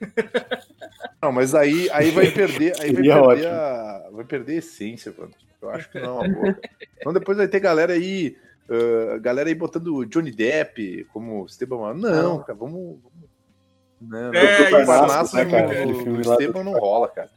Não, 1.22 1.32
mas 1.32 1.54
aí, 1.54 1.88
aí 1.90 2.10
vai 2.10 2.30
perder, 2.30 2.72
aí 2.80 2.92
vai 2.92 3.02
Seria 3.02 3.22
perder, 3.22 3.46
a, 3.48 4.08
vai 4.12 4.24
perder 4.24 4.52
a 4.54 4.58
essência, 4.58 5.12
mano. 5.16 5.32
Eu 5.60 5.70
acho 5.70 5.90
que 5.90 5.98
não 5.98 6.22
é 6.24 6.28
uma. 6.28 6.58
Então 6.96 7.12
depois 7.12 7.36
vai 7.36 7.48
ter 7.48 7.58
galera 7.58 7.92
aí, 7.92 8.36
ah, 8.70 9.18
galera 9.18 9.48
aí 9.48 9.54
botando 9.54 10.04
Johnny 10.06 10.30
Depp 10.30 11.04
como 11.12 11.44
Esteban. 11.46 11.94
Não, 11.94 12.40
cara, 12.40 12.54
vamos. 12.54 12.98
vamos- 13.02 13.28
Não, 14.00 14.32
É, 14.32 14.70
não, 14.70 15.24
isso, 15.24 15.36
né, 15.36 15.44
cara? 15.46 15.84
lá 15.84 16.20
Esteban 16.34 16.62
não 16.64 16.72
rola, 16.78 17.08
cara. 17.08 17.30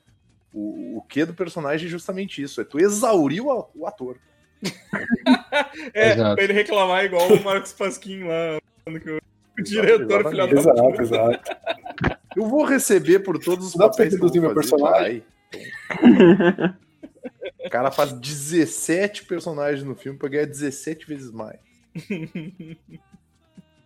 O, 0.53 0.97
o 0.97 1.01
que 1.01 1.25
do 1.25 1.33
personagem 1.33 1.87
é 1.87 1.89
justamente 1.89 2.41
isso, 2.43 2.61
é 2.61 2.63
tu 2.63 2.77
exaurir 2.79 3.43
o, 3.43 3.69
o 3.73 3.87
ator. 3.87 4.17
É, 5.93 6.11
Exato. 6.13 6.35
pra 6.35 6.43
ele 6.43 6.53
reclamar 6.53 7.03
igual 7.05 7.27
o 7.27 7.43
Marcos 7.43 7.73
Pasquim 7.73 8.23
lá, 8.23 8.59
falando 8.85 9.01
que 9.01 9.09
o 9.11 9.19
diretor, 9.63 10.29
filho 10.29 10.47
da 10.47 10.59
Exato, 10.59 10.83
puta. 10.83 11.01
exato. 11.01 11.57
Eu 12.35 12.45
vou 12.47 12.63
receber 12.63 13.19
por 13.19 13.37
todos 13.39 13.67
os 13.67 13.75
Dá 13.75 13.89
papéis 13.89 14.09
que 14.09 14.15
eu 14.15 14.19
reduzir 14.21 14.39
vou 14.39 14.49
meu 14.49 14.55
personagem? 14.55 15.23
O 17.65 17.69
cara 17.69 17.91
faz 17.91 18.11
17 18.13 19.25
personagens 19.25 19.83
no 19.83 19.95
filme 19.95 20.17
pra 20.17 20.29
ganhar 20.29 20.45
17 20.45 21.07
vezes 21.07 21.31
mais. 21.31 21.59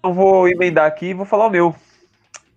Eu 0.04 0.14
vou 0.14 0.48
emendar 0.48 0.86
aqui 0.86 1.08
e 1.08 1.14
vou 1.14 1.26
falar 1.26 1.48
o 1.48 1.50
meu. 1.50 1.76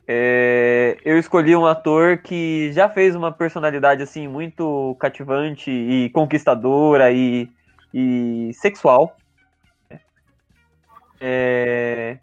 É, 0.07 0.97
eu 1.05 1.19
escolhi 1.19 1.55
um 1.55 1.66
ator 1.66 2.19
que 2.19 2.71
já 2.73 2.89
fez 2.89 3.14
uma 3.14 3.31
personalidade 3.31 4.03
assim 4.03 4.27
muito 4.27 4.97
cativante 4.99 5.71
e 5.71 6.09
conquistadora 6.11 7.12
e, 7.12 7.49
e 7.93 8.51
sexual. 8.55 9.16
É, 11.20 12.18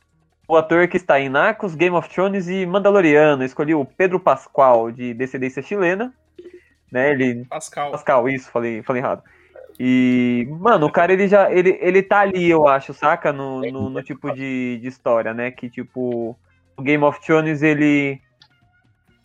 o 0.47 0.55
ator 0.55 0.87
que 0.87 0.97
está 0.97 1.19
em 1.19 1.29
Narcos, 1.29 1.75
Game 1.75 1.95
of 1.95 2.09
Thrones 2.09 2.47
e 2.47 2.65
Mandaloriano. 2.65 3.43
Escolhi 3.43 3.73
o 3.73 3.85
Pedro 3.85 4.19
Pascal, 4.19 4.91
de 4.91 5.13
descendência 5.13 5.61
chilena. 5.61 6.13
Né, 6.91 7.11
ele 7.11 7.45
Pascal. 7.45 7.91
Pascal, 7.91 8.29
isso, 8.29 8.49
falei, 8.49 8.81
falei 8.83 9.01
errado. 9.01 9.23
E, 9.77 10.47
mano, 10.59 10.85
o 10.85 10.91
cara, 10.91 11.11
ele 11.11 11.27
já, 11.27 11.51
ele, 11.51 11.77
ele 11.81 12.01
tá 12.01 12.19
ali, 12.19 12.49
eu 12.49 12.67
acho, 12.67 12.93
saca? 12.93 13.33
No, 13.33 13.59
no, 13.61 13.89
no 13.89 14.03
tipo 14.03 14.31
de, 14.31 14.79
de 14.81 14.87
história, 14.87 15.33
né? 15.33 15.51
Que, 15.51 15.69
tipo, 15.69 16.37
o 16.77 16.81
Game 16.81 17.03
of 17.03 17.19
Thrones, 17.19 17.61
ele, 17.61 18.21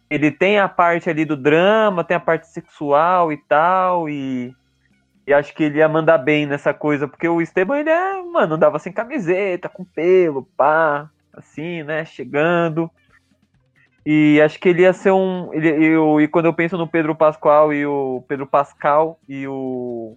ele 0.09 0.31
tem 0.33 0.59
a 0.59 0.69
parte 0.69 1.09
ali 1.09 1.25
do 1.25 1.37
drama, 1.37 2.03
tem 2.03 2.17
a 2.17 2.21
parte 2.21 2.49
sexual 2.49 3.33
e 3.33 3.37
tal, 3.37 4.09
e, 4.09 4.53
e 5.27 5.33
acho 5.33 5.55
que 5.55 5.65
ele 5.65 5.79
ia 5.79 5.89
mandar 5.89 6.19
bem 6.19 6.47
nessa 6.47 6.75
coisa, 6.75 7.07
porque 7.07 7.29
o 7.29 7.41
Esteban, 7.41 7.79
ele 7.79 7.91
é, 7.91 8.23
mano, 8.23 8.55
andava 8.55 8.79
sem 8.79 8.93
camiseta, 8.93 9.69
com 9.69 9.85
pelo, 9.85 10.45
pá, 10.57 11.11
assim, 11.33 11.83
né? 11.83 12.05
Chegando. 12.05 12.91
E 14.05 14.41
acho 14.41 14.59
que 14.59 14.69
ele 14.69 14.83
ia 14.83 14.93
ser 14.93 15.13
um. 15.13 15.53
Ele, 15.53 15.69
eu, 15.69 16.21
e 16.21 16.27
quando 16.27 16.47
eu 16.47 16.55
penso 16.55 16.77
no 16.77 16.89
Pedro 16.89 17.15
Pascal 17.15 17.73
e 17.73 17.85
o 17.85 18.25
Pedro 18.27 18.47
Pascal 18.47 19.21
e 19.29 19.47
o 19.47 20.17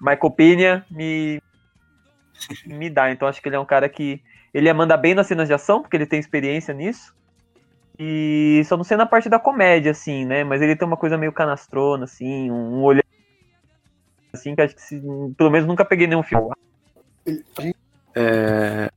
Michael 0.00 0.30
Pena, 0.30 0.86
me, 0.90 1.42
me 2.66 2.88
dá. 2.88 3.10
Então 3.10 3.26
acho 3.26 3.42
que 3.42 3.48
ele 3.48 3.56
é 3.56 3.60
um 3.60 3.66
cara 3.66 3.88
que. 3.88 4.22
Ele 4.54 4.66
ia 4.66 4.74
mandar 4.74 4.96
bem 4.96 5.14
nas 5.14 5.26
cenas 5.26 5.46
de 5.46 5.54
ação, 5.54 5.82
porque 5.82 5.96
ele 5.96 6.06
tem 6.06 6.18
experiência 6.18 6.72
nisso. 6.72 7.14
E 7.98 8.62
só 8.64 8.76
não 8.76 8.84
sei 8.84 8.96
na 8.96 9.04
parte 9.04 9.28
da 9.28 9.38
comédia, 9.38 9.90
assim, 9.90 10.24
né? 10.24 10.44
Mas 10.44 10.62
ele 10.62 10.76
tem 10.76 10.86
uma 10.86 10.96
coisa 10.96 11.18
meio 11.18 11.32
canastrona, 11.32 12.04
assim, 12.04 12.50
um 12.50 12.82
olhar. 12.82 13.04
Assim, 14.32 14.54
que 14.54 14.62
acho 14.62 14.74
que 14.74 14.82
se, 14.82 15.00
pelo 15.36 15.50
menos 15.50 15.66
nunca 15.66 15.84
peguei 15.84 16.06
nenhum 16.06 16.22
filme. 16.22 16.50
É, 18.14 18.90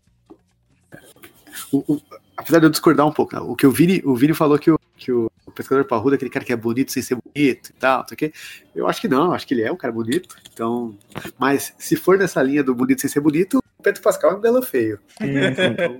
o- 1.71 1.95
o- 1.95 2.01
apesar 2.35 2.59
de 2.59 2.65
eu 2.65 2.69
discordar 2.69 3.05
um 3.05 3.11
pouco, 3.11 3.35
né, 3.35 3.41
o 3.41 3.55
que 3.55 3.67
o 3.67 3.71
Vini, 3.71 4.01
o 4.05 4.15
Vini 4.15 4.33
falou 4.33 4.57
que 4.57 4.71
o, 4.71 4.79
que 4.97 5.11
o, 5.11 5.29
pescador 5.53 5.83
parrudo 5.83 6.13
é 6.13 6.15
aquele 6.15 6.31
cara 6.31 6.45
que 6.45 6.53
é 6.53 6.55
bonito 6.55 6.93
sem 6.93 7.03
ser 7.03 7.15
bonito 7.15 7.69
e 7.69 7.73
tal, 7.73 7.99
não 7.99 8.07
sei 8.07 8.15
o 8.15 8.17
quê. 8.17 8.33
Eu 8.73 8.87
acho 8.87 9.01
que 9.01 9.07
não, 9.07 9.25
eu 9.25 9.33
acho 9.33 9.45
que 9.45 9.53
ele 9.53 9.63
é 9.63 9.71
um 9.71 9.75
cara 9.75 9.91
bonito. 9.91 10.35
Então, 10.53 10.97
mas 11.37 11.73
se 11.77 11.97
for 11.97 12.17
nessa 12.17 12.41
linha 12.41 12.63
do 12.63 12.73
bonito 12.73 13.01
sem 13.01 13.09
ser 13.09 13.19
bonito, 13.19 13.57
o 13.77 13.83
Pedro 13.83 14.01
Pascal 14.01 14.31
é 14.31 14.35
um 14.35 14.39
belo 14.39 14.61
feio. 14.61 14.97
Então, 15.19 15.97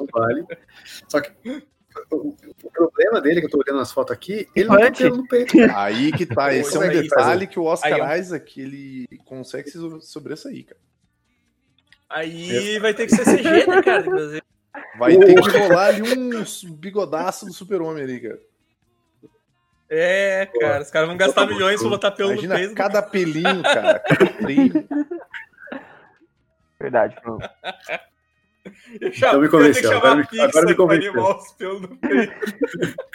não 0.00 0.06
vale. 0.12 0.44
Só 1.06 1.20
que 1.20 1.30
o, 2.10 2.36
o 2.64 2.70
problema 2.70 3.20
dele, 3.20 3.40
que 3.40 3.46
eu 3.46 3.50
tô 3.50 3.58
olhando 3.58 3.78
nas 3.78 3.92
fotos 3.92 4.12
aqui, 4.12 4.48
ele 4.54 4.68
não 4.68 4.76
tem 4.76 4.84
Infante. 4.86 5.02
pelo 5.02 5.16
no 5.16 5.28
peito. 5.28 5.56
cara. 5.56 5.82
Aí 5.84 6.12
que 6.12 6.26
tá, 6.26 6.54
esse 6.54 6.76
é 6.76 6.80
um 6.80 6.88
detalhe 6.88 7.46
que 7.46 7.58
o 7.58 7.64
Oscar 7.64 7.92
Aí. 8.10 8.20
Isaac 8.20 8.60
ele 8.60 9.06
consegue 9.24 9.70
se 9.70 9.78
so- 9.78 10.00
sobressair, 10.00 10.66
cara. 10.66 10.80
Aí 12.10 12.78
vai 12.78 12.94
ter 12.94 13.06
que 13.06 13.14
ser 13.14 13.24
CG, 13.24 13.66
né, 13.66 13.82
cara? 13.82 14.00
Inclusive. 14.06 14.42
Vai 14.98 15.16
ter 15.16 15.34
que 15.34 15.58
rolar 15.58 15.86
ali 15.88 16.02
um 16.02 16.72
bigodaço 16.74 17.44
do 17.46 17.52
super-homem 17.52 18.02
ali, 18.04 18.20
cara. 18.20 18.40
É, 19.90 20.46
cara, 20.60 20.82
os 20.82 20.90
caras 20.90 21.08
vão 21.08 21.16
gastar 21.16 21.46
milhões 21.46 21.80
pra 21.80 21.88
botar 21.88 22.10
pelo 22.10 22.28
no 22.30 22.34
Imagina 22.34 22.54
peito. 22.56 22.74
cada 22.74 23.02
pelinho, 23.02 23.62
cara. 23.62 23.98
Cada 24.00 24.26
pelinho. 24.32 24.88
Verdade, 26.80 27.16
pô. 27.22 27.38
Eu 29.00 29.12
já- 29.12 29.28
Então 29.28 29.40
me 29.40 29.46
eu 29.46 29.50
convenceu, 29.50 29.96
agora 29.96 30.22
chamar 30.22 30.32
me- 30.32 30.40
agora 30.40 30.66
me 30.66 30.74
convenceu. 30.74 31.12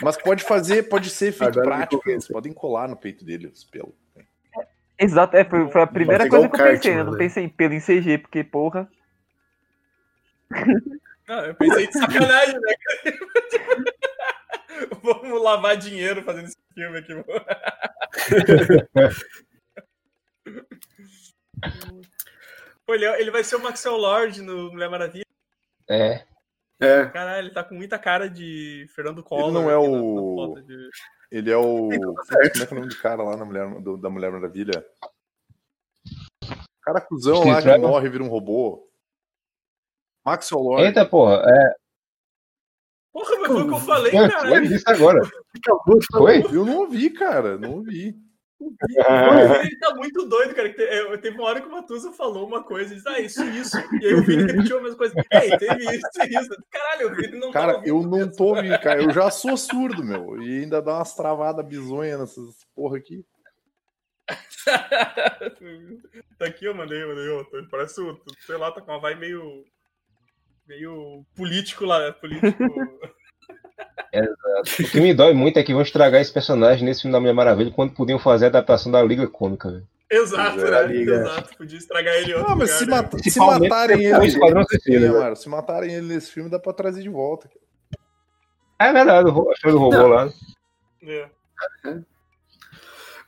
Mas 0.01 0.18
pode 0.18 0.43
fazer, 0.43 0.84
pode 0.84 1.10
ser 1.10 1.28
efeito 1.28 1.60
Agora 1.60 1.78
prático. 1.78 2.10
Eles 2.10 2.28
podem 2.28 2.54
colar 2.54 2.88
no 2.88 2.95
peito 2.97 3.24
dele 3.26 3.47
os 3.47 3.64
pelos. 3.64 3.93
Exato, 4.99 5.36
é, 5.36 5.43
foi, 5.43 5.70
foi 5.72 5.82
a 5.82 5.88
primeira 5.88 6.30
coisa 6.30 6.47
que 6.47 6.56
eu 6.56 6.58
kart, 6.58 6.72
pensei, 6.76 6.93
né? 6.95 7.01
Eu 7.01 7.06
não 7.06 7.18
pensei 7.18 7.43
em 7.43 7.49
pelo 7.49 7.74
em 7.74 7.80
CG, 7.80 8.18
porque, 8.20 8.43
porra. 8.43 8.88
Não, 11.28 11.45
eu 11.45 11.56
pensei 11.56 11.88
de 11.88 11.93
sacanagem, 11.97 12.54
né, 12.60 12.76
cara? 12.84 13.18
Vamos 15.04 15.41
lavar 15.41 15.76
dinheiro 15.78 16.22
fazendo 16.24 16.45
esse 16.45 16.58
filme 16.74 16.97
aqui. 16.99 17.14
Ele, 22.88 23.06
é- 23.06 23.22
ele 23.22 23.32
vai 23.32 23.43
ser 23.43 23.56
o 23.56 23.60
Maxwell 23.62 23.95
Lord 23.97 24.41
no 24.41 24.72
Mulher 24.72 24.89
Maravilha. 24.89 25.24
É. 25.89 26.25
É, 26.79 27.05
Caralho, 27.08 27.45
ele 27.47 27.53
tá 27.53 27.63
com 27.63 27.75
muita 27.75 27.97
cara 27.97 28.29
de 28.29 28.86
Fernando 28.93 29.24
Collor. 29.24 29.51
não 29.51 29.70
é 29.70 29.78
o- 29.78 30.55
de- 30.66 30.89
Ele 31.32 31.49
é 31.51 31.55
o. 31.58 31.89
Então, 31.93 32.13
Como 32.13 32.16
tá 32.16 32.24
certo. 32.25 32.45
é 32.62 32.66
que 32.67 32.74
é 32.74 32.75
o 32.75 32.79
nome 32.79 32.89
do 32.89 32.97
cara 32.99 33.24
lá 33.24 33.37
na 33.37 33.45
Mulher, 33.45 33.82
do- 33.82 33.97
da 33.97 34.09
Mulher 34.09 34.32
Maravilha? 34.32 34.86
Cara 36.82 36.99
cuzão 36.99 37.45
lá 37.47 37.62
que 37.62 37.78
morre 37.78 38.08
e 38.08 38.09
vira 38.09 38.24
um 38.24 38.28
robô. 38.28 38.89
Maxwell 40.25 40.62
Lord. 40.63 40.83
Eita, 40.86 41.05
porra. 41.05 41.43
É, 41.47 41.75
Porra, 43.13 43.37
mas 43.41 43.47
foi 43.51 43.62
o 43.62 43.67
que 43.67 43.74
eu 43.75 43.79
falei, 43.79 44.12
cara. 44.12 44.39
foi 44.49 44.63
isso 44.66 44.89
agora. 44.89 45.20
Foi? 46.12 46.39
Eu 46.45 46.66
não 46.66 46.78
ouvi, 46.79 47.09
cara. 47.12 47.58
Não 47.59 47.74
ouvi. 47.75 48.16
Ele 49.63 49.77
tá 49.79 49.93
muito 49.95 50.25
doido, 50.27 50.53
cara. 50.55 50.67
é, 50.69 51.17
Teve 51.17 51.37
uma 51.37 51.47
hora 51.47 51.61
que 51.61 51.67
o 51.67 51.71
Matusa 51.71 52.11
falou 52.11 52.47
uma 52.47 52.63
coisa 52.63 52.93
e 52.93 52.97
disse, 52.97 53.09
ah, 53.09 53.19
isso, 53.19 53.43
isso. 53.45 53.77
E 54.01 54.05
aí 54.07 54.13
o 54.13 54.23
Vini 54.23 54.43
repetiu 54.51 54.77
a 54.77 54.81
mesma 54.81 54.97
coisa. 54.97 55.13
Ei, 55.31 55.57
teve 55.57 55.83
isso, 55.83 56.07
isso. 56.41 56.63
Caralho, 56.71 57.11
o 57.11 57.15
Vini 57.15 57.39
não 57.39 57.51
Cara, 57.51 57.81
eu 57.85 58.01
não 58.03 58.29
tô 58.31 58.45
ouvindo, 58.55 58.79
cara. 58.79 59.01
Eu 59.03 59.11
já 59.11 59.29
sou 59.31 59.55
surdo, 59.57 60.03
meu. 60.03 60.41
E 60.41 60.61
ainda 60.63 60.81
dá 60.81 60.95
umas 60.95 61.13
travadas 61.15 61.65
bizonhas 61.65 62.19
nessas 62.19 62.65
porra 62.75 62.97
aqui. 62.97 63.25
tá 66.37 66.45
aqui, 66.45 66.65
eu 66.65 66.73
mandei, 66.73 67.01
eu 67.03 67.09
mandei. 67.09 67.43
tá- 67.45 67.67
Parece, 67.69 67.99
o- 68.01 68.19
sei 68.45 68.57
lá, 68.57 68.71
tá 68.71 68.81
com 68.81 68.91
uma 68.91 68.99
vibe 68.99 69.19
meio. 69.19 69.65
meio 70.67 71.25
político 71.35 71.85
lá, 71.85 72.11
político. 72.13 72.57
O 74.79 74.83
que 74.91 75.01
me 75.01 75.13
dói 75.13 75.33
muito 75.33 75.58
é 75.58 75.63
que 75.63 75.74
vão 75.74 75.82
estragar 75.82 76.21
esse 76.21 76.32
personagem 76.32 76.86
nesse 76.86 77.01
filme 77.01 77.13
da 77.13 77.20
Mulher 77.20 77.33
Maravilha 77.33 77.71
quando 77.71 77.93
podiam 77.93 78.20
fazer 78.20 78.45
a 78.45 78.47
adaptação 78.50 78.91
da 78.91 79.01
Liga 79.01 79.28
Cômica, 79.28 79.71
velho. 79.71 79.87
exato, 80.12 80.59
é, 80.62 80.70
né? 80.71 80.87
liga. 80.87 81.16
Exato. 81.16 81.58
Podia 81.58 81.78
estragar 81.79 82.13
ele 82.16 82.33
outro 82.36 82.51
Ah, 82.51 82.55
mas 82.55 82.70
lugar, 82.70 82.78
se, 82.79 82.86
né? 82.86 82.91
mata- 82.95 83.17
se 83.17 83.39
matarem 83.39 84.04
ele. 84.05 84.13
o 84.13 84.95
É, 84.95 85.00
né? 85.00 85.09
mano, 85.09 85.36
se 85.36 85.50
matarem 85.50 85.91
ele 85.93 86.08
nesse 86.08 86.32
filme, 86.32 86.50
dá 86.50 86.59
pra 86.59 86.71
trazer 86.74 87.01
de 87.01 87.09
volta. 87.09 87.50
É 88.79 88.91
verdade, 88.93 89.28
o 89.29 89.32
ro- 89.32 89.50
a 89.50 89.54
história 89.54 89.74
do 89.74 89.79
robô 89.79 89.97
Não. 89.97 90.08
lá. 90.08 90.29
É. 91.04 91.28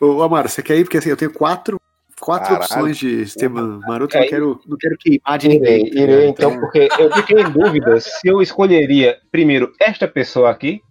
Ô, 0.02 0.22
Amaro, 0.22 0.50
você 0.50 0.62
quer 0.62 0.78
ir? 0.78 0.84
Porque 0.84 0.98
assim, 0.98 1.10
eu 1.10 1.18
tenho 1.18 1.34
quatro, 1.34 1.80
quatro 2.26 2.50
Caralho. 2.50 2.64
opções 2.64 2.98
de 2.98 3.22
Esteban 3.22 3.80
Maroto, 3.88 4.16
eu 4.18 4.20
É, 4.20 4.24
não 4.24 4.30
quero, 4.30 4.62
não 4.66 4.78
quero 4.78 4.98
queimar 4.98 5.38
de 5.38 5.48
ninguém. 5.48 5.88
Irei, 5.88 5.92
tá 5.94 6.00
irei 6.02 6.16
ligado? 6.16 6.30
então, 6.30 6.60
porque 6.60 6.90
eu 7.00 7.12
fiquei 7.14 7.42
em 7.42 7.52
dúvida 7.52 8.00
se 8.00 8.28
eu 8.28 8.42
escolheria 8.42 9.20
primeiro 9.32 9.72
esta 9.80 10.08
pessoa 10.08 10.50
aqui, 10.50 10.82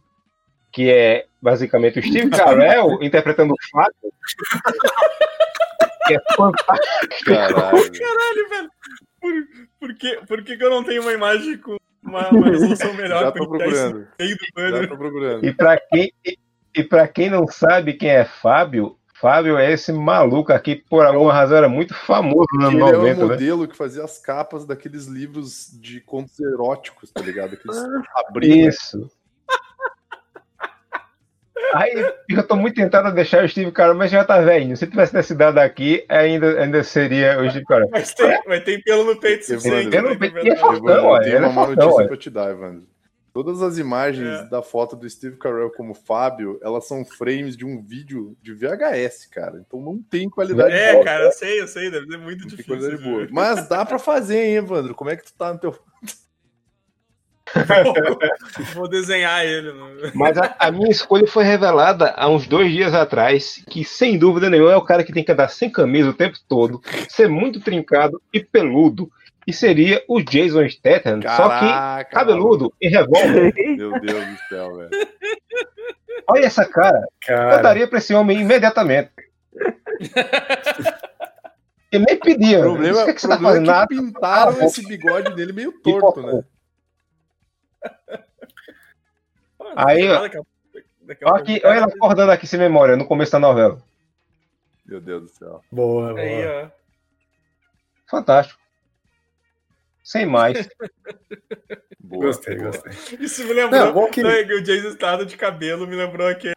que 0.72 0.90
é 0.90 1.26
basicamente 1.42 1.98
o 1.98 2.02
Steve 2.02 2.30
Carell 2.30 3.02
interpretando 3.02 3.52
o 3.52 3.56
Fábio. 3.72 4.12
que 6.06 6.14
é 6.14 6.18
fantástico. 6.36 7.24
Caralho. 7.24 7.92
Caralho, 7.92 8.48
velho. 8.48 8.70
Por 9.80 9.94
que, 9.96 10.16
por 10.26 10.42
que, 10.44 10.56
que 10.56 10.64
eu 10.64 10.70
não 10.70 10.84
tenho 10.84 11.02
uma 11.02 11.12
imagem 11.12 11.56
com 11.58 11.76
uma, 12.02 12.28
uma 12.30 12.46
resolução 12.48 12.92
melhor? 12.94 13.20
Já 13.22 13.32
tô 13.32 13.48
procurando. 13.48 14.06
Já 14.56 14.86
tô 14.88 14.96
procurando. 14.96 15.44
E 15.46 15.52
pra 15.52 15.78
quem, 15.78 16.12
e, 16.24 16.38
e 16.76 16.84
pra 16.84 17.08
quem 17.08 17.30
não 17.30 17.46
sabe 17.46 17.94
quem 17.94 18.10
é 18.10 18.24
Fábio, 18.24 18.96
Fábio 19.14 19.56
é 19.56 19.72
esse 19.72 19.92
maluco 19.92 20.52
aqui, 20.52 20.76
que 20.76 20.84
por 20.88 21.06
alguma 21.06 21.32
razão 21.32 21.56
era 21.56 21.68
muito 21.68 21.94
famoso 21.94 22.46
nos 22.54 22.64
anos 22.64 22.74
Ele 22.74 22.82
é 22.82 22.86
o 22.86 22.98
90, 22.98 23.20
né? 23.20 23.24
modelo 23.26 23.68
que 23.68 23.76
fazia 23.76 24.02
as 24.02 24.18
capas 24.18 24.66
daqueles 24.66 25.06
livros 25.06 25.70
de 25.80 26.00
contos 26.00 26.38
eróticos, 26.40 27.12
tá 27.12 27.22
ligado? 27.22 27.54
Aqueles 27.54 27.76
abrindo. 28.28 28.68
Isso. 28.68 29.10
Aí 31.74 31.92
eu 32.28 32.46
tô 32.46 32.54
muito 32.56 32.76
tentado 32.76 33.08
a 33.08 33.10
deixar 33.10 33.44
o 33.44 33.48
Steve 33.48 33.72
Carell, 33.72 33.94
mas 33.96 34.10
já 34.10 34.24
tá 34.24 34.40
velho. 34.40 34.76
Se 34.76 34.86
tivesse 34.86 35.14
nessa 35.14 35.32
idade 35.32 35.58
aqui, 35.58 36.04
ainda, 36.08 36.60
ainda 36.60 36.82
seria 36.84 37.40
o 37.40 37.48
Steve 37.48 37.64
Carell. 37.64 37.88
Mas 37.90 38.14
tem, 38.14 38.42
mas 38.46 38.64
tem 38.64 38.80
pelo 38.80 39.04
no 39.04 39.18
peito 39.18 39.46
Tem 39.46 39.58
suficiente. 39.58 39.90
pelo 39.90 40.08
né, 40.08 40.14
no 40.14 40.18
peito, 40.18 40.32
pra 40.34 40.42
e 40.44 40.48
é 40.50 40.56
fortão, 40.56 41.06
ó, 41.06 41.20
tem 41.20 41.32
é 41.32 41.38
uma 41.38 41.48
má 41.48 41.66
fortão, 41.66 41.86
notícia 41.86 42.04
ó. 42.04 42.08
pra 42.08 42.16
te 42.16 42.30
dar, 42.30 42.50
Evandro. 42.50 42.93
Todas 43.34 43.60
as 43.62 43.78
imagens 43.78 44.28
É. 44.42 44.44
da 44.48 44.62
foto 44.62 44.94
do 44.94 45.10
Steve 45.10 45.36
Carell 45.36 45.68
como 45.72 45.92
Fábio, 45.92 46.56
elas 46.62 46.86
são 46.86 47.04
frames 47.04 47.56
de 47.56 47.66
um 47.66 47.82
vídeo 47.82 48.36
de 48.40 48.54
VHS, 48.54 49.26
cara. 49.28 49.60
Então 49.66 49.80
não 49.82 50.00
tem 50.00 50.30
qualidade 50.30 50.72
É, 50.72 50.92
boa. 50.92 51.04
cara, 51.04 51.24
eu 51.24 51.32
sei, 51.32 51.60
eu 51.60 51.66
sei, 51.66 51.90
deve 51.90 52.06
ser 52.06 52.16
muito 52.18 52.42
Não 52.42 52.48
tem 52.48 52.56
difícil. 52.58 52.64
qualidade 52.76 53.02
viu? 53.02 53.10
boa. 53.12 53.28
Mas 53.32 53.68
dá 53.68 53.84
pra 53.84 53.98
fazer, 53.98 54.38
hein, 54.38 54.54
Evandro? 54.58 54.94
Como 54.94 55.10
é 55.10 55.16
que 55.16 55.24
tu 55.24 55.34
tá 55.36 55.52
no 55.52 55.58
teu. 55.58 55.76
Vou 58.74 58.88
desenhar 58.88 59.44
ele. 59.44 59.72
né? 59.72 60.12
Mas 60.14 60.36
a, 60.38 60.54
a 60.58 60.70
minha 60.72 60.90
escolha 60.90 61.26
foi 61.26 61.44
revelada 61.44 62.10
há 62.16 62.28
uns 62.28 62.46
dois 62.46 62.70
dias 62.72 62.94
atrás, 62.94 63.62
que 63.68 63.84
sem 63.84 64.18
dúvida 64.18 64.48
nenhuma 64.48 64.72
é 64.72 64.76
o 64.76 64.84
cara 64.84 65.04
que 65.04 65.12
tem 65.12 65.24
que 65.24 65.32
andar 65.32 65.48
sem 65.48 65.70
camisa 65.70 66.10
o 66.10 66.14
tempo 66.14 66.38
todo, 66.48 66.80
ser 67.08 67.28
muito 67.28 67.60
trincado 67.60 68.20
e 68.32 68.40
peludo, 68.42 69.10
e 69.46 69.52
seria 69.52 70.02
o 70.08 70.20
Jason 70.22 70.68
Statham, 70.68 71.20
só 71.22 71.48
que 71.48 71.66
Caraca, 71.66 72.10
cabeludo 72.10 72.72
e 72.80 72.88
revólver. 72.88 73.52
Meu 73.76 74.00
Deus 74.00 74.26
do 74.26 74.38
céu, 74.48 74.76
velho. 74.76 74.90
Olha 76.28 76.46
essa 76.46 76.64
cara, 76.64 76.98
eu 76.98 77.06
Cara, 77.36 77.62
daria 77.62 77.86
pra 77.86 77.98
esse 77.98 78.14
homem 78.14 78.40
imediatamente. 78.40 79.10
Ele 81.92 82.04
nem 82.08 82.18
pedia. 82.18 82.58
O 82.58 82.62
problema, 82.62 83.02
o 83.02 83.04
que, 83.04 83.10
é 83.10 83.14
que 83.14 83.20
você 83.20 83.28
tá 83.28 83.36
problema 83.36 83.66
fazendo? 83.66 83.70
é 83.70 83.86
que 83.86 84.12
pintaram 84.12 84.56
Ah, 84.60 84.64
esse 84.64 84.84
bigode 84.84 85.34
dele 85.36 85.52
meio 85.52 85.72
torto, 85.80 86.22
né? 86.22 86.42
Aí, 89.76 90.10
ó. 90.10 90.22
Olha, 90.22 90.42
aqui, 91.36 91.60
olha 91.64 91.76
ele 91.76 91.84
acordando 91.84 92.32
aqui 92.32 92.46
sem 92.46 92.58
memória, 92.58 92.96
no 92.96 93.06
começo 93.06 93.30
da 93.30 93.38
novela. 93.38 93.80
Meu 94.84 95.00
Deus 95.00 95.22
do 95.22 95.28
céu. 95.28 95.62
boa, 95.70 96.08
boa. 96.08 96.20
Aí, 96.20 96.46
ó. 96.46 96.68
Fantástico. 98.10 98.63
Sem 100.04 100.26
mais. 100.26 100.68
Boa, 101.98 102.26
Gostei, 102.26 102.56
boa. 102.56 102.70
gostei. 102.70 102.92
Isso 103.18 103.42
me 103.46 103.54
lembrou. 103.54 103.80
Não, 103.86 103.92
bom 103.94 104.10
que- 104.10 104.22
Não, 104.22 104.28
é 104.30 104.42
o 104.42 104.62
Jason 104.62 104.90
Statham 104.92 105.24
de 105.24 105.36
cabelo 105.38 105.86
me 105.86 105.96
lembrou 105.96 106.28
aquele. 106.28 106.54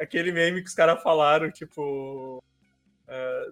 Aquele 0.00 0.32
meme 0.32 0.62
que 0.62 0.68
os 0.68 0.74
caras 0.74 1.02
falaram, 1.02 1.50
tipo. 1.50 2.42
ah, 3.06 3.46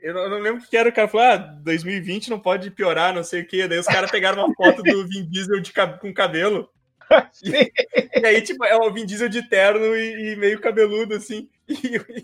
eu, 0.00 0.14
não, 0.14 0.38
lembro 0.38 0.62
o 0.62 0.66
que 0.66 0.76
era, 0.76 0.88
o 0.88 0.92
cara 0.92 1.08
falou, 1.08 1.26
ah, 1.26 1.36
2020 1.36 2.30
não 2.30 2.38
pode 2.38 2.70
piorar, 2.70 3.12
não 3.14 3.24
sei 3.24 3.42
o 3.42 3.46
quê. 3.46 3.66
Daí 3.66 3.78
os 3.78 3.86
caras 3.86 4.10
pegaram 4.10 4.44
uma 4.44 4.54
foto 4.54 4.82
do 4.82 5.04
Vin 5.08 5.28
Diesel 5.28 5.60
de, 5.60 5.72
com 6.00 6.14
cabelo. 6.14 6.70
E 7.42 8.24
aí, 8.26 8.40
tipo, 8.40 8.64
é 8.64 8.74
o 8.76 8.90
Vin 8.92 9.04
Diesel 9.04 9.28
de 9.28 9.46
terno 9.48 9.94
e, 9.96 10.32
e 10.32 10.36
meio 10.36 10.60
cabeludo, 10.60 11.14
assim. 11.14 11.50
E, 11.68 11.74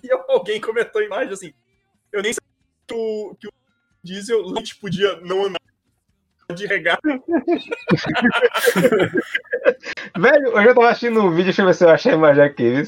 e 0.07 0.11
alguém 0.29 0.61
comentou 0.61 1.01
a 1.01 1.05
imagem 1.05 1.33
assim. 1.33 1.53
Eu 2.13 2.23
nem 2.23 2.33
sei 2.33 2.41
que 2.87 2.95
o, 2.95 3.37
que 3.39 3.49
o 3.49 3.53
Diesel 4.09 4.41
Lynch 4.43 4.77
podia 4.77 5.21
não 5.21 5.45
andar 5.45 5.59
de 6.55 6.67
regata. 6.67 7.01
Velho, 10.17 10.47
eu 10.49 10.63
já 10.65 10.75
tava 10.75 10.89
assistindo 10.89 11.21
um 11.21 11.31
vídeo, 11.31 11.45
deixa 11.45 11.61
eu 11.61 11.67
ver 11.67 11.75
se 11.75 11.85
eu 11.85 11.91
achei 11.91 12.13
a 12.13 12.15
imagem 12.15 12.43
aqui, 12.43 12.71
viu? 12.71 12.85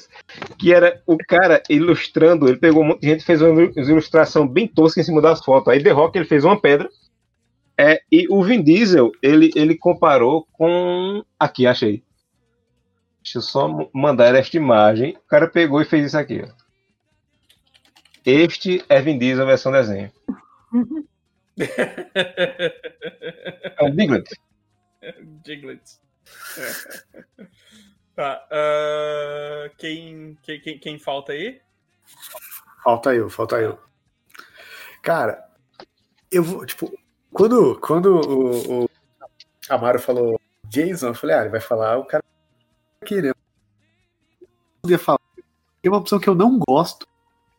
que 0.59 0.73
era 0.73 1.03
o 1.07 1.19
cara 1.19 1.63
ilustrando, 1.69 2.49
ele 2.49 2.57
pegou 2.57 2.83
um 2.83 2.87
monte 2.87 3.03
de 3.03 3.09
gente, 3.09 3.23
fez 3.25 3.43
uma 3.43 3.51
ilu- 3.51 3.73
ilustração 3.77 4.49
bem 4.49 4.67
tosca 4.67 5.01
em 5.01 5.05
cima 5.05 5.21
das 5.21 5.45
fotos. 5.45 5.69
Aí 5.71 5.83
The 5.83 5.91
Rock 5.91 6.17
ele 6.17 6.25
fez 6.25 6.43
uma 6.43 6.59
pedra, 6.59 6.89
é, 7.77 8.01
e 8.11 8.27
o 8.31 8.43
Vin 8.43 8.63
Diesel, 8.63 9.13
ele, 9.23 9.51
ele 9.55 9.77
comparou 9.77 10.47
com... 10.53 11.23
Aqui, 11.39 11.67
achei. 11.67 12.03
Deixa 13.23 13.37
eu 13.39 13.43
só 13.43 13.91
mandar 13.95 14.35
esta 14.35 14.57
imagem. 14.57 15.19
O 15.19 15.29
cara 15.29 15.47
pegou 15.49 15.83
e 15.83 15.85
fez 15.85 16.07
isso 16.07 16.17
aqui, 16.19 16.43
ó. 16.43 16.49
Este 18.25 18.83
é 18.89 19.03
Vin 19.03 19.19
Diesel 19.19 19.45
versão 19.47 19.71
desenho. 19.71 20.11
É 23.79 23.85
um 23.85 23.95
Biglet. 23.95 24.31
Diglett. 25.45 25.99
É. 26.59 27.45
Tá. 28.15 28.47
ah, 28.51 29.71
quem, 29.79 30.37
quem, 30.43 30.79
quem, 30.79 30.99
falta 30.99 31.33
aí? 31.33 31.61
Falta 32.85 33.15
eu, 33.15 33.31
falta 33.31 33.57
eu. 33.61 33.79
Cara, 35.03 35.49
eu 36.31 36.43
vou, 36.43 36.67
tipo, 36.67 36.93
quando, 37.33 37.79
quando 37.81 38.17
o, 38.17 38.85
o 38.85 38.91
Amaro 39.69 39.99
falou 39.99 40.41
Jason, 40.67 41.09
eu 41.09 41.15
falei, 41.15 41.37
ah, 41.37 41.41
ele 41.41 41.51
vai 41.51 41.61
falar 41.61 41.99
o 41.99 42.05
cara 42.05 42.23
aqui, 43.01 43.23
né? 43.23 43.33
Podia 44.83 44.99
falar. 44.99 45.21
Tem 45.83 45.91
uma 45.91 45.99
opção 45.99 46.19
que 46.19 46.29
eu 46.29 46.35
não 46.35 46.59
gosto. 46.59 47.07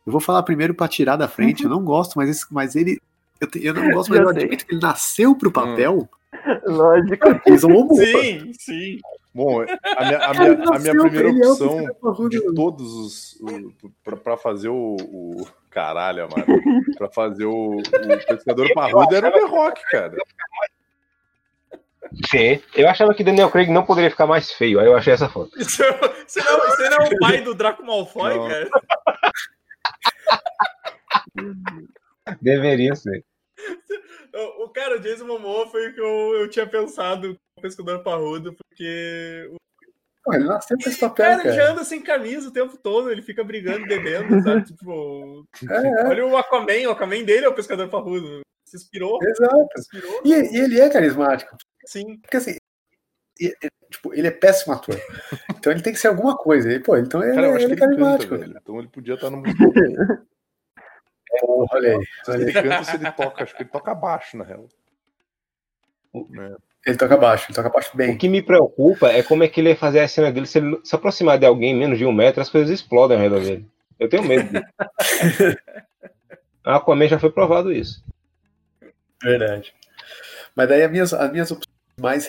Eu 0.06 0.12
vou 0.12 0.20
falar 0.20 0.42
primeiro 0.42 0.74
pra 0.74 0.88
tirar 0.88 1.16
da 1.16 1.28
frente. 1.28 1.64
Eu 1.64 1.70
não 1.70 1.84
gosto, 1.84 2.14
mas, 2.16 2.28
esse, 2.28 2.46
mas 2.52 2.74
ele. 2.76 3.00
Eu, 3.42 3.50
te- 3.50 3.66
eu 3.66 3.74
não 3.74 3.90
gosto, 3.90 4.10
mas 4.10 4.20
eu 4.20 4.28
admito 4.28 4.64
que 4.64 4.74
ele 4.74 4.80
nasceu 4.80 5.34
pro 5.34 5.50
papel. 5.50 6.08
Lógico. 6.64 7.40
Jason 7.46 7.68
Momoa. 7.68 7.96
Sim, 8.04 8.52
sim. 8.58 8.98
Bom, 9.34 9.62
a 9.62 10.04
minha, 10.04 10.18
a 10.18 10.34
minha, 10.34 10.52
a 10.74 10.78
minha 10.78 10.94
primeira 11.00 11.28
é 11.28 11.48
opção 11.48 12.28
de 12.28 12.54
todos 12.54 12.92
os. 12.94 13.42
Pra 14.24 14.36
fazer 14.36 14.68
o, 14.68 14.96
o. 15.00 15.46
Caralho, 15.70 16.28
mano. 16.30 16.84
Pra 16.96 17.08
fazer 17.10 17.46
o, 17.46 17.78
o 17.78 18.26
Pescador 18.28 18.68
Parrudo 18.74 19.14
era 19.14 19.28
o 19.28 19.32
The 19.32 19.40
Rock, 19.46 19.80
cara. 19.90 20.16
Sim. 22.30 22.60
Eu 22.74 22.88
achava 22.88 23.14
que 23.14 23.24
Daniel 23.24 23.50
Craig 23.50 23.70
não 23.70 23.84
poderia 23.86 24.10
ficar 24.10 24.26
mais 24.26 24.52
feio. 24.52 24.78
Aí 24.78 24.86
eu 24.86 24.94
achei 24.96 25.14
essa 25.14 25.28
foto. 25.30 25.50
Você 25.58 25.82
não, 25.84 25.98
você 26.68 26.88
não 26.90 26.98
é 26.98 27.08
o 27.08 27.18
pai 27.18 27.40
do 27.42 27.54
Draco 27.54 27.84
Malfoy, 27.84 28.36
Não. 28.36 28.48
cara? 28.48 28.68
Deveria 32.40 32.94
ser. 32.94 33.24
O, 34.60 34.68
cara, 34.70 34.96
o 34.96 35.00
Jason 35.00 35.26
Momoa 35.26 35.66
foi 35.68 35.88
o 35.90 35.94
que 35.94 36.00
eu, 36.00 36.34
eu 36.40 36.48
tinha 36.48 36.66
pensado 36.66 37.34
com 37.34 37.60
o 37.60 37.62
Pescador 37.62 38.02
Parrudo, 38.02 38.54
porque 38.54 39.48
o 39.50 39.56
Pô, 40.24 40.34
ele 40.34 40.44
nasceu 40.44 40.78
pra 40.78 40.88
esse 40.88 41.00
papel, 41.00 41.26
cara, 41.26 41.40
ele 41.42 41.52
já 41.52 41.62
cara. 41.62 41.72
anda 41.72 41.84
sem 41.84 42.00
camisa 42.00 42.48
o 42.48 42.52
tempo 42.52 42.76
todo, 42.78 43.10
ele 43.10 43.22
fica 43.22 43.42
brigando, 43.42 43.86
bebendo, 43.86 44.40
sabe? 44.42 44.64
Tipo, 44.72 45.44
É, 45.68 45.86
é, 46.02 46.06
olha 46.06 46.26
o 46.26 46.36
Aquaman, 46.36 46.86
o 46.86 46.90
Aquaman 46.92 47.24
dele 47.24 47.44
é 47.44 47.48
o 47.48 47.54
Pescador 47.54 47.88
Parrudo. 47.88 48.40
Se 48.64 48.76
inspirou, 48.76 49.18
exato. 49.22 49.66
se 49.76 49.80
inspirou, 49.96 50.22
E, 50.24 50.30
e 50.30 50.60
ele 50.60 50.80
é 50.80 50.88
carismático. 50.88 51.56
sim. 51.86 52.18
Porque 52.20 52.36
assim, 52.36 52.56
e- 53.40 53.54
e, 53.62 53.68
tipo, 53.90 54.14
ele 54.14 54.28
é 54.28 54.30
péssimo 54.30 54.72
ator. 54.74 54.94
Então 55.58 55.72
ele 55.72 55.82
tem 55.82 55.92
que 55.92 55.98
ser 55.98 56.08
alguma 56.08 56.36
coisa. 56.36 56.72
E, 56.72 56.78
pô, 56.80 56.96
então 56.96 57.22
ele, 57.22 57.34
Cara, 57.34 57.46
eu 57.48 57.56
acho 57.56 57.66
ele 57.66 57.76
que 57.76 57.82
é 57.82 57.86
ele 57.86 57.96
canta, 57.96 58.02
carismático. 58.02 58.38
velho. 58.38 58.58
Então 58.62 58.78
ele 58.78 58.88
podia 58.88 59.14
estar 59.14 59.30
no 59.30 59.42
Pô, 61.40 61.66
olha 61.72 61.98
aí. 61.98 62.06
Se 62.24 62.30
ele 62.32 62.52
canta 62.52 62.84
se 62.84 62.96
ele 62.96 63.12
toca. 63.12 63.44
Acho 63.44 63.56
que 63.56 63.62
ele 63.62 63.70
toca 63.70 63.94
baixo, 63.94 64.36
na 64.36 64.44
real. 64.44 64.68
Ele 66.86 66.96
toca 66.96 67.16
baixo, 67.16 67.46
ele 67.48 67.54
toca 67.54 67.70
baixo 67.70 67.90
O 67.94 67.96
bem. 67.96 68.18
que 68.18 68.28
me 68.28 68.42
preocupa 68.42 69.08
é 69.08 69.22
como 69.22 69.44
é 69.44 69.48
que 69.48 69.60
ele 69.60 69.70
ia 69.70 69.76
fazer 69.76 70.00
a 70.00 70.08
cena 70.08 70.30
dele. 70.30 70.46
Se 70.46 70.58
ele 70.58 70.80
se 70.84 70.94
aproximar 70.94 71.38
de 71.38 71.46
alguém 71.46 71.74
menos 71.74 71.98
de 71.98 72.04
um 72.04 72.12
metro, 72.12 72.42
as 72.42 72.50
coisas 72.50 72.70
explodem 72.70 73.16
ao 73.16 73.22
redor 73.22 73.40
dele. 73.40 73.66
Eu 73.98 74.08
tenho 74.08 74.24
medo 74.24 74.48
disso. 74.50 75.56
A 76.64 76.76
Aquaman 76.76 77.08
já 77.08 77.18
foi 77.18 77.30
provado 77.30 77.72
isso. 77.72 78.04
Verdade. 79.20 79.74
Mas 80.54 80.68
daí 80.68 80.82
as 80.82 80.90
minhas, 80.90 81.12
as 81.12 81.32
minhas 81.32 81.50
opções 81.50 81.76
mais 82.00 82.28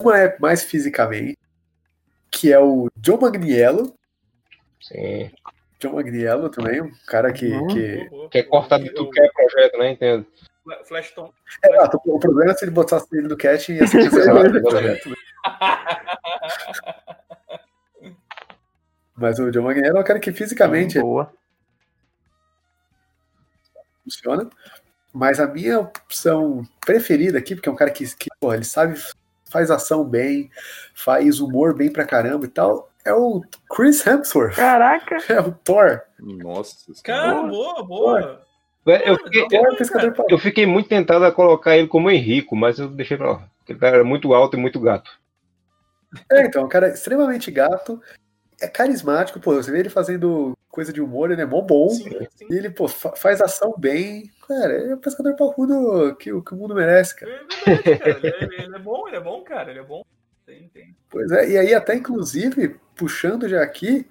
Uma 0.00 0.18
é 0.18 0.36
mais 0.40 0.64
fisicamente, 0.64 1.38
que 2.30 2.52
é 2.52 2.58
o 2.58 2.88
John 2.96 3.18
Magniello. 3.18 3.94
Sim. 4.80 5.30
John 5.84 5.94
Magniello 5.94 6.48
também, 6.48 6.80
um 6.80 6.90
cara 7.06 7.32
que. 7.32 7.46
Uhum. 7.46 7.66
que... 7.68 8.08
Que 8.30 8.38
é 8.38 8.42
cortado 8.42 8.84
de 8.84 8.90
tudo 8.90 9.10
que 9.10 9.20
é 9.20 9.28
projeto, 9.30 9.78
né? 9.78 9.92
Entendo. 9.92 10.26
Flash 10.84 11.10
Tom. 11.10 11.30
É, 11.62 11.74
exato, 11.74 12.00
o 12.06 12.18
problema 12.18 12.52
é 12.52 12.54
se 12.54 12.64
ele 12.64 12.70
botasse 12.70 13.06
ele 13.12 13.28
no 13.28 13.36
cat 13.36 13.70
e 13.70 13.76
ia 13.76 13.86
ser 13.86 14.04
cancelado? 14.10 14.50
Mas 19.16 19.38
o 19.38 19.50
John 19.50 19.62
Magniello 19.62 19.98
é 19.98 20.00
um 20.00 20.04
cara 20.04 20.18
que 20.18 20.32
fisicamente 20.32 20.98
Boa. 20.98 21.32
funciona. 24.02 24.48
Mas 25.12 25.38
a 25.38 25.46
minha 25.46 25.78
opção 25.78 26.66
preferida 26.84 27.38
aqui, 27.38 27.54
porque 27.54 27.68
é 27.68 27.72
um 27.72 27.76
cara 27.76 27.90
que, 27.90 28.04
que 28.16 28.28
porra, 28.40 28.56
ele 28.56 28.64
sabe, 28.64 29.00
faz 29.48 29.70
ação 29.70 30.04
bem, 30.04 30.50
faz 30.94 31.38
humor 31.38 31.76
bem 31.76 31.92
pra 31.92 32.04
caramba 32.04 32.46
e 32.46 32.48
tal, 32.48 32.90
é 33.04 33.12
o 33.12 33.42
Chris 33.74 34.06
Hemsworth. 34.06 34.56
Caraca. 34.56 35.16
É 35.28 35.40
o 35.40 35.52
Thor. 35.52 36.02
Nossa. 36.18 36.76
Cara, 37.02 37.30
senhora. 37.30 37.48
boa, 37.48 37.82
boa. 37.84 38.44
Velho, 38.86 39.04
Eu 39.04 39.16
fiquei, 39.18 39.46
É 39.58 39.60
o 39.60 39.76
pescador 39.76 40.12
parrudo. 40.12 40.34
eu 40.34 40.38
fiquei 40.38 40.66
muito 40.66 40.88
tentado 40.88 41.24
a 41.24 41.32
colocar 41.32 41.76
ele 41.76 41.88
como 41.88 42.10
Henrico, 42.10 42.54
mas 42.54 42.78
eu 42.78 42.88
deixei 42.88 43.16
pra 43.16 43.32
lá. 43.32 43.48
Ele 43.68 43.78
era 43.82 44.04
muito 44.04 44.34
alto 44.34 44.56
e 44.56 44.60
muito 44.60 44.78
gato. 44.78 45.10
É, 46.30 46.42
então, 46.46 46.64
um 46.64 46.68
cara 46.68 46.88
extremamente 46.88 47.50
gato, 47.50 48.00
é 48.60 48.68
carismático, 48.68 49.40
pô, 49.40 49.54
você 49.54 49.70
vê 49.72 49.80
ele 49.80 49.88
fazendo 49.90 50.56
coisa 50.70 50.92
de 50.92 51.00
humor, 51.00 51.30
ele 51.30 51.40
é 51.42 51.46
mó 51.46 51.60
bom, 51.60 51.88
Sim, 51.88 52.10
sim. 52.36 52.46
e 52.50 52.54
ele, 52.56 52.68
pô, 52.70 52.86
fa- 52.86 53.16
faz 53.16 53.40
ação 53.40 53.74
bem, 53.78 54.30
cara, 54.46 54.72
é 54.90 54.94
o 54.94 54.98
pescador 54.98 55.34
parrudo 55.36 56.14
que, 56.16 56.32
o- 56.32 56.42
que 56.42 56.52
o 56.52 56.56
mundo 56.56 56.74
merece, 56.74 57.16
cara. 57.16 57.32
É 57.32 57.38
verdade, 57.74 57.98
cara. 57.98 58.10
Ele, 58.18 58.26
ele- 58.44 58.62
ele 58.64 58.76
é 58.76 58.78
bom, 58.78 59.08
ele 59.08 59.16
é 59.16 59.20
bom, 59.20 59.42
cara. 59.42 59.70
Ele 59.70 59.80
é 59.80 59.82
bom. 59.82 60.04
Tem, 60.46 60.68
tem. 60.68 60.96
Pois 61.08 61.30
é, 61.32 61.50
e 61.50 61.58
aí 61.58 61.74
até, 61.74 61.94
inclusive, 61.94 62.78
puxando 62.94 63.48
já 63.48 63.62
aqui, 63.62 64.06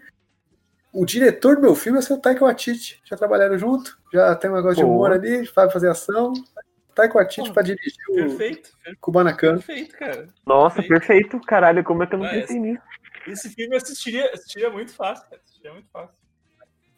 o 0.91 1.05
diretor 1.05 1.55
do 1.55 1.61
meu 1.61 1.76
filme 1.76 1.97
é 1.97 2.01
o 2.01 2.03
seu 2.03 2.19
Taika 2.19 2.45
Waititi, 2.45 3.01
já 3.05 3.15
trabalharam 3.15 3.57
junto, 3.57 3.97
já 4.11 4.35
tem 4.35 4.49
um 4.49 4.55
negócio 4.55 4.77
de 4.77 4.84
Pô. 4.84 4.89
humor 4.89 5.11
ali, 5.11 5.45
sabe 5.47 5.72
fazer 5.73 5.89
ação, 5.89 6.34
Taika 6.95 7.15
Waititi 7.15 7.47
Pô, 7.49 7.53
pra 7.53 7.64
dirigir 7.64 7.97
o 8.10 8.14
Perfeito. 8.15 8.72
per- 8.84 8.97
Kubanacan. 8.99 9.55
Perfeito, 9.57 9.97
cara. 9.97 10.27
Nossa, 10.45 10.76
Perfeito. 10.81 10.99
perfeito. 11.07 11.41
Caralho, 11.41 11.84
como 11.84 12.03
é 12.03 12.07
que 12.07 12.15
eu 12.15 12.19
não 12.19 12.26
Ah, 12.26 12.30
pensei 12.31 12.60
nisso? 12.60 12.81
Esse 13.27 13.49
filme 13.49 13.73
eu 13.76 13.77
assistiria, 13.77 14.31
assistiria 14.34 14.69
muito 14.69 14.93
fácil, 14.93 15.23
cara. 15.30 15.41
Assistiria 15.41 15.73
muito 15.73 15.89
fácil. 15.89 16.15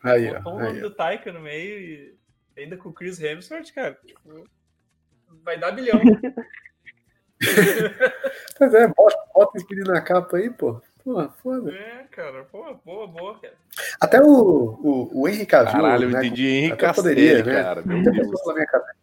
Aí, 0.04 0.28
Botou 0.34 0.54
ó, 0.54 0.56
o 0.58 0.60
nome 0.60 0.80
do 0.82 0.94
Taika 0.94 1.32
no 1.32 1.40
meio 1.40 1.80
e 1.80 2.18
ainda 2.62 2.78
com 2.78 2.90
o 2.90 2.94
Chris 2.94 3.20
Hemsworth, 3.20 3.72
cara. 3.74 3.98
Tipo, 4.06 4.44
vai 5.44 5.58
dar 5.60 5.72
bilhão. 5.72 6.00
Pois 8.58 8.74
é, 8.74 8.88
bota, 8.88 9.18
bota 9.34 9.58
esse 9.58 9.68
menino 9.70 9.92
na 9.94 10.02
capa 10.02 10.38
aí, 10.38 10.50
pô. 10.50 10.82
Pô, 11.04 11.30
foda. 11.44 11.72
é, 11.72 12.06
cara. 12.10 12.46
Pô, 12.46 12.74
boa, 12.86 13.06
boa, 13.06 13.38
cara. 13.38 13.54
Até 14.00 14.22
o, 14.22 14.28
o, 14.28 15.22
o 15.22 15.28
Henry 15.28 15.46
Cavill, 15.46 15.74
Caralho, 15.74 16.04
eu 16.06 16.10
né, 16.10 16.20
entendi 16.20 16.48
Henrique 16.48 16.78
Castelli, 16.78 17.16
poderia, 17.16 17.44
né? 17.44 17.64
cara. 17.64 17.82
Meu 17.86 18.02
Deus. 18.02 18.18
passou 18.18 18.44
pela 18.44 18.54
minha 18.56 18.68
cabeça. 18.68 18.96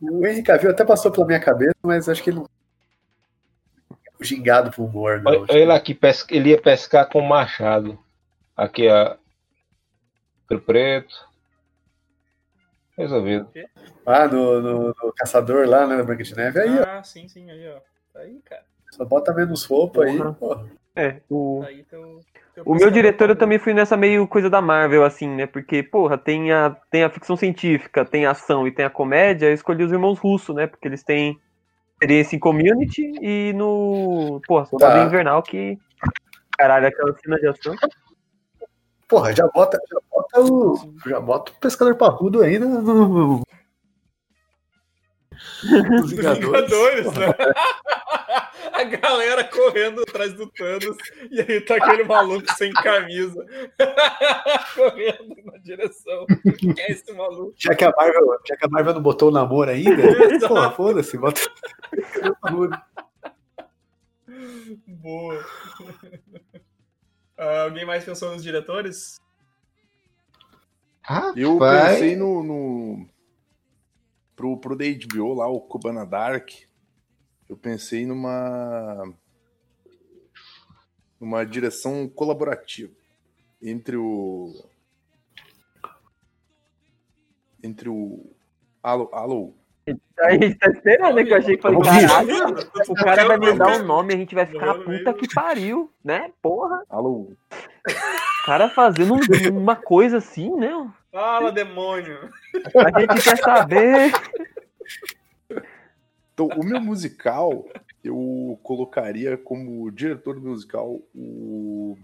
o 0.00 0.26
Henry 0.26 0.42
Cavill 0.42 0.70
até 0.70 0.84
passou 0.84 1.10
pela 1.10 1.26
minha 1.26 1.40
cabeça, 1.40 1.74
mas 1.82 2.08
acho 2.08 2.22
que 2.22 2.30
ele 2.30 2.38
não 2.38 2.48
o 4.20 4.24
gingado 4.24 4.70
pro 4.70 4.84
humor, 4.84 5.20
não. 5.20 5.44
Olha 5.48 5.66
lá 5.66 5.80
que 5.80 5.94
pesca, 5.94 6.34
ele 6.34 6.50
ia 6.50 6.60
pescar 6.60 7.08
com 7.08 7.20
machado. 7.20 7.98
Aqui, 8.56 8.88
ó. 8.88 9.16
Pelo 10.48 10.60
preto. 10.60 11.14
Resolvido. 12.96 13.48
Ah, 14.06 14.28
no, 14.28 14.60
no, 14.60 14.86
no 14.88 15.12
Caçador 15.16 15.68
lá, 15.68 15.86
né, 15.86 15.96
na 15.96 16.04
Branca 16.04 16.22
de 16.22 16.36
Neve. 16.36 16.60
Aí, 16.60 16.78
ó, 16.78 16.84
ah, 16.84 17.02
sim, 17.02 17.26
sim, 17.28 17.50
aí, 17.50 17.68
ó. 17.68 17.80
Tá 18.12 18.20
aí, 18.20 18.40
cara. 18.44 18.62
só 18.92 19.04
bota 19.04 19.34
menos 19.34 19.64
roupa 19.64 20.04
aí, 20.04 20.16
Porra. 20.16 20.32
porra. 20.34 20.66
É, 20.96 21.20
o, 21.28 21.60
Tá 21.62 21.68
aí 21.68 21.82
teu, 21.82 22.20
teu 22.54 22.62
o 22.64 22.74
meu 22.74 22.88
diretor 22.88 23.28
eu 23.28 23.34
também 23.36 23.58
fui 23.58 23.74
nessa 23.74 23.96
meio 23.96 24.28
coisa 24.28 24.48
da 24.48 24.60
Marvel, 24.62 25.04
assim, 25.04 25.28
né? 25.28 25.44
Porque, 25.44 25.82
porra, 25.82 26.16
tem 26.16 26.52
a, 26.52 26.70
tem 26.88 27.02
a 27.02 27.10
ficção 27.10 27.36
científica, 27.36 28.04
tem 28.04 28.26
a 28.26 28.30
ação 28.30 28.68
e 28.68 28.70
tem 28.70 28.84
a 28.84 28.90
comédia. 28.90 29.46
Eu 29.46 29.54
escolhi 29.54 29.82
os 29.82 29.90
irmãos 29.90 30.20
russos, 30.20 30.54
né? 30.54 30.68
Porque 30.68 30.86
eles 30.86 31.02
têm 31.02 31.36
experiência 31.94 32.36
em 32.36 32.38
community 32.38 33.02
e 33.20 33.52
no. 33.54 34.40
Porra, 34.46 34.66
Soldado 34.66 34.94
Tá. 34.94 35.04
Invernal 35.04 35.42
que. 35.42 35.76
Caralho, 36.56 36.86
aquela 36.86 37.12
cena 37.18 37.40
de 37.40 37.48
ação. 37.48 37.74
Porra, 39.08 39.34
já 39.34 39.46
bota, 39.48 39.78
já 39.90 39.98
bota 40.10 40.40
o. 40.40 40.94
Já 41.06 41.20
bota 41.20 41.52
o 41.52 41.54
pescador 41.56 41.96
parrudo 41.96 42.42
ainda 42.42 42.66
no. 42.66 43.42
Os 46.02 46.10
Vingadores. 46.10 46.70
Vingadores, 46.70 47.12
né? 47.14 47.34
A 48.72 48.82
galera 48.84 49.44
correndo 49.44 50.02
atrás 50.02 50.32
do 50.34 50.50
Thanos 50.50 50.96
e 51.30 51.40
aí 51.40 51.60
tá 51.60 51.76
aquele 51.76 52.02
maluco 52.02 52.52
sem 52.54 52.72
camisa 52.72 53.44
correndo 54.74 55.36
na 55.44 55.58
direção. 55.58 56.26
Quem 56.58 56.74
é 56.78 56.92
esse 56.92 57.12
maluco? 57.12 57.54
Já 57.56 57.74
que 57.74 57.84
a 57.84 57.92
Marvel, 57.96 58.38
já 58.44 58.56
que 58.56 58.64
a 58.64 58.68
Marvel 58.68 58.94
não 58.94 59.02
botou 59.02 59.28
o 59.28 59.32
namoro 59.32 59.70
ainda, 59.70 60.02
porra, 60.48 60.70
foda-se, 60.72 61.16
bota 61.16 61.40
o 61.40 61.96
pescador 61.96 62.36
parrudo. 62.40 62.78
Boa. 64.88 65.44
Ah, 67.44 67.62
alguém 67.62 67.84
mais 67.84 68.04
pensou 68.04 68.32
nos 68.32 68.42
diretores? 68.42 69.20
Eu 71.36 71.58
pensei 71.58 72.16
no. 72.16 72.42
no... 72.42 73.08
Pro, 74.34 74.58
pro 74.58 74.76
da 74.76 74.84
HBO 74.84 75.34
lá, 75.34 75.46
o 75.46 75.60
Cubana 75.60 76.06
Dark. 76.06 76.50
Eu 77.48 77.56
pensei 77.56 78.06
numa. 78.06 79.14
numa 81.20 81.44
direção 81.44 82.08
colaborativa 82.08 82.92
entre 83.62 83.96
o. 83.96 84.52
Entre 87.62 87.88
o. 87.88 88.34
Alô, 88.82 89.10
alô. 89.12 89.54
A 90.20 90.30
gente 90.32 90.54
tá 90.56 90.70
esperando, 90.70 91.14
né? 91.16 91.24
Que 91.24 91.32
eu 91.32 91.36
achei 91.36 91.56
que 91.56 91.62
falei, 91.62 91.80
caralho, 91.82 92.54
o 92.88 92.94
cara 92.94 93.24
vai 93.26 93.38
me 93.38 93.52
dar 93.52 93.80
um 93.80 93.84
nome, 93.84 94.14
a 94.14 94.16
gente 94.16 94.34
vai 94.34 94.46
ficar 94.46 94.66
Morreu 94.74 94.78
no 94.92 94.98
puta 94.98 95.12
que 95.14 95.34
pariu, 95.34 95.90
né? 96.02 96.30
Porra. 96.40 96.82
Alô. 96.88 97.32
O 97.86 98.46
cara 98.46 98.68
fazendo 98.70 99.14
um- 99.14 99.58
uma 99.58 99.76
coisa 99.76 100.18
assim, 100.18 100.54
né? 100.56 100.90
Fala, 101.12 101.52
demônio! 101.52 102.30
A 102.94 103.00
gente 103.00 103.22
quer 103.22 103.36
saber. 103.38 104.12
Então, 106.32 106.48
o 106.48 106.64
meu 106.64 106.80
musical, 106.80 107.64
eu 108.02 108.58
colocaria 108.62 109.36
como 109.36 109.90
diretor 109.90 110.40
musical 110.40 110.98
o. 111.14 111.96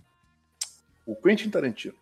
O 1.06 1.16
Quentin 1.16 1.50
Tarantino. 1.50 1.94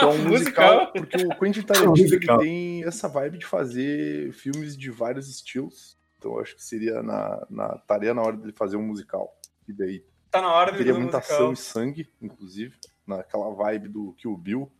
É 0.00 0.06
um 0.06 0.18
musical, 0.28 0.92
porque 0.92 1.24
o 1.24 1.38
Quentin 1.38 1.62
Tarantino 1.66 1.94
ele 1.96 2.02
musical. 2.02 2.38
tem 2.38 2.84
essa 2.84 3.08
vibe 3.08 3.38
de 3.38 3.46
fazer 3.46 4.32
filmes 4.32 4.76
de 4.76 4.90
vários 4.90 5.28
estilos. 5.28 5.96
Então 6.18 6.32
eu 6.34 6.40
acho 6.40 6.54
que 6.56 6.62
seria 6.62 7.02
na, 7.02 7.46
na 7.48 7.76
estaria 7.76 8.12
na 8.12 8.22
hora 8.22 8.36
dele 8.36 8.52
fazer 8.52 8.76
um 8.76 8.82
musical. 8.82 9.34
E 9.66 9.72
daí 9.72 10.04
Tá 10.30 10.40
na 10.40 10.52
hora 10.52 10.72
teria 10.76 10.94
muita 10.94 11.16
musical. 11.18 11.36
ação 11.38 11.52
e 11.52 11.56
sangue, 11.56 12.08
inclusive, 12.22 12.76
naquela 13.06 13.50
vibe 13.52 13.88
do 13.88 14.12
Kill 14.12 14.36
Bill. 14.36 14.70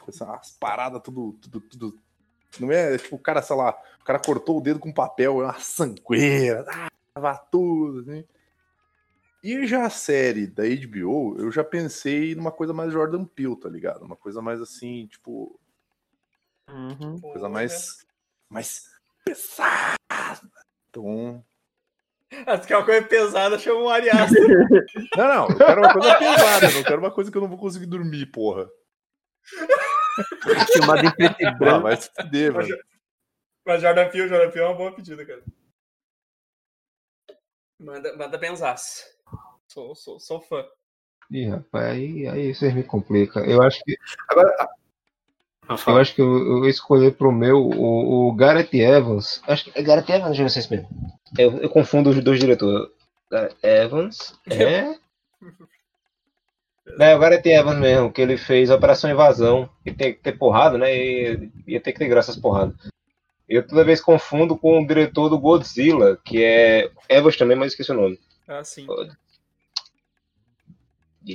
Com 0.00 0.10
essas 0.10 0.50
paradas 0.58 1.00
tudo, 1.02 1.32
tudo, 1.40 1.60
tudo. 1.60 1.98
Não 2.60 2.70
é 2.72 2.98
tipo 2.98 3.16
o 3.16 3.18
cara, 3.18 3.40
sei 3.40 3.56
lá, 3.56 3.70
o 4.00 4.04
cara 4.04 4.18
cortou 4.18 4.58
o 4.58 4.60
dedo 4.60 4.78
com 4.80 4.92
papel, 4.92 5.40
é 5.40 5.44
uma 5.44 5.58
sangueira, 5.60 6.64
ah, 6.68 6.88
tava 7.14 7.36
tudo, 7.50 8.00
assim. 8.00 8.24
E 9.42 9.66
já 9.66 9.86
a 9.86 9.90
série 9.90 10.46
da 10.46 10.64
HBO, 10.64 11.36
eu 11.38 11.50
já 11.52 11.62
pensei 11.62 12.34
numa 12.34 12.50
coisa 12.50 12.72
mais 12.72 12.92
Jordan 12.92 13.24
Peele, 13.24 13.56
tá 13.56 13.68
ligado? 13.68 14.04
Uma 14.04 14.16
coisa 14.16 14.42
mais 14.42 14.60
assim, 14.60 15.06
tipo, 15.06 15.58
Uhum. 16.68 17.20
coisa 17.20 17.48
mais 17.48 18.06
mais 18.48 18.90
pesada. 19.24 19.96
Então, 20.90 21.44
Ah, 22.46 22.60
se 22.60 22.68
quer 22.68 22.76
uma 22.76 22.84
coisa 22.84 23.06
pesada, 23.06 23.58
chama 23.58 23.80
um 23.80 23.88
Ariasta. 23.88 24.34
não, 25.16 25.28
não, 25.28 25.48
eu 25.48 25.56
quero 25.56 25.80
uma 25.80 25.92
coisa 25.92 26.14
pesada, 26.18 26.66
eu 26.66 26.72
não 26.74 26.84
quero 26.84 26.98
uma 27.00 27.10
coisa 27.10 27.30
que 27.30 27.36
eu 27.36 27.42
não 27.42 27.48
vou 27.48 27.58
conseguir 27.58 27.86
dormir, 27.86 28.26
porra. 28.26 28.68
Filmado 30.72 31.06
em 31.06 31.10
preto 31.14 31.36
e 31.40 31.50
branco. 31.58 31.82
vai 31.84 31.96
se 31.96 32.10
fuder, 32.14 32.52
velho. 32.52 32.84
Mas 33.64 33.80
Jordan 33.82 34.10
Peele, 34.10 34.28
Jordan 34.28 34.50
Peele 34.50 34.64
é 34.64 34.68
uma 34.68 34.76
boa 34.76 34.94
pedida, 34.94 35.24
cara. 35.24 35.42
Manda, 37.78 38.16
manda 38.16 38.36
benzaço. 38.36 39.04
Sou, 39.68 39.94
sou, 39.94 40.18
sou 40.18 40.40
fã. 40.40 40.64
Ih, 41.30 41.46
rapaz, 41.46 41.90
aí, 41.90 42.26
aí 42.26 42.54
vocês 42.54 42.72
me 42.74 42.82
complicam. 42.82 43.44
Eu 43.44 43.62
acho 43.62 43.84
que, 43.84 43.98
Agora. 44.26 44.50
ah, 45.68 45.76
eu, 45.86 45.96
acho 45.98 46.14
que 46.14 46.22
eu, 46.22 46.64
eu 46.64 46.68
escolhi 46.68 47.12
pro 47.12 47.30
meu 47.30 47.58
o, 47.58 48.28
o 48.28 48.34
Gareth 48.34 48.70
Evans. 48.72 49.42
Acho 49.46 49.64
que 49.64 49.78
é 49.78 49.82
Gareth 49.82 50.10
Evans, 50.10 50.38
não 50.38 50.48
sei 50.48 50.62
se 50.62 50.70
mesmo. 50.70 50.88
Eu, 51.36 51.58
eu 51.58 51.68
confundo 51.68 52.08
os 52.08 52.24
dois 52.24 52.40
diretores. 52.40 52.90
Gareth 53.30 53.56
Evans 53.62 54.34
é. 54.50 54.94
É, 56.98 57.14
o 57.14 57.18
Gareth 57.18 57.44
Evans 57.44 57.78
mesmo, 57.78 58.10
que 58.10 58.22
ele 58.22 58.38
fez 58.38 58.70
Operação 58.70 59.10
Invasão. 59.10 59.68
E 59.84 59.92
tem 59.92 60.14
que 60.14 60.20
ter 60.20 60.38
porrada, 60.38 60.78
né? 60.78 60.96
E 60.96 61.50
ia 61.66 61.80
ter 61.80 61.92
que 61.92 61.98
ter 61.98 62.08
graça 62.08 62.30
as 62.30 62.38
porradas. 62.38 62.74
Eu 63.46 63.66
toda 63.66 63.84
vez 63.84 64.00
confundo 64.00 64.56
com 64.56 64.80
o 64.80 64.86
diretor 64.86 65.28
do 65.28 65.38
Godzilla, 65.38 66.18
que 66.24 66.42
é 66.42 66.90
Evans 67.06 67.36
também, 67.36 67.56
mas 67.56 67.72
esqueci 67.72 67.92
o 67.92 67.94
nome. 67.94 68.18
Ah, 68.48 68.64
sim. 68.64 68.86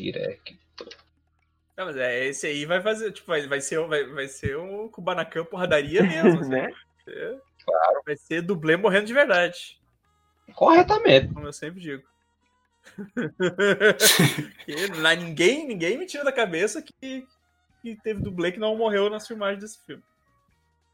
Direct. 0.02 0.60
Não, 1.78 1.86
mas 1.86 1.98
é, 1.98 2.26
esse 2.26 2.48
aí 2.48 2.66
vai 2.66 2.82
fazer, 2.82 3.12
tipo, 3.12 3.28
vai, 3.28 3.48
vai 3.48 3.62
ser, 3.62 3.80
vai, 3.88 4.04
vai 4.06 4.28
ser 4.28 4.58
um 4.58 4.88
Kubanacan 4.90 5.46
porradaria 5.46 6.02
mesmo, 6.04 6.40
assim. 6.40 6.50
né? 6.50 6.72
É. 7.08 7.38
Vai 8.06 8.16
ser 8.16 8.42
dublê 8.42 8.78
morrendo 8.78 9.08
de 9.08 9.14
verdade, 9.14 9.80
Corretamente. 10.54 11.34
como 11.34 11.48
eu 11.48 11.54
sempre 11.54 11.82
digo. 11.82 12.04
Lá 15.02 15.16
ninguém, 15.16 15.66
ninguém 15.66 15.98
me 15.98 16.06
tira 16.06 16.24
da 16.24 16.32
cabeça 16.32 16.82
que, 16.82 17.26
que 17.82 17.96
teve 18.04 18.22
dublê 18.22 18.52
que 18.52 18.60
não 18.60 18.76
morreu 18.76 19.10
nas 19.10 19.28
filmagens 19.28 19.62
desse 19.62 19.84
filme. 19.86 20.04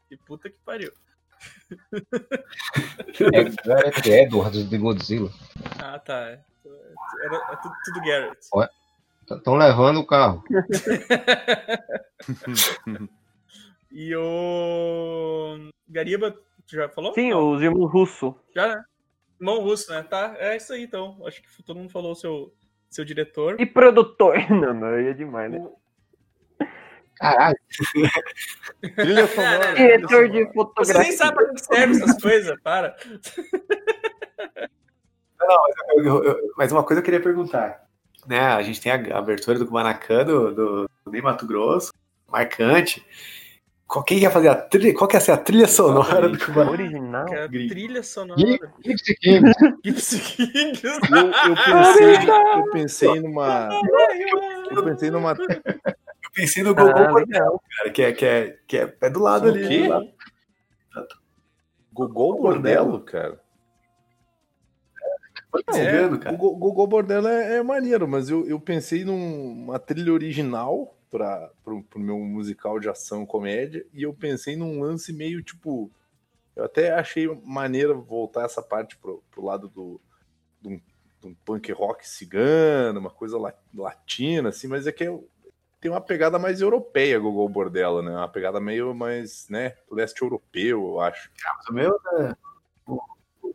Que 0.08 0.16
puta 0.16 0.48
que 0.48 0.56
pariu. 0.64 0.92
É 3.32 3.44
Gareth 3.66 4.06
Edwards 4.06 4.68
de 4.68 4.78
Godzilla. 4.78 5.30
Ah, 5.78 5.98
tá. 5.98 6.30
É, 6.30 6.40
Era, 7.24 7.36
é 7.36 7.56
tudo, 7.56 7.74
tudo 7.84 8.00
Garrett. 8.02 8.38
Estão 9.30 9.54
levando 9.54 10.00
o 10.00 10.06
carro. 10.06 10.42
E 13.92 14.14
o. 14.14 15.68
Gariba, 15.88 16.30
tu 16.30 16.76
já 16.76 16.88
falou? 16.88 17.12
Sim, 17.12 17.30
Não, 17.30 17.54
os 17.54 17.60
irmãos 17.60 17.90
Russo. 17.90 18.36
Já, 18.54 18.68
né? 18.68 18.84
Irmão 19.40 19.60
russo, 19.62 19.90
né? 19.90 20.00
Tá, 20.04 20.36
é 20.38 20.56
isso 20.56 20.72
aí 20.72 20.84
então. 20.84 21.18
Acho 21.26 21.42
que 21.42 21.62
todo 21.64 21.76
mundo 21.78 21.90
falou 21.90 22.12
o 22.12 22.14
seu, 22.14 22.54
seu 22.88 23.04
diretor. 23.04 23.60
E 23.60 23.66
produtor. 23.66 24.36
Não, 24.48 24.72
não, 24.74 24.94
aí 24.94 25.08
é 25.08 25.12
demais, 25.12 25.50
né? 25.50 25.66
Caralho. 27.16 27.56
Trilha 28.94 29.26
sonora. 29.34 29.74
Diretor 29.74 30.28
de 30.28 30.44
Você 30.44 30.52
fotografia. 30.52 31.02
nem 31.02 31.12
sabe 31.12 31.34
pra 31.36 31.52
que 31.54 31.60
serve 31.64 31.96
essas 32.02 32.22
coisas, 32.22 32.60
para. 32.62 32.96
Eu- 35.96 36.04
eu- 36.04 36.24
eu- 36.24 36.52
mas 36.56 36.70
uma 36.70 36.84
coisa 36.84 37.00
eu 37.00 37.04
queria 37.04 37.20
perguntar. 37.20 37.89
Né, 38.26 38.40
a 38.40 38.62
gente 38.62 38.80
tem 38.80 38.92
a 38.92 39.18
abertura 39.18 39.58
do 39.58 39.66
Kubanacan 39.66 40.24
do, 40.24 40.54
do, 40.54 40.90
do 41.04 41.10
Ney 41.10 41.22
Mato 41.22 41.46
Grosso, 41.46 41.92
marcante. 42.28 43.04
Qual, 43.86 44.04
quem 44.04 44.18
ia 44.18 44.30
fazer 44.30 44.48
a 44.48 44.54
trilha? 44.54 44.94
Qual 44.94 45.08
que 45.08 45.16
ia 45.16 45.20
ser 45.20 45.32
a 45.32 45.36
trilha 45.36 45.66
sonora 45.66 46.28
do 46.28 46.38
Kubanacan? 46.38 46.70
Original. 46.70 47.26
É 47.34 47.48
trilha 47.48 48.02
sonora. 48.02 48.40
Gypsy 48.84 49.14
King. 49.16 49.50
Gypsy 49.84 50.20
Kings. 50.20 50.84
Eu, 50.84 51.00
eu 51.00 51.56
pensei, 51.64 52.30
eu 52.54 52.70
pensei 52.70 53.20
numa. 53.20 53.68
Eu 54.70 54.84
pensei 54.84 55.10
numa. 55.10 55.32
Eu 55.32 56.30
pensei 56.32 56.62
no 56.62 56.74
Gogol 56.74 56.94
Ah, 56.96 57.08
Bordel, 57.08 57.60
cara, 57.78 57.90
que 57.90 58.02
é, 58.02 58.12
que 58.12 58.24
é, 58.24 58.58
que 58.68 58.76
é, 58.78 58.96
é 59.00 59.10
do 59.10 59.20
lado 59.20 59.46
O 59.46 59.48
ali. 59.50 59.66
quê? 59.66 59.82
do 59.82 59.88
lado. 59.88 60.08
Gogol 61.92 62.40
Bordello, 62.40 63.00
cara. 63.00 63.40
É, 65.68 65.90
vendo, 65.90 66.16
O 66.16 66.18
cara? 66.20 66.36
Go- 66.36 66.56
Gogol 66.56 66.86
Bordello 66.86 67.26
é, 67.28 67.56
é 67.56 67.62
maneiro, 67.62 68.06
mas 68.06 68.28
eu, 68.30 68.46
eu 68.46 68.60
pensei 68.60 69.04
numa 69.04 69.78
trilha 69.78 70.12
original 70.12 70.96
para 71.10 71.50
pro, 71.64 71.82
pro 71.82 71.98
meu 71.98 72.18
musical 72.18 72.78
de 72.78 72.88
ação 72.88 73.26
comédia 73.26 73.84
e 73.92 74.02
eu 74.02 74.14
pensei 74.14 74.56
num 74.56 74.80
lance 74.80 75.12
meio 75.12 75.42
tipo. 75.42 75.90
Eu 76.54 76.64
até 76.64 76.92
achei 76.92 77.26
maneiro 77.44 78.00
voltar 78.02 78.44
essa 78.44 78.62
parte 78.62 78.96
pro, 78.96 79.22
pro 79.30 79.44
lado 79.44 79.68
do, 79.68 80.00
de 80.60 80.68
um, 80.68 80.80
de 81.20 81.26
um 81.28 81.34
punk 81.44 81.72
rock 81.72 82.06
cigano, 82.08 83.00
uma 83.00 83.10
coisa 83.10 83.38
la- 83.38 83.54
latina, 83.74 84.50
assim, 84.50 84.66
mas 84.68 84.86
é 84.86 84.92
que 84.92 85.04
eu- 85.04 85.26
tem 85.80 85.90
uma 85.90 86.00
pegada 86.00 86.38
mais 86.38 86.60
europeia, 86.60 87.18
Gogol 87.18 87.48
Bordello, 87.48 88.02
né? 88.02 88.10
Uma 88.10 88.28
pegada 88.28 88.60
meio 88.60 88.94
mais, 88.94 89.48
né, 89.48 89.74
leste 89.90 90.20
europeu, 90.22 90.80
eu 90.88 91.00
acho. 91.00 91.30
Mas 91.56 91.66
o 91.68 91.72
meu, 91.72 92.00
né, 92.12 92.36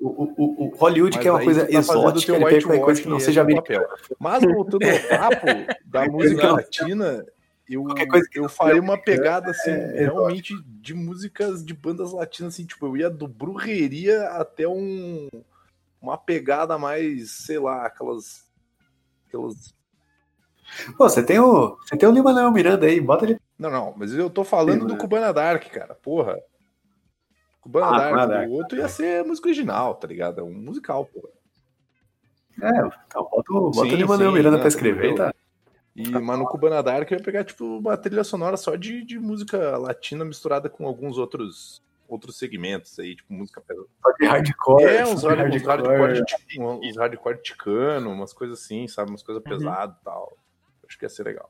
o, 0.08 0.66
o, 0.66 0.76
Hollywood, 0.78 1.16
Mas 1.16 1.22
que 1.22 1.28
é 1.28 1.32
uma 1.32 1.44
coisa 1.44 1.66
tá 1.66 1.78
exótica, 1.78 2.36
ele 2.36 2.46
pega 2.46 2.62
qualquer 2.62 2.82
coisa 2.82 3.02
que 3.02 3.10
não 3.10 3.20
seja 3.20 3.42
é 3.42 3.44
americana. 3.44 3.88
papel. 3.88 4.16
Mas 4.20 4.44
voltando 4.44 4.84
ao 4.84 5.20
papo 5.20 5.46
da 5.86 6.06
música 6.10 6.52
latina, 6.52 7.26
eu, 7.70 7.86
eu 8.34 8.50
faria 8.50 8.82
uma 8.82 8.98
pegada 8.98 9.52
assim, 9.52 9.72
é 9.72 10.04
realmente 10.04 10.54
de 10.66 10.94
músicas 10.94 11.66
de 11.66 11.74
bandas 11.74 12.12
latinas, 12.12 12.54
assim, 12.54 12.66
tipo, 12.66 12.86
eu 12.86 12.98
ia 12.98 13.10
do 13.10 13.28
Brujeria 13.28 14.30
até 14.30 14.68
um 14.68 15.30
uma 16.02 16.18
pegada 16.18 16.78
mais, 16.78 17.32
sei 17.32 17.58
lá, 17.58 17.86
aquelas 17.86 18.46
aquelas 19.28 19.74
Pô, 20.98 21.10
você 21.10 21.24
tem 21.24 21.40
o, 21.40 21.78
você 21.78 21.96
tem 21.96 22.08
o 22.08 22.12
Lima 22.12 22.32
Leão 22.32 22.52
Miranda 22.52 22.86
aí, 22.86 23.00
bota 23.00 23.26
ele. 23.26 23.40
Não, 23.58 23.70
não, 23.70 23.94
mas 23.96 24.14
eu 24.14 24.30
tô 24.30 24.44
falando 24.44 24.82
Sim, 24.82 24.88
do 24.88 24.94
né? 24.94 25.00
Cubana 25.00 25.32
Dark, 25.32 25.64
cara, 25.72 25.96
porra. 25.96 26.38
Cubana 27.66 27.88
Ah, 27.88 27.98
Dark, 27.98 28.30
Dark. 28.30 28.48
o 28.48 28.52
outro 28.54 28.78
ia 28.78 28.88
ser 28.88 29.26
música 29.26 29.48
original, 29.48 29.96
tá 29.96 30.08
ligado? 30.08 30.40
É 30.40 30.44
um 30.44 30.54
musical, 30.54 31.04
porra. 31.06 31.30
É, 32.62 32.70
então 33.08 33.24
bota, 33.24 33.52
o- 33.54 33.72
bota 33.72 33.90
Sim, 33.90 33.94
o 33.96 33.98
Lima 33.98 34.16
Leão 34.16 34.30
sim, 34.32 34.38
Miranda 34.38 34.58
não, 34.58 34.60
pra 34.60 34.68
escrever 34.68 35.12
e 35.12 35.16
tá. 35.16 35.34
E, 35.96 36.10
mas 36.12 36.38
no 36.38 36.46
Cubana 36.46 36.84
Dark 36.84 37.10
eu 37.12 37.18
ia 37.18 37.24
pegar, 37.24 37.44
tipo, 37.44 37.66
uma 37.80 37.98
trilha 37.98 38.24
sonora 38.24 38.56
só 38.56 38.76
de, 38.76 39.04
de 39.04 39.18
música 39.18 39.78
latina 39.80 40.24
misturada 40.24 40.70
com 40.70 40.86
alguns 40.86 41.18
outros 41.18 41.84
outros 42.08 42.38
segmentos 42.38 43.00
aí, 43.00 43.16
tipo 43.16 43.34
música 43.34 43.60
pesada. 43.62 43.88
Só 44.04 44.12
de 44.12 44.26
hardcore. 44.28 44.84
É, 44.84 45.08
uns 45.08 45.22
de 45.22 45.28
hard- 45.28 45.56
uns 45.56 45.64
hardcore, 45.64 45.98
hardcore. 45.98 46.88
uns 46.88 46.98
hardcore 46.98 47.42
ticano, 47.42 48.12
umas 48.12 48.32
coisas 48.32 48.62
assim, 48.62 48.88
sabe? 48.88 49.10
Umas 49.10 49.24
coisas 49.24 49.44
Uhum. 49.44 49.50
pesadas 49.50 49.96
e 50.00 50.04
tal. 50.04 50.38
Acho 50.88 51.00
que 51.00 51.06
ia 51.06 51.10
ser 51.10 51.24
legal. 51.24 51.50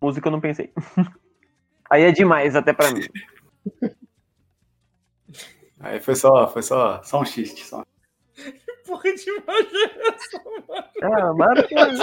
Música 0.00 0.28
eu 0.28 0.32
não 0.32 0.40
pensei. 0.40 0.72
Aí 1.90 2.02
é 2.04 2.12
demais 2.12 2.54
até 2.54 2.72
pra 2.72 2.92
mim. 2.92 3.00
Aí 5.80 6.00
foi 6.00 6.16
só, 6.16 6.48
foi 6.48 6.62
só, 6.62 7.02
só 7.02 7.20
um 7.20 7.24
xiste. 7.24 7.64
Só. 7.64 7.84
Porra 8.86 9.14
de 9.14 9.30
imaginação, 9.30 10.42
mano. 10.68 10.84
Ah, 11.04 11.32
maravilhoso. 11.32 12.02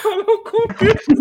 Qual 0.00 0.20
é 0.20 0.22
o 0.22 0.38
contexto? 0.38 1.12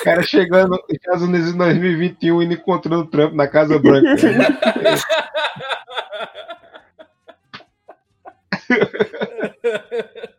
O 0.00 0.04
cara 0.04 0.20
chegando 0.22 0.70
nos 0.70 0.80
Estados 0.90 1.22
Unidos 1.22 1.54
em 1.54 1.58
2021 1.58 2.42
e 2.42 2.54
encontrando 2.54 3.06
Trump 3.06 3.34
na 3.34 3.46
Casa 3.46 3.78
Branca. 3.78 4.16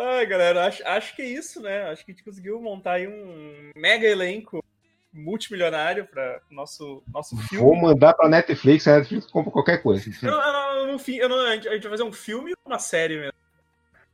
Ai, 0.00 0.26
galera, 0.26 0.66
acho, 0.66 0.86
acho 0.86 1.14
que 1.16 1.22
é 1.22 1.26
isso, 1.26 1.60
né? 1.60 1.82
Acho 1.90 2.04
que 2.04 2.12
a 2.12 2.14
gente 2.14 2.24
conseguiu 2.24 2.60
montar 2.60 2.92
aí 2.92 3.06
um 3.08 3.70
mega 3.76 4.06
elenco 4.06 4.64
multimilionário 5.12 6.06
para 6.06 6.40
nosso, 6.50 7.02
nosso 7.12 7.34
Vou 7.36 7.44
filme. 7.46 7.82
mandar 7.82 8.14
pra 8.14 8.28
Netflix, 8.28 8.86
a 8.86 8.96
Netflix 8.98 9.26
compra 9.26 9.50
qualquer 9.50 9.82
coisa. 9.82 10.08
Eu 10.22 10.30
não, 10.30 10.76
eu 10.78 10.86
não, 10.86 10.98
fi- 10.98 11.18
eu 11.18 11.28
não- 11.28 11.40
a 11.40 11.54
gente 11.54 11.68
a 11.68 11.72
gente 11.74 11.82
vai 11.82 11.90
fazer 11.92 12.04
um 12.04 12.12
filme 12.12 12.52
ou 12.52 12.70
uma 12.72 12.78
série 12.78 13.16
mesmo? 13.18 13.32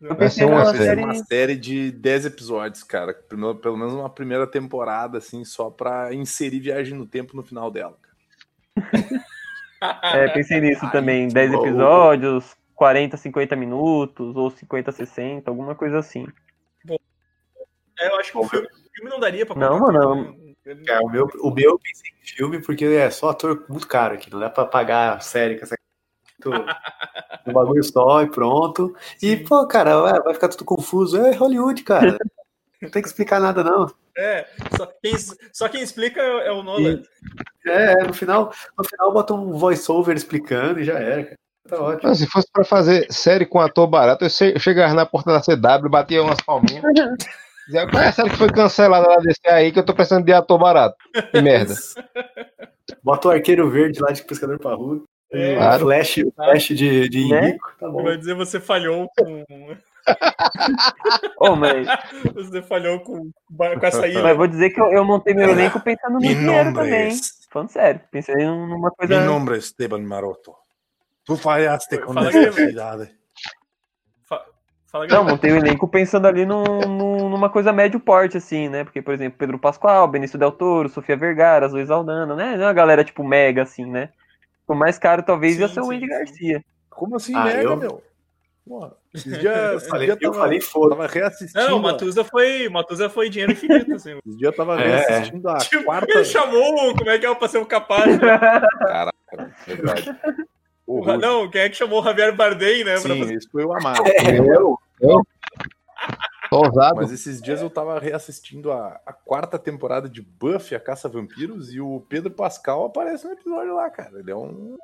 Eu 0.01 0.09
Vai 0.09 0.19
pensei 0.19 0.45
ser 0.47 0.53
uma 0.53 0.75
série. 0.75 1.03
uma 1.05 1.15
série 1.15 1.57
de 1.57 1.91
10 1.91 2.27
episódios, 2.27 2.83
cara. 2.83 3.15
Primeiro- 3.15 3.57
pelo 3.59 3.77
menos 3.79 3.95
uma 3.95 4.11
primeira 4.11 4.47
temporada, 4.47 5.19
assim, 5.19 5.43
só 5.45 5.71
pra 5.71 6.13
inserir 6.13 6.61
viagem 6.61 6.95
no 6.95 7.07
tempo 7.07 7.35
no 7.37 7.43
final 7.43 7.71
dela. 7.71 7.97
cara. 8.03 8.17
É, 10.15 10.29
pensei 10.29 10.59
nisso 10.61 10.85
Ai, 10.87 10.91
também. 10.93 11.29
10 11.29 11.53
bom. 11.53 11.67
episódios, 11.67 12.57
40, 12.77 13.17
50 13.17 13.57
minutos, 13.57 14.37
ou 14.37 14.51
50, 14.51 14.93
60, 14.93 15.51
alguma 15.51 15.75
coisa 15.75 15.99
assim. 15.99 16.27
É, 17.99 18.09
eu 18.09 18.17
acho 18.17 18.31
que 18.31 18.39
o 18.39 18.45
filme, 18.47 18.67
o 18.67 18.95
filme 18.95 19.11
não 19.11 19.19
daria 19.19 19.47
pra 19.47 19.57
Não, 19.57 19.81
mano, 19.81 20.15
né? 20.15 20.35
É, 20.89 20.99
o, 21.01 21.09
meu, 21.09 21.29
o 21.41 21.51
meu 21.51 21.71
eu 21.71 21.79
pensei 21.79 22.11
em 22.11 22.27
filme 22.27 22.61
porque 22.61 22.85
é 22.85 23.09
só 23.09 23.31
ator 23.31 23.65
muito 23.69 23.89
caro 23.89 24.15
aqui. 24.15 24.31
Não 24.31 24.41
dá 24.41 24.51
pra 24.51 24.67
pagar 24.67 25.17
a 25.17 25.21
série 25.21 25.57
com 25.57 25.65
essa. 25.65 25.77
Um 27.47 27.53
bagulho 27.53 27.83
só 27.85 28.23
e 28.23 28.29
pronto. 28.29 28.95
E, 29.23 29.37
pô, 29.37 29.65
cara, 29.69 30.01
vai, 30.01 30.21
vai 30.21 30.35
ficar 30.35 30.49
tudo 30.49 30.65
confuso. 30.65 31.17
É 31.17 31.33
Hollywood, 31.33 31.85
cara. 31.85 32.19
Não 32.83 32.91
tem 32.91 33.01
que 33.01 33.09
explicar 33.09 33.41
nada, 33.41 33.65
não. 33.65 33.87
É, 34.19 34.47
só 34.77 34.87
quem, 34.87 35.15
só 35.53 35.69
quem 35.69 35.83
explica 35.83 36.21
é 36.21 36.53
o 36.53 36.63
Nolan. 36.63 37.03
É, 37.65 38.05
no 38.05 38.13
final, 38.13 38.53
no 38.77 38.85
final 38.85 39.13
bota 39.13 39.33
um 39.33 39.53
voice-over 39.53 40.15
explicando 40.15 40.79
e 40.79 40.85
já 40.85 40.99
era, 40.99 41.25
cara. 41.25 41.39
Tá 41.69 41.81
ótimo. 41.81 42.09
Não, 42.09 42.15
se 42.15 42.27
fosse 42.27 42.47
pra 42.53 42.65
fazer 42.65 43.07
série 43.13 43.45
com 43.47 43.61
ator 43.61 43.87
barato, 43.87 44.25
eu 44.25 44.31
che- 44.31 44.53
eu 44.55 44.61
chegava 44.61 44.95
na 44.95 45.05
porta 45.07 45.33
da 45.33 45.41
CW, 45.43 45.89
batia 45.91 46.23
umas 46.23 46.41
palminhas. 46.41 46.83
Dizia, 47.67 47.89
qual 47.91 48.01
é 48.03 48.09
a 48.09 48.13
série 48.13 48.31
que 48.31 48.37
foi 48.37 48.49
cancelada 48.53 49.09
lá 49.09 49.17
desse 49.17 49.41
aí 49.49 49.73
que 49.73 49.79
eu 49.81 49.85
tô 49.85 49.93
precisando 49.93 50.25
de 50.25 50.33
ator 50.33 50.57
barato? 50.59 50.95
Que 51.33 51.41
merda. 51.41 51.75
Bota 53.03 53.27
o 53.29 53.31
arqueiro 53.33 53.69
verde 53.69 54.01
lá 54.01 54.13
de 54.13 54.23
pescador 54.23 54.59
parrudo. 54.61 55.03
É, 55.33 55.57
Claro. 55.57 55.87
Flash, 55.87 56.21
flash 56.37 56.69
de, 56.69 57.09
de 57.09 57.29
Né? 57.29 57.49
Henrico. 57.49 57.69
Tá 57.81 57.89
bom. 57.89 58.05
Vai 58.05 58.17
dizer 58.17 58.35
você 58.35 58.61
falhou 58.61 59.09
com. 59.19 59.45
Ô, 61.41 61.57
mas, 61.57 61.87
Você 62.35 62.63
falhou 62.63 63.01
com, 63.01 63.31
com 63.57 63.87
essa 63.87 64.07
ilha. 64.07 64.23
mas 64.23 64.37
vou 64.37 64.47
dizer 64.47 64.71
que 64.71 64.81
eu, 64.81 64.87
eu 64.93 65.05
montei 65.05 65.35
meu 65.35 65.51
elenco 65.51 65.81
pensando 65.81 66.15
no 66.15 66.21
Mi 66.21 66.35
dinheiro 66.35 66.73
também. 66.73 67.11
Falando 67.51 67.71
sério, 67.71 68.01
pensei 68.13 68.37
numa 68.37 68.89
Mi 68.91 68.95
coisa. 68.97 69.25
nombre 69.25 69.57
es 69.59 69.65
Esteban 69.65 70.03
Maroto. 70.03 70.55
Tu 71.27 71.37
falhaste 71.37 71.99
com 71.99 72.15
Fala 72.15 72.31
que- 72.31 72.39
necessidade. 72.39 73.11
Fala, 74.89 75.07
Não, 75.09 75.25
montei 75.25 75.51
o 75.53 75.57
elenco 75.57 75.87
pensando 75.89 76.27
ali 76.27 76.47
num, 76.47 76.63
num- 76.63 77.29
numa 77.29 77.51
coisa 77.51 77.73
médio 77.73 77.99
porte, 78.01 78.37
assim, 78.39 78.69
né? 78.69 78.85
Porque, 78.85 79.03
por 79.03 79.13
exemplo, 79.13 79.37
Pedro 79.39 79.59
Pascoal, 79.59 80.07
Benício 80.09 80.39
Del 80.39 80.53
Toro, 80.53 80.89
Sofia 80.89 81.17
Vergara, 81.17 81.67
Luiz 81.67 81.91
Aldana, 81.91 82.35
né? 82.37 82.57
Não 82.57 82.63
é 82.63 82.67
uma 82.69 82.73
galera, 82.73 83.05
tipo, 83.05 83.23
mega, 83.25 83.63
assim, 83.65 83.85
né? 83.85 84.11
O 84.67 84.75
mais 84.75 84.99
caro 84.99 85.23
talvez 85.23 85.59
ia 85.59 85.69
Sim, 85.69 85.75
ser 85.75 85.81
o 85.81 85.91
Andy. 85.91 86.07
Garcia. 86.07 86.65
Como 86.89 87.17
assim, 87.17 87.35
Ah, 87.35 87.45
mega, 87.45 87.63
eu- 87.63 87.77
meu? 87.77 88.03
Porra, 88.67 88.93
esses 89.15 89.33
Eu 89.33 89.39
dias, 89.41 89.73
esses 89.77 89.89
falei, 89.89 90.07
dias 90.07 90.19
eu 90.21 90.31
tava, 90.33 90.43
falei 90.45 90.61
foda. 90.61 90.97
tava 90.97 91.07
reassistindo. 91.07 91.69
Não, 91.69 91.79
Matusa 91.79 92.25
foi, 92.25 92.69
Matusa 92.69 93.11
foi 93.11 93.29
dinheiro 93.29 93.53
infinito, 93.53 93.95
assim. 93.95 94.19
Esses 94.25 94.39
dias 94.39 94.53
eu 94.53 94.57
tava 94.57 94.81
É, 94.81 94.87
reassistindo 94.89 95.49
a 95.49 95.59
Tipo, 95.59 95.85
quarta. 95.85 96.11
Ele 96.13 96.25
chamou, 96.25 96.97
como 96.97 97.11
é 97.11 97.19
que 97.19 97.27
é 97.27 97.31
o 97.31 97.37
Passeio 97.37 97.67
Capaz? 97.67 98.07
Caraca, 98.89 99.51
verdade. 99.67 100.17
O-. 100.87 101.05
Não, 101.17 101.51
quem 101.51 101.63
é 101.63 101.69
que 101.69 101.77
chamou 101.77 102.01
o 102.01 102.05
Javier 102.05 102.35
Bardem, 102.35 102.85
né? 102.85 102.93
pra 103.01 103.01
Sim, 103.15 103.19
fazer- 103.21 103.35
esse 103.35 103.49
foi 103.51 103.65
o 103.65 103.73
Amaro. 103.73 104.03
Eu, 104.47 104.79
eu, 105.01 105.23
tô 106.49 106.59
ousado. 106.65 106.97
Mas 106.97 107.11
esses 107.13 107.43
dias 107.43 107.61
eu 107.61 107.69
tava 107.69 107.99
reassistindo 107.99 108.71
a, 108.71 109.01
a 109.05 109.13
quarta 109.13 109.59
temporada 109.59 110.09
de 110.09 110.23
Buffy, 110.23 110.77
a 110.77 110.81
Caça 110.81 111.09
a 111.09 111.11
Vampiros, 111.11 111.73
e 111.75 111.81
o 111.81 112.01
Pedro 112.09 112.31
Pascal 112.31 112.85
aparece 112.87 113.25
no 113.27 113.33
episódio 113.33 113.75
lá, 113.75 113.91
cara. 113.91 114.19
Ele 114.21 114.31
é 114.31 114.37
um. 114.37 114.77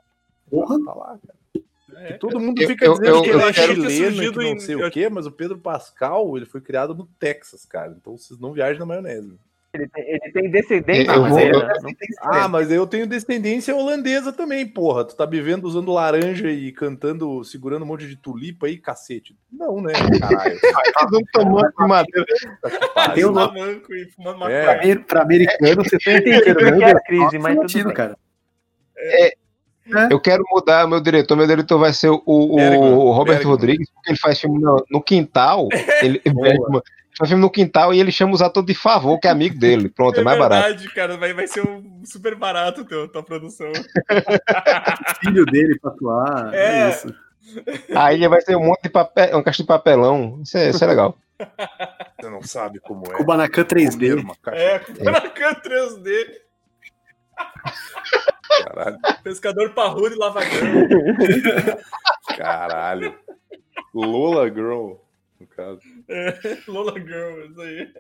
Porra. 0.51 0.77
Tá 0.85 0.93
lá, 0.93 1.19
cara. 1.25 2.05
É, 2.05 2.15
Todo 2.15 2.41
mundo 2.41 2.61
Eu- 2.61 2.69
fica 2.69 2.85
eu- 2.87 2.93
dizendo 2.95 3.09
eu- 3.17 3.23
que 3.23 3.29
eu 3.31 3.39
ele 3.41 3.49
é 3.49 3.53
chileno 3.53 4.23
e 4.25 4.31
que 4.33 4.37
não 4.39 4.43
em- 4.45 4.59
sei 4.61 4.75
eu- 4.75 4.87
o 4.87 4.91
quê, 4.91 5.09
mas 5.09 5.27
o 5.27 5.31
Pedro 5.33 5.59
Pascal, 5.59 6.37
ele 6.37 6.47
foi 6.47 6.61
criado 6.61 6.95
no 6.95 7.07
Texas, 7.19 7.65
cara. 7.67 7.95
Então 7.97 8.17
vocês 8.17 8.41
não 8.41 8.53
viajam 8.53 8.81
na 8.81 8.87
maionese. 8.87 9.39
Ele 9.75 9.89
tem, 9.89 10.05
ele 10.07 10.33
tem 10.33 10.51
descendência 10.51 11.13
Eu 11.13 11.25
vou- 11.27 11.41
eu- 11.41 11.61
não 11.83 11.95
tem 11.95 12.09
Ah, 12.21 12.47
mas 12.47 12.71
eu 12.71 12.87
tenho 12.87 13.07
descendência 13.07 13.75
holandesa 13.75 14.31
também, 14.31 14.67
porra. 14.67 15.03
Tu 15.07 15.17
tá 15.17 15.27
me 15.27 15.41
vendo 15.41 15.65
usando 15.65 15.91
laranja 15.95 16.51
e 16.51 16.71
cantando, 16.73 17.43
segurando 17.43 17.83
um 17.83 17.87
monte 17.87 18.07
de 18.07 18.15
tulipa 18.17 18.67
aí, 18.67 18.77
cacete. 18.77 19.35
Não, 19.51 19.81
né, 19.81 19.95
caralho. 20.21 20.61
Mundo 21.11 21.27
tomando 21.33 21.73
de 21.79 21.87
madeira. 21.89 22.27
Tá 22.61 22.71
que 22.71 22.89
pariu. 22.89 23.15
Tem 23.15 23.25
um 23.25 23.29
fumando 23.29 23.55
manco 23.59 23.95
e 23.95 24.11
fumando 24.11 24.45
É. 24.51 24.97
Pra, 24.97 25.23
americano, 25.23 25.83
você 25.85 25.99
tem 25.99 26.17
entendi 26.19 26.37
inteiro, 26.39 26.61
o 26.61 26.65
que 26.65 26.71
né? 26.79 26.91
é 26.91 26.93
a 26.93 27.01
crise, 27.01 27.39
mas 27.39 27.53
tudo 27.55 27.63
latino, 27.63 27.85
bem. 27.87 27.95
cara. 27.95 28.17
Eu 30.11 30.21
quero 30.21 30.45
mudar 30.51 30.87
meu 30.87 31.01
diretor. 31.01 31.35
Meu 31.35 31.47
diretor 31.47 31.79
vai 31.79 31.95
ser 31.95 32.11
o, 32.11 32.23
o- 32.27 32.57
Bergman, 32.57 32.93
o 32.93 33.11
Robert 33.11 33.37
Bergman. 33.37 33.53
Rodrigues, 33.53 33.91
porque 33.91 34.11
ele 34.11 34.19
faz 34.19 34.39
filme 34.39 34.61
no, 34.61 34.85
no 34.91 35.03
quintal. 35.03 35.67
Ele, 36.03 36.21
Bergman. 36.25 36.83
Faz 37.19 37.29
filme 37.29 37.43
no 37.43 37.51
quintal 37.51 37.93
e 37.93 38.01
ele 38.01 38.11
chama 38.11 38.33
os 38.33 38.41
atores 38.41 38.67
de 38.67 38.75
favor, 38.75 39.19
que 39.21 39.29
é 39.29 39.31
amigo 39.31 39.59
dele. 39.59 39.89
Pronto, 39.91 40.19
é 40.19 40.23
mais 40.23 40.39
barato. 40.39 40.63
verdade, 40.67 40.95
cara. 40.95 41.17
Vai, 41.19 41.35
vai 41.35 41.47
ser 41.47 41.61
um 41.67 42.03
super 42.05 42.35
barato 42.35 42.85
teu, 42.85 43.07
tua 43.09 43.23
produção. 43.23 43.71
Filho 45.23 45.45
dele 45.47 45.79
pra 45.79 45.91
atuar. 45.91 46.55
É, 46.55 46.81
É. 46.81 46.89
isso. 46.91 47.15
Aí 47.95 48.17
ele 48.17 48.29
vai 48.29 48.41
ser 48.41 48.57
um 48.57 48.65
monte 48.65 48.85
de 48.85 48.89
papel, 48.89 49.37
um 49.37 49.43
caixa 49.43 49.63
de 49.63 49.67
papelão. 49.67 50.41
Isso 50.43 50.57
é, 50.57 50.71
isso 50.71 50.83
é 50.83 50.87
legal. 50.87 51.17
Você 52.19 52.31
não 52.31 52.41
sabe 52.43 52.81
como 52.81 53.03
é. 53.13 53.17
Kubanacan 53.17 53.65
comer 53.65 53.89
3D. 53.91 54.21
uma 54.21 54.37
caixa 54.37 54.61
É, 54.63 54.79
Kubanacan 54.79 55.55
3D. 55.61 56.27
Caralho. 58.65 58.99
Pescador 59.23 59.71
parrudo 59.75 60.15
e 60.15 60.19
lavagão. 60.19 60.89
Caralho. 62.37 63.15
Lola 63.95 64.49
Girl, 64.49 64.93
no 65.43 65.47
caso. 65.49 65.81
É, 66.09 66.33
Lola 66.67 66.99
Girl, 66.99 67.47
isso 67.47 67.61
aí. 67.61 67.95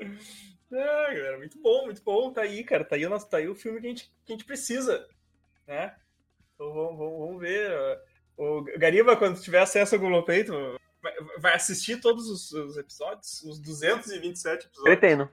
É, 0.72 1.14
galera, 1.14 1.36
muito 1.36 1.60
bom, 1.60 1.86
muito 1.86 2.00
bom. 2.00 2.32
Tá 2.32 2.42
aí, 2.42 2.62
cara. 2.62 2.84
Tá 2.84 2.94
aí, 2.94 3.04
o 3.04 3.10
nosso, 3.10 3.28
tá 3.28 3.38
aí 3.38 3.48
o 3.48 3.56
filme 3.56 3.80
que 3.80 3.86
a 3.86 3.90
gente, 3.90 4.04
que 4.24 4.32
a 4.32 4.36
gente 4.36 4.44
precisa. 4.44 5.04
Né? 5.66 5.92
Então 6.54 6.72
vamos, 6.72 6.96
vamos, 6.96 7.18
vamos 7.18 7.40
ver. 7.40 7.72
O 8.36 8.62
Gariba, 8.78 9.16
quando 9.16 9.40
tiver 9.40 9.58
acesso 9.58 9.96
ao 9.96 10.00
Globoplay, 10.00 10.44
tu 10.44 10.78
vai, 11.38 11.54
assistir 11.54 12.00
todos 12.00 12.30
os, 12.30 12.52
os 12.52 12.76
episódios? 12.76 13.42
Os 13.42 13.58
227 13.58 14.66
episódios? 14.66 14.82
Pretendo. 14.84 15.28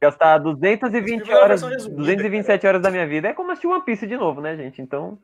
Gastar 0.00 0.38
220 0.38 1.20
Primeira 1.20 1.42
horas, 1.42 1.62
resumida, 1.62 1.96
227 1.96 2.66
horas 2.66 2.80
da 2.80 2.90
minha 2.90 3.08
vida 3.08 3.26
é 3.26 3.34
como 3.34 3.50
assistir 3.50 3.66
One 3.66 3.84
Piece 3.84 4.06
de 4.06 4.16
novo, 4.16 4.40
né, 4.40 4.56
gente? 4.56 4.80
Então, 4.80 5.18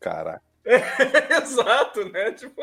Caraca. 0.00 0.53
Exato, 1.42 2.08
né? 2.10 2.32
Tipo, 2.32 2.62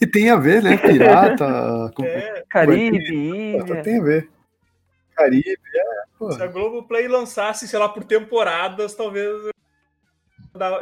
E 0.00 0.06
tem 0.06 0.30
a 0.30 0.36
ver, 0.36 0.62
né? 0.62 0.76
Pirata. 0.76 1.92
com- 1.94 2.04
é, 2.04 2.44
Caribe, 2.48 2.98
Pirata, 2.98 3.72
Ilha. 3.72 3.82
Tem 3.82 3.98
a 3.98 4.02
ver. 4.02 4.30
Caribe, 5.14 5.58
é. 5.74 6.02
Pô. 6.18 6.32
se 6.32 6.42
a 6.42 6.46
Globoplay 6.46 7.06
lançasse, 7.08 7.68
sei 7.68 7.78
lá, 7.78 7.88
por 7.88 8.04
temporadas, 8.04 8.94
talvez 8.94 9.28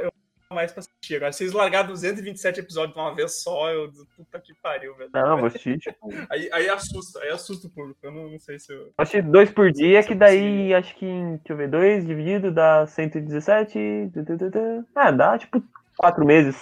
eu 0.02 0.12
mais 0.54 0.72
pra 0.72 0.80
assistir. 0.80 1.16
Agora, 1.16 1.32
se 1.32 1.44
eles 1.44 1.52
largarem 1.52 1.88
227 1.88 2.60
episódios 2.60 2.94
de 2.94 3.00
uma 3.00 3.14
vez 3.14 3.42
só, 3.42 3.70
eu 3.70 3.92
puta 4.16 4.40
que 4.40 4.54
pariu, 4.54 4.94
velho. 4.96 5.10
Não, 5.12 5.36
vou 5.36 5.46
assistir, 5.46 5.78
tipo, 5.78 6.08
Aí, 6.30 6.48
aí 6.52 6.68
assusta, 6.70 7.20
aí 7.20 7.28
assusta 7.30 7.66
o 7.66 7.70
público. 7.70 7.98
Eu 8.02 8.10
não, 8.12 8.28
não 8.30 8.38
sei 8.38 8.58
se 8.58 8.72
eu. 8.72 8.90
assistir 8.96 9.22
dois 9.22 9.50
por 9.50 9.70
dia, 9.70 10.02
que 10.02 10.14
daí 10.14 10.72
acho 10.72 10.94
que, 10.96 11.04
em- 11.04 11.36
deixa 11.36 11.52
eu 11.52 11.56
ver, 11.56 11.68
dois 11.68 12.06
dividido 12.06 12.50
dá 12.50 12.86
117. 12.86 14.10
tu, 14.14 14.24
tu, 14.24 14.38
tu, 14.38 14.50
tu. 14.50 14.84
Ah, 14.94 15.10
dá 15.10 15.36
tipo 15.38 15.62
quatro 15.96 16.24
meses 16.24 16.56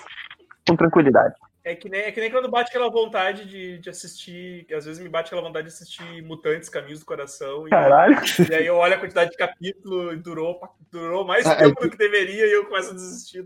com 0.67 0.75
tranquilidade. 0.77 1.35
É 1.67 1.75
que 1.75 1.89
nem, 1.89 2.01
é 2.03 2.13
que 2.13 2.21
nem 2.21 2.31
quando 2.31 2.49
bate 2.49 2.69
aquela 2.71 2.89
vontade 2.89 3.45
de, 3.45 3.79
de 3.79 3.91
assistir. 3.91 4.65
Às 4.73 4.85
vezes 4.85 5.03
me 5.03 5.09
bate 5.09 5.27
aquela 5.27 5.43
vontade 5.43 5.67
de 5.67 5.75
assistir 5.75 6.23
Mutantes 6.23 6.69
Caminhos 6.69 7.01
do 7.01 7.07
Coração. 7.07 7.67
E, 7.67 7.71
Caralho. 7.71 8.15
e 8.49 8.55
aí 8.55 8.65
eu 8.65 8.77
olho 8.77 8.95
a 8.95 8.99
quantidade 8.99 9.33
de 9.33 9.37
capítulo 9.37 10.13
e 10.13 10.17
durou, 10.17 10.61
durou 10.93 11.25
mais 11.27 11.45
Ah, 11.45 11.57
tempo 11.57 11.81
é 11.81 11.83
do 11.83 11.91
que 11.91 11.99
deveria 11.99 12.47
e 12.47 12.53
eu 12.53 12.67
começo 12.67 12.93
a 12.93 12.95
desistir. 12.95 13.45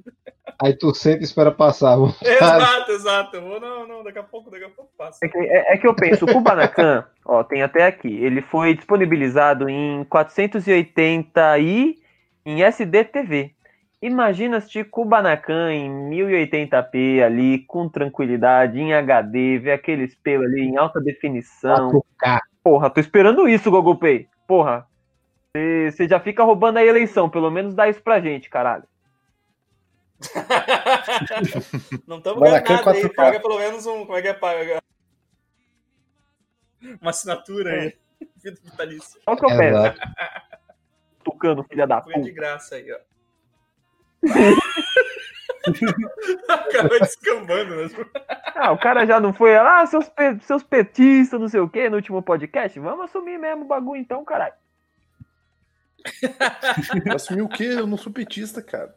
Aí 0.62 0.74
tu 0.76 0.94
senta 0.94 1.20
e 1.22 1.24
espera 1.24 1.50
passar. 1.50 1.96
Exato, 2.22 2.92
exato. 2.92 3.36
Eu 3.36 3.42
vou, 3.42 3.58
não, 3.58 3.88
não, 3.88 4.04
daqui 4.04 4.18
a 4.18 4.22
pouco, 4.22 4.50
daqui 4.50 4.64
a 4.64 4.68
pouco 4.68 4.92
passa. 4.98 5.18
É 5.24 5.26
que, 5.28 5.38
é- 5.38 5.72
é 5.72 5.78
que 5.78 5.86
eu 5.86 5.94
penso, 5.94 6.26
o 6.26 6.28
Kubanacan, 6.30 7.06
ó, 7.24 7.42
tem 7.42 7.62
até 7.62 7.86
aqui, 7.86 8.22
ele 8.22 8.42
foi 8.42 8.74
disponibilizado 8.74 9.66
em 9.66 10.04
480i 10.04 11.96
em 12.44 12.62
SDTV. 12.62 13.54
Imagina 14.02 14.56
assistir 14.56 14.88
Kubanacan 14.88 15.70
em 15.72 15.90
1080p 16.08 17.22
ali, 17.22 17.58
com 17.66 17.86
tranquilidade, 17.86 18.80
em 18.80 18.94
HD, 18.94 19.58
ver 19.58 19.72
aqueles 19.72 20.14
pelos 20.14 20.46
ali 20.46 20.62
em 20.62 20.78
alta 20.78 20.98
definição. 21.00 21.90
4K. 22.18 22.40
Porra, 22.62 22.88
tô 22.88 22.98
esperando 22.98 23.46
isso, 23.46 23.70
Google 23.70 23.98
Pay. 23.98 24.26
Porra, 24.46 24.86
você 25.54 26.08
já 26.08 26.18
fica 26.18 26.42
roubando 26.42 26.78
a 26.78 26.84
eleição, 26.84 27.28
pelo 27.28 27.50
menos 27.50 27.74
dá 27.74 27.90
isso 27.90 28.02
pra 28.02 28.20
gente, 28.20 28.48
caralho. 28.48 28.84
Não 32.06 32.18
estamos 32.18 32.40
ganhando 32.40 32.68
nada 32.68 32.90
aí. 32.92 33.02
4K. 33.02 33.14
Paga 33.14 33.40
pelo 33.40 33.58
menos 33.58 33.86
um. 33.86 34.06
Como 34.06 34.16
é 34.16 34.22
que 34.22 34.28
é? 34.28 34.34
Paga? 34.34 34.80
Uma 37.00 37.10
assinatura 37.10 37.72
aí. 37.72 37.94
Vida 38.42 38.58
vitalícia. 38.62 39.20
Qual 39.24 39.36
que 39.36 39.44
eu 39.44 39.48
peço? 39.50 39.78
Exato. 39.78 40.00
Tucano, 41.24 41.64
filha 41.64 41.86
da 41.86 42.00
Foi 42.02 42.14
de 42.14 42.20
puta. 42.20 42.32
graça 42.32 42.76
aí, 42.76 42.90
ó. 42.92 42.98
Acaba 46.48 46.98
descambando, 47.00 47.76
né? 47.76 47.88
Ah, 48.54 48.72
o 48.72 48.78
cara 48.78 49.04
já 49.06 49.20
não 49.20 49.32
foi 49.32 49.54
lá, 49.54 49.82
ah, 49.82 49.86
seus, 49.86 50.08
pe- 50.08 50.38
seus 50.40 50.62
petistas, 50.62 51.40
não 51.40 51.48
sei 51.48 51.60
o 51.60 51.68
que, 51.68 51.88
no 51.88 51.96
último 51.96 52.22
podcast. 52.22 52.78
Vamos 52.80 53.04
assumir 53.06 53.38
mesmo 53.38 53.64
o 53.64 53.68
bagulho 53.68 54.00
então, 54.00 54.24
caralho. 54.24 54.54
Assumir 57.14 57.42
o 57.42 57.48
quê? 57.48 57.64
Eu 57.64 57.86
não 57.86 57.98
sou 57.98 58.10
petista, 58.12 58.62
cara. 58.62 58.94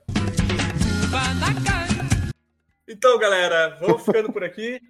Então, 2.87 3.17
galera, 3.17 3.77
vamos 3.81 4.05
ficando 4.05 4.31
por 4.31 4.43
aqui. 4.43 4.81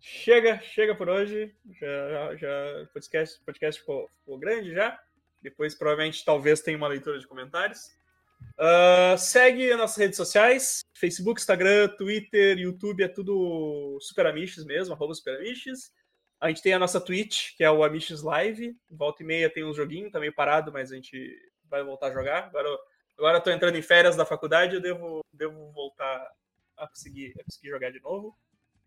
Chega, 0.00 0.60
chega 0.60 0.94
por 0.94 1.08
hoje. 1.08 1.54
Já, 1.80 2.36
já, 2.36 2.86
podcast, 2.92 3.40
podcast 3.44 3.80
ficou, 3.80 4.10
ficou 4.20 4.38
grande 4.38 4.72
já. 4.72 4.98
Depois, 5.42 5.74
provavelmente, 5.74 6.24
talvez 6.24 6.60
tenha 6.60 6.76
uma 6.76 6.88
leitura 6.88 7.18
de 7.18 7.26
comentários. 7.26 7.96
Ah, 8.58 9.16
segue 9.16 9.70
as 9.70 9.78
nossas 9.78 9.96
redes 9.96 10.16
sociais: 10.16 10.80
Facebook, 10.94 11.40
Instagram, 11.40 11.88
Twitter, 11.96 12.58
YouTube, 12.58 13.04
é 13.04 13.08
tudo 13.08 13.98
Super 14.00 14.26
Amiches 14.26 14.64
mesmo, 14.64 14.94
arroba 14.94 15.14
Super 15.14 15.36
Amiches. 15.36 15.92
A 16.40 16.48
gente 16.48 16.62
tem 16.62 16.72
a 16.72 16.78
nossa 16.78 17.00
Twitch, 17.00 17.56
que 17.56 17.64
é 17.64 17.70
o 17.70 17.84
Amiches 17.84 18.22
Live. 18.22 18.76
Volta 18.90 19.22
e 19.22 19.26
meia 19.26 19.50
tem 19.50 19.64
uns 19.64 19.76
joguinhos, 19.76 20.12
tá 20.12 20.20
meio 20.20 20.32
parado, 20.32 20.72
mas 20.72 20.90
a 20.90 20.94
gente 20.94 21.36
vai 21.68 21.82
voltar 21.84 22.08
a 22.08 22.12
jogar. 22.12 22.44
Agora, 22.44 22.68
agora 23.16 23.38
eu 23.38 23.42
tô 23.42 23.50
entrando 23.50 23.76
em 23.76 23.82
férias 23.82 24.16
da 24.16 24.24
faculdade, 24.24 24.74
eu 24.74 24.80
devo, 24.80 25.24
devo 25.32 25.70
voltar 25.72 26.28
a 26.76 26.86
conseguir, 26.86 27.34
a 27.40 27.44
conseguir 27.44 27.70
jogar 27.70 27.90
de 27.90 28.00
novo. 28.00 28.36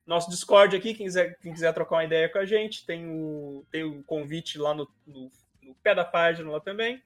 Nosso 0.05 0.29
Discord 0.29 0.75
aqui, 0.75 0.93
quem 0.93 1.05
quiser, 1.05 1.37
quem 1.39 1.53
quiser 1.53 1.73
trocar 1.73 1.97
uma 1.97 2.05
ideia 2.05 2.27
com 2.29 2.39
a 2.39 2.45
gente, 2.45 2.85
tem 2.85 3.05
o, 3.09 3.65
tem 3.69 3.83
o 3.83 4.03
convite 4.03 4.57
lá 4.57 4.73
no, 4.73 4.89
no, 5.05 5.31
no 5.61 5.75
pé 5.75 5.93
da 5.93 6.05
página 6.05 6.49
lá 6.49 6.59
também. 6.59 7.01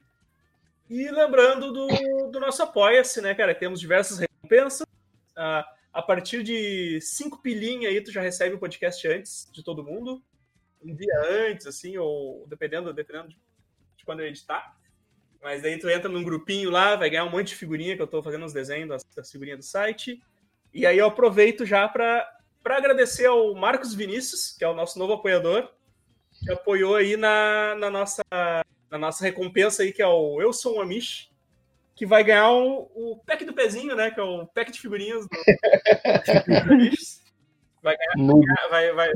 E 0.90 1.10
lembrando 1.10 1.72
do, 1.72 1.88
do 2.32 2.40
nosso 2.40 2.62
Apoia-se, 2.62 3.22
né, 3.22 3.34
cara? 3.34 3.56
Temos 3.56 3.80
diversas 3.80 4.20
recompensas. 4.20 4.86
Ah, 5.36 5.68
a 5.92 6.02
partir 6.02 6.44
de 6.44 7.00
cinco 7.02 7.42
pilinhas 7.42 7.92
aí, 7.92 8.02
tu 8.02 8.12
já 8.12 8.22
recebe 8.22 8.56
o 8.56 8.60
podcast 8.60 9.08
antes 9.08 9.50
de 9.52 9.64
todo 9.64 9.84
mundo. 9.84 10.22
Um 10.84 10.94
dia 10.96 11.20
antes, 11.50 11.66
assim, 11.66 11.98
ou 11.98 12.46
dependendo, 12.48 12.94
dependendo 12.94 13.30
de, 13.30 13.40
de 13.98 14.06
quando 14.06 14.20
eu 14.20 14.28
editar. 14.28 14.78
Mas 15.42 15.62
daí 15.62 15.78
tu 15.80 15.90
entra 15.90 16.10
num 16.10 16.24
grupinho 16.24 16.70
lá, 16.70 16.96
vai 16.96 17.10
ganhar 17.10 17.24
um 17.24 17.30
monte 17.30 17.50
de 17.50 17.56
figurinha, 17.56 17.96
que 17.96 18.02
eu 18.02 18.08
tô 18.08 18.22
fazendo 18.22 18.46
os 18.46 18.54
desenhos 18.54 18.90
das, 18.90 19.04
das 19.16 19.32
figurinhas 19.32 19.60
do 19.60 19.66
site. 19.66 20.22
E 20.74 20.86
aí 20.86 20.98
eu 20.98 21.06
aproveito 21.06 21.66
já 21.66 21.88
para 21.88 22.28
agradecer 22.66 23.28
ao 23.28 23.56
Marcos 23.56 23.94
Vinícius, 23.94 24.56
que 24.58 24.64
é 24.64 24.68
o 24.68 24.74
nosso 24.74 25.00
novo 25.00 25.14
apoiador, 25.14 25.72
que 26.44 26.52
apoiou 26.52 26.96
aí 26.96 27.16
na, 27.16 27.76
na, 27.76 27.90
nossa, 27.90 28.22
na 28.90 28.98
nossa 28.98 29.24
recompensa 29.24 29.84
aí, 29.84 29.92
que 29.92 30.02
é 30.02 30.08
o 30.08 30.42
Eu 30.42 30.54
Sou 30.54 30.78
um 30.78 30.82
Amish, 30.82 31.30
que 31.96 32.06
vai 32.06 32.24
ganhar 32.24 32.52
o, 32.52 32.90
o 32.96 33.18
pack 33.26 33.46
do 33.46 33.54
pezinho, 33.54 33.96
né? 33.96 34.12
Que 34.12 34.20
é 34.20 34.24
o 34.24 34.46
pack 34.48 34.72
de 34.72 34.80
figurinhas 34.80 35.26
do. 35.28 35.30
Vai 37.82 37.96
ganhar, 37.98 38.68
vai, 38.70 38.92
vai, 38.94 39.12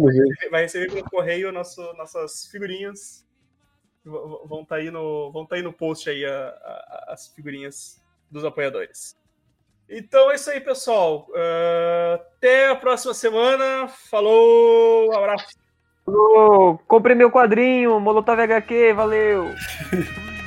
vai 0.51 0.61
receber 0.61 0.93
pelo 0.93 1.03
correio 1.09 1.51
nosso, 1.51 1.81
nossas 1.93 2.45
figurinhas. 2.51 3.25
Vão 4.05 4.61
estar 4.61 4.75
aí 4.75 4.91
no, 4.91 5.31
vão 5.31 5.43
tá 5.45 5.55
aí 5.55 5.63
no 5.63 5.73
post 5.73 6.07
aí 6.07 6.23
a- 6.23 6.49
a- 6.49 7.05
as 7.09 7.27
figurinhas 7.33 7.99
dos 8.29 8.45
apoiadores. 8.45 9.17
Então 9.89 10.29
é 10.29 10.35
isso 10.35 10.51
aí, 10.51 10.61
pessoal. 10.61 11.27
Ah, 11.35 12.13
até 12.21 12.67
a 12.69 12.75
próxima 12.75 13.13
semana. 13.15 13.87
Falou, 13.87 15.11
abraço. 15.15 15.47
Ô, 16.11 16.79
comprei 16.87 17.15
meu 17.15 17.29
quadrinho, 17.29 17.99
Molotov 17.99 18.39
HQ, 18.39 18.93
valeu! 18.93 19.53